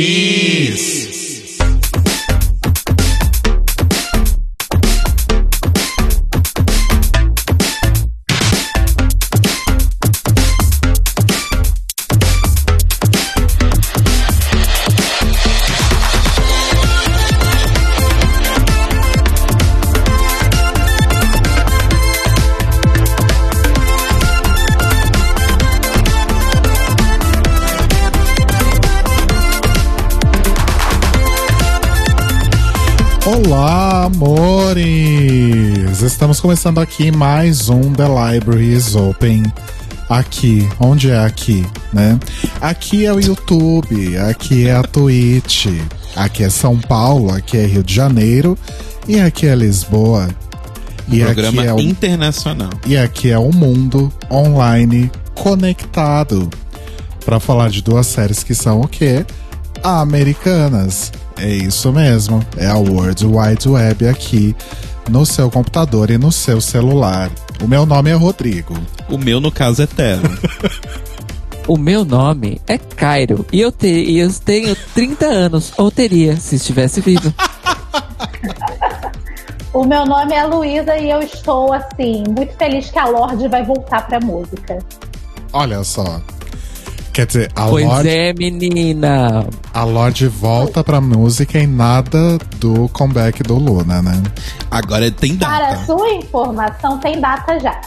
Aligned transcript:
Amores! 0.00 0.49
Estamos 36.40 36.54
começando 36.54 36.78
aqui 36.78 37.10
mais 37.12 37.68
um 37.68 37.92
The 37.92 38.06
Library 38.08 38.72
is 38.72 38.96
Open. 38.96 39.42
Aqui, 40.08 40.66
onde 40.80 41.10
é 41.10 41.18
aqui, 41.18 41.66
né? 41.92 42.18
Aqui 42.62 43.04
é 43.04 43.12
o 43.12 43.20
YouTube, 43.20 44.16
aqui 44.16 44.66
é 44.66 44.74
a 44.74 44.82
Twitch, 44.82 45.66
aqui 46.16 46.42
é 46.42 46.48
São 46.48 46.78
Paulo, 46.78 47.30
aqui 47.30 47.58
é 47.58 47.66
Rio 47.66 47.82
de 47.82 47.94
Janeiro 47.94 48.56
e 49.06 49.20
aqui 49.20 49.48
é 49.48 49.54
Lisboa. 49.54 50.30
E 51.08 51.22
Programa 51.22 51.60
aqui 51.60 51.68
é 51.68 51.74
o, 51.74 51.78
internacional. 51.78 52.70
E 52.86 52.96
aqui 52.96 53.30
é 53.30 53.38
o 53.38 53.52
mundo 53.52 54.10
online 54.30 55.12
conectado 55.34 56.48
para 57.22 57.38
falar 57.38 57.68
de 57.68 57.82
duas 57.82 58.06
séries 58.06 58.42
que 58.42 58.54
são 58.54 58.80
o 58.80 58.88
quê? 58.88 59.26
Americanas. 59.82 61.12
É 61.36 61.50
isso 61.50 61.92
mesmo. 61.92 62.42
É 62.56 62.66
a 62.66 62.76
World 62.76 63.26
Wide 63.26 63.68
Web 63.68 64.08
aqui 64.08 64.56
no 65.08 65.24
seu 65.24 65.50
computador 65.50 66.10
e 66.10 66.18
no 66.18 66.30
seu 66.30 66.60
celular. 66.60 67.30
O 67.62 67.68
meu 67.68 67.84
nome 67.86 68.10
é 68.10 68.14
Rodrigo. 68.14 68.74
O 69.08 69.18
meu, 69.18 69.40
no 69.40 69.50
caso, 69.50 69.82
é 69.82 69.86
Telo. 69.86 70.22
o 71.66 71.76
meu 71.76 72.04
nome 72.04 72.60
é 72.66 72.78
Cairo 72.78 73.44
e 73.52 73.60
eu, 73.60 73.70
te, 73.72 73.88
e 73.88 74.18
eu 74.18 74.32
tenho 74.32 74.76
30 74.94 75.26
anos, 75.26 75.72
ou 75.76 75.90
teria, 75.90 76.36
se 76.36 76.56
estivesse 76.56 77.00
vivo. 77.00 77.32
o 79.72 79.84
meu 79.84 80.04
nome 80.06 80.34
é 80.34 80.44
Luísa 80.44 80.96
e 80.96 81.10
eu 81.10 81.20
estou, 81.20 81.72
assim, 81.72 82.24
muito 82.28 82.54
feliz 82.56 82.90
que 82.90 82.98
a 82.98 83.06
Lorde 83.06 83.48
vai 83.48 83.64
voltar 83.64 84.06
pra 84.06 84.20
música. 84.20 84.78
Olha 85.52 85.82
só. 85.82 86.20
Quer 87.20 87.26
dizer, 87.26 87.52
a 87.54 87.66
pois 87.66 87.84
Lorde. 87.84 88.08
é, 88.08 88.32
menina. 88.32 89.46
A 89.74 89.84
Lorde 89.84 90.26
volta 90.26 90.82
pra 90.82 91.02
música 91.02 91.58
e 91.58 91.66
nada 91.66 92.38
do 92.56 92.88
comeback 92.88 93.42
do 93.42 93.56
Luna, 93.56 94.00
né? 94.00 94.22
Agora 94.70 95.10
tem 95.10 95.36
data. 95.36 95.54
Para 95.54 95.84
sua 95.84 96.14
informação, 96.14 96.96
tem 96.96 97.20
data 97.20 97.60
já. 97.60 97.78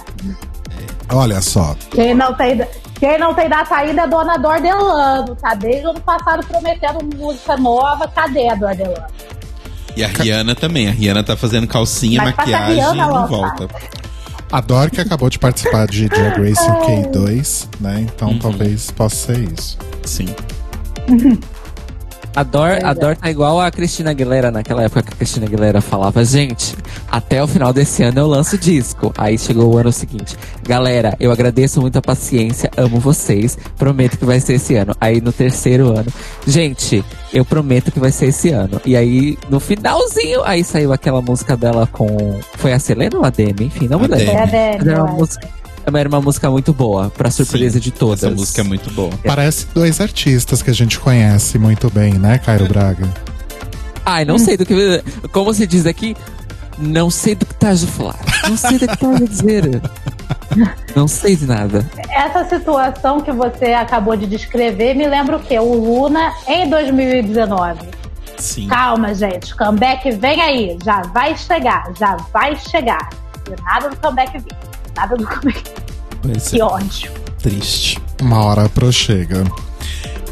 Olha 1.09 1.42
só. 1.42 1.75
Quem 1.90 2.14
não 2.14 2.31
tem, 2.36 2.64
quem 3.00 3.17
não 3.17 3.34
tem 3.34 3.50
data 3.50 3.75
ainda 3.75 4.03
é 4.03 4.08
Dona 4.08 4.38
Dordelano, 4.38 5.36
tá? 5.36 5.56
Desde 5.56 5.88
o 5.88 5.90
ano 5.90 6.02
passado 6.02 6.45
prometendo 6.45 7.00
música 7.18 7.58
nova. 7.58 8.08
Cadê 8.08 8.50
a 8.50 8.53
Dordelano? 8.53 9.08
E 9.97 10.03
a 10.03 10.09
Rihanna 10.09 10.53
também. 10.53 10.90
A 10.90 10.92
Rihanna 10.92 11.23
tá 11.23 11.36
fazendo 11.36 11.66
calcinha, 11.66 12.22
Mas 12.22 12.36
maquiagem 12.36 12.78
e 12.78 12.95
não 12.95 13.25
volta. 13.28 13.68
A 14.54 14.62
Dor 14.62 14.92
que 14.92 15.02
acabou 15.02 15.32
de 15.32 15.40
participar 15.40 15.88
de 15.88 16.08
Drag 16.08 16.38
Race 16.38 16.62
UK 16.62 17.12
2, 17.12 17.70
né? 17.80 18.02
Então 18.02 18.30
uhum. 18.30 18.38
talvez 18.38 18.92
possa 18.92 19.34
ser 19.34 19.52
isso. 19.52 19.80
Sim. 20.06 20.28
A 22.36 22.42
Dor, 22.42 22.80
a 22.84 22.94
Dor 22.94 23.16
tá 23.16 23.30
igual 23.30 23.62
a 23.62 23.70
Cristina 23.70 24.09
Aguilera 24.09 24.50
naquela 24.50 24.84
época 24.84 25.03
que 25.03 25.14
a 25.14 25.16
Cristina 25.16 25.45
Aguilera 25.45 25.81
falava, 25.81 26.26
gente, 26.26 26.75
até 27.08 27.44
o 27.44 27.48
final 27.48 27.72
desse 27.72 28.02
ano 28.02 28.20
eu 28.20 28.28
lanço 28.28 28.58
disco. 28.58 29.13
Aí 29.16 29.38
chegou 29.38 29.72
o 29.72 29.78
ano 29.78 29.91
seguinte. 29.91 30.35
Galera, 30.63 31.16
eu 31.19 31.31
agradeço 31.31 31.80
muito 31.80 31.97
a 31.97 32.02
paciência, 32.02 32.72
amo 32.75 33.00
vocês, 33.00 33.56
prometo 33.78 34.18
que 34.18 34.25
vai 34.25 34.40
ser 34.40 34.53
esse 34.53 34.75
ano. 34.75 34.96
Aí 35.00 35.22
no 35.22 35.31
terceiro 35.31 35.96
ano, 35.96 36.12
gente, 36.47 37.06
eu 37.31 37.46
prometo 37.46 37.91
que 37.91 38.00
vai 38.00 38.12
ser 38.12 38.28
esse 38.28 38.50
ano. 38.50 38.81
E 38.84 38.96
aí, 38.96 39.38
no 39.50 39.59
finalzinho, 39.59 40.41
aí 40.44 40.63
saiu 40.63 40.91
aquela 40.91 41.22
música 41.22 41.56
dela 41.56 41.88
com. 41.91 42.40
Foi 42.57 42.74
a 42.74 42.80
Selena 42.80 43.18
ou 43.18 43.25
a 43.25 43.30
Demi? 43.30 43.66
Enfim, 43.66 43.88
não 43.88 44.00
me 44.00 44.07
lembro. 44.07 44.31
É 44.31 44.41
a 44.41 44.46
Demi. 44.46 44.90
Era 44.90 45.03
uma 45.03 45.13
música 45.13 45.47
era 45.85 46.09
uma 46.09 46.21
música 46.21 46.49
muito 46.49 46.73
boa, 46.73 47.09
pra 47.09 47.29
surpresa 47.29 47.73
Sim, 47.73 47.79
de 47.79 47.91
todas. 47.91 48.23
Essa 48.23 48.33
música 48.33 48.61
é 48.61 48.63
muito 48.63 48.89
boa. 48.91 49.11
Parece 49.25 49.67
dois 49.73 49.99
artistas 49.99 50.61
que 50.61 50.69
a 50.69 50.73
gente 50.73 50.99
conhece 50.99 51.57
muito 51.57 51.89
bem, 51.89 52.13
né, 52.13 52.38
Cairo 52.38 52.67
Braga? 52.67 53.11
Ai, 54.05 54.25
não 54.25 54.38
sei 54.38 54.57
do 54.57 54.66
que. 54.66 55.03
Como 55.31 55.53
se 55.53 55.66
diz 55.66 55.85
aqui, 55.85 56.16
não 56.77 57.09
sei 57.09 57.35
do 57.35 57.45
que 57.45 57.53
estás 57.53 57.83
a 57.83 57.88
falar. 57.88 58.19
Não 58.49 58.57
sei 58.57 58.77
do 58.77 58.88
que 58.88 58.94
estás 58.94 59.21
a 59.21 59.25
dizer. 59.25 59.81
Não 60.95 61.07
sei 61.07 61.35
de 61.35 61.47
nada. 61.47 61.89
Essa 62.11 62.47
situação 62.47 63.19
que 63.21 63.31
você 63.31 63.73
acabou 63.73 64.15
de 64.15 64.27
descrever 64.27 64.94
me 64.94 65.07
lembra 65.07 65.38
o 65.38 65.39
quê? 65.39 65.57
O 65.57 65.73
Luna 65.73 66.31
em 66.47 66.69
2019. 66.69 67.89
Sim. 68.38 68.67
Calma, 68.67 69.15
gente. 69.15 69.55
Comeback 69.55 70.11
vem 70.11 70.39
aí. 70.41 70.77
Já 70.83 71.01
vai 71.01 71.35
chegar. 71.35 71.91
Já 71.97 72.17
vai 72.31 72.55
chegar. 72.55 73.09
E 73.47 73.61
nada 73.63 73.89
do 73.89 73.95
comeback 73.95 74.38
vir. 74.38 74.72
Nada 74.96 75.16
do 75.16 75.26
comeback. 75.26 75.64
Pois 76.22 76.48
que 76.50 76.59
é. 76.62 76.64
ódio. 76.64 77.12
Triste. 77.42 78.00
Uma 78.22 78.44
hora 78.46 78.70
prochega. 78.70 79.44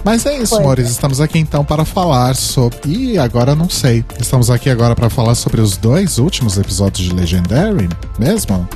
Mas 0.03 0.25
é 0.25 0.37
isso, 0.37 0.55
amores. 0.55 0.87
é. 0.87 0.89
Estamos 0.91 1.19
aqui 1.21 1.37
então 1.37 1.63
para 1.63 1.85
falar 1.85 2.35
sobre. 2.35 2.79
Ih, 2.89 3.17
agora 3.19 3.55
não 3.55 3.69
sei. 3.69 4.03
Estamos 4.19 4.49
aqui 4.49 4.69
agora 4.69 4.95
para 4.95 5.09
falar 5.09 5.35
sobre 5.35 5.61
os 5.61 5.77
dois 5.77 6.17
últimos 6.17 6.57
episódios 6.57 7.09
de 7.09 7.13
Legendary, 7.15 7.87
mesmo? 8.17 8.67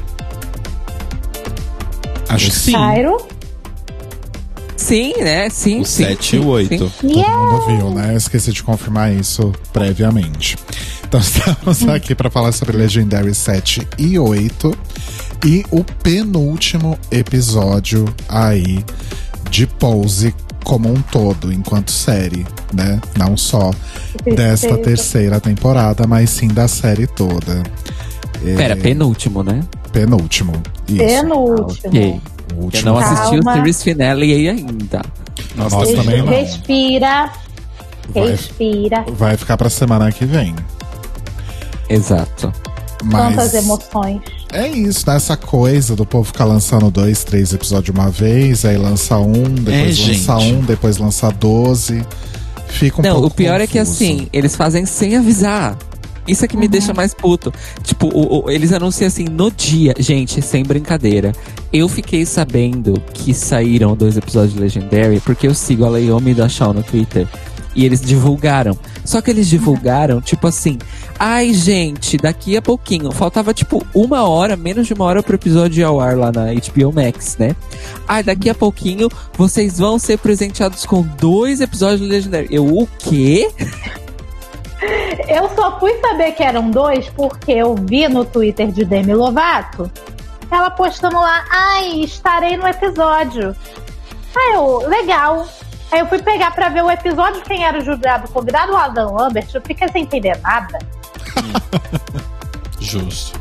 Acho 2.30 2.46
que 2.46 2.52
sim. 2.56 2.72
Cairo. 2.74 3.18
Sim, 4.76 5.14
né? 5.20 5.50
Sim, 5.50 5.82
O 5.82 5.86
sim. 5.86 6.04
7 6.04 6.20
e 6.20 6.30
sim, 6.40 6.46
o 6.46 6.48
8. 6.50 6.70
sim. 6.70 7.08
Todo 7.10 7.30
mundo 7.40 7.66
viu, 7.66 7.90
né? 7.92 8.14
Eu 8.14 8.18
esqueci 8.18 8.52
de 8.52 8.62
confirmar 8.62 9.12
isso 9.12 9.52
previamente. 9.74 10.58
Então 11.08 11.20
estamos 11.22 11.88
aqui 11.88 12.16
para 12.16 12.30
falar 12.30 12.52
sobre 12.52 12.78
Legendary 12.78 13.34
7 13.34 13.88
e 13.98 14.18
8 14.18 14.78
e 15.46 15.64
o 15.72 15.84
penúltimo 15.84 16.98
episódio 17.12 18.06
aí 18.28 18.84
de 19.50 19.68
Pose 19.68 20.34
como 20.64 20.92
um 20.92 21.00
todo, 21.00 21.54
enquanto 21.54 21.92
série, 21.92 22.46
né? 22.74 23.00
Não 23.16 23.38
só 23.38 23.70
desta 24.36 24.76
terceira 24.80 25.40
temporada, 25.40 26.08
mas 26.08 26.32
sim 26.32 26.48
da 26.48 26.68
série 26.68 27.06
toda. 27.06 27.62
É, 28.44 28.56
Pera, 28.56 28.76
penúltimo, 28.76 29.44
né? 29.44 29.62
penúltimo. 29.94 30.54
Isso. 30.88 30.98
Penúltimo. 30.98 31.88
Ok. 31.88 32.22
O 32.58 32.70
Eu 32.74 32.84
não 32.84 32.98
assisti 32.98 33.38
o 33.38 33.44
Calma. 33.44 33.54
series 33.54 33.84
finale 33.84 34.34
aí 34.34 34.50
ainda. 34.50 35.02
Nós 35.56 35.72
Nós 35.72 35.92
também 35.94 36.22
não. 36.22 36.28
Respira. 36.28 37.30
Vai, 38.10 38.30
Respira. 38.32 39.06
vai 39.10 39.38
ficar 39.38 39.58
pra 39.58 39.70
semana 39.70 40.12
que 40.12 40.26
vem. 40.26 40.56
Exato. 41.90 42.52
Mas 43.04 43.36
Quantas 43.36 43.54
emoções. 43.54 44.22
É 44.52 44.68
isso, 44.68 45.04
né? 45.08 45.16
Essa 45.18 45.36
coisa 45.38 45.96
do 45.96 46.06
povo 46.06 46.24
ficar 46.24 46.46
lançando 46.46 46.90
dois, 46.90 47.24
três 47.24 47.54
episódios 47.54 47.86
de 47.86 47.92
uma 47.92 48.10
vez, 48.10 48.66
aí 48.66 48.78
lança 48.78 49.18
um, 49.18 49.44
depois 49.44 50.00
É, 50.00 50.08
lança 50.12 50.40
gente. 50.40 50.54
um, 50.54 50.62
depois 50.62 50.98
lança 50.98 51.30
doze. 51.32 52.04
Fica 52.68 53.02
um 53.02 53.04
não, 53.04 53.12
pouco 53.14 53.28
o 53.28 53.32
pior 53.32 53.62
é 53.62 53.68
que 53.68 53.78
confuso. 53.78 53.94
assim, 54.04 54.28
eles 54.34 54.56
fazem 54.56 54.86
sem 54.86 55.16
avisar. 55.18 55.78
Isso 56.28 56.44
é 56.44 56.48
que 56.48 56.58
me 56.58 56.68
deixa 56.68 56.92
mais 56.94 57.14
puto. 57.14 57.54
Tipo, 57.84 58.08
o- 58.08 58.46
o- 58.46 58.50
eles 58.50 58.74
anunciam 58.74 59.08
assim 59.08 59.26
no 59.26 59.52
dia. 59.52 59.94
Gente, 60.00 60.42
sem 60.42 60.64
brincadeira. 60.64 61.32
Eu 61.72 61.88
fiquei 61.88 62.26
sabendo 62.26 63.00
que 63.14 63.32
saíram 63.34 63.96
dois 63.96 64.18
episódios 64.18 64.54
de 64.56 64.60
Legendary 64.60 65.20
porque 65.20 65.48
eu 65.48 65.54
sigo 65.54 65.86
a 65.86 65.90
Leomi 65.90 66.34
da 66.34 66.50
Shaw 66.50 66.74
no 66.74 66.82
Twitter. 66.82 67.28
E 67.76 67.86
eles 67.86 68.02
divulgaram. 68.02 68.78
Só 69.04 69.22
que 69.22 69.30
eles 69.30 69.48
divulgaram, 69.48 70.22
tipo 70.22 70.48
assim. 70.48 70.78
Ai, 71.20 71.54
gente, 71.54 72.18
daqui 72.18 72.56
a 72.56 72.62
pouquinho. 72.62 73.12
Faltava, 73.12 73.54
tipo, 73.54 73.86
uma 73.94 74.28
hora, 74.28 74.56
menos 74.56 74.88
de 74.88 74.94
uma 74.94 75.06
hora 75.06 75.22
pro 75.22 75.36
episódio 75.36 75.86
ao 75.86 76.00
ar 76.00 76.18
lá 76.18 76.32
na 76.32 76.46
HBO 76.54 76.94
Max, 76.94 77.38
né? 77.38 77.56
Ai, 78.08 78.24
daqui 78.24 78.50
a 78.50 78.56
pouquinho 78.56 79.10
vocês 79.34 79.78
vão 79.78 80.00
ser 80.00 80.18
presenteados 80.18 80.86
com 80.86 81.02
dois 81.02 81.62
episódios 81.62 82.08
Legendary. 82.08 82.48
Eu, 82.50 82.66
o 82.66 82.88
quê? 83.00 83.52
Eu 85.28 85.50
só 85.56 85.80
fui 85.80 86.00
saber 86.00 86.34
que 86.34 86.44
eram 86.44 86.70
dois 86.70 87.10
porque 87.16 87.54
eu 87.54 87.74
vi 87.76 88.08
no 88.08 88.24
Twitter 88.24 88.72
de 88.72 88.86
Demi 88.86 89.16
Lovato 89.16 89.90
ela 90.52 90.70
postando 90.70 91.18
lá, 91.18 91.46
ai, 91.50 92.02
estarei 92.02 92.58
no 92.58 92.68
episódio. 92.68 93.56
Aí 94.36 94.54
eu, 94.54 94.80
legal. 94.88 95.48
Aí 95.92 96.00
eu 96.00 96.08
fui 96.08 96.22
pegar 96.22 96.52
pra 96.52 96.70
ver 96.70 96.84
o 96.84 96.92
episódio, 96.92 97.42
quem 97.44 97.64
era 97.64 97.78
o 97.78 97.82
jurado 97.82 98.28
convidado, 98.30 98.74
o 98.74 98.78
Adam 98.78 99.14
Lambert, 99.14 99.48
eu 99.54 99.62
fiquei 99.62 99.88
sem 99.90 100.04
entender 100.04 100.38
nada. 100.42 100.80
Justo. 102.80 103.40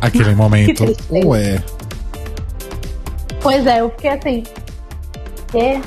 Aquele 0.00 0.34
momento, 0.34 0.84
Que 0.94 1.24
ué. 1.26 1.62
Pois 3.40 3.66
é, 3.66 3.80
eu 3.80 3.90
fiquei 3.90 4.10
assim. 4.10 4.42
"Quê?" 5.50 5.80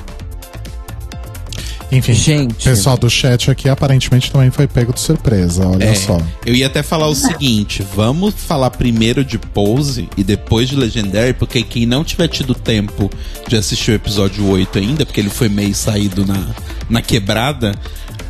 Enfim, 1.92 2.14
Gente. 2.14 2.52
o 2.68 2.72
pessoal 2.72 2.98
do 2.98 3.10
chat 3.10 3.52
aqui 3.52 3.68
aparentemente 3.68 4.32
também 4.32 4.50
foi 4.50 4.66
pego 4.66 4.94
de 4.94 5.00
surpresa, 5.02 5.68
olha 5.68 5.84
É, 5.84 5.94
só. 5.94 6.18
Eu 6.46 6.56
ia 6.56 6.68
até 6.68 6.82
falar 6.82 7.08
o 7.08 7.16
seguinte: 7.16 7.86
vamos 7.94 8.34
falar 8.36 8.70
primeiro 8.72 9.26
de 9.26 9.38
Pose 9.38 10.08
e 10.16 10.24
depois 10.24 10.70
de 10.70 10.76
Legendary, 10.76 11.34
porque 11.34 11.64
quem 11.64 11.86
não 11.86 12.04
tiver 12.04 12.30
tido 12.30 12.56
tempo 12.56 13.10
de 13.48 13.58
assistir 13.58 13.92
o 13.92 13.96
episódio 13.96 14.48
8 14.48 14.80
ainda, 14.80 15.06
porque 15.06 15.20
ele 15.20 15.30
foi 15.30 15.50
meio 15.50 15.76
saído 15.76 16.26
na, 16.26 16.48
na 16.90 17.02
quebrada, 17.02 17.76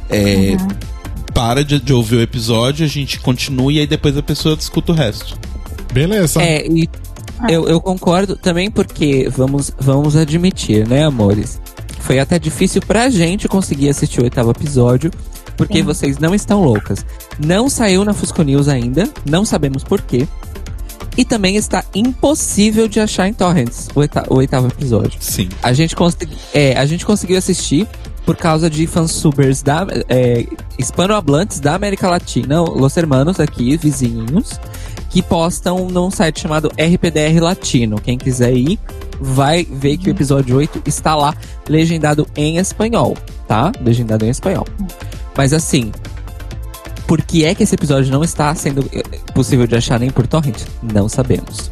é, 0.09 0.57
para 1.33 1.63
de, 1.63 1.79
de 1.79 1.93
ouvir 1.93 2.15
o 2.15 2.21
episódio, 2.21 2.83
a 2.83 2.89
gente 2.89 3.19
continua 3.19 3.71
e 3.71 3.79
aí 3.79 3.87
depois 3.87 4.17
a 4.17 4.23
pessoa 4.23 4.57
escuta 4.59 4.91
o 4.91 4.95
resto. 4.95 5.37
Beleza. 5.93 6.41
É, 6.41 6.65
e 6.67 6.89
eu, 7.49 7.67
eu 7.67 7.81
concordo 7.81 8.35
também 8.35 8.69
porque, 8.69 9.29
vamos, 9.29 9.71
vamos 9.79 10.15
admitir, 10.15 10.87
né, 10.87 11.05
amores? 11.05 11.59
Foi 12.11 12.19
até 12.19 12.37
difícil 12.37 12.81
pra 12.81 13.09
gente 13.09 13.47
conseguir 13.47 13.87
assistir 13.87 14.19
o 14.19 14.25
oitavo 14.25 14.51
episódio, 14.51 15.09
porque 15.55 15.81
vocês 15.81 16.17
não 16.17 16.35
estão 16.35 16.61
loucas. 16.61 17.05
Não 17.39 17.69
saiu 17.69 18.03
na 18.03 18.13
Fusco 18.13 18.43
News 18.43 18.67
ainda, 18.67 19.09
não 19.25 19.45
sabemos 19.45 19.81
por 19.81 20.01
quê. 20.01 20.27
E 21.15 21.23
também 21.23 21.55
está 21.55 21.85
impossível 21.95 22.89
de 22.89 22.99
achar 22.99 23.29
em 23.29 23.33
torrents 23.33 23.87
o, 23.95 24.01
o 24.33 24.37
oitavo 24.39 24.67
episódio. 24.67 25.21
Sim. 25.21 25.47
A 25.63 25.71
gente, 25.71 25.95
é, 26.53 26.77
a 26.77 26.85
gente 26.85 27.05
conseguiu 27.05 27.37
assistir 27.37 27.87
por 28.25 28.35
causa 28.35 28.69
de 28.69 28.85
fansubers 28.87 29.63
da, 29.63 29.87
é, 30.09 30.45
hispanohablantes 30.77 31.61
da 31.61 31.75
América 31.75 32.09
Latina, 32.09 32.61
Los 32.61 32.97
Hermanos 32.97 33.39
aqui, 33.39 33.77
vizinhos, 33.77 34.59
que 35.09 35.21
postam 35.21 35.87
num 35.87 36.11
site 36.11 36.41
chamado 36.41 36.69
RPDR 36.77 37.41
Latino. 37.41 38.01
Quem 38.01 38.17
quiser 38.17 38.53
ir, 38.53 38.77
vai 39.21 39.63
ver 39.63 39.97
que 39.97 40.09
o 40.09 40.12
episódio 40.12 40.57
8 40.57 40.81
está 40.88 41.15
lá, 41.15 41.33
legendado 41.69 42.27
em 42.35 42.57
espanhol, 42.57 43.15
tá? 43.47 43.71
Legendado 43.79 44.25
em 44.25 44.29
espanhol. 44.29 44.65
Mas 45.38 45.53
assim, 45.53 45.91
por 47.07 47.21
que 47.21 47.45
é 47.45 47.53
que 47.53 47.62
esse 47.63 47.75
episódio 47.75 48.12
não 48.12 48.23
está 48.23 48.53
sendo 48.56 48.83
eh, 48.91 49.03
possível 49.33 49.68
de 49.68 49.75
achar 49.75 50.00
nem 50.00 50.09
por 50.09 50.25
torrent? 50.25 50.63
Não 50.81 51.07
sabemos. 51.07 51.71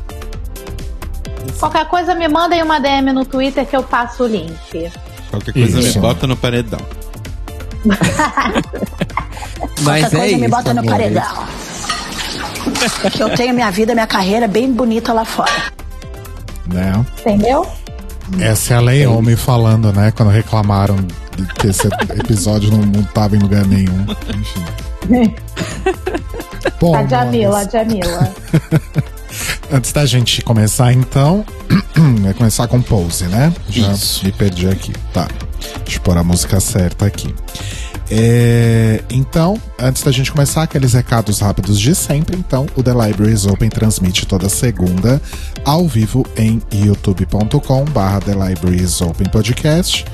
Qualquer 1.60 1.86
coisa 1.88 2.13
me 2.16 2.28
mandem 2.28 2.62
uma 2.63 2.80
DM 2.80 3.12
no 3.12 3.25
Twitter 3.25 3.66
que 3.66 3.75
eu 3.75 3.84
passo 3.84 4.24
o 4.24 4.28
link. 4.28 4.92
Qualquer 5.30 5.54
coisa 5.54 5.80
Isso. 5.80 5.98
me 5.98 6.02
bota 6.02 6.28
no 6.28 6.38
paredão. 6.38 6.80
Mas 9.81 10.02
Qualquer 10.02 10.06
é 10.06 10.10
coisa 10.10 10.28
isso, 10.28 10.40
me 10.40 10.48
bota 10.48 10.74
no 10.74 10.81
amores. 10.81 11.13
paredão. 11.13 11.48
que 13.12 13.24
eu 13.24 13.30
tenho 13.36 13.54
minha 13.54 13.72
vida, 13.72 13.94
minha 13.94 14.07
carreira 14.07 14.48
bem 14.48 14.72
bonita 14.72 15.13
lá 15.13 15.24
fora. 15.25 15.79
Né? 16.74 17.06
Entendeu? 17.19 17.68
Essa 18.39 18.75
é 18.75 18.77
a 18.77 18.80
Leome 18.80 19.36
falando, 19.36 19.92
né? 19.92 20.12
Quando 20.12 20.30
reclamaram 20.30 20.98
de 21.36 21.45
que 21.56 21.68
esse 21.68 21.88
episódio 21.88 22.69
não, 22.71 22.80
não 22.80 23.04
tava 23.04 23.36
em 23.36 23.39
lugar 23.39 23.66
nenhum. 23.66 24.06
Enfim. 24.38 25.36
Bom, 26.80 26.95
a 26.95 27.06
Jamila, 27.06 27.60
a 27.60 27.68
Jamila. 27.68 28.33
antes 29.71 29.92
da 29.92 30.06
gente 30.06 30.42
começar, 30.42 30.92
então, 30.94 31.45
vai 32.21 32.33
começar 32.36 32.68
com 32.68 32.81
pose, 32.81 33.25
né? 33.25 33.54
Já 33.69 33.92
Isso. 33.92 34.25
me 34.25 34.31
perdi 34.31 34.68
aqui. 34.68 34.94
Tá. 35.13 35.27
Deixa 35.83 35.98
eu 35.98 36.01
pôr 36.01 36.18
a 36.18 36.24
música 36.24 36.60
certa 36.60 37.06
aqui. 37.06 37.33
É, 38.11 39.03
então, 39.09 39.61
antes 39.77 40.01
da 40.01 40.11
gente 40.11 40.31
começar, 40.31 40.63
aqueles 40.63 40.94
recados 40.94 41.39
rápidos 41.39 41.79
de 41.79 41.94
sempre. 41.94 42.35
Então, 42.35 42.65
o 42.75 42.81
The 42.81 42.91
Libraries 42.91 43.45
Open 43.45 43.69
transmite 43.69 44.25
toda 44.25 44.50
segunda 44.50 45.21
ao 45.63 45.88
vivo 45.88 46.25
em 46.35 46.61
youtube.com 46.73 47.85
barra 47.85 48.19
The 48.21 48.33
Libraries 48.33 49.00
Open 49.01 49.29
Podcast 49.29 50.06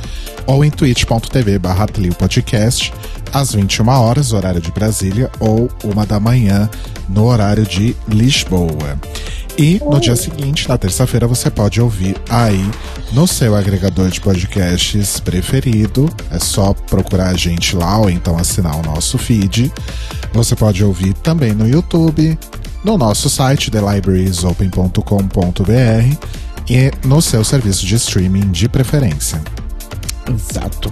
ou 0.45 0.63
em 0.63 0.69
twitch.tv 0.69 1.59
barra 1.59 1.87
Podcast 2.17 2.93
às 3.33 3.53
21 3.53 3.89
horas, 3.89 4.33
horário 4.33 4.61
de 4.61 4.71
Brasília, 4.71 5.29
ou 5.39 5.69
uma 5.83 6.05
da 6.05 6.19
manhã, 6.19 6.69
no 7.09 7.25
horário 7.25 7.65
de 7.65 7.95
Lisboa. 8.07 8.99
E 9.57 9.81
no 9.85 9.99
dia 10.01 10.17
seguinte, 10.17 10.67
na 10.67 10.77
terça-feira, 10.77 11.27
você 11.27 11.49
pode 11.49 11.81
ouvir 11.81 12.15
aí 12.29 12.69
no 13.13 13.25
seu 13.25 13.55
agregador 13.55 14.09
de 14.09 14.19
podcasts 14.19 15.17
preferido. 15.19 16.09
É 16.29 16.39
só 16.39 16.73
procurar 16.73 17.29
a 17.29 17.35
gente 17.35 17.75
lá 17.75 17.97
ou 17.97 18.09
então 18.09 18.37
assinar 18.37 18.77
o 18.77 18.83
nosso 18.83 19.17
feed. 19.17 19.71
Você 20.33 20.55
pode 20.55 20.83
ouvir 20.83 21.13
também 21.13 21.53
no 21.53 21.67
YouTube, 21.67 22.37
no 22.83 22.97
nosso 22.97 23.29
site, 23.29 23.71
thelibrariesopen.com.br 23.71 26.27
e 26.69 26.91
no 27.05 27.21
seu 27.21 27.43
serviço 27.43 27.85
de 27.85 27.95
streaming 27.95 28.51
de 28.51 28.67
preferência. 28.67 29.41
Exato. 30.27 30.91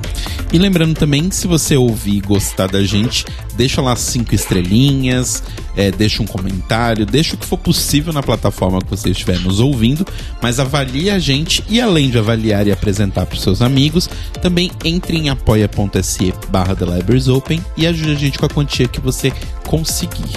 E 0.51 0.57
lembrando 0.59 0.93
também, 0.95 1.31
se 1.31 1.47
você 1.47 1.75
ouvir 1.75 2.17
e 2.17 2.21
gostar 2.21 2.67
da 2.67 2.83
gente, 2.83 3.25
deixa 3.55 3.81
lá 3.81 3.95
cinco 3.95 4.35
estrelinhas, 4.35 5.41
é, 5.75 5.89
deixa 5.89 6.21
um 6.21 6.27
comentário, 6.27 7.03
deixa 7.05 7.33
o 7.33 7.37
que 7.37 7.45
for 7.45 7.57
possível 7.57 8.13
na 8.13 8.21
plataforma 8.21 8.79
que 8.79 8.89
você 8.91 9.09
estiver 9.09 9.39
nos 9.39 9.59
ouvindo, 9.59 10.05
mas 10.41 10.59
avalie 10.59 11.09
a 11.09 11.17
gente 11.17 11.63
e 11.67 11.81
além 11.81 12.11
de 12.11 12.19
avaliar 12.19 12.67
e 12.67 12.71
apresentar 12.71 13.25
para 13.25 13.39
seus 13.39 13.61
amigos, 13.63 14.07
também 14.41 14.71
entre 14.85 15.17
em 15.17 15.29
apoia.se 15.29 16.31
barra 16.49 16.75
The 16.75 16.85
Libraries 16.85 17.27
Open 17.27 17.59
e 17.75 17.87
ajude 17.87 18.11
a 18.11 18.15
gente 18.15 18.37
com 18.37 18.45
a 18.45 18.49
quantia 18.49 18.87
que 18.87 19.01
você 19.01 19.33
conseguir. 19.67 20.35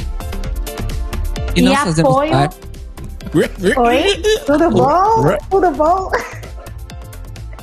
E, 1.55 1.61
E 1.61 1.63
nós 1.63 1.79
fazemos 1.81 2.11
apoio- 2.11 2.31
parte. 2.33 2.57
Oi? 3.77 4.23
Tudo 4.47 4.71
bom? 4.71 5.37
Tudo 5.51 5.71
bom? 5.73 6.11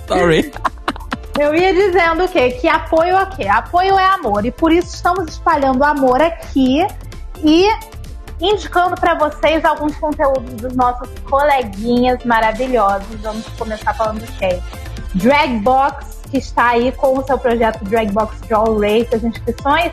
Sorry. 0.08 0.52
Eu 1.40 1.56
ia 1.56 1.74
dizendo 1.74 2.26
o 2.26 2.30
quê? 2.30 2.52
Que 2.52 2.68
apoio 2.68 3.18
é 3.18 3.24
o 3.24 3.28
quê? 3.28 3.48
Apoio 3.48 3.98
é 3.98 4.06
amor. 4.06 4.46
E 4.46 4.52
por 4.52 4.72
isso 4.72 4.96
estamos 4.96 5.28
espalhando 5.28 5.84
amor 5.84 6.22
aqui 6.22 6.86
e 7.44 7.68
indicando 8.40 8.96
para 8.96 9.16
vocês 9.16 9.66
alguns 9.66 9.96
conteúdos 9.98 10.54
dos 10.56 10.76
nossos 10.76 11.10
coleguinhas 11.28 12.24
maravilhosos. 12.24 13.20
Vamos 13.22 13.48
começar 13.58 13.94
falando 13.96 14.20
de 14.20 14.32
quem? 14.34 14.62
Dragbox, 15.16 16.22
que 16.30 16.38
está 16.38 16.70
aí 16.70 16.92
com 16.92 17.18
o 17.18 17.24
seu 17.26 17.38
projeto 17.40 17.84
Dragbox 17.86 18.40
Draw 18.42 18.80
Race. 18.80 19.16
As 19.16 19.24
inscrições 19.24 19.92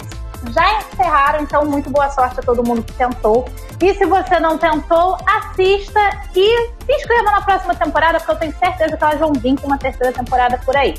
já 0.53 0.79
encerraram, 0.79 1.43
então 1.43 1.65
muito 1.65 1.89
boa 1.89 2.11
sorte 2.11 2.39
a 2.41 2.43
todo 2.43 2.63
mundo 2.63 2.83
que 2.83 2.93
tentou. 2.93 3.47
E 3.81 3.95
se 3.95 4.05
você 4.05 4.39
não 4.41 4.59
tentou, 4.59 5.17
assista 5.27 6.01
e 6.35 6.69
se 6.85 6.93
inscreva 6.93 7.31
na 7.31 7.41
próxima 7.41 7.75
temporada, 7.75 8.19
porque 8.19 8.33
eu 8.33 8.37
tenho 8.37 8.59
certeza 8.59 8.95
que 8.95 9.05
elas 9.05 9.19
vão 9.19 9.33
vir 9.33 9.59
com 9.59 9.67
uma 9.67 9.79
terceira 9.79 10.13
temporada 10.13 10.59
por 10.59 10.77
aí. 10.77 10.95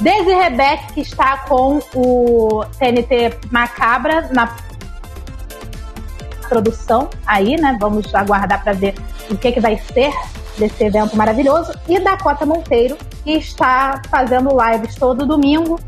Daisy 0.00 0.30
Rebeck, 0.30 0.92
que 0.92 1.00
está 1.00 1.38
com 1.38 1.80
o 1.94 2.64
TNT 2.78 3.38
Macabra 3.50 4.28
na 4.32 4.54
produção 6.48 7.10
aí, 7.26 7.56
né? 7.60 7.76
Vamos 7.80 8.14
aguardar 8.14 8.62
para 8.62 8.72
ver 8.72 8.94
o 9.30 9.36
que, 9.36 9.52
que 9.52 9.60
vai 9.60 9.76
ser 9.92 10.12
desse 10.56 10.84
evento 10.84 11.16
maravilhoso. 11.16 11.72
E 11.88 11.98
Dakota 12.00 12.46
Monteiro, 12.46 12.96
que 13.24 13.32
está 13.32 14.00
fazendo 14.10 14.50
lives 14.50 14.94
todo 14.94 15.26
domingo 15.26 15.78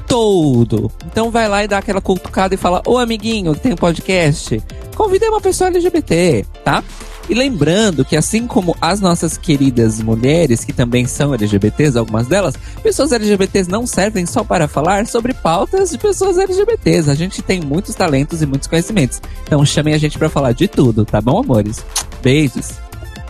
todo. 0.07 0.91
Então 1.07 1.31
vai 1.31 1.49
lá 1.49 1.65
e 1.65 1.69
dá 1.69 1.79
aquela 1.79 2.01
cutucada 2.01 2.55
e 2.55 2.59
fala: 2.59 2.83
Ô 2.87 2.99
amiguinho, 2.99 3.55
tem 3.55 3.73
um 3.73 3.77
podcast? 3.77 4.63
Convidei 4.95 5.29
uma 5.29 5.41
pessoa 5.41 5.69
LGBT, 5.69 6.45
tá? 6.65 6.85
E 7.29 7.35
lembrando 7.35 8.05
que 8.05 8.17
assim 8.17 8.47
como 8.47 8.77
as 8.81 9.01
nossas 9.01 9.37
queridas 9.37 10.01
mulheres, 10.01 10.65
que 10.65 10.73
também 10.73 11.07
são 11.07 11.35
LGBTs, 11.35 11.97
algumas 11.97 12.27
delas, 12.27 12.55
pessoas 12.83 13.13
LGBTs 13.13 13.71
não 13.71 13.87
servem 13.87 14.27
só 14.27 14.43
para 14.43 14.67
falar 14.67 15.07
sobre 15.07 15.33
pautas 15.33 15.91
de 15.91 15.99
pessoas 15.99 16.37
LGBTs. 16.37 17.11
A 17.11 17.15
gente 17.15 17.41
tem 17.41 17.61
muitos 17.61 17.95
talentos 17.95 18.43
e 18.43 18.47
muitos 18.47 18.69
conhecimentos. 18.69 19.21
Então 19.45 19.65
chamem 19.65 19.95
a 19.95 19.99
gente 19.99 20.19
para 20.19 20.29
falar 20.29 20.53
de 20.53 20.67
tudo, 20.69 21.05
tá 21.05 21.21
bom, 21.21 21.41
amores? 21.41 21.85
Beijos. 22.23 22.73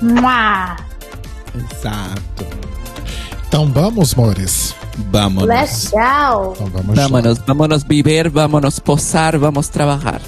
Mua. 0.01 0.77
Exato. 1.55 2.47
Então 3.47 3.67
vamos, 3.67 4.15
amores. 4.15 4.75
Vamos. 5.11 5.45
Legal. 5.45 6.55
Então 6.57 6.67
vamos. 6.69 6.97
Vámonos, 6.97 7.39
vámonos 7.47 7.83
beber, 7.83 8.31
vámonos 8.31 8.79
posar, 8.79 9.39
vamos 9.39 9.69
trabalhar. 9.69 10.21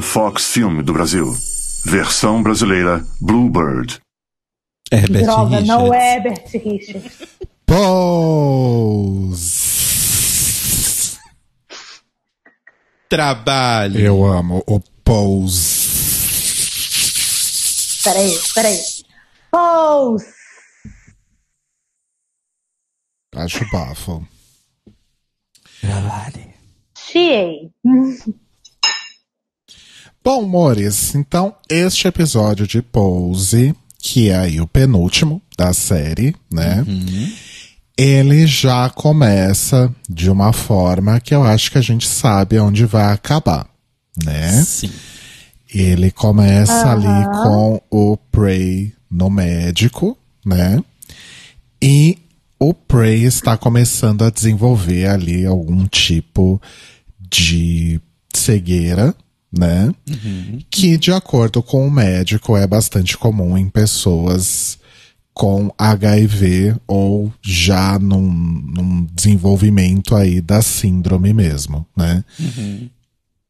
Fox 0.00 0.52
Film 0.52 0.82
do 0.82 0.92
Brasil. 0.92 1.34
Versão 1.84 2.42
brasileira 2.42 3.04
Bluebird. 3.20 4.00
Herbert 4.92 5.24
Droga, 5.24 5.58
Richards. 5.58 5.68
não 5.68 5.94
é 5.94 6.16
Herbert 6.16 6.50
Richards. 6.52 7.12
Pose. 7.66 9.60
Trabalho. 13.08 13.98
Eu 14.00 14.24
amo 14.24 14.62
o 14.66 14.80
Pose. 15.04 15.80
Peraí, 18.04 18.38
peraí. 18.54 18.78
Pose. 19.50 20.26
Acho 23.34 23.64
bafo. 23.70 24.26
Chiei. 26.96 27.70
Bom, 30.32 30.44
amores, 30.44 31.12
então 31.16 31.56
este 31.68 32.06
episódio 32.06 32.64
de 32.64 32.80
Pose, 32.80 33.74
que 33.98 34.30
é 34.30 34.36
aí 34.36 34.60
o 34.60 34.66
penúltimo 34.66 35.42
da 35.58 35.72
série, 35.72 36.36
né? 36.48 36.84
Ele 37.98 38.46
já 38.46 38.88
começa 38.90 39.92
de 40.08 40.30
uma 40.30 40.52
forma 40.52 41.18
que 41.18 41.34
eu 41.34 41.42
acho 41.42 41.72
que 41.72 41.78
a 41.78 41.80
gente 41.80 42.06
sabe 42.06 42.60
onde 42.60 42.86
vai 42.86 43.12
acabar, 43.12 43.66
né? 44.24 44.52
Sim. 44.62 44.92
Ele 45.68 46.12
começa 46.12 46.92
ali 46.92 47.26
com 47.42 47.82
o 47.90 48.16
Prey 48.16 48.92
no 49.10 49.28
médico, 49.28 50.16
né? 50.46 50.80
E 51.82 52.16
o 52.56 52.72
Prey 52.72 53.24
está 53.24 53.56
começando 53.56 54.22
a 54.22 54.30
desenvolver 54.30 55.08
ali 55.08 55.44
algum 55.44 55.88
tipo 55.88 56.62
de 57.18 58.00
cegueira, 58.32 59.12
né? 59.52 59.92
Que, 60.70 60.96
de 60.96 61.12
acordo 61.12 61.62
com 61.62 61.86
o 61.86 61.90
médico, 61.90 62.56
é 62.56 62.66
bastante 62.66 63.16
comum 63.16 63.56
em 63.56 63.68
pessoas 63.68 64.78
com 65.32 65.72
HIV 65.78 66.76
ou 66.86 67.32
já 67.40 67.98
num, 67.98 68.30
num 68.30 69.06
desenvolvimento 69.12 70.14
aí 70.14 70.40
da 70.40 70.60
síndrome 70.60 71.32
mesmo, 71.32 71.86
né? 71.96 72.24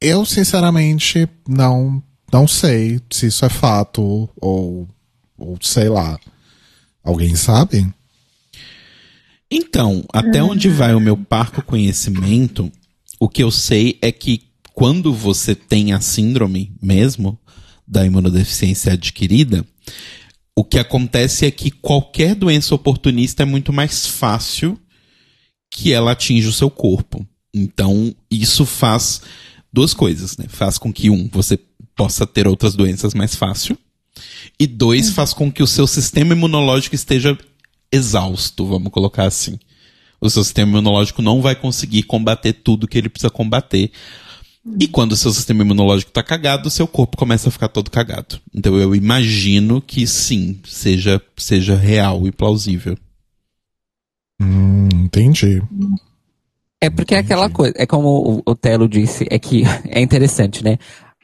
Eu, 0.00 0.24
sinceramente, 0.24 1.28
não, 1.48 2.02
não 2.32 2.46
sei 2.46 3.00
se 3.10 3.26
isso 3.26 3.44
é 3.44 3.48
fato 3.48 4.28
ou, 4.40 4.88
ou 5.36 5.58
sei 5.60 5.88
lá. 5.88 6.18
Alguém 7.02 7.34
sabe? 7.34 7.86
Então, 9.50 10.04
até 10.12 10.42
onde 10.42 10.68
vai 10.68 10.94
o 10.94 11.00
meu 11.00 11.16
parco 11.16 11.60
conhecimento, 11.60 12.70
o 13.18 13.28
que 13.28 13.42
eu 13.42 13.50
sei 13.50 13.98
é 14.00 14.12
que 14.12 14.49
quando 14.80 15.12
você 15.12 15.54
tem 15.54 15.92
a 15.92 16.00
síndrome 16.00 16.72
mesmo 16.80 17.38
da 17.86 18.06
imunodeficiência 18.06 18.94
adquirida, 18.94 19.62
o 20.56 20.64
que 20.64 20.78
acontece 20.78 21.44
é 21.44 21.50
que 21.50 21.70
qualquer 21.70 22.34
doença 22.34 22.74
oportunista 22.74 23.42
é 23.42 23.44
muito 23.44 23.74
mais 23.74 24.06
fácil 24.06 24.80
que 25.70 25.92
ela 25.92 26.12
atinja 26.12 26.48
o 26.48 26.52
seu 26.54 26.70
corpo. 26.70 27.28
Então, 27.52 28.16
isso 28.30 28.64
faz 28.64 29.20
duas 29.70 29.92
coisas, 29.92 30.38
né? 30.38 30.46
Faz 30.48 30.78
com 30.78 30.90
que, 30.90 31.10
um, 31.10 31.28
você 31.30 31.58
possa 31.94 32.26
ter 32.26 32.48
outras 32.48 32.74
doenças 32.74 33.12
mais 33.12 33.34
fácil. 33.34 33.76
E 34.58 34.66
dois, 34.66 35.10
faz 35.10 35.34
com 35.34 35.52
que 35.52 35.62
o 35.62 35.66
seu 35.66 35.86
sistema 35.86 36.32
imunológico 36.32 36.94
esteja 36.94 37.36
exausto, 37.92 38.64
vamos 38.64 38.90
colocar 38.90 39.24
assim. 39.24 39.58
O 40.18 40.30
seu 40.30 40.42
sistema 40.42 40.72
imunológico 40.72 41.20
não 41.20 41.42
vai 41.42 41.54
conseguir 41.54 42.04
combater 42.04 42.54
tudo 42.54 42.88
que 42.88 42.96
ele 42.96 43.10
precisa 43.10 43.28
combater. 43.28 43.92
E 44.78 44.86
quando 44.86 45.12
o 45.12 45.16
seu 45.16 45.30
sistema 45.32 45.62
imunológico 45.62 46.12
tá 46.12 46.22
cagado, 46.22 46.68
o 46.68 46.70
seu 46.70 46.86
corpo 46.86 47.16
começa 47.16 47.48
a 47.48 47.52
ficar 47.52 47.68
todo 47.68 47.90
cagado. 47.90 48.40
Então 48.54 48.76
eu 48.76 48.94
imagino 48.94 49.80
que 49.80 50.06
sim, 50.06 50.60
seja, 50.64 51.20
seja 51.36 51.74
real 51.74 52.26
e 52.26 52.32
plausível. 52.32 52.96
Hum, 54.40 54.88
entendi. 54.94 55.62
É 56.80 56.88
porque 56.88 57.14
é 57.14 57.18
aquela 57.18 57.50
coisa, 57.50 57.74
é 57.76 57.86
como 57.86 58.08
o, 58.08 58.42
o 58.50 58.54
Telo 58.54 58.88
disse, 58.88 59.26
é 59.30 59.38
que 59.38 59.62
é 59.88 60.00
interessante, 60.00 60.64
né? 60.64 60.78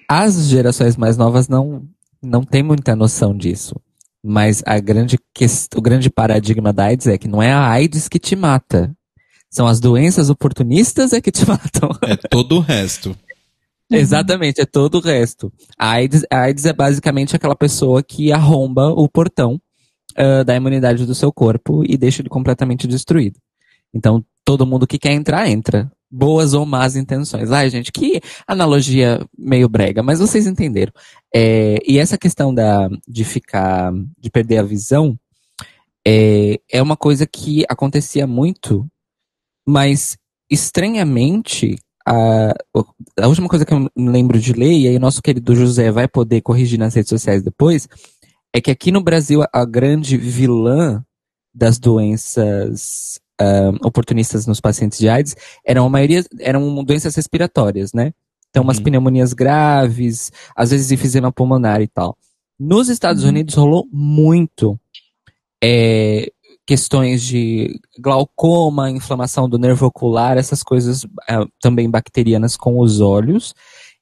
As 0.08 0.48
gerações 0.48 0.96
mais 0.96 1.16
novas 1.16 1.48
não, 1.48 1.82
não 2.22 2.42
têm 2.44 2.62
muita 2.62 2.94
noção 2.94 3.36
disso. 3.36 3.74
Mas 4.22 4.62
a 4.66 4.78
grande 4.80 5.18
quest... 5.32 5.74
o 5.76 5.80
grande 5.80 6.10
paradigma 6.10 6.72
da 6.72 6.86
AIDS 6.86 7.06
é 7.06 7.16
que 7.16 7.28
não 7.28 7.42
é 7.42 7.52
a 7.52 7.68
AIDS 7.68 8.08
que 8.08 8.18
te 8.18 8.34
mata. 8.34 8.94
São 9.48 9.66
as 9.66 9.80
doenças 9.80 10.28
oportunistas 10.28 11.12
é 11.12 11.20
que 11.20 11.30
te 11.30 11.46
matam. 11.48 11.90
É 12.02 12.16
todo 12.16 12.56
o 12.56 12.60
resto. 12.60 13.16
Exatamente, 13.90 14.60
é 14.60 14.66
todo 14.66 14.96
o 14.96 15.00
resto. 15.00 15.52
A 15.78 15.90
AIDS, 15.90 16.24
a 16.30 16.40
AIDS 16.42 16.64
é 16.64 16.72
basicamente 16.72 17.36
aquela 17.36 17.54
pessoa 17.54 18.02
que 18.02 18.32
arromba 18.32 18.88
o 18.88 19.08
portão 19.08 19.60
ah, 20.16 20.42
da 20.42 20.56
imunidade 20.56 21.04
do 21.04 21.14
seu 21.14 21.30
corpo 21.30 21.84
e 21.84 21.96
deixa 21.96 22.22
ele 22.22 22.30
completamente 22.30 22.86
destruído. 22.86 23.38
Então, 23.92 24.24
todo 24.44 24.66
mundo 24.66 24.86
que 24.86 24.98
quer 24.98 25.12
entrar, 25.12 25.46
entra. 25.48 25.92
Boas 26.10 26.54
ou 26.54 26.64
más 26.64 26.96
intenções. 26.96 27.50
Ai, 27.50 27.68
gente, 27.68 27.92
que 27.92 28.20
analogia 28.46 29.20
meio 29.36 29.68
brega, 29.68 30.02
mas 30.02 30.18
vocês 30.18 30.46
entenderam. 30.46 30.92
É, 31.34 31.78
e 31.86 31.98
essa 31.98 32.16
questão 32.16 32.54
da, 32.54 32.88
de 33.06 33.24
ficar, 33.24 33.92
de 34.18 34.30
perder 34.30 34.58
a 34.58 34.62
visão, 34.62 35.18
é, 36.06 36.58
é 36.70 36.80
uma 36.80 36.96
coisa 36.96 37.26
que 37.26 37.64
acontecia 37.68 38.26
muito, 38.26 38.86
mas 39.66 40.16
estranhamente, 40.48 41.76
a, 42.06 42.54
a 43.20 43.28
última 43.28 43.48
coisa 43.48 43.64
que 43.64 43.74
eu 43.74 43.80
me 43.80 43.90
lembro 43.96 44.38
de 44.38 44.52
ler, 44.52 44.72
e 44.72 44.88
aí 44.88 44.96
o 44.96 45.00
nosso 45.00 45.20
querido 45.20 45.54
José 45.54 45.90
vai 45.90 46.06
poder 46.06 46.40
corrigir 46.40 46.78
nas 46.78 46.94
redes 46.94 47.08
sociais 47.08 47.42
depois, 47.42 47.88
é 48.54 48.60
que 48.60 48.70
aqui 48.70 48.92
no 48.92 49.02
Brasil 49.02 49.42
a, 49.52 49.64
grande 49.64 50.16
vilã 50.16 51.04
das 51.52 51.78
doenças 51.78 53.18
oportunistas 53.82 54.46
nos 54.46 54.60
pacientes 54.60 54.98
de 54.98 55.08
AIDS 55.10 55.36
eram 55.62 55.84
a 55.84 55.90
maioria 55.90 56.24
eram 56.40 56.82
doenças 56.82 57.14
respiratórias, 57.14 57.92
né? 57.92 58.12
Então 58.48 58.62
umas 58.62 58.78
Uhum. 58.78 58.84
pneumonias 58.84 59.34
graves, 59.34 60.32
às 60.54 60.70
vezes 60.70 60.90
enfisema 60.90 61.30
pulmonar 61.30 61.82
e 61.82 61.88
tal. 61.88 62.16
Nos 62.58 62.88
Estados 62.88 63.24
Unidos 63.24 63.54
rolou 63.54 63.86
muito 63.92 64.80
é, 65.62 66.32
questões 66.66 67.22
de 67.22 67.80
glaucoma, 67.98 68.90
inflamação 68.90 69.48
do 69.48 69.58
nervo 69.58 69.86
ocular, 69.86 70.36
essas 70.36 70.62
coisas 70.62 71.06
ah, 71.28 71.46
também 71.60 71.88
bacterianas 71.88 72.56
com 72.56 72.80
os 72.80 73.00
olhos. 73.00 73.54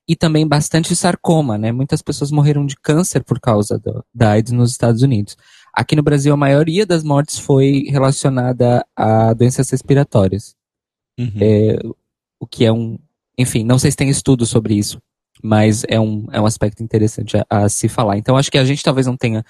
E 0.07 0.15
também 0.15 0.47
bastante 0.47 0.95
sarcoma, 0.95 1.57
né? 1.57 1.73
Muitas 1.73 2.03
pessoas 2.03 2.31
morreram 2.31 2.67
de 2.67 2.77
câncer 2.77 3.25
por 3.25 3.41
causa 3.41 3.79
do, 3.79 4.05
da 4.15 4.33
AIDS 4.33 4.53
nos 4.53 4.71
Estados 4.71 5.01
Unidos. 5.01 5.35
Aqui 5.73 5.97
no 5.97 6.03
Brasil, 6.03 6.33
a 6.35 6.37
maioria 6.37 6.85
das 6.85 7.03
mortes 7.03 7.39
foi 7.39 7.85
relacionada 7.89 8.85
a 8.95 9.33
doenças 9.33 9.71
respiratórias. 9.71 10.55
Uhum. 11.19 11.33
É, 11.41 11.79
o 12.39 12.47
que 12.47 12.67
é 12.67 12.73
um. 12.73 12.99
Enfim, 13.39 13.65
não 13.65 13.79
sei 13.79 13.91
se 13.91 13.97
tem 13.97 14.11
estudo 14.11 14.45
sobre 14.45 14.75
isso. 14.75 15.01
Mas 15.43 15.85
é 15.89 15.99
um, 15.99 16.27
é 16.33 16.41
um 16.41 16.47
aspecto 16.47 16.83
interessante 16.83 17.39
a, 17.39 17.47
a 17.49 17.69
se 17.71 17.89
falar. 17.89 18.19
Então 18.19 18.37
acho 18.37 18.51
que 18.51 18.59
a 18.59 18.65
gente 18.65 18.83
talvez 18.83 19.07
não 19.07 19.17
tenha 19.17 19.43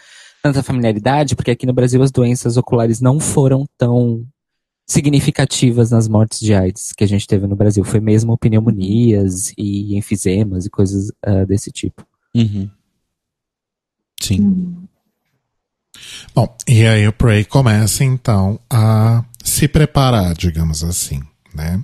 tanta 0.44 0.62
familiaridade, 0.62 1.34
porque 1.34 1.50
aqui 1.52 1.64
no 1.64 1.72
Brasil 1.72 2.02
as 2.02 2.10
doenças 2.10 2.58
oculares 2.58 3.00
não 3.00 3.18
foram 3.18 3.64
tão 3.78 4.26
significativas 4.86 5.90
nas 5.90 6.06
mortes 6.06 6.38
de 6.38 6.52
AIDS 6.52 6.92
que 6.92 7.02
a 7.02 7.06
gente 7.08 7.26
teve 7.26 7.46
no 7.46 7.56
Brasil. 7.56 7.82
Foi 7.82 7.98
mesmo 7.98 8.36
pneumonias 8.36 9.54
e 9.56 9.96
enfisemas 9.96 10.66
e 10.66 10.70
coisas 10.70 11.10
ah, 11.24 11.46
desse 11.46 11.72
tipo. 11.72 12.06
Uhum. 12.36 12.68
Sim. 14.20 14.76
Bom, 16.34 16.54
e 16.68 16.84
aí 16.84 17.08
o 17.08 17.12
Prey 17.12 17.46
começa 17.46 18.04
então 18.04 18.60
a 18.68 19.24
se 19.42 19.66
preparar, 19.66 20.34
digamos 20.34 20.84
assim, 20.84 21.22
né? 21.54 21.82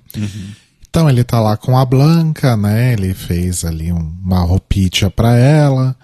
Então 0.86 1.08
ele 1.08 1.24
tá 1.24 1.40
lá 1.40 1.56
com 1.56 1.78
a 1.78 1.84
Blanca, 1.86 2.58
né? 2.58 2.92
Ele 2.92 3.14
fez 3.14 3.64
ali 3.64 3.90
um- 3.90 4.14
uma 4.22 4.40
roupinha 4.40 5.08
pra 5.10 5.34
ela. 5.34 5.96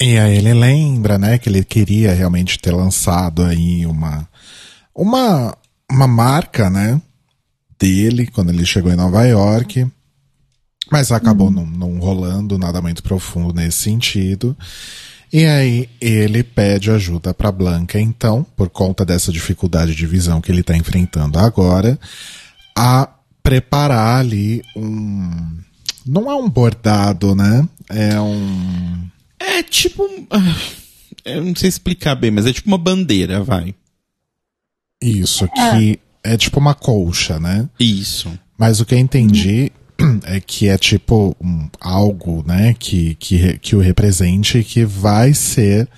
E 0.00 0.16
aí 0.18 0.36
ele 0.36 0.54
lembra, 0.54 1.18
né, 1.18 1.38
que 1.38 1.48
ele 1.48 1.64
queria 1.64 2.14
realmente 2.14 2.58
ter 2.58 2.72
lançado 2.72 3.42
aí 3.44 3.84
uma 3.84 4.28
uma 4.94 5.56
uma 5.90 6.06
marca, 6.06 6.70
né, 6.70 7.00
dele 7.78 8.26
quando 8.26 8.50
ele 8.50 8.64
chegou 8.64 8.92
em 8.92 8.96
Nova 8.96 9.24
York. 9.24 9.86
Mas 10.90 11.12
acabou 11.12 11.50
não, 11.50 11.66
não 11.66 11.98
rolando 11.98 12.58
nada 12.58 12.80
muito 12.80 13.02
profundo 13.02 13.52
nesse 13.52 13.78
sentido. 13.78 14.56
E 15.32 15.44
aí 15.44 15.88
ele 16.00 16.42
pede 16.42 16.90
ajuda 16.90 17.34
pra 17.34 17.52
Blanca, 17.52 18.00
então, 18.00 18.46
por 18.56 18.70
conta 18.70 19.04
dessa 19.04 19.30
dificuldade 19.30 19.94
de 19.94 20.06
visão 20.06 20.40
que 20.40 20.50
ele 20.50 20.62
tá 20.62 20.74
enfrentando 20.74 21.38
agora, 21.38 21.98
a 22.74 23.08
preparar 23.42 24.20
ali 24.20 24.62
um. 24.74 25.58
Não 26.06 26.30
é 26.30 26.34
um 26.34 26.48
bordado, 26.48 27.34
né? 27.34 27.68
É 27.90 28.18
um. 28.18 29.06
É 29.38 29.62
tipo. 29.62 30.02
um- 30.04 30.26
ah, 30.30 30.56
Eu 31.24 31.44
não 31.44 31.54
sei 31.54 31.68
explicar 31.68 32.14
bem, 32.14 32.30
mas 32.30 32.46
é 32.46 32.52
tipo 32.52 32.68
uma 32.68 32.78
bandeira, 32.78 33.42
vai. 33.42 33.74
Isso, 35.02 35.46
que 35.48 35.98
é 36.24 36.36
tipo 36.36 36.58
uma 36.58 36.74
colcha, 36.74 37.38
né? 37.38 37.68
Isso. 37.78 38.30
Mas 38.56 38.80
o 38.80 38.84
que 38.86 38.94
eu 38.94 38.98
entendi 38.98 39.70
é 40.24 40.40
que 40.40 40.68
é 40.68 40.76
tipo 40.78 41.36
um- 41.40 41.68
algo, 41.80 42.42
né, 42.46 42.74
que, 42.78 43.14
que, 43.16 43.58
que 43.58 43.76
o 43.76 43.80
represente 43.80 44.58
e 44.58 44.64
que 44.64 44.84
vai 44.84 45.32
ser 45.34 45.88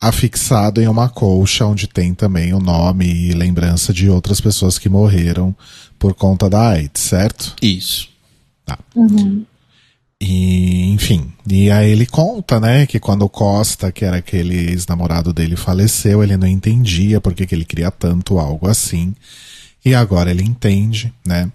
afixado 0.00 0.80
em 0.82 0.88
uma 0.88 1.08
colcha 1.08 1.64
onde 1.64 1.86
tem 1.86 2.12
também 2.12 2.52
o 2.52 2.58
nome 2.58 3.06
e 3.06 3.32
lembrança 3.32 3.92
de 3.92 4.08
outras 4.08 4.40
pessoas 4.40 4.76
que 4.76 4.88
morreram 4.88 5.54
por 5.96 6.12
conta 6.14 6.50
da 6.50 6.70
AIDS, 6.70 7.02
certo? 7.02 7.54
Isso. 7.62 8.08
E, 10.24 10.92
enfim, 10.92 11.32
e 11.50 11.68
aí 11.68 11.90
ele 11.90 12.06
conta, 12.06 12.60
né, 12.60 12.86
que 12.86 13.00
quando 13.00 13.22
o 13.22 13.28
Costa, 13.28 13.90
que 13.90 14.04
era 14.04 14.18
aquele 14.18 14.70
ex-namorado 14.70 15.32
dele, 15.32 15.56
faleceu, 15.56 16.22
ele 16.22 16.36
não 16.36 16.46
entendia 16.46 17.20
por 17.20 17.34
que 17.34 17.52
ele 17.52 17.64
queria 17.64 17.90
tanto 17.90 18.38
algo 18.38 18.68
assim. 18.68 19.16
E 19.84 19.96
agora 19.96 20.30
ele 20.30 20.44
entende, 20.44 21.12
né? 21.26 21.50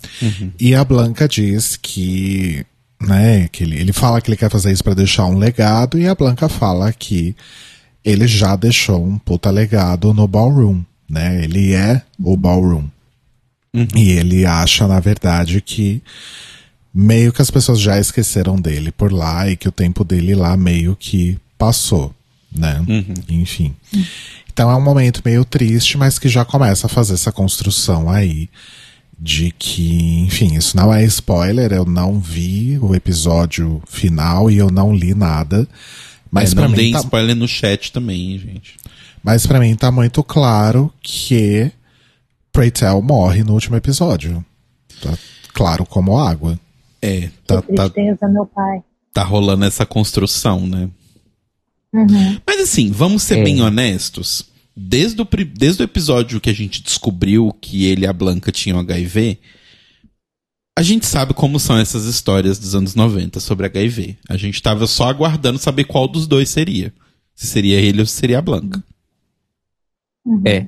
E 0.60 0.76
a 0.76 0.84
Blanca 0.84 1.30
diz 1.30 1.78
que, 1.82 2.66
né, 3.02 3.48
que 3.48 3.64
ele, 3.64 3.80
ele 3.80 3.94
fala 3.94 4.20
que 4.20 4.30
ele 4.30 4.36
quer 4.36 4.52
fazer 4.52 4.74
isso 4.74 4.84
pra 4.84 4.94
deixar 4.94 5.28
um 5.28 5.38
legado, 5.38 5.98
e 5.98 6.06
a 6.06 6.14
Blanca 6.14 6.50
fala 6.50 6.92
que 6.92 7.34
ele 8.04 8.28
já 8.28 8.58
deixou 8.58 9.02
um 9.02 9.18
puta 9.18 9.50
legado 9.50 10.14
no 10.14 10.28
ballroom, 10.28 10.84
né? 11.10 11.42
Ele 11.42 11.74
é 11.74 12.02
o 12.22 12.36
ballroom. 12.36 12.84
E 13.96 14.10
ele 14.12 14.46
acha, 14.46 14.86
na 14.90 15.00
verdade, 15.00 15.62
que 15.62 16.04
meio 17.00 17.32
que 17.32 17.44
as 17.44 17.52
pessoas 17.52 17.80
já 17.80 18.00
esqueceram 18.00 18.60
dele 18.60 18.92
por 18.92 19.14
lá 19.14 19.48
e 19.48 19.56
que 19.56 19.70
o 19.70 19.72
tempo 19.72 20.04
dele 20.04 20.34
lá 20.34 20.58
meio 20.58 20.96
que 20.96 21.38
passou, 21.56 22.12
né? 22.52 22.84
Enfim. 23.30 23.76
Então 24.52 24.72
é 24.72 24.76
um 24.76 24.82
momento 24.82 25.22
meio 25.24 25.46
triste, 25.46 25.96
mas 25.96 26.18
que 26.18 26.28
já 26.28 26.44
começa 26.44 26.88
a 26.88 26.90
fazer 26.90 27.14
essa 27.14 27.32
construção 27.32 28.10
aí 28.10 28.50
de 29.20 29.54
que, 29.60 30.22
enfim, 30.22 30.56
isso 30.56 30.76
não 30.76 30.92
é 30.92 31.06
spoiler, 31.06 31.72
eu 31.72 31.86
não 31.86 32.20
vi 32.20 32.80
o 32.82 32.96
episódio 32.96 33.80
final 33.88 34.50
e 34.50 34.58
eu 34.58 34.72
não 34.72 34.92
li 34.92 35.14
nada. 35.14 35.68
Mas 36.32 36.52
é, 36.52 36.56
pra 36.56 36.68
não 36.68 36.76
mim 36.76 36.94
tá, 36.94 37.00
spoiler 37.02 37.36
no 37.36 37.48
chat 37.48 37.92
também, 37.92 38.40
gente. 38.40 38.76
mas 39.24 39.46
para 39.46 39.60
mim 39.60 39.76
tá 39.76 39.92
muito 39.92 40.24
claro 40.24 40.92
que 41.04 41.72
Pray 42.52 42.72
Tell 42.72 43.04
morre 43.04 43.44
no 43.44 43.54
último 43.54 43.76
episódio. 43.76 44.44
Tá 45.00 45.16
claro 45.54 45.86
como 45.86 46.18
água. 46.18 46.60
É, 47.02 47.22
Que 47.22 47.30
tá, 47.46 47.62
tá, 47.62 47.90
tristeza, 47.90 48.28
meu 48.28 48.46
pai. 48.46 48.84
tá 49.14 49.24
rolando 49.24 49.66
essa 49.66 49.86
construção, 49.86 50.66
né? 50.68 50.90
Mas 52.46 52.62
assim, 52.62 52.92
vamos 52.92 53.24
ser 53.24 53.40
É. 53.40 53.44
bem 53.44 53.62
honestos. 53.62 54.46
Desde 54.76 55.20
o, 55.22 55.28
desde 55.56 55.82
o 55.82 55.86
episódio 55.86 56.40
que 56.40 56.50
a 56.50 56.54
gente 56.54 56.84
descobriu 56.84 57.52
que 57.60 57.86
ele 57.86 58.04
e 58.04 58.08
a 58.08 58.14
Blanca 58.14 58.52
tinham 58.52 58.80
HIV, 58.80 59.40
a 60.78 60.84
gente 60.84 61.08
sabe 61.08 61.34
como 61.34 61.60
são 61.60 61.78
essas 61.78 62.06
histórias 62.06 62.60
dos 62.60 62.76
anos 62.76 62.94
90 62.94 63.40
sobre 63.40 63.66
HIV. 63.66 64.18
A 64.30 64.38
gente 64.38 64.62
tava 64.62 64.86
só 64.86 65.06
aguardando 65.10 65.58
saber 65.58 65.86
qual 65.86 66.08
dos 66.08 66.28
dois 66.28 66.50
seria. 66.50 66.94
Se 67.34 67.48
seria 67.48 67.80
ele 67.80 68.02
ou 68.02 68.06
se 68.06 68.14
seria 68.14 68.38
a 68.38 68.42
Blanca. 68.42 68.84
É. 70.46 70.68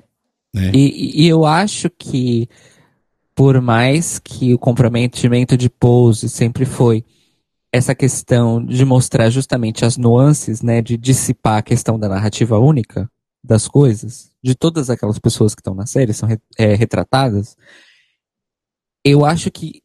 Né? 0.53 0.71
E, 0.73 1.23
e 1.23 1.27
eu 1.27 1.45
acho 1.45 1.89
que, 1.91 2.49
por 3.39 3.61
mais 3.61 4.19
que 4.19 4.53
o 4.53 4.59
comprometimento 4.59 5.55
de 5.55 5.69
Pose 5.69 6.27
sempre 6.27 6.65
foi 6.65 7.05
essa 7.71 7.95
questão 7.95 8.61
de 8.61 8.83
mostrar 8.83 9.29
justamente 9.29 9.85
as 9.85 9.95
nuances, 9.95 10.61
né, 10.61 10.81
de 10.81 10.97
dissipar 10.97 11.59
a 11.59 11.61
questão 11.61 11.97
da 11.97 12.09
narrativa 12.09 12.59
única 12.59 13.09
das 13.41 13.65
coisas, 13.65 14.29
de 14.43 14.55
todas 14.55 14.89
aquelas 14.89 15.17
pessoas 15.19 15.55
que 15.55 15.61
estão 15.61 15.73
na 15.73 15.85
série, 15.85 16.13
são 16.13 16.27
é, 16.57 16.73
retratadas, 16.75 17.55
eu 19.05 19.23
acho 19.23 19.49
que. 19.49 19.81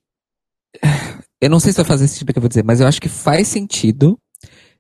Eu 1.41 1.51
não 1.51 1.61
sei 1.61 1.73
se 1.73 1.77
vai 1.77 1.85
fazer 1.85 2.09
sentido 2.09 2.31
o 2.31 2.33
que 2.33 2.39
eu 2.39 2.43
vou 2.43 2.49
dizer, 2.49 2.65
mas 2.65 2.81
eu 2.81 2.87
acho 2.87 3.03
que 3.03 3.09
faz 3.09 3.49
sentido 3.49 4.19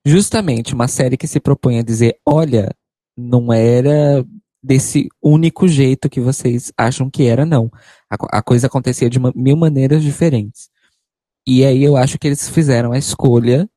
justamente 0.02 0.72
uma 0.72 0.88
série 0.88 1.16
que 1.16 1.26
se 1.26 1.38
propõe 1.38 1.78
a 1.78 1.82
dizer: 1.82 2.16
olha, 2.26 2.74
não 3.14 3.52
era 3.52 4.24
desse 4.64 5.08
único 5.22 5.68
jeito 5.68 6.08
que 6.08 6.20
vocês 6.20 6.72
acham 6.76 7.10
que 7.10 7.24
era, 7.24 7.44
não. 7.44 7.70
A, 8.10 8.38
a 8.38 8.42
coisa 8.42 8.66
acontecia 8.66 9.10
de 9.10 9.18
uma- 9.18 9.32
mil 9.36 9.56
maneiras 9.56 10.02
diferentes. 10.02 10.70
E 11.46 11.62
aí 11.64 11.84
eu 11.84 11.96
acho 11.96 12.18
que 12.18 12.26
eles 12.26 12.48
fizeram 12.48 12.92
a 12.92 12.98
escolha 12.98 13.68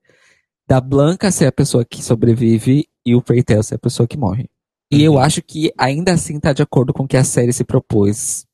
da 0.66 0.80
Blanca 0.80 1.30
ser 1.32 1.46
a 1.48 1.52
pessoa 1.52 1.84
que 1.84 2.02
sobrevive 2.02 2.88
e 3.06 3.14
o 3.16 3.22
Preitel 3.22 3.62
ser 3.64 3.76
a 3.76 3.80
pessoa 3.80 4.08
que 4.08 4.18
morre. 4.18 4.50
E 4.90 5.04
eu 5.04 5.20
acho 5.20 5.42
que 5.42 5.74
ainda 5.78 6.14
assim 6.14 6.40
tá 6.40 6.54
de 6.54 6.62
acordo 6.62 6.94
com 6.94 7.04
o 7.04 7.08
que 7.08 7.18
a 7.18 7.24
série 7.24 7.52
se 7.52 7.66
propôs 7.66 8.46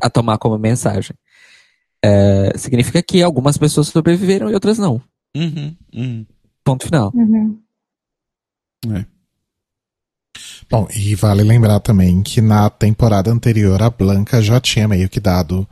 a 0.00 0.08
tomar 0.08 0.38
como 0.38 0.56
mensagem. 0.58 1.14
É, 2.02 2.56
significa 2.56 3.02
que 3.02 3.22
algumas 3.22 3.58
pessoas 3.58 3.88
sobreviveram 3.88 4.50
e 4.50 4.54
outras 4.54 4.78
não. 4.78 5.00
Uhum, 5.36 5.76
uhum. 5.94 6.26
Ponto 6.64 6.86
final. 6.86 7.12
Uhum. 8.86 9.04
Bom, 10.70 10.88
e 10.94 11.14
vale 11.14 11.42
lembrar 11.42 11.80
também 11.80 12.22
que 12.22 12.40
na 12.40 12.68
temporada 12.70 13.30
anterior 13.30 13.82
a 13.82 13.90
Blanca 13.90 14.42
já 14.42 14.60
tinha 14.60 14.88
meio 14.88 15.08
que 15.08 15.20
dado 15.20 15.66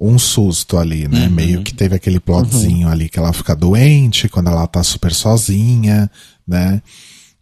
um 0.00 0.18
susto 0.18 0.76
ali, 0.76 1.08
né? 1.08 1.28
Meio 1.28 1.62
que 1.62 1.72
teve 1.72 1.94
aquele 1.94 2.20
plotzinho 2.20 2.88
ali 2.88 3.08
que 3.08 3.18
ela 3.18 3.32
fica 3.32 3.54
doente 3.54 4.28
quando 4.28 4.50
ela 4.50 4.66
tá 4.66 4.82
super 4.82 5.14
sozinha, 5.14 6.10
né? 6.46 6.82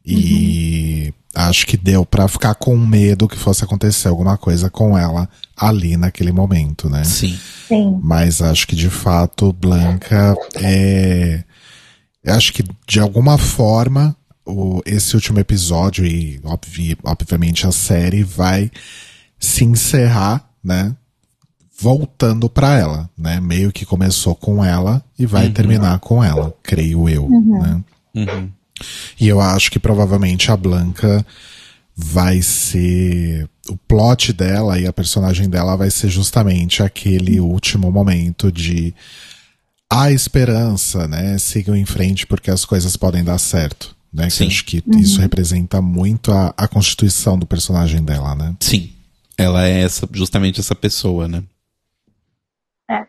E 0.04 1.12
acho 1.34 1.66
que 1.66 1.76
deu 1.76 2.04
pra 2.04 2.28
ficar 2.28 2.54
com 2.54 2.76
medo 2.76 3.28
que 3.28 3.38
fosse 3.38 3.64
acontecer 3.64 4.08
alguma 4.08 4.36
coisa 4.36 4.68
com 4.68 4.96
ela 4.98 5.28
ali 5.56 5.96
naquele 5.96 6.30
momento, 6.32 6.88
né? 6.90 7.04
Sim. 7.04 7.38
Sim. 7.68 7.98
Mas 8.02 8.42
acho 8.42 8.66
que 8.66 8.76
de 8.76 8.90
fato 8.90 9.52
Blanca 9.52 10.34
é. 10.54 11.42
Acho 12.26 12.52
que 12.52 12.62
de 12.86 13.00
alguma 13.00 13.38
forma 13.38 14.14
o, 14.44 14.80
esse 14.84 15.14
último 15.14 15.38
episódio 15.38 16.04
e 16.06 16.40
obvi- 16.42 16.96
obviamente 17.04 17.66
a 17.66 17.72
série 17.72 18.22
vai 18.22 18.70
se 19.38 19.64
encerrar, 19.64 20.48
né? 20.62 20.94
Voltando 21.80 22.48
pra 22.48 22.78
ela, 22.78 23.10
né? 23.18 23.40
Meio 23.40 23.72
que 23.72 23.84
começou 23.84 24.34
com 24.34 24.64
ela 24.64 25.02
e 25.18 25.26
vai 25.26 25.48
terminar 25.48 25.98
com 25.98 26.22
ela, 26.22 26.54
creio 26.62 27.08
eu, 27.08 27.28
né? 27.60 27.84
Uhum. 28.14 28.50
E 29.18 29.26
eu 29.28 29.40
acho 29.40 29.70
que 29.70 29.78
provavelmente 29.78 30.50
a 30.50 30.56
Blanca 30.56 31.24
vai 31.96 32.40
ser. 32.42 33.48
O 33.68 33.76
plot 33.76 34.32
dela 34.32 34.78
e 34.78 34.86
a 34.86 34.92
personagem 34.92 35.48
dela 35.48 35.76
vai 35.76 35.90
ser 35.90 36.08
justamente 36.08 36.82
aquele 36.82 37.40
último 37.40 37.90
momento 37.90 38.50
de. 38.50 38.94
A 39.90 40.10
esperança, 40.10 41.06
né? 41.06 41.36
Sigam 41.38 41.76
em 41.76 41.84
frente 41.84 42.26
porque 42.26 42.50
as 42.50 42.64
coisas 42.64 42.96
podem 42.96 43.22
dar 43.22 43.38
certo. 43.38 43.94
Né? 44.12 44.24
Que 44.24 44.30
Sim. 44.30 44.44
eu 44.44 44.48
acho 44.48 44.64
que 44.64 44.82
isso 44.98 45.20
representa 45.20 45.80
muito 45.80 46.30
a, 46.32 46.52
a 46.56 46.68
constituição 46.68 47.38
do 47.38 47.46
personagem 47.46 48.02
dela, 48.04 48.34
né? 48.34 48.54
Sim. 48.60 48.92
Ela 49.38 49.66
é 49.66 49.80
essa, 49.82 50.06
justamente 50.12 50.60
essa 50.60 50.74
pessoa, 50.74 51.26
né? 51.26 51.42
É. 52.90 53.06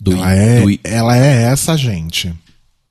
Do, 0.00 0.12
Ela 0.12 0.32
é, 0.32 0.60
do- 0.62 0.80
ela 0.82 1.16
é 1.16 1.42
essa 1.44 1.76
gente. 1.76 2.34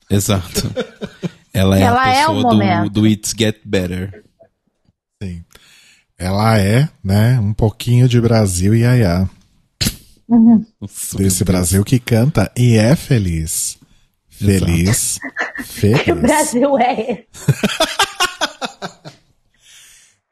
Exato. 0.08 0.72
Ela 1.52 1.78
é 1.78 1.82
Ela 1.82 2.02
a 2.02 2.08
é 2.14 2.26
o 2.26 2.34
pessoa 2.34 2.42
do, 2.50 2.56
momento. 2.56 2.90
do 2.90 3.06
It's 3.06 3.34
Get 3.36 3.56
Better. 3.64 4.22
Sim. 5.22 5.42
Ela 6.18 6.58
é, 6.58 6.86
né, 7.02 7.40
um 7.40 7.54
pouquinho 7.54 8.06
de 8.06 8.20
Brasil 8.20 8.74
e 8.74 8.80
Yaya. 8.80 9.28
Nossa, 10.28 11.16
Desse 11.16 11.44
Brasil 11.44 11.82
que 11.82 11.98
canta 11.98 12.52
e 12.56 12.76
é 12.76 12.94
feliz. 12.94 13.78
Feliz. 14.38 15.18
Que 15.56 15.62
Feliz. 15.62 16.14
Brasil 16.20 16.78
é 16.78 17.00
esse? 17.10 17.26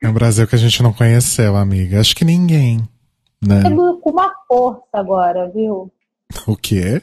É 0.02 0.08
um 0.08 0.12
Brasil 0.12 0.46
que 0.46 0.54
a 0.54 0.58
gente 0.58 0.82
não 0.82 0.92
conheceu, 0.92 1.56
amiga. 1.56 2.00
Acho 2.00 2.14
que 2.14 2.24
ninguém, 2.24 2.86
né? 3.44 3.62
Chegou 3.62 3.98
com 4.00 4.10
uma 4.10 4.30
força 4.46 4.82
agora, 4.92 5.50
viu? 5.50 5.90
O 6.46 6.56
quê? 6.56 7.00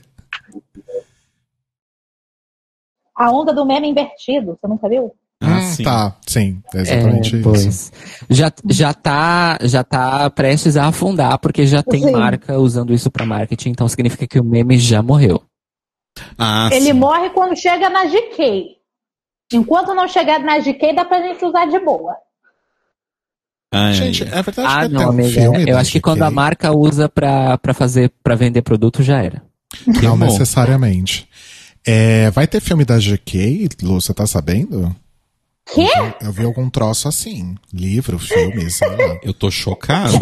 A 3.15 3.31
onda 3.31 3.53
do 3.53 3.65
meme 3.65 3.87
invertido, 3.89 4.57
você 4.59 4.67
nunca 4.67 4.87
viu? 4.87 5.11
Ah, 5.43 5.57
Hum, 5.57 5.61
sim. 5.61 5.83
Tá, 5.83 6.15
sim, 6.27 6.61
é 6.73 6.77
É, 6.77 6.81
exatamente 6.81 7.35
isso. 7.39 7.43
pois. 7.43 7.91
Já, 8.29 8.51
já, 8.69 8.93
tá, 8.93 9.57
já 9.63 9.83
tá 9.83 10.29
prestes 10.29 10.77
a 10.77 10.85
afundar, 10.87 11.39
porque 11.39 11.65
já 11.65 11.81
tem 11.81 12.03
Sim. 12.03 12.11
marca 12.11 12.59
usando 12.59 12.93
isso 12.93 13.09
pra 13.09 13.25
marketing, 13.25 13.69
então 13.69 13.87
significa 13.87 14.27
que 14.27 14.39
o 14.39 14.43
meme 14.43 14.77
já 14.77 15.01
morreu. 15.01 15.41
Ah, 16.37 16.69
Ele 16.71 16.85
sim. 16.87 16.93
morre 16.93 17.29
quando 17.31 17.55
chega 17.55 17.89
na 17.89 18.05
GK. 18.05 18.77
Enquanto 19.53 19.93
não 19.93 20.07
chegar 20.07 20.39
na 20.39 20.59
GK, 20.59 20.93
dá 20.93 21.03
pra 21.05 21.21
gente 21.21 21.43
usar 21.43 21.65
de 21.65 21.79
boa. 21.79 22.15
Ai, 23.73 23.93
Gente, 23.93 24.23
é 24.23 24.41
verdade 24.41 24.61
Ah, 24.67 24.81
que 24.87 24.93
não, 24.93 25.05
um 25.05 25.09
amiga. 25.09 25.29
filme 25.29 25.69
Eu 25.69 25.77
acho 25.77 25.91
que 25.91 26.01
quando 26.01 26.23
a 26.23 26.27
GK? 26.27 26.35
marca 26.35 26.71
usa 26.73 27.07
pra, 27.07 27.57
pra 27.57 27.73
fazer, 27.73 28.11
pra 28.21 28.35
vender 28.35 28.61
produto, 28.61 29.01
já 29.01 29.21
era. 29.23 29.41
que 29.83 30.01
Não 30.03 30.17
bom. 30.17 30.25
necessariamente. 30.25 31.27
É, 31.85 32.29
vai 32.31 32.47
ter 32.47 32.59
filme 32.61 32.83
da 32.85 32.97
GK, 32.99 33.69
Lu, 33.81 33.99
você 34.01 34.13
tá 34.13 34.27
sabendo? 34.27 34.93
Quê? 35.73 35.87
Eu 36.21 36.31
vi 36.33 36.43
algum 36.43 36.69
troço 36.69 37.07
assim. 37.07 37.55
Livro, 37.73 38.19
filme, 38.19 38.69
sei 38.69 38.89
lá. 38.89 39.17
Eu 39.23 39.33
tô 39.33 39.49
chocado. 39.49 40.17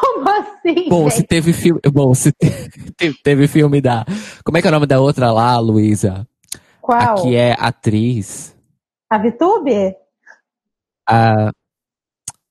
Como 0.00 0.28
assim? 0.30 0.88
Bom, 0.88 1.04
gente? 1.04 1.14
se 1.16 1.22
teve 1.24 1.52
filme. 1.52 1.80
Bom, 1.92 2.14
se 2.14 2.32
te- 2.96 3.14
teve 3.22 3.46
filme 3.48 3.80
da. 3.80 4.04
Como 4.44 4.56
é 4.58 4.60
que 4.62 4.66
é 4.66 4.70
o 4.70 4.72
nome 4.74 4.86
da 4.86 5.00
outra 5.00 5.32
lá, 5.32 5.58
Luísa? 5.58 6.26
Qual? 6.80 6.98
A 7.18 7.22
que 7.22 7.34
é 7.34 7.56
atriz. 7.58 8.54
A 9.10 9.18
VTube? 9.18 9.94
A... 11.08 11.50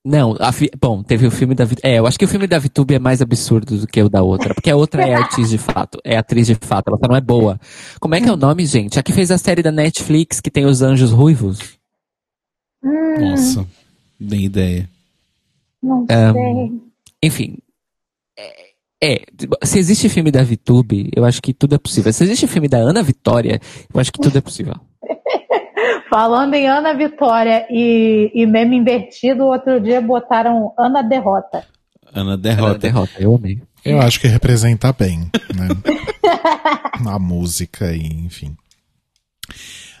Não, 0.04 0.36
a 0.38 0.52
fi- 0.52 0.70
bom, 0.80 1.02
teve 1.02 1.26
o 1.26 1.30
filme 1.32 1.54
da 1.54 1.64
É, 1.82 1.98
eu 1.98 2.06
acho 2.06 2.16
que 2.18 2.24
o 2.24 2.28
filme 2.28 2.46
da 2.46 2.58
VTube 2.60 2.94
é 2.94 2.98
mais 2.98 3.20
absurdo 3.20 3.76
do 3.78 3.86
que 3.88 4.00
o 4.00 4.08
da 4.08 4.22
outra. 4.22 4.54
Porque 4.54 4.70
a 4.70 4.76
outra 4.76 5.02
é 5.02 5.14
atriz 5.14 5.50
de 5.50 5.58
fato. 5.58 5.98
É 6.04 6.16
atriz 6.16 6.46
de 6.46 6.54
fato, 6.54 6.88
ela 6.88 6.98
só 6.98 7.08
não 7.08 7.16
é 7.16 7.20
boa. 7.20 7.58
Como 8.00 8.14
é 8.14 8.20
que 8.20 8.28
é 8.28 8.32
o 8.32 8.36
nome, 8.36 8.64
gente? 8.66 8.98
A 9.00 9.02
que 9.02 9.12
fez 9.12 9.30
a 9.32 9.38
série 9.38 9.62
da 9.64 9.72
Netflix 9.72 10.40
que 10.40 10.50
tem 10.50 10.64
os 10.64 10.80
anjos 10.80 11.10
ruivos? 11.10 11.76
Hum, 12.84 13.30
Nossa, 13.30 13.66
nem 14.20 14.44
ideia. 14.44 14.88
não 15.82 16.06
É, 16.08 16.32
sei. 16.32 16.80
Enfim. 17.22 17.58
É, 18.38 18.66
é, 19.02 19.22
se 19.64 19.78
existe 19.78 20.08
filme 20.08 20.30
da 20.30 20.42
VTube, 20.42 21.10
eu 21.14 21.24
acho 21.24 21.42
que 21.42 21.52
tudo 21.52 21.74
é 21.74 21.78
possível. 21.78 22.12
Se 22.12 22.24
existe 22.24 22.46
filme 22.46 22.68
da 22.68 22.78
Ana 22.78 23.02
Vitória, 23.02 23.60
eu 23.92 24.00
acho 24.00 24.12
que 24.12 24.20
tudo 24.20 24.38
é 24.38 24.40
possível. 24.40 24.74
Falando 26.08 26.54
em 26.54 26.66
Ana 26.66 26.94
Vitória 26.94 27.66
e, 27.70 28.30
e 28.34 28.46
meme 28.46 28.76
invertido, 28.76 29.44
outro 29.44 29.80
dia 29.80 30.00
botaram 30.00 30.72
Ana 30.78 31.02
Derrota. 31.02 31.66
Ana 32.12 32.36
Derrota. 32.36 32.78
derrota. 32.78 32.78
derrota, 32.78 33.12
eu 33.22 33.34
amei. 33.34 33.60
Eu 33.84 34.00
acho 34.00 34.18
que 34.20 34.26
representa 34.26 34.92
bem, 34.92 35.30
né? 35.54 35.68
A 37.06 37.18
música 37.18 37.92
e 37.92 38.04
enfim. 38.04 38.56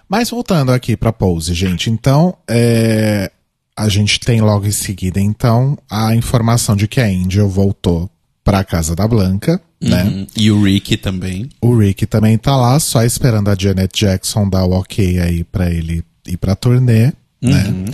Mas 0.08 0.30
voltando 0.30 0.72
aqui 0.72 0.96
pra 0.96 1.12
Pose, 1.12 1.54
gente. 1.54 1.90
Então, 1.90 2.36
é, 2.48 3.30
a 3.76 3.88
gente 3.88 4.18
tem 4.18 4.40
logo 4.40 4.66
em 4.66 4.72
seguida, 4.72 5.20
então, 5.20 5.76
a 5.90 6.14
informação 6.14 6.74
de 6.74 6.88
que 6.88 7.00
a 7.00 7.06
Angel 7.06 7.48
voltou 7.48 8.10
pra 8.42 8.64
casa 8.64 8.96
da 8.96 9.06
Blanca, 9.06 9.60
né? 9.80 10.04
Uhum. 10.04 10.26
E 10.36 10.50
o 10.50 10.62
Rick 10.62 10.96
também. 10.96 11.50
O 11.60 11.76
Rick 11.76 12.06
também 12.06 12.38
tá 12.38 12.56
lá, 12.56 12.78
só 12.80 13.02
esperando 13.02 13.48
a 13.48 13.56
Janet 13.58 13.92
Jackson 13.98 14.48
dar 14.48 14.64
o 14.64 14.72
ok 14.72 15.18
aí 15.18 15.44
pra 15.44 15.70
ele 15.70 16.02
ir 16.26 16.36
pra 16.38 16.56
turnê, 16.56 17.12
né? 17.42 17.68
Uhum. 17.68 17.84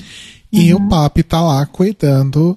E 0.53 0.73
o 0.75 0.89
Papi 0.89 1.23
tá 1.23 1.41
lá 1.41 1.65
cuidando 1.67 2.57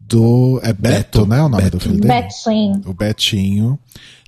do. 0.00 0.58
É 0.62 0.72
Beto, 0.72 1.20
Beto, 1.20 1.26
né? 1.26 1.42
O 1.42 1.48
nome 1.48 1.64
Beto. 1.64 1.76
do 1.76 1.80
filho 1.80 2.00
dele? 2.00 2.14
Betinho. 2.14 2.82
O 2.86 2.94
Betinho. 2.94 3.78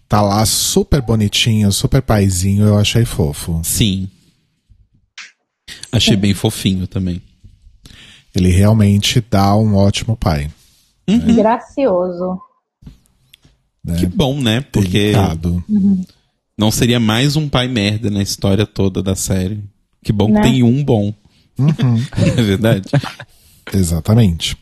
Tá 0.08 0.22
lá 0.22 0.44
super 0.46 1.02
bonitinho, 1.02 1.70
super 1.72 2.00
paizinho, 2.00 2.64
eu 2.64 2.78
achei 2.78 3.04
fofo. 3.04 3.60
Sim. 3.62 4.08
Achei 5.92 6.16
bem 6.16 6.32
fofinho 6.32 6.86
também. 6.86 7.20
Ele 8.38 8.50
realmente 8.50 9.22
dá 9.30 9.54
um 9.56 9.74
ótimo 9.74 10.16
pai. 10.16 10.50
Gracioso. 11.08 12.38
Né? 13.84 13.96
Que 13.98 14.06
bom, 14.06 14.40
né? 14.40 14.60
Porque 14.60 15.12
Delicado. 15.12 15.64
não 16.56 16.70
seria 16.70 17.00
mais 17.00 17.36
um 17.36 17.48
pai 17.48 17.68
merda 17.68 18.10
na 18.10 18.22
história 18.22 18.66
toda 18.66 19.02
da 19.02 19.14
série. 19.16 19.62
Que 20.02 20.12
bom 20.12 20.28
Né? 20.30 20.40
que 20.42 20.48
tem 20.48 20.62
um 20.62 20.84
bom. 20.84 21.12
é 22.16 22.42
verdade? 22.42 22.88
Exatamente. 23.72 24.56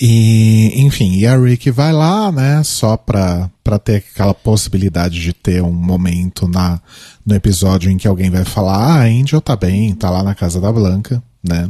E, 0.00 0.72
enfim, 0.80 1.16
e 1.18 1.26
a 1.26 1.36
Rick 1.36 1.70
vai 1.70 1.92
lá, 1.92 2.32
né, 2.32 2.62
só 2.64 2.96
pra, 2.96 3.48
pra 3.62 3.78
ter 3.78 3.96
aquela 3.96 4.34
possibilidade 4.34 5.20
de 5.20 5.32
ter 5.32 5.62
um 5.62 5.72
momento 5.72 6.48
na, 6.48 6.80
no 7.24 7.34
episódio 7.34 7.90
em 7.90 7.96
que 7.96 8.08
alguém 8.08 8.30
vai 8.30 8.44
falar, 8.44 8.76
ah, 8.76 9.02
a 9.02 9.04
Angel 9.04 9.40
tá 9.40 9.54
bem, 9.54 9.94
tá 9.94 10.10
lá 10.10 10.22
na 10.24 10.34
casa 10.34 10.60
da 10.60 10.72
Blanca, 10.72 11.22
né? 11.46 11.68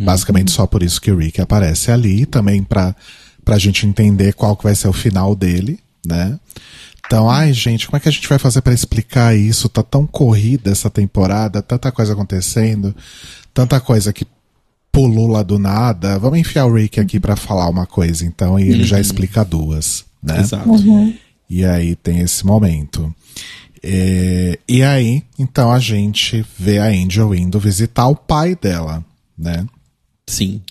Basicamente 0.00 0.50
só 0.50 0.66
por 0.66 0.82
isso 0.82 1.00
que 1.00 1.10
o 1.10 1.16
Rick 1.16 1.40
aparece 1.40 1.90
ali, 1.90 2.26
também 2.26 2.62
pra, 2.62 2.94
pra 3.44 3.58
gente 3.58 3.86
entender 3.86 4.34
qual 4.34 4.56
que 4.56 4.64
vai 4.64 4.74
ser 4.74 4.88
o 4.88 4.92
final 4.92 5.34
dele, 5.34 5.78
né? 6.06 6.38
Então, 7.06 7.28
ai, 7.28 7.52
gente, 7.52 7.86
como 7.86 7.96
é 7.96 8.00
que 8.00 8.08
a 8.08 8.12
gente 8.12 8.28
vai 8.28 8.38
fazer 8.38 8.62
pra 8.62 8.72
explicar 8.72 9.36
isso? 9.36 9.68
Tá 9.68 9.82
tão 9.82 10.06
corrida 10.06 10.70
essa 10.70 10.88
temporada, 10.88 11.60
tanta 11.60 11.92
coisa 11.92 12.14
acontecendo, 12.14 12.94
tanta 13.52 13.78
coisa 13.80 14.12
que 14.12 14.26
pulula 14.90 15.42
do 15.42 15.58
nada. 15.58 16.18
Vamos 16.18 16.38
enfiar 16.38 16.66
o 16.66 16.74
Rick 16.74 17.00
aqui 17.00 17.20
pra 17.20 17.36
falar 17.36 17.68
uma 17.68 17.86
coisa, 17.86 18.24
então, 18.24 18.58
e 18.58 18.68
ele 18.68 18.84
já 18.84 19.00
explica 19.00 19.44
duas, 19.44 20.04
né? 20.22 20.40
Exato. 20.40 20.70
E 21.50 21.64
aí 21.64 21.94
tem 21.96 22.20
esse 22.20 22.46
momento. 22.46 23.14
É, 23.82 24.58
e 24.68 24.82
aí, 24.82 25.24
então 25.38 25.72
a 25.72 25.80
gente 25.80 26.44
vê 26.56 26.78
a 26.78 26.86
Angel 26.86 27.34
indo 27.34 27.58
visitar 27.58 28.06
o 28.06 28.14
pai 28.14 28.54
dela, 28.54 29.04
né? 29.36 29.66
Sim. 30.26 30.62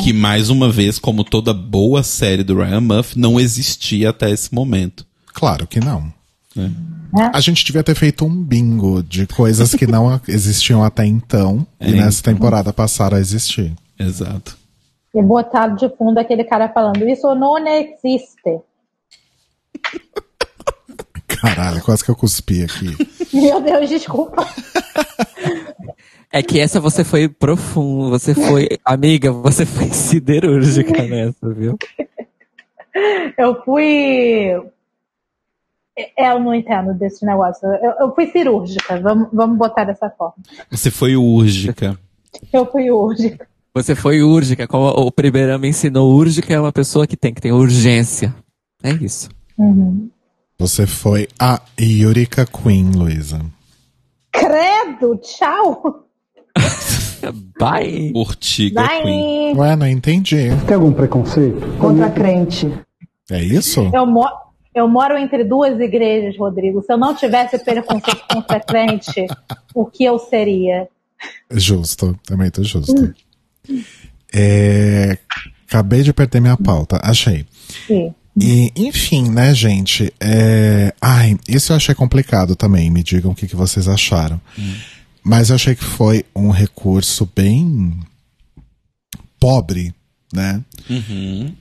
Que 0.00 0.12
mais 0.12 0.48
uma 0.50 0.70
vez, 0.70 0.98
como 0.98 1.24
toda 1.24 1.52
boa 1.52 2.02
série 2.02 2.42
do 2.44 2.56
Ryan 2.56 2.80
Murphy, 2.80 3.18
não 3.18 3.38
existia 3.40 4.10
até 4.10 4.30
esse 4.30 4.54
momento. 4.54 5.04
Claro 5.34 5.66
que 5.66 5.80
não. 5.80 6.12
né? 6.54 6.70
A 7.34 7.40
gente 7.40 7.64
devia 7.64 7.82
ter 7.82 7.94
feito 7.94 8.24
um 8.24 8.42
bingo 8.42 9.02
de 9.02 9.26
coisas 9.26 9.74
que 9.74 9.86
não 9.86 10.20
existiam 10.28 10.82
até 10.84 11.04
então 11.04 11.66
e 11.80 11.88
É, 11.88 11.90
nessa 11.92 12.22
temporada 12.22 12.72
passaram 12.72 13.16
a 13.16 13.20
existir. 13.20 13.74
Exato. 13.98 14.56
E 15.14 15.20
botaram 15.22 15.74
de 15.74 15.88
fundo 15.96 16.18
aquele 16.18 16.44
cara 16.44 16.68
falando, 16.68 17.06
isso 17.08 17.34
não 17.34 17.58
existe. 17.66 18.60
Caralho, 21.26 21.80
quase 21.82 22.04
que 22.04 22.10
eu 22.10 22.16
cuspi 22.16 22.62
aqui. 22.64 22.96
Meu 23.34 23.60
Deus, 23.60 23.88
desculpa. 23.88 24.46
É 26.32 26.42
que 26.42 26.60
essa 26.60 26.78
você 26.78 27.02
foi 27.02 27.28
profundo, 27.28 28.10
você 28.10 28.34
foi. 28.34 28.68
Amiga, 28.84 29.32
você 29.32 29.66
foi 29.66 29.88
siderúrgica 29.90 31.02
nessa, 31.02 31.52
viu? 31.52 31.76
Eu 33.36 33.62
fui. 33.64 34.52
É, 36.16 36.32
Eu 36.32 36.38
não 36.38 36.54
entendo 36.54 36.94
desse 36.94 37.26
negócio. 37.26 37.66
Eu, 37.66 38.06
eu 38.06 38.14
fui 38.14 38.26
cirúrgica, 38.30 39.00
vamos, 39.00 39.28
vamos 39.32 39.58
botar 39.58 39.84
dessa 39.84 40.08
forma. 40.10 40.36
Você 40.70 40.90
foi 40.90 41.16
úrgica. 41.16 41.98
Eu 42.52 42.64
fui 42.64 42.90
úrgica. 42.90 43.48
Você 43.74 43.94
foi 43.94 44.22
úrgica, 44.22 44.66
como 44.66 44.86
o 44.88 45.12
primeiro 45.12 45.58
me 45.58 45.68
ensinou, 45.68 46.12
úrgica 46.12 46.52
é 46.52 46.60
uma 46.60 46.72
pessoa 46.72 47.06
que 47.06 47.16
tem 47.16 47.32
que 47.32 47.40
ter 47.40 47.52
urgência. 47.52 48.34
É 48.82 48.90
isso. 48.90 49.28
Você 50.58 50.86
foi 50.86 51.28
a 51.38 51.60
Yurika 51.80 52.44
Queen, 52.46 52.90
Luísa. 52.92 53.40
Credo, 54.32 55.16
tchau. 55.18 56.09
Bye! 57.58 58.12
Urtiga 58.14 58.88
Queen. 59.02 59.54
Bye. 59.54 59.60
Ué, 59.60 59.76
não 59.76 59.86
entendi. 59.86 60.48
Tem 60.66 60.74
algum 60.74 60.92
preconceito? 60.92 61.60
Contra 61.78 62.10
crente. 62.10 62.72
É 63.30 63.42
isso? 63.42 63.90
Eu, 63.92 64.06
mo 64.06 64.26
eu 64.74 64.88
moro 64.88 65.16
entre 65.18 65.44
duas 65.44 65.78
igrejas, 65.78 66.36
Rodrigo. 66.38 66.82
Se 66.82 66.92
eu 66.92 66.96
não 66.96 67.14
tivesse 67.14 67.58
preconceito 67.58 68.24
contra 68.32 68.60
crente, 68.60 69.26
o 69.74 69.84
que 69.84 70.04
eu 70.04 70.18
seria? 70.18 70.88
Justo, 71.50 72.18
também 72.24 72.50
tô 72.50 72.62
justo. 72.62 73.14
É, 74.32 75.18
acabei 75.68 76.02
de 76.02 76.12
perder 76.12 76.40
minha 76.40 76.56
pauta, 76.56 76.98
achei. 77.02 77.44
Sim. 77.86 78.14
E, 78.40 78.72
enfim, 78.76 79.28
né, 79.28 79.52
gente? 79.54 80.12
É... 80.20 80.94
Ai, 81.00 81.36
isso 81.48 81.72
eu 81.72 81.76
achei 81.76 81.94
complicado 81.94 82.54
também. 82.56 82.90
Me 82.90 83.02
digam 83.02 83.32
o 83.32 83.34
que, 83.34 83.46
que 83.46 83.56
vocês 83.56 83.88
acharam. 83.88 84.40
Mas 85.22 85.50
eu 85.50 85.56
achei 85.56 85.74
que 85.74 85.84
foi 85.84 86.24
um 86.34 86.50
recurso 86.50 87.28
bem 87.34 87.98
pobre, 89.38 89.94
né? 90.32 90.60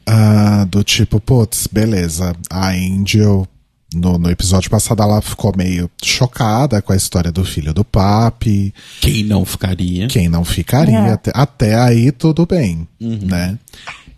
Ah, 0.05 0.65
do 0.65 0.83
tipo, 0.83 1.19
putz, 1.19 1.67
beleza. 1.67 2.35
A 2.49 2.69
Angel, 2.69 3.47
no, 3.93 4.17
no 4.17 4.29
episódio 4.29 4.69
passado, 4.69 5.01
ela 5.01 5.21
ficou 5.21 5.53
meio 5.55 5.89
chocada 6.03 6.81
com 6.81 6.93
a 6.93 6.95
história 6.95 7.31
do 7.31 7.43
filho 7.43 7.73
do 7.73 7.83
papi. 7.83 8.73
Quem 9.01 9.23
não 9.23 9.45
ficaria? 9.45 10.07
Quem 10.07 10.29
não 10.29 10.45
ficaria? 10.45 10.97
É. 10.97 11.11
Até, 11.13 11.31
até 11.33 11.75
aí, 11.75 12.11
tudo 12.11 12.45
bem, 12.45 12.87
né? 12.99 13.57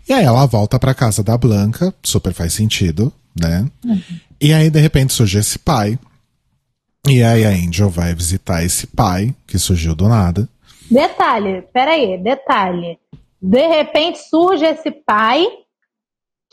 E 0.08 0.12
aí 0.12 0.24
ela 0.24 0.44
volta 0.46 0.78
pra 0.78 0.94
casa 0.94 1.22
da 1.22 1.38
Blanca, 1.38 1.94
super 2.02 2.32
faz 2.34 2.52
sentido, 2.52 3.12
né? 3.38 3.66
E 4.40 4.52
aí, 4.52 4.68
de 4.68 4.80
repente, 4.80 5.12
surge 5.12 5.38
esse 5.38 5.58
pai. 5.58 5.98
E 7.06 7.22
aí 7.22 7.44
a 7.44 7.50
Angel 7.50 7.90
vai 7.90 8.14
visitar 8.14 8.64
esse 8.64 8.86
pai, 8.86 9.34
que 9.46 9.58
surgiu 9.58 9.94
do 9.94 10.08
nada. 10.08 10.48
Detalhe, 10.90 11.62
peraí, 11.72 12.16
detalhe. 12.22 12.98
De 13.40 13.66
repente 13.66 14.18
surge 14.18 14.64
esse 14.64 14.90
pai 14.90 15.46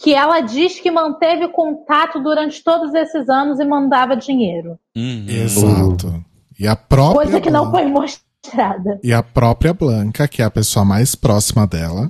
que 0.01 0.13
ela 0.15 0.39
diz 0.39 0.79
que 0.79 0.89
manteve 0.89 1.49
contato 1.49 2.21
durante 2.21 2.63
todos 2.63 2.93
esses 2.95 3.29
anos 3.29 3.59
e 3.59 3.65
mandava 3.65 4.15
dinheiro. 4.15 4.79
Uhum. 4.95 5.25
Exato. 5.27 6.25
E 6.57 6.67
a 6.67 6.75
própria. 6.75 7.25
Coisa 7.25 7.41
que 7.41 7.51
não 7.51 7.69
foi 7.69 7.85
mostrada. 7.85 8.99
E 9.03 9.13
a 9.13 9.21
própria 9.21 9.73
Blanca, 9.73 10.27
que 10.27 10.41
é 10.41 10.45
a 10.45 10.51
pessoa 10.51 10.83
mais 10.83 11.15
próxima 11.15 11.67
dela. 11.67 12.09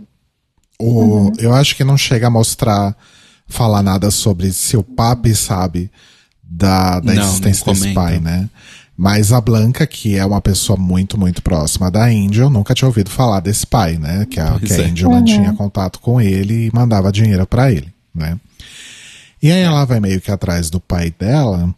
O, 0.80 0.86
Uhum. 0.86 1.32
Eu 1.39 1.54
acho 1.54 1.75
que 1.75 1.84
não 1.84 1.97
chega 1.97 2.28
a 2.28 2.32
mostrar, 2.32 2.95
falar 3.47 3.84
nada 3.84 4.10
sobre 4.12 4.54
se 4.54 4.78
o 4.78 4.84
papi 4.84 5.36
sabe 5.36 5.91
da, 6.49 6.99
da 6.99 7.13
Não, 7.13 7.23
existência 7.23 7.63
não 7.65 7.73
desse 7.73 7.93
pai, 7.93 8.19
né? 8.19 8.49
Mas 8.97 9.31
a 9.31 9.39
Blanca, 9.39 9.88
que 9.88 10.17
é 10.17 10.25
uma 10.25 10.41
pessoa 10.41 10.77
muito, 10.77 11.17
muito 11.17 11.41
próxima 11.41 11.89
da 11.89 12.05
Angel, 12.05 12.49
nunca 12.49 12.73
tinha 12.73 12.88
ouvido 12.88 13.09
falar 13.09 13.39
desse 13.39 13.65
pai, 13.65 13.97
né? 13.97 14.25
Que 14.29 14.39
a, 14.39 14.59
que 14.59 14.73
a 14.73 14.77
é. 14.77 14.85
Angel 14.85 15.09
mantinha 15.09 15.53
contato 15.53 15.99
com 15.99 16.19
ele 16.19 16.67
e 16.67 16.71
mandava 16.73 17.12
dinheiro 17.12 17.47
pra 17.47 17.71
ele, 17.71 17.93
né? 18.13 18.38
E 19.41 19.51
aí 19.51 19.62
ela 19.62 19.85
vai 19.85 20.01
meio 20.01 20.19
que 20.19 20.29
atrás 20.29 20.69
do 20.69 20.81
pai 20.81 21.13
dela 21.17 21.73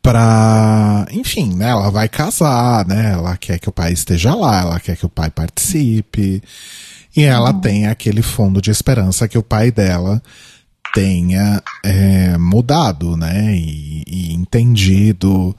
pra. 0.00 1.04
Enfim, 1.10 1.54
né? 1.54 1.70
Ela 1.70 1.90
vai 1.90 2.08
casar, 2.08 2.86
né? 2.86 3.12
Ela 3.12 3.36
quer 3.36 3.58
que 3.58 3.68
o 3.68 3.72
pai 3.72 3.92
esteja 3.92 4.34
lá, 4.34 4.60
ela 4.60 4.80
quer 4.80 4.96
que 4.96 5.06
o 5.06 5.10
pai 5.10 5.30
participe. 5.30 6.40
E 7.16 7.24
ela 7.24 7.52
tem 7.52 7.88
aquele 7.88 8.22
fundo 8.22 8.62
de 8.62 8.70
esperança 8.70 9.26
que 9.26 9.36
o 9.36 9.42
pai 9.42 9.72
dela 9.72 10.22
tenha 10.94 11.62
é, 11.84 12.36
mudado, 12.38 13.16
né? 13.16 13.54
E, 13.56 14.02
e 14.06 14.32
entendido 14.34 15.56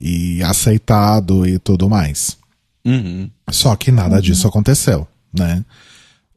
e 0.00 0.42
aceitado 0.42 1.46
e 1.46 1.58
tudo 1.58 1.88
mais. 1.88 2.36
Uhum. 2.84 3.30
Só 3.50 3.76
que 3.76 3.92
nada 3.92 4.20
disso 4.20 4.46
aconteceu, 4.48 5.06
né? 5.32 5.64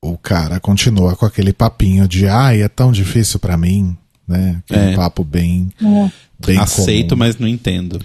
O 0.02 0.18
cara 0.18 0.60
continua 0.60 1.16
com 1.16 1.26
aquele 1.26 1.52
papinho 1.52 2.08
de 2.08 2.28
ai, 2.28 2.62
é 2.62 2.68
tão 2.68 2.92
difícil 2.92 3.40
pra 3.40 3.58
mim, 3.58 3.98
né? 4.28 4.62
Aquele 4.70 4.92
É. 4.92 4.96
papo 4.96 5.24
bem, 5.24 5.72
bem 6.46 6.60
Aceito, 6.60 7.10
comum. 7.10 7.20
mas 7.20 7.40
não 7.40 7.48
entendo. 7.48 8.00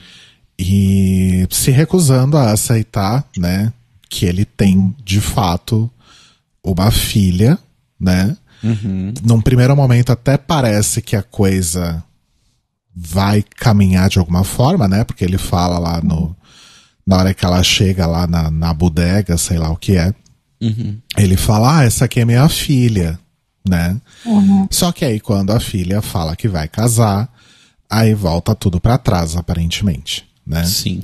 E 0.59 1.47
se 1.51 1.71
recusando 1.71 2.37
a 2.37 2.53
aceitar, 2.53 3.25
né? 3.37 3.73
Que 4.09 4.25
ele 4.27 4.45
tem, 4.45 4.95
de 5.05 5.21
fato, 5.21 5.91
uma 6.65 6.91
filha, 6.91 7.59
né? 7.99 8.37
Num 9.23 9.41
primeiro 9.41 9.75
momento 9.77 10.11
até 10.13 10.37
parece 10.37 11.01
que 11.03 11.17
a 11.17 11.23
coisa 11.23 12.03
vai 12.95 13.43
caminhar 13.57 14.09
de 14.09 14.19
alguma 14.19 14.45
forma, 14.45 14.87
né? 14.89 15.05
Porque 15.05 15.25
ele 15.25 15.39
fala 15.39 15.79
lá 15.79 16.01
no. 16.03 16.37
Na 17.07 17.17
hora 17.17 17.35
que 17.35 17.45
ela 17.45 17.63
chega 17.63 18.07
lá 18.07 18.27
na, 18.27 18.51
na 18.51 18.73
bodega, 18.75 19.37
sei 19.39 19.59
lá 19.59 19.71
o 19.71 19.77
que 19.77 19.97
é. 19.97 20.15
Ele 21.17 21.37
fala, 21.37 21.79
ah, 21.79 21.85
essa 21.85 22.05
aqui 22.05 22.21
é 22.21 22.25
minha 22.25 22.49
filha, 22.49 23.19
né? 23.67 23.97
Só 24.71 24.93
que 24.93 25.05
aí 25.05 25.19
quando 25.19 25.51
a 25.51 25.59
filha 25.59 26.03
fala 26.03 26.37
que 26.37 26.47
vai 26.47 26.69
casar, 26.69 27.29
aí 27.89 28.15
volta 28.15 28.55
tudo 28.55 28.79
pra 28.81 28.99
trás, 28.99 29.35
aparentemente, 29.37 30.25
né? 30.47 30.65
Sim. 30.65 31.03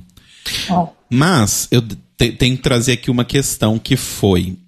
Mas 1.10 1.66
eu 1.70 1.80
te- 1.82 2.32
tenho 2.32 2.56
que 2.56 2.62
trazer 2.62 2.92
aqui 2.92 3.10
uma 3.10 3.24
questão 3.24 3.78
que 3.78 3.96
foi. 3.96 4.58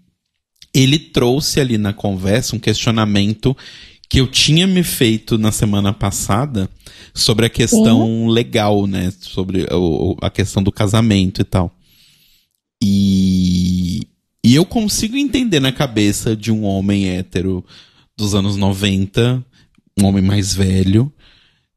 Ele 0.75 0.99
trouxe 0.99 1.61
ali 1.61 1.79
na 1.79 1.93
conversa 1.93 2.55
um 2.55 2.59
questionamento 2.59 3.57
que 4.09 4.21
eu 4.21 4.27
tinha 4.27 4.67
me 4.67 4.83
feito 4.83 5.37
na 5.37 5.53
semana 5.53 5.93
passada 5.93 6.69
sobre 7.13 7.47
a 7.47 7.51
questão 7.51 8.27
legal, 8.29 8.87
né? 8.87 9.13
Sobre 9.21 9.67
o- 9.73 10.17
a 10.23 10.31
questão 10.31 10.63
do 10.63 10.73
casamento 10.73 11.41
e 11.41 11.45
tal. 11.45 11.75
E, 12.83 14.03
e 14.45 14.55
eu 14.55 14.65
consigo 14.65 15.17
entender 15.17 15.61
na 15.61 15.73
cabeça 15.73 16.37
de 16.37 16.53
um 16.53 16.65
homem 16.65 17.09
hétero 17.09 17.65
dos 18.17 18.35
anos 18.35 18.57
90, 18.57 19.45
um 20.01 20.05
homem 20.07 20.23
mais 20.23 20.55
velho, 20.55 21.13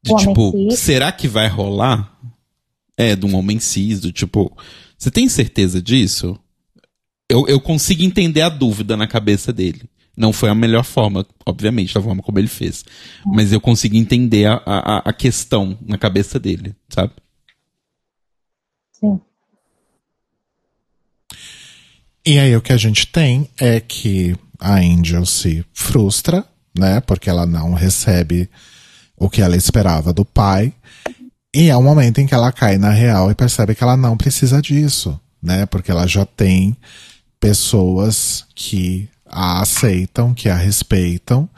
de 0.03 0.11
homem 0.13 0.27
tipo, 0.27 0.51
cis. 0.71 0.79
será 0.79 1.11
que 1.11 1.27
vai 1.27 1.47
rolar? 1.47 2.17
É, 2.97 3.15
de 3.15 3.25
um 3.25 3.35
homem 3.35 3.59
cis, 3.59 3.99
do 3.99 4.11
tipo, 4.11 4.55
você 4.97 5.09
tem 5.09 5.27
certeza 5.27 5.81
disso? 5.81 6.37
Eu, 7.31 7.47
eu 7.47 7.61
consigo 7.61 8.03
entender 8.03 8.41
a 8.41 8.49
dúvida 8.49 8.97
na 8.97 9.07
cabeça 9.07 9.53
dele. 9.53 9.83
Não 10.17 10.33
foi 10.33 10.49
a 10.49 10.55
melhor 10.55 10.83
forma, 10.83 11.25
obviamente, 11.45 11.93
da 11.93 12.01
forma 12.01 12.21
como 12.21 12.37
ele 12.37 12.49
fez. 12.49 12.83
Mas 13.25 13.53
eu 13.53 13.61
consigo 13.61 13.95
entender 13.95 14.47
a, 14.47 14.61
a, 14.65 14.97
a 14.97 15.13
questão 15.13 15.77
na 15.81 15.97
cabeça 15.97 16.37
dele, 16.37 16.75
sabe? 16.89 17.13
Sim. 18.91 19.21
E 22.25 22.37
aí 22.37 22.53
o 22.53 22.61
que 22.61 22.73
a 22.73 22.77
gente 22.77 23.07
tem 23.07 23.49
é 23.57 23.79
que 23.79 24.35
a 24.59 24.75
Angel 24.75 25.25
se 25.25 25.65
frustra, 25.73 26.45
né? 26.77 26.99
Porque 26.99 27.29
ela 27.29 27.45
não 27.45 27.73
recebe 27.73 28.49
o 29.15 29.29
que 29.29 29.41
ela 29.41 29.55
esperava 29.55 30.11
do 30.11 30.25
pai. 30.25 30.73
E 31.55 31.69
é 31.69 31.77
o 31.77 31.81
momento 31.81 32.19
em 32.19 32.27
que 32.27 32.33
ela 32.33 32.51
cai 32.51 32.77
na 32.77 32.89
real 32.89 33.31
e 33.31 33.35
percebe 33.35 33.73
que 33.73 33.83
ela 33.83 33.95
não 33.95 34.17
precisa 34.17 34.61
disso, 34.61 35.17
né? 35.41 35.65
Porque 35.65 35.89
ela 35.89 36.05
já 36.05 36.25
tem 36.25 36.75
pessoas 37.41 38.45
que 38.55 39.09
a 39.25 39.61
aceitam, 39.61 40.33
que 40.33 40.47
a 40.47 40.55
respeitam, 40.55 41.49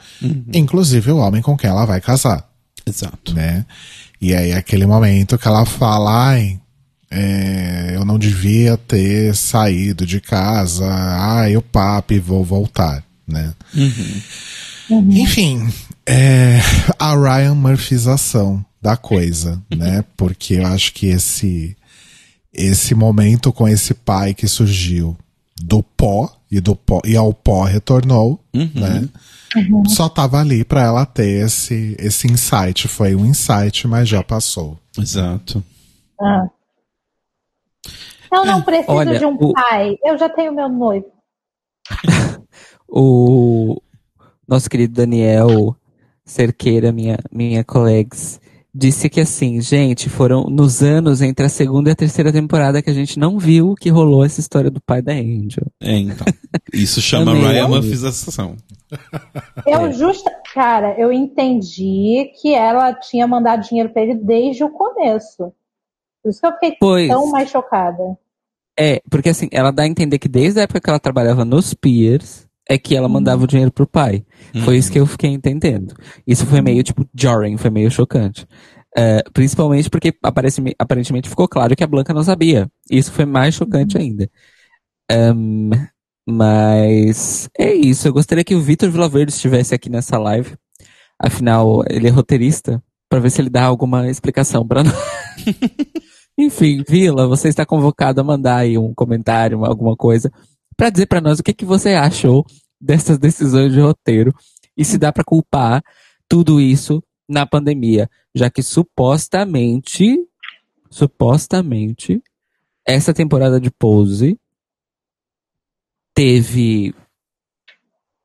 inclusive 0.52 1.12
o 1.12 1.18
homem 1.18 1.42
com 1.42 1.56
quem 1.56 1.68
ela 1.68 1.84
vai 1.84 2.00
casar 2.00 2.48
Exato. 2.86 3.34
né? 3.34 3.66
E 4.20 4.34
aí 4.34 4.52
aquele 4.52 4.86
momento 4.86 5.36
que 5.36 5.46
ela 5.46 5.66
fala, 5.66 6.30
ai, 6.30 6.58
é, 7.10 7.92
eu 7.94 8.04
não 8.04 8.18
devia 8.18 8.76
ter 8.76 9.36
saído 9.36 10.06
de 10.06 10.20
casa, 10.20 10.86
ai, 10.88 11.56
o 11.56 11.62
papi, 11.62 12.18
vou 12.18 12.42
voltar, 12.42 13.04
né? 13.26 13.52
Enfim, 15.10 15.68
é, 16.06 16.60
a 16.98 17.14
Ryan 17.14 17.54
Murphyização 17.54 18.64
da 18.80 18.96
coisa, 18.96 19.62
né? 19.74 20.04
Porque 20.16 20.54
eu 20.54 20.66
acho 20.66 20.92
que 20.92 21.06
esse 21.06 21.76
esse 22.52 22.94
momento 22.94 23.52
com 23.52 23.66
esse 23.66 23.92
pai 23.92 24.32
que 24.32 24.46
surgiu 24.46 25.16
do 25.66 25.82
pó 25.82 26.30
e 26.50 26.60
do 26.60 26.76
pó 26.76 27.00
e 27.04 27.16
ao 27.16 27.32
pó 27.32 27.64
retornou, 27.64 28.38
né? 28.52 29.08
Só 29.88 30.08
tava 30.08 30.38
ali 30.40 30.64
pra 30.64 30.82
ela 30.82 31.06
ter 31.06 31.44
esse 31.46 31.96
esse 31.98 32.26
insight, 32.30 32.86
foi 32.88 33.14
um 33.14 33.24
insight, 33.24 33.86
mas 33.88 34.08
já 34.08 34.22
passou. 34.22 34.78
Exato. 34.98 35.62
Ah. 36.20 36.46
Eu 38.32 38.44
não 38.44 38.62
preciso 38.62 38.90
olha, 38.92 39.18
de 39.18 39.24
um 39.24 39.34
o- 39.40 39.52
pai. 39.52 39.96
Eu 40.04 40.18
já 40.18 40.28
tenho 40.28 40.52
meu 40.52 40.68
noivo. 40.68 41.06
O 42.96 43.80
nosso 44.46 44.70
querido 44.70 44.94
Daniel 44.94 45.74
Cerqueira, 46.24 46.92
minha, 46.92 47.18
minha 47.32 47.64
colegas, 47.64 48.40
disse 48.74 49.08
que 49.08 49.20
assim, 49.20 49.60
gente, 49.60 50.08
foram 50.08 50.44
nos 50.44 50.82
anos 50.82 51.22
entre 51.22 51.46
a 51.46 51.48
segunda 51.48 51.90
e 51.90 51.92
a 51.92 51.96
terceira 51.96 52.32
temporada 52.32 52.82
que 52.82 52.90
a 52.90 52.94
gente 52.94 53.18
não 53.18 53.38
viu 53.38 53.74
que 53.74 53.88
rolou 53.88 54.24
essa 54.24 54.40
história 54.40 54.70
do 54.70 54.80
pai 54.80 55.00
da 55.00 55.12
Angel. 55.12 55.66
É, 55.80 55.96
então. 55.96 56.26
Isso 56.72 57.00
chama. 57.02 57.34
Ryan 57.34 57.68
Murphyzação. 57.68 58.56
Eu 59.66 59.92
justa, 59.92 60.30
cara, 60.52 60.98
eu 60.98 61.12
entendi 61.12 62.30
que 62.40 62.52
ela 62.52 62.92
tinha 62.92 63.26
mandado 63.26 63.66
dinheiro 63.66 63.90
pra 63.90 64.02
ele 64.02 64.14
desde 64.14 64.64
o 64.64 64.70
começo. 64.70 65.52
Por 66.22 66.30
isso 66.30 66.40
que 66.40 66.46
eu 66.46 66.52
fiquei 66.52 66.76
Pois. 66.80 67.08
tão 67.08 67.30
mais 67.30 67.50
chocada. 67.50 68.18
É, 68.78 69.00
porque 69.08 69.28
assim, 69.28 69.48
ela 69.52 69.70
dá 69.70 69.84
a 69.84 69.86
entender 69.86 70.18
que 70.18 70.28
desde 70.28 70.58
a 70.58 70.64
época 70.64 70.80
que 70.80 70.90
ela 70.90 70.98
trabalhava 70.98 71.44
nos 71.44 71.74
Piers, 71.74 72.48
é 72.68 72.78
que 72.78 72.96
ela 72.96 73.08
mandava 73.08 73.44
o 73.44 73.46
dinheiro 73.46 73.70
pro 73.72 73.86
pai. 73.86 74.24
Foi 74.64 74.76
isso 74.76 74.90
que 74.90 74.98
eu 74.98 75.06
fiquei 75.06 75.30
entendendo. 75.30 75.94
Isso 76.26 76.46
foi 76.46 76.60
meio, 76.60 76.82
tipo, 76.82 77.06
jarring, 77.14 77.56
foi 77.56 77.70
meio 77.70 77.90
chocante. 77.90 78.46
É, 78.96 79.22
principalmente 79.32 79.90
porque 79.90 80.14
aparentemente 80.78 81.28
ficou 81.28 81.48
claro 81.48 81.74
que 81.74 81.82
a 81.82 81.86
Blanca 81.86 82.14
não 82.14 82.22
sabia. 82.22 82.70
Isso 82.90 83.10
foi 83.12 83.24
mais 83.24 83.54
chocante 83.54 83.98
ainda. 83.98 84.30
Ahn, 85.10 85.70
mas 86.26 87.48
é 87.58 87.74
isso. 87.74 88.08
Eu 88.08 88.12
gostaria 88.12 88.44
que 88.44 88.54
o 88.54 88.60
Vitor 88.60 88.90
Vilaverde 88.90 89.32
estivesse 89.32 89.74
aqui 89.74 89.90
nessa 89.90 90.18
live. 90.18 90.54
Afinal, 91.18 91.82
ele 91.88 92.08
é 92.08 92.10
roteirista, 92.10 92.82
pra 93.08 93.20
ver 93.20 93.30
se 93.30 93.40
ele 93.40 93.50
dá 93.50 93.64
alguma 93.64 94.08
explicação 94.08 94.66
pra 94.66 94.82
nós. 94.84 94.94
Enfim, 96.38 96.82
Vila, 96.88 97.28
você 97.28 97.48
está 97.48 97.64
convocado 97.64 98.20
a 98.20 98.24
mandar 98.24 98.56
aí 98.56 98.76
um 98.76 98.92
comentário, 98.92 99.58
uma- 99.58 99.68
alguma 99.68 99.96
coisa, 99.96 100.32
pra 100.76 100.90
dizer 100.90 101.06
pra 101.06 101.20
nós 101.20 101.38
o 101.38 101.42
que, 101.42 101.52
que 101.52 101.64
você 101.64 101.94
achou 101.94 102.44
dessas 102.80 103.18
decisões 103.18 103.72
de 103.72 103.80
roteiro 103.80 104.34
e 104.76 104.84
se 104.84 104.98
dá 104.98 105.12
pra 105.12 105.24
culpar 105.24 105.82
tudo 106.28 106.60
isso 106.60 107.02
na 107.28 107.46
pandemia, 107.46 108.08
já 108.34 108.50
que 108.50 108.62
supostamente, 108.62 110.18
supostamente, 110.90 112.22
essa 112.86 113.14
temporada 113.14 113.60
de 113.60 113.70
Pose 113.70 114.38
teve 116.14 116.94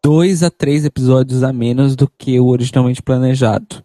dois 0.04 0.44
a 0.44 0.50
três 0.50 0.86
episódios 0.86 1.44
a 1.44 1.54
menos 1.54 1.96
do 1.96 2.10
que 2.10 2.40
o 2.40 2.48
originalmente 2.48 3.02
planejado. 3.02 3.84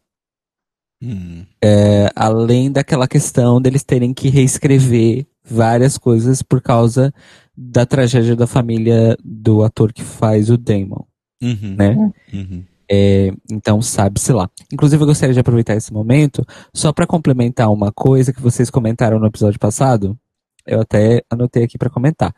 Hum. 1.02 1.44
É, 1.62 2.10
além 2.14 2.70
daquela 2.70 3.06
questão 3.06 3.60
deles 3.60 3.84
terem 3.84 4.14
que 4.14 4.28
reescrever 4.28 5.26
várias 5.44 5.98
coisas 5.98 6.42
por 6.42 6.62
causa 6.62 7.12
da 7.56 7.86
tragédia 7.86 8.34
da 8.36 8.46
família 8.46 9.16
do 9.24 9.62
ator 9.62 9.92
que 9.92 10.02
faz 10.02 10.50
o 10.50 10.56
Damon, 10.58 11.04
Uhum. 11.42 11.74
né? 11.76 12.12
Uhum. 12.32 12.64
É, 12.90 13.32
então, 13.50 13.80
sabe-se 13.80 14.32
lá. 14.32 14.48
Inclusive, 14.72 15.02
eu 15.02 15.06
gostaria 15.06 15.32
de 15.32 15.40
aproveitar 15.40 15.74
esse 15.74 15.92
momento 15.92 16.44
só 16.72 16.92
para 16.92 17.06
complementar 17.06 17.70
uma 17.72 17.90
coisa 17.92 18.32
que 18.32 18.40
vocês 18.42 18.68
comentaram 18.70 19.18
no 19.18 19.26
episódio 19.26 19.58
passado. 19.58 20.18
Eu 20.66 20.80
até 20.80 21.22
anotei 21.30 21.64
aqui 21.64 21.78
para 21.78 21.88
comentar. 21.90 22.34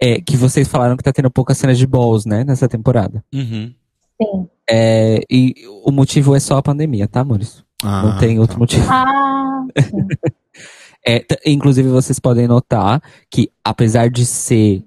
É 0.00 0.20
que 0.20 0.36
vocês 0.36 0.68
falaram 0.68 0.96
que 0.96 1.02
tá 1.02 1.12
tendo 1.12 1.30
poucas 1.30 1.56
cenas 1.58 1.78
de 1.78 1.86
balls, 1.86 2.26
né, 2.26 2.44
nessa 2.44 2.68
temporada. 2.68 3.24
Uhum. 3.34 3.72
Sim. 4.20 4.48
É, 4.68 5.20
e 5.30 5.54
o 5.84 5.90
motivo 5.92 6.34
é 6.34 6.40
só 6.40 6.56
a 6.58 6.62
pandemia, 6.62 7.06
tá, 7.08 7.24
Maurício? 7.24 7.64
Ah, 7.82 8.02
Não 8.02 8.18
tem 8.18 8.38
outro 8.38 8.54
tá. 8.54 8.58
motivo. 8.60 8.86
Ah, 8.90 9.64
É, 11.06 11.24
inclusive, 11.46 11.88
vocês 11.88 12.18
podem 12.18 12.48
notar 12.48 13.00
que, 13.30 13.50
apesar 13.64 14.10
de 14.10 14.26
ser 14.26 14.82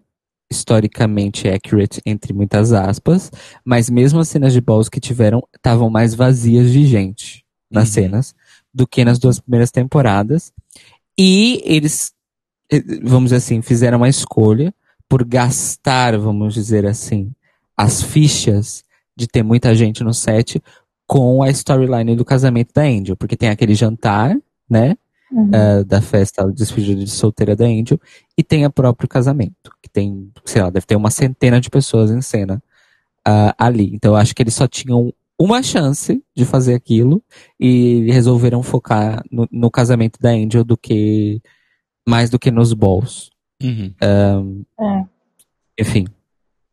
historicamente 0.52 1.48
accurate, 1.48 2.02
entre 2.06 2.34
muitas 2.34 2.74
aspas, 2.74 3.32
mas 3.64 3.90
mesmo 3.90 4.20
as 4.20 4.28
cenas 4.28 4.52
de 4.52 4.60
balls 4.60 4.90
que 4.90 5.00
tiveram 5.00 5.42
estavam 5.56 5.90
mais 5.90 6.16
vazias 6.16 6.72
de 6.72 6.86
gente 6.86 7.46
nas 7.72 7.90
Uhum. 7.90 7.94
cenas 7.94 8.36
do 8.74 8.88
que 8.88 9.06
nas 9.06 9.20
duas 9.20 9.40
primeiras 9.40 9.72
temporadas. 9.72 10.52
E 11.18 11.62
eles, 11.64 12.12
vamos 13.04 13.26
dizer 13.26 13.36
assim, 13.38 13.62
fizeram 13.62 13.98
uma 13.98 14.10
escolha 14.10 14.74
por 15.08 15.24
gastar, 15.24 16.18
vamos 16.18 16.54
dizer 16.54 16.86
assim, 16.86 17.32
as 17.78 18.02
fichas 18.02 18.84
de 19.16 19.28
ter 19.28 19.44
muita 19.44 19.76
gente 19.76 20.04
no 20.04 20.14
set 20.14 20.62
com 21.08 21.42
a 21.44 21.50
storyline 21.50 22.16
do 22.16 22.26
casamento 22.26 22.72
da 22.74 22.84
Angel, 22.84 23.16
porque 23.16 23.36
tem 23.38 23.50
aquele 23.50 23.74
jantar, 23.76 24.36
né? 24.70 24.96
Uhum. 25.32 25.50
eh, 25.54 25.84
da 25.84 26.02
festa 26.02 26.44
do 26.46 26.54
despedida 26.54 27.04
de 27.04 27.10
solteira 27.10 27.56
da 27.56 27.66
Angel 27.66 28.00
e 28.38 28.44
tem 28.44 28.66
o 28.66 28.72
próprio 28.72 29.08
casamento, 29.08 29.72
que 29.82 29.90
tem, 29.90 30.32
sei 30.46 30.62
lá, 30.62 30.70
deve 30.70 30.86
ter 30.86 30.96
uma 30.96 31.12
centena 31.12 31.60
de 31.60 31.70
pessoas 31.70 32.12
em 32.12 32.22
cena 32.22 32.62
ah, 33.26 33.54
ali. 33.58 33.94
Então 33.94 34.12
eu 34.14 34.16
acho 34.16 34.36
que 34.36 34.42
eles 34.42 34.56
só 34.56 34.68
tinham 34.68 35.14
uma 35.40 35.64
chance 35.64 36.22
de 36.36 36.46
fazer 36.46 36.74
aquilo 36.74 37.24
e 37.60 38.12
resolveram 38.12 38.62
focar 38.62 39.24
no, 39.32 39.48
no 39.52 39.72
casamento 39.72 40.20
da 40.20 40.32
Angel 40.32 40.64
do 40.64 40.78
que 40.78 41.42
mais 42.08 42.30
do 42.30 42.38
que 42.38 42.52
nos 42.52 42.74
balls. 42.74 43.30
Uhum. 43.62 43.94
É, 44.02 45.06
Enfim, 45.80 46.08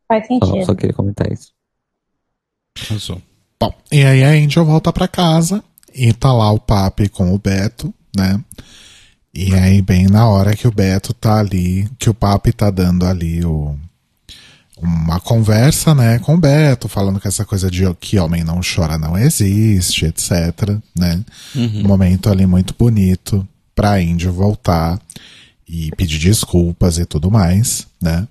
faz 0.08 0.26
só, 0.26 0.40
sentido. 0.40 0.66
só 0.66 0.74
queria 0.74 0.94
comentar 0.94 1.30
isso. 1.30 1.52
Arrasou. 2.88 3.22
Bom, 3.60 3.72
e 3.90 4.02
aí 4.02 4.22
a 4.22 4.30
Angel 4.30 4.64
volta 4.64 4.92
pra 4.92 5.08
casa 5.08 5.62
e 5.94 6.12
tá 6.12 6.32
lá 6.32 6.50
o 6.52 6.60
Papi 6.60 7.08
com 7.08 7.32
o 7.32 7.38
Beto, 7.38 7.94
né? 8.16 8.40
E 9.34 9.54
aí, 9.54 9.82
bem 9.82 10.06
na 10.06 10.26
hora 10.26 10.56
que 10.56 10.66
o 10.66 10.72
Beto 10.72 11.12
tá 11.12 11.38
ali, 11.38 11.88
que 11.98 12.08
o 12.08 12.14
Papi 12.14 12.52
tá 12.52 12.70
dando 12.70 13.04
ali 13.04 13.44
o, 13.44 13.76
uma 14.80 15.20
conversa, 15.20 15.94
né, 15.94 16.18
com 16.18 16.34
o 16.34 16.38
Beto, 16.38 16.88
falando 16.88 17.20
que 17.20 17.28
essa 17.28 17.44
coisa 17.44 17.70
de 17.70 17.82
que 18.00 18.18
homem 18.18 18.42
não 18.42 18.60
chora 18.62 18.96
não 18.96 19.16
existe, 19.16 20.06
etc, 20.06 20.78
né? 20.98 21.22
Um 21.84 21.86
momento 21.86 22.30
ali 22.30 22.46
muito 22.46 22.74
bonito 22.78 23.46
pra 23.74 23.96
Angel 23.96 24.32
voltar 24.32 24.98
e 25.68 25.90
pedir 25.96 26.18
desculpas 26.18 26.98
e 26.98 27.04
tudo 27.04 27.30
mais, 27.30 27.86
né? 28.00 28.26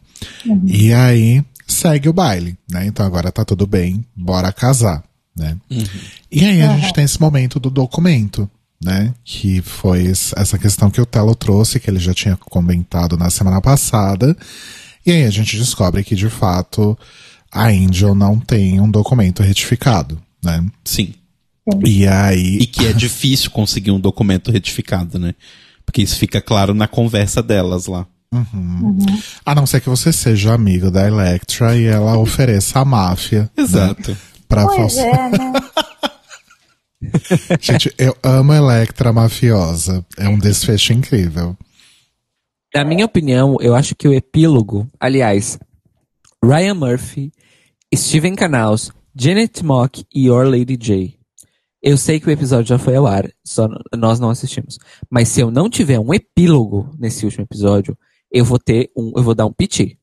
E 0.65 0.91
aí 0.93 1.43
segue 1.67 2.09
o 2.09 2.13
baile, 2.13 2.57
né? 2.69 2.85
Então 2.85 3.05
agora 3.05 3.31
tá 3.31 3.43
tudo 3.43 3.67
bem, 3.67 4.05
bora 4.15 4.51
casar, 4.51 5.03
né? 5.35 5.57
E 6.31 6.43
aí 6.45 6.61
a 6.61 6.77
gente 6.77 6.93
tem 6.93 7.03
esse 7.03 7.19
momento 7.19 7.59
do 7.59 7.69
documento, 7.69 8.49
né? 8.83 9.13
Que 9.23 9.61
foi 9.61 10.03
es- 10.03 10.33
essa 10.35 10.57
questão 10.57 10.89
que 10.89 11.01
o 11.01 11.05
Telo 11.05 11.35
trouxe, 11.35 11.79
que 11.79 11.89
ele 11.89 11.99
já 11.99 12.13
tinha 12.13 12.35
comentado 12.37 13.17
na 13.17 13.29
semana 13.29 13.61
passada. 13.61 14.35
E 15.05 15.11
aí 15.11 15.23
a 15.23 15.29
gente 15.29 15.57
descobre 15.57 16.03
que, 16.03 16.15
de 16.15 16.29
fato, 16.29 16.97
a 17.51 17.67
Angel 17.67 18.13
não 18.15 18.39
tem 18.39 18.79
um 18.79 18.89
documento 18.89 19.41
retificado, 19.43 20.19
né? 20.43 20.63
Sim. 20.83 21.13
E 21.85 22.07
aí. 22.07 22.57
E 22.59 22.67
que 22.67 22.85
é 22.85 22.93
difícil 22.93 23.49
conseguir 23.51 23.91
um 23.91 23.99
documento 23.99 24.51
retificado, 24.51 25.17
né? 25.17 25.33
Porque 25.85 26.01
isso 26.01 26.17
fica 26.17 26.41
claro 26.41 26.73
na 26.73 26.87
conversa 26.87 27.41
delas 27.43 27.85
lá. 27.87 28.05
A 29.45 29.55
não 29.55 29.65
ser 29.65 29.79
que 29.81 29.87
você 29.89 30.11
seja 30.11 30.53
amigo 30.53 30.91
da 30.91 31.07
Electra 31.07 31.75
e 31.77 31.85
ela 31.85 32.17
ofereça 32.17 32.79
a 32.79 32.85
máfia. 32.85 33.49
Exato. 33.55 34.11
Né, 34.11 34.17
pra 34.49 34.65
Pois 34.65 34.75
falsificar. 34.77 35.33
é, 35.33 35.37
né? 35.37 35.53
Gente, 37.59 37.93
eu 37.97 38.15
amo 38.23 38.53
Electra 38.53 39.11
mafiosa. 39.11 40.05
É 40.17 40.27
um 40.27 40.37
desfecho 40.37 40.93
incrível. 40.93 41.57
Na 42.73 42.83
minha 42.83 43.05
opinião, 43.05 43.57
eu 43.61 43.73
acho 43.73 43.95
que 43.95 44.07
o 44.07 44.13
epílogo, 44.13 44.87
aliás, 44.99 45.57
Ryan 46.43 46.73
Murphy, 46.73 47.31
Steven 47.95 48.35
Canals, 48.35 48.91
Janet 49.15 49.63
Mock 49.63 50.05
e 50.13 50.27
Your 50.27 50.45
Lady 50.45 50.75
J. 50.75 51.17
Eu 51.81 51.97
sei 51.97 52.19
que 52.19 52.27
o 52.27 52.31
episódio 52.31 52.67
já 52.67 52.77
foi 52.77 52.95
ao 52.95 53.07
ar, 53.07 53.29
só 53.43 53.67
nós 53.95 54.19
não 54.19 54.29
assistimos. 54.29 54.77
Mas 55.09 55.29
se 55.29 55.39
eu 55.39 55.51
não 55.51 55.69
tiver 55.69 55.99
um 55.99 56.13
epílogo 56.13 56.89
nesse 56.99 57.23
último 57.25 57.43
episódio, 57.43 57.97
eu 58.31 58.43
vou 58.43 58.59
ter 58.59 58.91
um, 58.97 59.13
eu 59.15 59.23
vou 59.23 59.35
dar 59.35 59.45
um 59.45 59.53
piti. 59.53 59.97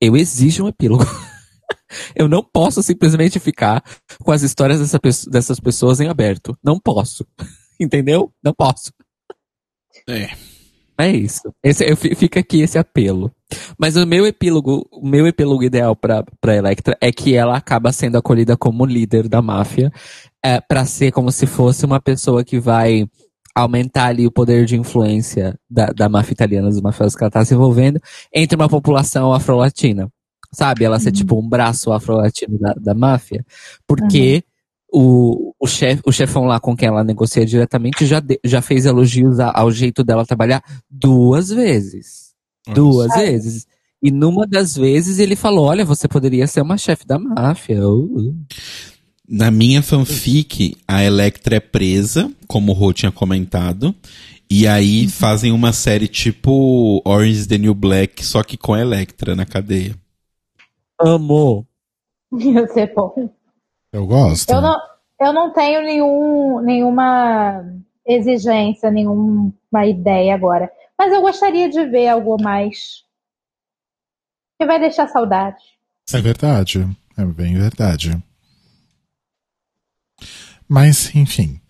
Eu 0.00 0.16
exijo 0.16 0.64
um 0.64 0.68
epílogo. 0.68 1.04
eu 2.14 2.28
não 2.28 2.42
posso 2.42 2.82
simplesmente 2.82 3.38
ficar 3.38 3.82
com 4.22 4.30
as 4.32 4.42
histórias 4.42 4.80
dessa 4.80 4.98
dessas 5.30 5.60
pessoas 5.60 6.00
em 6.00 6.08
aberto. 6.08 6.56
Não 6.62 6.78
posso. 6.78 7.26
Entendeu? 7.80 8.32
Não 8.42 8.52
posso. 8.52 8.92
É. 10.08 10.28
É 11.00 11.08
isso. 11.12 11.42
Esse, 11.62 11.88
eu, 11.88 11.96
fi- 11.96 12.14
fica 12.16 12.40
aqui 12.40 12.60
esse 12.60 12.76
apelo. 12.76 13.30
Mas 13.78 13.96
o 13.96 14.04
meu 14.04 14.26
epílogo, 14.26 14.84
o 14.90 15.06
meu 15.08 15.28
epílogo 15.28 15.62
ideal 15.62 15.94
pra, 15.94 16.24
pra 16.40 16.56
Electra 16.56 16.96
é 17.00 17.12
que 17.12 17.36
ela 17.36 17.56
acaba 17.56 17.92
sendo 17.92 18.18
acolhida 18.18 18.56
como 18.56 18.84
líder 18.84 19.28
da 19.28 19.40
máfia, 19.40 19.92
é, 20.44 20.60
para 20.60 20.84
ser 20.84 21.12
como 21.12 21.30
se 21.30 21.46
fosse 21.46 21.84
uma 21.86 22.00
pessoa 22.00 22.44
que 22.44 22.58
vai 22.58 23.06
aumentar 23.54 24.06
ali 24.06 24.26
o 24.26 24.30
poder 24.32 24.64
de 24.66 24.76
influência 24.76 25.56
da, 25.70 25.86
da 25.86 26.08
máfia 26.08 26.32
italiana, 26.32 26.68
dos 26.68 26.80
mafiosos 26.80 27.14
que 27.14 27.22
ela 27.22 27.30
tá 27.30 27.44
se 27.44 27.54
envolvendo, 27.54 28.00
entre 28.34 28.56
uma 28.56 28.68
população 28.68 29.32
afro-latina. 29.32 30.08
Sabe? 30.52 30.84
Ela 30.84 30.98
ser 30.98 31.12
tipo 31.12 31.38
um 31.38 31.46
braço 31.48 31.92
afro-latino 31.92 32.58
da, 32.58 32.72
da 32.74 32.94
máfia. 32.94 33.44
Porque 33.86 34.42
o, 34.92 35.52
o, 35.60 35.66
chef, 35.66 36.00
o 36.06 36.12
chefão 36.12 36.44
lá 36.44 36.58
com 36.58 36.74
quem 36.76 36.88
ela 36.88 37.04
negocia 37.04 37.44
diretamente 37.44 38.06
já, 38.06 38.20
de- 38.20 38.40
já 38.44 38.62
fez 38.62 38.86
elogios 38.86 39.38
a- 39.40 39.52
ao 39.54 39.70
jeito 39.70 40.02
dela 40.02 40.24
trabalhar 40.24 40.62
duas 40.90 41.50
vezes. 41.50 42.28
Duas 42.74 43.10
Ai. 43.12 43.26
vezes. 43.32 43.66
E 44.02 44.10
numa 44.10 44.46
das 44.46 44.76
vezes 44.76 45.18
ele 45.18 45.34
falou: 45.36 45.66
Olha, 45.66 45.84
você 45.84 46.06
poderia 46.06 46.46
ser 46.46 46.60
uma 46.62 46.78
chefe 46.78 47.06
da 47.06 47.18
máfia. 47.18 47.86
Uh, 47.86 48.04
uh. 48.30 48.36
Na 49.28 49.50
minha 49.50 49.82
fanfic, 49.82 50.76
a 50.86 51.02
Electra 51.04 51.56
é 51.56 51.60
presa, 51.60 52.30
como 52.46 52.72
o 52.72 52.74
Rô 52.74 52.92
tinha 52.92 53.12
comentado. 53.12 53.94
E 54.50 54.66
aí 54.66 55.06
fazem 55.08 55.52
uma 55.52 55.72
série 55.74 56.08
tipo 56.08 57.02
Orange 57.04 57.40
is 57.40 57.46
the 57.46 57.58
New 57.58 57.74
Black, 57.74 58.24
só 58.24 58.42
que 58.42 58.56
com 58.56 58.72
a 58.72 58.80
Electra 58.80 59.36
na 59.36 59.44
cadeia. 59.44 59.94
Amor. 60.98 61.64
Ia 62.32 62.66
ser 62.68 62.92
bom. 62.94 63.30
Eu 63.92 64.06
gosto. 64.06 64.50
Eu 64.50 64.60
não, 64.60 64.76
eu 65.20 65.32
não 65.32 65.52
tenho 65.52 65.82
nenhum, 65.82 66.60
nenhuma 66.60 67.64
exigência, 68.06 68.90
nenhuma 68.90 69.86
ideia 69.86 70.34
agora. 70.34 70.70
Mas 70.98 71.12
eu 71.12 71.20
gostaria 71.20 71.68
de 71.68 71.86
ver 71.86 72.08
algo 72.08 72.36
mais 72.42 73.04
que 74.60 74.66
vai 74.66 74.80
deixar 74.80 75.08
saudade. 75.08 75.62
É 76.12 76.20
verdade. 76.20 76.88
É 77.16 77.24
bem 77.24 77.54
verdade. 77.54 78.16
Mas, 80.68 81.14
enfim. 81.14 81.60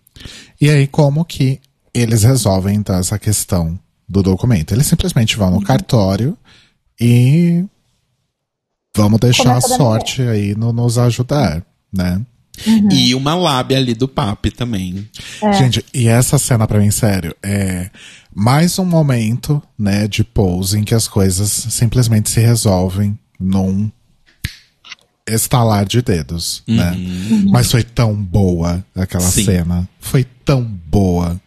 E 0.59 0.69
aí, 0.69 0.87
como 0.87 1.23
que 1.23 1.61
eles 1.93 2.23
resolvem 2.23 2.75
então, 2.75 2.95
essa 2.95 3.17
questão 3.17 3.79
do 4.07 4.21
documento? 4.21 4.73
Eles 4.73 4.87
simplesmente 4.87 5.37
vão 5.37 5.51
no 5.51 5.63
cartório 5.63 6.37
e 6.99 7.65
vamos 8.95 9.19
deixar 9.19 9.57
a 9.57 9.61
Começa 9.61 9.77
sorte 9.77 10.21
aí 10.21 10.55
no 10.55 10.73
nos 10.73 10.97
ajudar, 10.97 11.63
né? 11.91 12.21
E 12.91 13.15
uma 13.15 13.35
lábia 13.35 13.77
ali 13.77 13.93
do 13.93 14.07
papi 14.07 14.51
também. 14.51 15.07
Gente, 15.57 15.85
e 15.93 16.07
essa 16.07 16.37
cena 16.37 16.67
pra 16.67 16.79
mim, 16.79 16.91
sério, 16.91 17.33
é 17.41 17.89
mais 18.33 18.77
um 18.77 18.85
momento, 18.85 19.61
né, 19.77 20.07
de 20.07 20.23
pose 20.23 20.77
em 20.77 20.83
que 20.83 20.93
as 20.93 21.07
coisas 21.07 21.49
simplesmente 21.49 22.29
se 22.29 22.39
resolvem 22.39 23.17
num 23.39 23.89
estalar 25.27 25.85
de 25.85 26.01
dedos, 26.01 26.63
né? 26.67 26.95
Mas 27.49 27.71
foi 27.71 27.83
tão 27.83 28.15
boa 28.15 28.83
aquela 28.95 29.23
Sim. 29.23 29.45
cena. 29.45 29.87
Foi 29.99 30.23
tão 30.23 30.63
boa. 30.63 31.39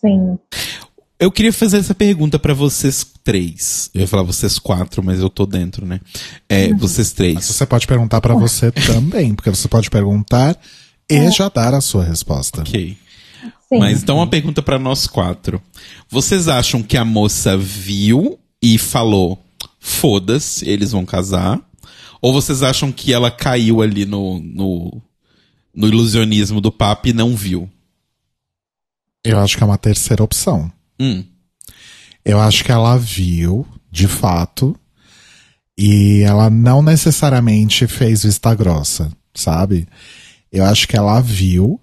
Sim. 0.00 0.38
Eu 1.20 1.30
queria 1.30 1.52
fazer 1.52 1.76
essa 1.76 1.94
pergunta 1.94 2.38
pra 2.38 2.54
vocês 2.54 3.06
três. 3.22 3.90
Eu 3.92 4.00
ia 4.00 4.08
falar 4.08 4.22
vocês 4.22 4.58
quatro, 4.58 5.02
mas 5.04 5.20
eu 5.20 5.28
tô 5.28 5.44
dentro, 5.44 5.84
né? 5.84 6.00
É, 6.48 6.72
vocês 6.72 7.12
três. 7.12 7.44
Você 7.44 7.66
pode 7.66 7.86
perguntar 7.86 8.22
pra 8.22 8.34
você 8.34 8.72
também, 8.86 9.34
porque 9.34 9.50
você 9.50 9.68
pode 9.68 9.90
perguntar 9.90 10.58
e 11.06 11.30
já 11.30 11.50
dar 11.50 11.74
a 11.74 11.82
sua 11.82 12.02
resposta. 12.02 12.62
Ok. 12.62 12.96
Sim. 13.68 13.78
Mas 13.78 14.02
então 14.02 14.16
uma 14.16 14.26
pergunta 14.26 14.62
pra 14.62 14.78
nós 14.78 15.06
quatro. 15.06 15.60
Vocês 16.08 16.48
acham 16.48 16.82
que 16.82 16.96
a 16.96 17.04
moça 17.04 17.54
viu 17.54 18.38
e 18.62 18.78
falou: 18.78 19.44
foda-se, 19.78 20.66
eles 20.66 20.92
vão 20.92 21.04
casar? 21.04 21.60
Ou 22.22 22.32
vocês 22.32 22.62
acham 22.62 22.90
que 22.90 23.12
ela 23.12 23.30
caiu 23.30 23.82
ali 23.82 24.06
no, 24.06 24.40
no, 24.40 25.02
no 25.74 25.86
ilusionismo 25.86 26.62
do 26.62 26.72
papo 26.72 27.08
e 27.08 27.12
não 27.12 27.36
viu? 27.36 27.68
Eu 29.22 29.38
acho 29.38 29.58
que 29.58 29.62
é 29.62 29.66
uma 29.66 29.76
terceira 29.76 30.24
opção. 30.24 30.72
Hum. 31.00 31.24
Eu 32.24 32.38
acho 32.38 32.62
que 32.62 32.70
ela 32.70 32.96
viu, 32.98 33.66
de 33.90 34.06
fato, 34.06 34.76
e 35.76 36.20
ela 36.20 36.50
não 36.50 36.82
necessariamente 36.82 37.86
fez 37.86 38.22
vista 38.24 38.54
grossa, 38.54 39.10
sabe? 39.34 39.88
Eu 40.52 40.64
acho 40.64 40.86
que 40.86 40.96
ela 40.96 41.18
viu, 41.20 41.80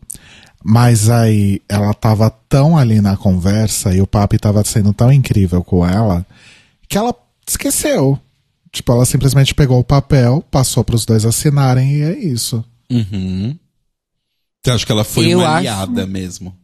mas 0.64 1.10
aí 1.10 1.62
ela 1.68 1.94
tava 1.94 2.30
tão 2.30 2.78
ali 2.78 3.02
na 3.02 3.18
conversa 3.18 3.96
e 3.96 4.02
o 4.02 4.06
papi 4.08 4.38
tava 4.38 4.64
sendo 4.64 4.94
tão 4.94 5.12
incrível 5.12 5.64
com 5.64 5.86
ela 5.88 6.26
que 6.88 6.98
ela 6.98 7.16
esqueceu. 7.48 8.20
Tipo, 8.72 8.92
ela 8.92 9.06
simplesmente 9.06 9.56
pegou 9.56 9.80
o 9.80 9.84
papel, 9.84 10.44
passou 10.52 10.84
pros 10.84 11.06
dois 11.06 11.26
assinarem 11.26 11.96
e 11.96 12.02
é 12.04 12.20
isso. 12.20 12.64
Uhum. 12.92 13.58
Você 14.64 14.72
acha 14.72 14.86
que 14.86 14.92
ela 14.92 15.04
foi 15.04 15.28
Eu 15.34 15.40
uma 15.40 15.48
acho- 15.48 15.58
aliada 15.58 16.06
mesmo? 16.06 16.56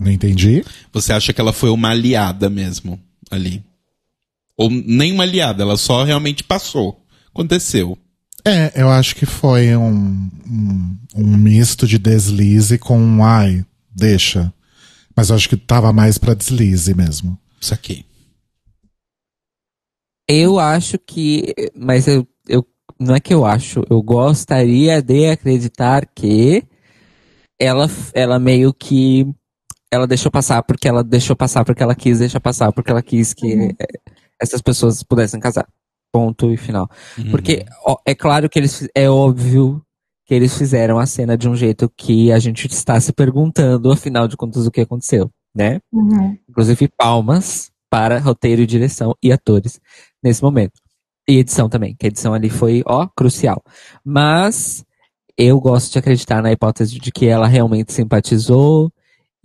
Não 0.00 0.10
entendi? 0.10 0.64
Você 0.92 1.12
acha 1.12 1.32
que 1.32 1.40
ela 1.40 1.52
foi 1.52 1.70
uma 1.70 1.90
aliada 1.90 2.50
mesmo 2.50 3.00
ali? 3.30 3.64
Ou 4.56 4.70
nem 4.70 5.12
uma 5.12 5.24
aliada, 5.24 5.62
ela 5.62 5.76
só 5.76 6.04
realmente 6.04 6.44
passou. 6.44 7.04
Aconteceu. 7.28 7.98
É, 8.44 8.72
eu 8.80 8.90
acho 8.90 9.16
que 9.16 9.24
foi 9.24 9.74
um, 9.74 10.30
um, 10.46 10.98
um 11.16 11.36
misto 11.36 11.86
de 11.86 11.98
deslize 11.98 12.78
com 12.78 12.98
um 12.98 13.24
ai, 13.24 13.64
deixa. 13.90 14.52
Mas 15.16 15.30
eu 15.30 15.36
acho 15.36 15.48
que 15.48 15.56
tava 15.56 15.92
mais 15.92 16.18
pra 16.18 16.34
deslize 16.34 16.94
mesmo. 16.94 17.38
Isso 17.60 17.72
aqui. 17.72 18.04
Eu 20.28 20.58
acho 20.58 20.98
que. 20.98 21.54
Mas 21.74 22.06
eu, 22.06 22.26
eu. 22.48 22.66
Não 22.98 23.14
é 23.14 23.20
que 23.20 23.32
eu 23.32 23.44
acho. 23.44 23.84
Eu 23.88 24.02
gostaria 24.02 25.00
de 25.00 25.26
acreditar 25.28 26.06
que 26.06 26.64
ela, 27.58 27.88
ela 28.12 28.38
meio 28.38 28.72
que. 28.72 29.26
Ela 29.94 30.06
deixou 30.06 30.30
passar 30.30 30.62
porque 30.62 30.88
ela 30.88 31.04
deixou 31.04 31.36
passar 31.36 31.64
porque 31.64 31.82
ela 31.82 31.94
quis 31.94 32.18
deixar 32.18 32.40
passar 32.40 32.72
porque 32.72 32.90
ela 32.90 33.02
quis 33.02 33.32
que 33.32 33.74
eh, 33.78 34.00
essas 34.40 34.60
pessoas 34.60 35.02
pudessem 35.02 35.38
casar. 35.40 35.66
Ponto 36.12 36.50
e 36.52 36.56
final. 36.56 36.88
Uhum. 37.18 37.30
Porque 37.30 37.64
ó, 37.84 37.96
é 38.06 38.14
claro 38.14 38.48
que 38.48 38.58
eles. 38.58 38.88
É 38.94 39.08
óbvio 39.08 39.82
que 40.26 40.34
eles 40.34 40.56
fizeram 40.56 40.98
a 40.98 41.06
cena 41.06 41.36
de 41.36 41.48
um 41.48 41.54
jeito 41.54 41.90
que 41.96 42.32
a 42.32 42.38
gente 42.38 42.66
está 42.66 42.98
se 43.00 43.12
perguntando, 43.12 43.92
afinal 43.92 44.26
de 44.26 44.36
contas, 44.36 44.66
o 44.66 44.70
que 44.70 44.80
aconteceu, 44.80 45.30
né? 45.54 45.80
Uhum. 45.92 46.36
Inclusive, 46.48 46.88
palmas 46.96 47.70
para 47.90 48.18
roteiro 48.18 48.62
e 48.62 48.66
direção 48.66 49.14
e 49.22 49.32
atores 49.32 49.80
nesse 50.22 50.42
momento. 50.42 50.80
E 51.28 51.38
edição 51.38 51.68
também, 51.68 51.94
que 51.96 52.06
a 52.06 52.08
edição 52.08 52.34
ali 52.34 52.50
foi, 52.50 52.82
ó, 52.86 53.06
crucial. 53.16 53.62
Mas 54.04 54.84
eu 55.36 55.60
gosto 55.60 55.92
de 55.92 55.98
acreditar 55.98 56.42
na 56.42 56.52
hipótese 56.52 56.98
de 56.98 57.10
que 57.10 57.26
ela 57.26 57.46
realmente 57.46 57.92
simpatizou 57.92 58.92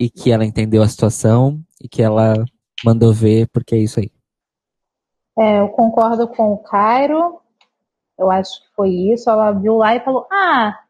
e 0.00 0.08
que 0.08 0.32
ela 0.32 0.46
entendeu 0.46 0.82
a 0.82 0.88
situação 0.88 1.62
e 1.78 1.86
que 1.86 2.02
ela 2.02 2.34
mandou 2.82 3.12
ver, 3.12 3.46
porque 3.52 3.74
é 3.74 3.78
isso 3.78 4.00
aí. 4.00 4.10
É, 5.38 5.60
eu 5.60 5.68
concordo 5.68 6.26
com 6.26 6.54
o 6.54 6.58
Cairo. 6.62 7.38
Eu 8.18 8.30
acho 8.30 8.62
que 8.62 8.74
foi 8.74 8.88
isso. 8.88 9.28
Ela 9.28 9.52
viu 9.52 9.76
lá 9.76 9.94
e 9.94 10.00
falou: 10.00 10.26
Ah, 10.32 10.80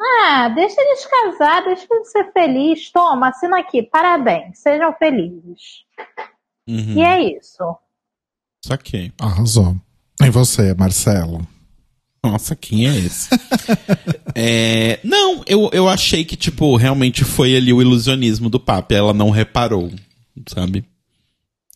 ah, 0.00 0.48
deixa 0.48 0.80
eles 0.80 1.06
casar, 1.06 1.64
deixa 1.64 1.86
eles 1.90 2.10
ser 2.10 2.32
felizes. 2.32 2.90
Toma, 2.90 3.28
assina 3.28 3.60
aqui. 3.60 3.82
Parabéns, 3.82 4.58
sejam 4.58 4.92
felizes. 4.94 5.84
Uhum. 6.66 6.94
E 6.94 7.02
é 7.02 7.36
isso. 7.38 7.76
Saquei. 8.64 9.12
Arrasou. 9.20 9.76
E 10.22 10.30
você, 10.30 10.72
Marcelo? 10.74 11.46
Nossa, 12.24 12.56
quem 12.56 12.88
é 12.88 12.96
esse? 12.96 13.28
É, 14.36 14.98
não, 15.04 15.44
eu, 15.46 15.70
eu 15.72 15.88
achei 15.88 16.24
que, 16.24 16.34
tipo, 16.34 16.74
realmente 16.74 17.22
foi 17.22 17.54
ali 17.54 17.72
o 17.72 17.80
ilusionismo 17.80 18.50
do 18.50 18.58
papo. 18.58 18.92
Ela 18.92 19.14
não 19.14 19.30
reparou, 19.30 19.92
sabe? 20.48 20.84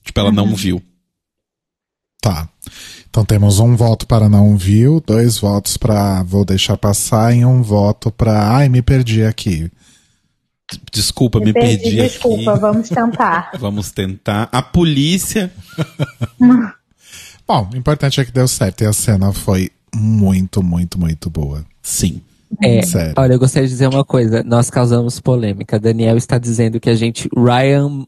Tipo, 0.03 0.18
ela 0.18 0.32
não 0.32 0.57
viu. 0.57 0.82
Tá. 2.20 2.49
Então 3.09 3.24
temos 3.24 3.61
um 3.61 3.76
voto 3.76 4.09
para 4.09 4.28
não 4.28 4.57
viu, 4.57 5.01
dois 5.07 5.38
votos 5.38 5.76
para 5.76 6.24
vou 6.24 6.44
deixar 6.44 6.76
passar 6.76 7.32
e 7.32 7.44
um 7.44 7.62
voto 7.62 8.11
para 8.11 8.57
ai, 8.57 8.68
me 8.68 8.82
perdi 8.82 9.22
aqui. 9.22 9.70
Desculpa, 10.92 11.38
me, 11.38 11.53
perdi, 11.53 11.96
Desculpa, 11.96 12.53
aqui. 12.53 12.61
vamos 12.61 12.88
tentar. 12.88 13.51
Vamos 13.59 13.90
tentar. 13.90 14.49
A 14.53 14.61
polícia. 14.61 15.51
Bom, 17.46 17.70
o 17.72 17.76
importante 17.76 18.20
é 18.20 18.24
que 18.24 18.32
deu 18.32 18.46
certo 18.46 18.82
e 18.82 18.86
a 18.86 18.92
cena 18.92 19.32
foi 19.32 19.70
muito, 19.95 20.62
muito, 20.62 20.99
muito 20.99 21.30
boa. 21.30 21.64
Sim. 21.82 22.20
É, 22.62 22.80
Sério. 22.82 23.14
olha, 23.16 23.34
eu 23.34 23.39
gostaria 23.39 23.68
de 23.68 23.74
dizer 23.74 23.89
uma 23.89 24.05
coisa. 24.05 24.43
Nós 24.43 24.70
causamos 24.70 25.20
polêmica. 25.20 25.78
Daniel 25.78 26.16
está 26.16 26.39
dizendo 26.39 26.80
que 26.80 26.89
a 26.89 26.95
gente 26.95 27.28
Ryan 27.36 28.07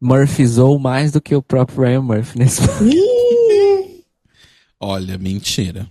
Murphyzou 0.00 0.78
mais 0.78 1.12
do 1.12 1.20
que 1.20 1.34
o 1.34 1.42
próprio 1.42 1.84
Ryan 1.84 2.02
Murphy 2.02 2.38
nesse 2.38 2.62
Olha, 4.80 5.16
mentira. 5.16 5.86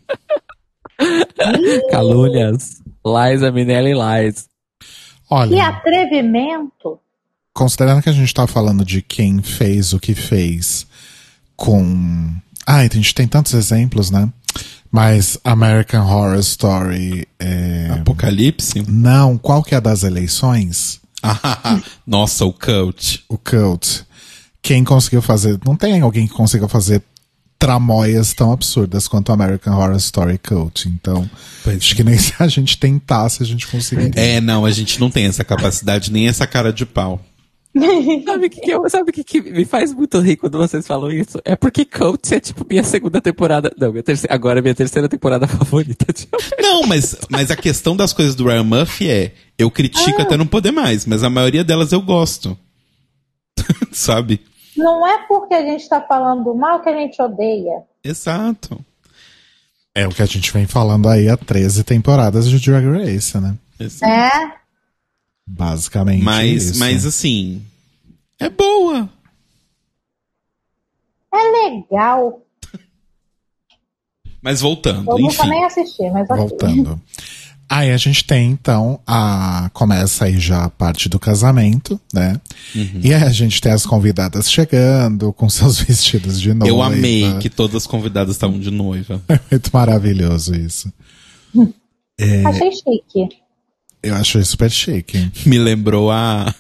Calúnias. 1.90 2.82
Liza 3.06 3.52
Minelli 3.52 3.94
Lies. 3.94 4.48
Que 5.28 5.34
Olha, 5.34 5.68
atrevimento. 5.68 7.00
considerando 7.54 8.02
que 8.02 8.10
a 8.10 8.14
gente 8.14 8.32
tá 8.34 8.46
falando 8.46 8.86
de 8.86 9.02
quem 9.02 9.42
fez 9.42 9.94
o 9.94 10.00
que 10.00 10.14
fez 10.14 10.86
com. 11.56 12.30
Ai, 12.68 12.88
a 12.92 12.96
gente 12.96 13.16
tem 13.16 13.28
tantos 13.28 13.54
exemplos, 13.54 14.12
né? 14.12 14.32
Mas 14.92 15.38
American 15.44 16.06
Horror 16.06 16.40
Story. 16.40 17.28
É... 17.40 17.90
Apocalipse? 17.92 18.84
Não, 18.88 19.38
qual 19.38 19.64
que 19.64 19.74
é 19.74 19.78
a 19.78 19.82
das 19.82 20.04
eleições? 20.04 21.02
Ah, 21.22 21.82
Nossa, 22.06 22.46
o 22.46 22.54
coach. 22.54 23.24
O 23.28 23.38
Cult. 23.38 24.06
Quem 24.62 24.84
conseguiu 24.84 25.22
fazer. 25.22 25.60
Não 25.66 25.76
tem 25.76 26.02
alguém 26.02 26.28
que 26.28 26.34
consiga 26.34 26.68
fazer 26.68 27.02
tramóias 27.58 28.34
tão 28.34 28.52
absurdas 28.52 29.08
quanto 29.08 29.32
American 29.32 29.76
Horror 29.76 29.96
Story 29.96 30.38
Cult. 30.38 30.88
Então, 30.88 31.28
Pois 31.64 31.78
acho 31.78 31.96
que 31.96 32.04
nem 32.04 32.18
se 32.18 32.34
a 32.38 32.48
gente 32.48 32.78
tentasse, 32.78 33.42
a 33.42 33.46
gente 33.46 33.68
conseguiria. 33.68 34.12
É, 34.16 34.42
não, 34.42 34.66
a 34.66 34.72
gente 34.72 35.00
não 35.00 35.10
tem 35.10 35.26
essa 35.26 35.44
capacidade, 35.44 36.12
nem 36.12 36.28
essa 36.28 36.46
cara 36.46 36.72
de 36.72 36.86
pau. 36.86 37.24
Sabe 38.26 38.46
o 38.46 38.50
que, 38.50 38.62
que, 38.62 38.72
eu- 38.72 38.90
sabe 38.90 39.10
o 39.10 39.14
que, 39.14 39.24
que 39.24 39.42
me 39.42 39.66
faz 39.66 39.94
muito 39.94 40.18
rir 40.20 40.38
quando 40.38 40.58
vocês 40.58 40.88
falam 40.88 41.12
isso? 41.12 41.40
É 41.44 41.56
porque 41.58 41.84
Coach 41.84 42.34
é 42.34 42.40
tipo 42.40 42.66
minha 42.70 42.84
segunda 42.84 43.20
temporada. 43.20 43.70
Não, 43.78 43.92
minha 43.92 44.02
terceira, 44.04 44.34
agora 44.34 44.60
é 44.60 44.62
minha 44.62 44.74
terceira 44.76 45.10
temporada 45.10 45.46
favorita. 45.48 46.06
Não, 46.60 46.84
mas, 46.84 47.18
mas 47.30 47.52
a 47.52 47.56
questão 47.56 47.96
das 47.96 48.14
coisas 48.14 48.34
do 48.34 48.46
Ryan 48.46 48.64
Murphy 48.64 49.10
é: 49.10 49.34
eu 49.58 49.70
critico 49.70 50.22
até 50.22 50.38
não 50.38 50.48
poder 50.48 50.72
mais, 50.72 51.06
mas 51.06 51.22
a 51.24 51.30
maioria 51.30 51.64
delas 51.66 51.92
eu 51.92 52.02
gosto. 52.02 52.58
Sabe? 53.92 54.42
Não 54.78 55.06
é 55.08 55.26
porque 55.28 55.54
a 55.54 55.62
gente 55.62 55.88
tá 55.90 56.00
falando 56.02 56.44
do 56.46 56.56
mal 56.56 56.82
que 56.82 56.90
a 56.90 56.98
gente 56.98 57.22
odeia. 57.22 57.84
Exato. 58.04 58.80
É 59.94 60.06
o 60.08 60.12
que 60.12 60.22
a 60.22 60.26
gente 60.26 60.52
vem 60.52 60.66
falando 60.68 61.08
aí 61.08 61.30
há 61.30 61.38
13 61.38 61.84
temporadas 61.86 62.50
de 62.50 62.60
Drag 62.60 62.86
Race, 62.86 63.38
né? 63.40 63.56
Exato. 63.80 64.12
É? 64.12 64.56
Basicamente. 65.48 66.24
Mas, 66.24 66.64
isso. 66.64 66.80
mas 66.80 67.06
assim, 67.06 67.62
é 68.40 68.50
boa. 68.50 69.10
É 71.34 71.70
legal. 71.70 72.42
Mas 74.42 74.62
voltando, 74.62 75.10
Eu 75.10 75.18
nunca 75.18 75.34
enfim. 75.34 75.50
nem 75.50 75.66
assisti, 75.66 76.10
mas. 76.12 76.28
Voltando. 76.28 77.02
Aí 77.68 77.92
a 77.92 77.98
gente 77.98 78.24
tem, 78.24 78.52
então, 78.52 79.00
a. 79.06 79.70
Começa 79.74 80.26
aí 80.26 80.40
já 80.40 80.66
a 80.66 80.70
parte 80.70 81.10
do 81.10 81.20
casamento, 81.20 82.00
né? 82.14 82.40
Uhum. 82.76 83.02
E 83.04 83.14
aí 83.14 83.24
a 83.24 83.32
gente 83.32 83.60
tem 83.60 83.72
as 83.72 83.86
convidadas 83.86 84.52
chegando 84.52 85.34
com 85.34 85.50
seus 85.50 85.80
vestidos 85.82 86.40
de 86.40 86.54
noiva. 86.54 86.68
Eu 86.72 86.82
amei 86.82 87.38
que 87.40 87.50
todas 87.50 87.76
as 87.78 87.88
convidadas 87.88 88.36
estavam 88.36 88.60
de 88.60 88.70
noiva. 88.70 89.22
É 89.30 89.40
muito 89.50 89.70
maravilhoso 89.74 90.56
isso. 90.56 90.94
Achei 92.46 92.72
chique. 92.72 93.45
Eu 94.06 94.16
achei 94.16 94.44
super 94.44 94.70
chique. 94.72 95.32
Me 95.46 95.58
lembrou 95.58 96.12
a. 96.12 96.54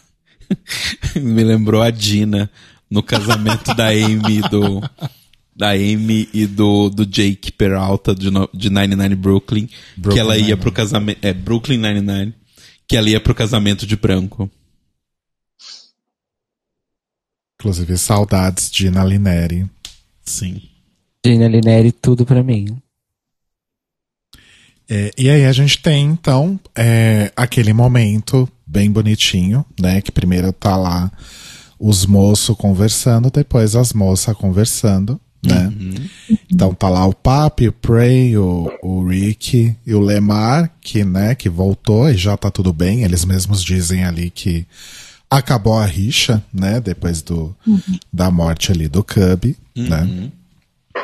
Me 1.16 1.44
lembrou 1.44 1.82
a 1.82 1.90
Dina 1.92 2.50
no 2.90 3.02
casamento 3.04 3.74
da 3.76 3.88
Amy 3.90 4.38
e 4.40 4.42
do. 4.50 4.82
Da 5.56 5.70
Amy 5.72 6.28
e 6.34 6.46
do, 6.46 6.90
do 6.90 7.06
Jake 7.06 7.52
Peralta 7.52 8.14
de, 8.14 8.30
no- 8.30 8.50
de 8.54 8.70
99 8.70 9.16
Brooklyn. 9.16 9.68
que 9.68 9.76
Brooklyn 9.96 10.20
ela 10.22 10.36
ia 10.36 10.42
Nine-Nine. 10.42 10.62
pro 10.62 10.72
casamento. 10.72 11.20
É, 11.26 11.34
Brooklyn 11.34 11.78
99. 11.78 12.34
Que 12.88 12.98
ela 12.98 13.10
ia 13.10 13.20
pro 13.22 13.34
casamento 13.34 13.88
de 13.88 13.96
branco. 13.96 14.50
Inclusive, 17.60 17.98
saudades 17.98 18.70
de 18.70 18.88
Ina 18.88 19.04
Lineri. 19.04 19.66
Sim. 20.24 20.62
Gina 21.26 21.48
Lineri, 21.48 21.92
tudo 21.92 22.26
pra 22.26 22.44
mim. 22.44 22.78
É, 24.90 25.12
e 25.18 25.30
aí 25.30 25.46
a 25.46 25.52
gente 25.52 25.80
tem, 25.80 26.06
então, 26.06 26.60
é, 26.76 27.32
aquele 27.36 27.74
momento 27.74 28.48
bem 28.66 28.92
bonitinho, 28.92 29.66
né? 29.80 30.02
Que 30.02 30.12
primeiro 30.12 30.52
tá 30.54 30.76
lá 30.76 31.12
os 31.80 32.06
moços 32.06 32.56
conversando, 32.56 33.30
depois 33.30 33.76
as 33.76 33.94
moças 33.94 34.36
conversando, 34.36 35.20
né? 35.44 35.72
Então 36.52 36.74
tá 36.74 36.90
lá 36.90 37.06
o 37.06 37.14
Papi, 37.14 37.68
o 37.68 37.72
Prey, 37.72 38.38
o, 38.38 38.72
o 38.82 39.08
Rick 39.08 39.76
e 39.86 39.94
o 39.94 40.00
Lemar, 40.00 40.72
que, 40.82 41.04
né, 41.04 41.36
que 41.36 41.50
voltou 41.50 42.10
e 42.10 42.18
já 42.18 42.36
tá 42.36 42.50
tudo 42.50 42.74
bem. 42.74 43.04
Eles 43.04 43.26
mesmos 43.26 43.64
dizem 43.64 44.04
ali 44.04 44.30
que 44.30 44.66
acabou 45.30 45.78
a 45.78 45.86
rixa, 45.86 46.44
né? 46.54 46.80
Depois 46.80 47.22
do, 47.22 47.56
da 48.12 48.32
morte 48.32 48.72
ali 48.72 48.88
do 48.88 49.04
Cub, 49.04 49.56
né? 49.76 50.32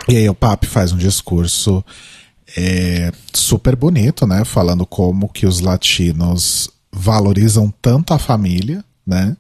E 0.08 0.18
aí 0.18 0.30
o 0.30 0.34
Papi 0.34 0.68
faz 0.68 0.92
um 0.92 0.98
discurso 0.98 1.84
é, 2.58 3.12
super 3.34 3.76
bonito, 3.76 4.26
né? 4.28 4.44
Falando 4.46 4.86
como 4.86 5.30
que 5.30 5.46
os 5.46 5.60
latinos 5.60 6.70
valorizam 6.92 7.74
tanto 7.82 8.14
a 8.14 8.20
família, 8.20 8.84
né? 9.06 9.36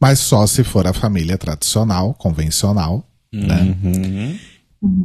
Mas 0.00 0.18
só 0.18 0.46
se 0.46 0.64
for 0.64 0.86
a 0.86 0.92
família 0.92 1.38
tradicional, 1.38 2.14
convencional, 2.14 3.06
né? 3.32 3.76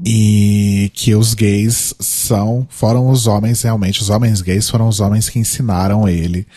E 0.03 0.91
que 0.93 1.13
os 1.13 1.35
gays 1.35 1.93
são, 1.99 2.67
foram 2.69 3.09
os 3.09 3.27
homens 3.27 3.61
realmente, 3.61 4.01
os 4.01 4.09
homens 4.09 4.41
gays 4.41 4.67
foram 4.69 4.87
os 4.87 4.99
homens 4.99 5.29
que 5.29 5.37
ensinaram 5.37 6.09
ele 6.09 6.47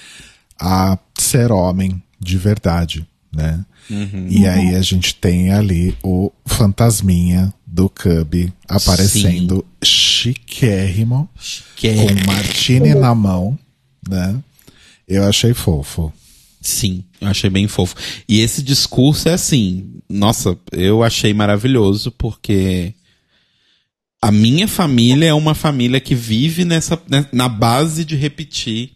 a 0.59 0.99
ser 1.18 1.53
homem 1.53 2.03
de 2.18 2.39
verdade, 2.39 3.07
né? 3.31 3.64
E 4.28 4.47
aí 4.47 4.74
a 4.74 4.82
gente 4.82 5.14
tem 5.14 5.53
ali 5.53 5.97
o 6.03 6.30
fantasminha 6.47 7.53
do 7.66 7.88
Cub 7.88 8.53
aparecendo 8.68 9.64
chiquérrimo, 9.82 11.28
Que 11.76 11.95
com 11.95 12.26
martini 12.26 12.95
na 12.95 13.14
mão, 13.14 13.59
né? 14.09 14.36
Eu 15.09 15.24
achei 15.24 15.53
fofo. 15.53 16.12
Sim, 16.61 17.05
eu 17.20 17.28
achei 17.28 17.49
bem 17.49 17.66
fofo. 17.66 17.97
E 18.28 18.41
esse 18.41 18.62
discurso 18.62 19.28
é 19.28 19.32
assim, 19.32 19.95
nossa, 20.09 20.57
eu 20.72 21.03
achei 21.03 21.32
maravilhoso 21.32 22.12
porque 22.12 22.95
a 24.20 24.30
minha 24.30 24.68
família 24.68 25.28
é 25.28 25.34
uma 25.34 25.55
família 25.55 25.99
que 25.99 26.14
vive 26.14 26.64
nessa 26.64 27.01
né, 27.09 27.26
na 27.32 27.49
base 27.49 28.05
de 28.05 28.14
repetir. 28.14 28.93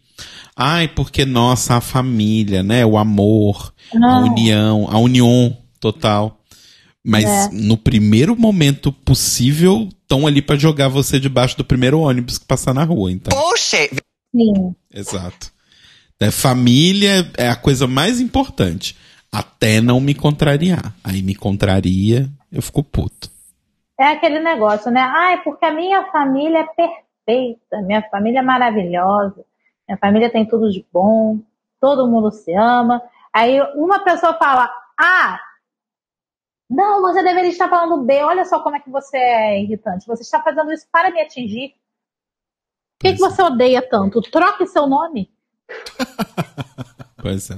Ai, 0.55 0.87
porque 0.87 1.25
nossa, 1.25 1.75
a 1.75 1.81
família, 1.81 2.63
né, 2.63 2.85
o 2.85 2.97
amor, 2.97 3.73
a 3.93 3.97
Não. 3.99 4.25
união, 4.31 4.87
a 4.89 4.97
união 4.97 5.57
total. 5.79 6.39
Mas 7.07 7.25
É. 7.25 7.49
no 7.51 7.77
primeiro 7.77 8.35
momento 8.35 8.91
possível, 8.91 9.89
estão 10.01 10.25
ali 10.25 10.41
pra 10.41 10.55
jogar 10.55 10.87
você 10.87 11.19
debaixo 11.19 11.55
do 11.57 11.63
primeiro 11.65 11.99
ônibus 11.99 12.37
que 12.39 12.45
passar 12.45 12.73
na 12.73 12.83
rua, 12.83 13.11
então. 13.11 13.37
Sim. 14.35 14.75
Exato. 14.91 15.51
É, 16.19 16.31
família 16.31 17.29
é 17.37 17.49
a 17.49 17.55
coisa 17.55 17.85
mais 17.85 18.19
importante. 18.19 18.95
Até 19.31 19.81
não 19.81 19.99
me 19.99 20.15
contrariar. 20.15 20.95
Aí 21.03 21.21
me 21.21 21.35
contraria, 21.35 22.29
eu 22.51 22.61
fico 22.61 22.81
puto. 22.81 23.29
É 23.99 24.07
aquele 24.07 24.39
negócio, 24.39 24.89
né? 24.91 25.01
Ai, 25.01 25.43
porque 25.43 25.65
a 25.65 25.73
minha 25.73 26.03
família 26.11 26.59
é 26.59 26.63
perfeita, 26.63 27.81
minha 27.85 28.01
família 28.09 28.39
é 28.39 28.41
maravilhosa, 28.41 29.43
minha 29.87 29.97
família 29.97 30.31
tem 30.31 30.47
tudo 30.47 30.71
de 30.71 30.85
bom, 30.91 31.39
todo 31.79 32.07
mundo 32.07 32.31
se 32.31 32.53
ama. 32.53 33.01
Aí 33.33 33.59
uma 33.75 34.03
pessoa 34.03 34.33
fala, 34.37 34.71
ah, 34.99 35.39
não, 36.69 37.01
você 37.01 37.21
deveria 37.23 37.49
estar 37.49 37.69
falando 37.69 38.03
B, 38.03 38.23
olha 38.23 38.45
só 38.45 38.61
como 38.61 38.75
é 38.75 38.79
que 38.79 38.89
você 38.89 39.17
é 39.17 39.61
irritante. 39.61 40.07
Você 40.07 40.23
está 40.23 40.41
fazendo 40.41 40.71
isso 40.71 40.87
para 40.91 41.11
me 41.11 41.21
atingir. 41.21 41.75
Por 42.97 43.09
que, 43.09 43.13
que 43.13 43.19
você 43.19 43.41
odeia 43.41 43.87
tanto? 43.87 44.21
Troque 44.21 44.65
seu 44.67 44.87
nome. 44.87 45.31
Pois 47.21 47.49
é. 47.49 47.57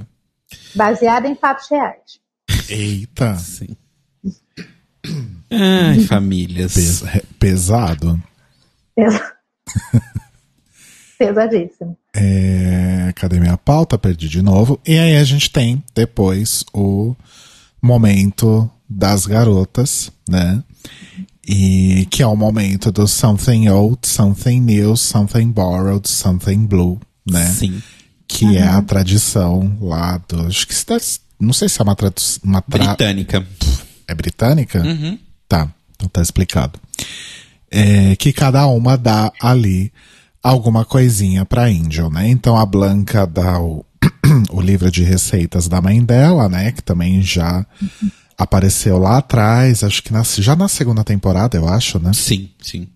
Baseado 0.76 1.26
em 1.26 1.36
fatos 1.36 1.68
reais. 1.70 2.22
Eita, 2.70 3.36
Sim. 3.36 3.76
Ai, 5.52 6.00
famílias. 6.08 6.74
pes- 6.74 7.02
re- 7.02 7.24
pesado. 7.38 8.18
Pesa- 11.18 11.34
Pesadíssimo. 11.34 11.98
É, 12.16 13.12
cadê 13.16 13.40
minha 13.40 13.58
pauta? 13.58 13.98
Perdi 13.98 14.28
de 14.30 14.42
novo. 14.42 14.80
E 14.86 14.98
aí 14.98 15.16
a 15.18 15.24
gente 15.24 15.50
tem 15.50 15.84
depois 15.96 16.64
o 16.74 17.16
momento 17.82 18.70
das 18.90 19.26
garotas, 19.26 20.12
né? 20.30 20.64
E 21.48 22.06
que 22.12 22.22
é 22.22 22.28
o 22.28 22.36
momento 22.36 22.92
do 22.92 23.08
something 23.08 23.70
old, 23.70 24.00
something 24.06 24.60
new, 24.60 24.96
something 24.98 25.50
borrowed, 25.52 26.08
something 26.08 26.66
blue, 26.66 27.00
né? 27.30 27.46
Sim. 27.46 27.82
Que 28.28 28.58
é 28.58 28.64
a 28.64 28.82
tradição 28.82 29.78
lá 29.80 30.18
do. 30.28 30.48
Acho 30.48 30.68
que 30.68 30.74
deve- 30.86 31.06
não 31.40 31.54
sei 31.54 31.70
se 31.70 31.80
é 31.80 31.84
uma 31.84 31.96
tradução. 31.96 32.42
Uma 32.44 32.62
tra- 32.62 32.86
Britânica. 32.88 33.48
É 34.08 34.14
britânica? 34.14 34.82
Uhum. 34.84 35.18
Tá, 35.48 35.70
então 35.96 36.10
tá 36.10 36.22
explicado. 36.22 36.78
É, 37.72 38.16
que 38.18 38.34
cada 38.34 38.66
uma 38.68 38.98
dá 38.98 39.32
ali 39.42 39.92
alguma 40.44 40.86
coisinha 40.86 41.46
pra 41.46 41.64
Angel, 41.66 42.10
né? 42.10 42.28
Então 42.30 42.58
a 42.58 42.66
Blanca 42.66 43.26
dá 43.28 43.60
o, 43.60 43.86
o 44.52 44.62
livro 44.62 44.90
de 44.92 45.04
receitas 45.04 45.68
da 45.68 45.82
mãe 45.82 46.04
dela, 46.04 46.48
né? 46.50 46.72
Que 46.72 46.82
também 46.82 47.22
já 47.22 47.66
apareceu 48.38 48.98
lá 49.00 49.18
atrás, 49.18 49.84
acho 49.84 50.04
que 50.04 50.14
na- 50.14 50.24
já 50.24 50.56
na 50.56 50.68
segunda 50.68 51.04
temporada, 51.04 51.58
eu 51.58 51.68
acho, 51.68 51.98
né? 52.00 52.12
Sim, 52.14 52.50
sim. 52.62 52.88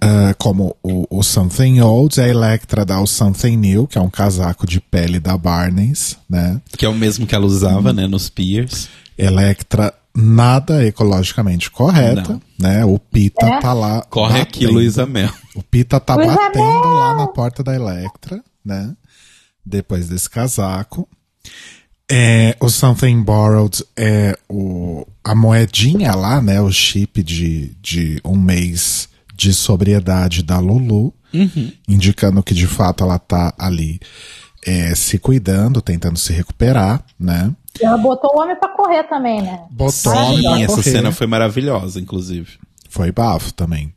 Ah, 0.00 0.34
como 0.38 0.76
o, 0.82 1.06
o 1.18 1.22
Something 1.22 1.80
Old, 1.80 2.20
a 2.20 2.28
Electra 2.28 2.84
dá 2.84 3.00
o 3.00 3.06
Something 3.06 3.56
New, 3.56 3.86
que 3.88 3.98
é 3.98 4.00
um 4.00 4.10
casaco 4.10 4.66
de 4.66 4.80
pele 4.80 5.18
da 5.18 5.36
Barneys, 5.36 6.16
né? 6.30 6.60
Que 6.76 6.84
é 6.84 6.88
o 6.88 6.94
mesmo 6.94 7.26
que 7.26 7.34
ela 7.34 7.46
usava, 7.46 7.92
né, 7.92 8.06
nos 8.06 8.28
Piers. 8.28 8.88
Electra 9.18 9.92
nada 10.16 10.84
ecologicamente 10.84 11.70
correta, 11.70 12.32
Não. 12.32 12.42
né? 12.58 12.84
O 12.84 12.98
Pita 12.98 13.46
É. 13.46 13.60
tá 13.60 13.72
lá. 13.72 14.02
Corre 14.08 14.40
aqui, 14.40 14.60
batendo. 14.60 14.72
Luísa 14.74 15.04
Mel. 15.06 15.30
O 15.54 15.62
Pita 15.62 16.00
tá 16.00 16.16
batendo 16.16 16.64
Mel. 16.64 16.94
lá 16.94 17.14
na 17.14 17.26
porta 17.26 17.62
da 17.62 17.74
Electra, 17.74 18.42
né? 18.64 18.94
Depois 19.64 20.08
desse 20.08 20.28
casaco. 20.30 21.08
É, 22.10 22.56
o 22.60 22.68
Something 22.68 23.20
Borrowed 23.22 23.84
é 23.96 24.38
o, 24.48 25.04
a 25.24 25.34
moedinha 25.34 26.14
lá, 26.14 26.40
né? 26.40 26.60
O 26.60 26.70
chip 26.72 27.22
de, 27.22 27.76
de 27.82 28.20
um 28.24 28.36
mês 28.36 29.08
de 29.34 29.52
sobriedade 29.52 30.42
da 30.42 30.58
Lulu, 30.58 31.12
indicando 31.86 32.42
que 32.42 32.54
de 32.54 32.66
fato 32.66 33.04
ela 33.04 33.18
tá 33.18 33.52
ali 33.58 34.00
é, 34.64 34.94
se 34.94 35.18
cuidando, 35.18 35.82
tentando 35.82 36.18
se 36.18 36.32
recuperar, 36.32 37.04
né? 37.18 37.52
E 37.80 37.84
ela 37.84 37.98
botou 37.98 38.30
o 38.34 38.40
homem 38.40 38.56
pra 38.56 38.68
correr 38.70 39.04
também, 39.04 39.42
né? 39.42 39.60
Botou 39.70 40.12
o 40.12 40.16
homem 40.16 40.36
Sim, 40.38 40.42
pra 40.48 40.60
essa 40.60 40.66
correr. 40.76 40.82
cena 40.90 41.12
foi 41.12 41.26
maravilhosa, 41.26 42.00
inclusive. 42.00 42.58
Foi 42.88 43.10
bafo 43.12 43.52
também. 43.52 43.92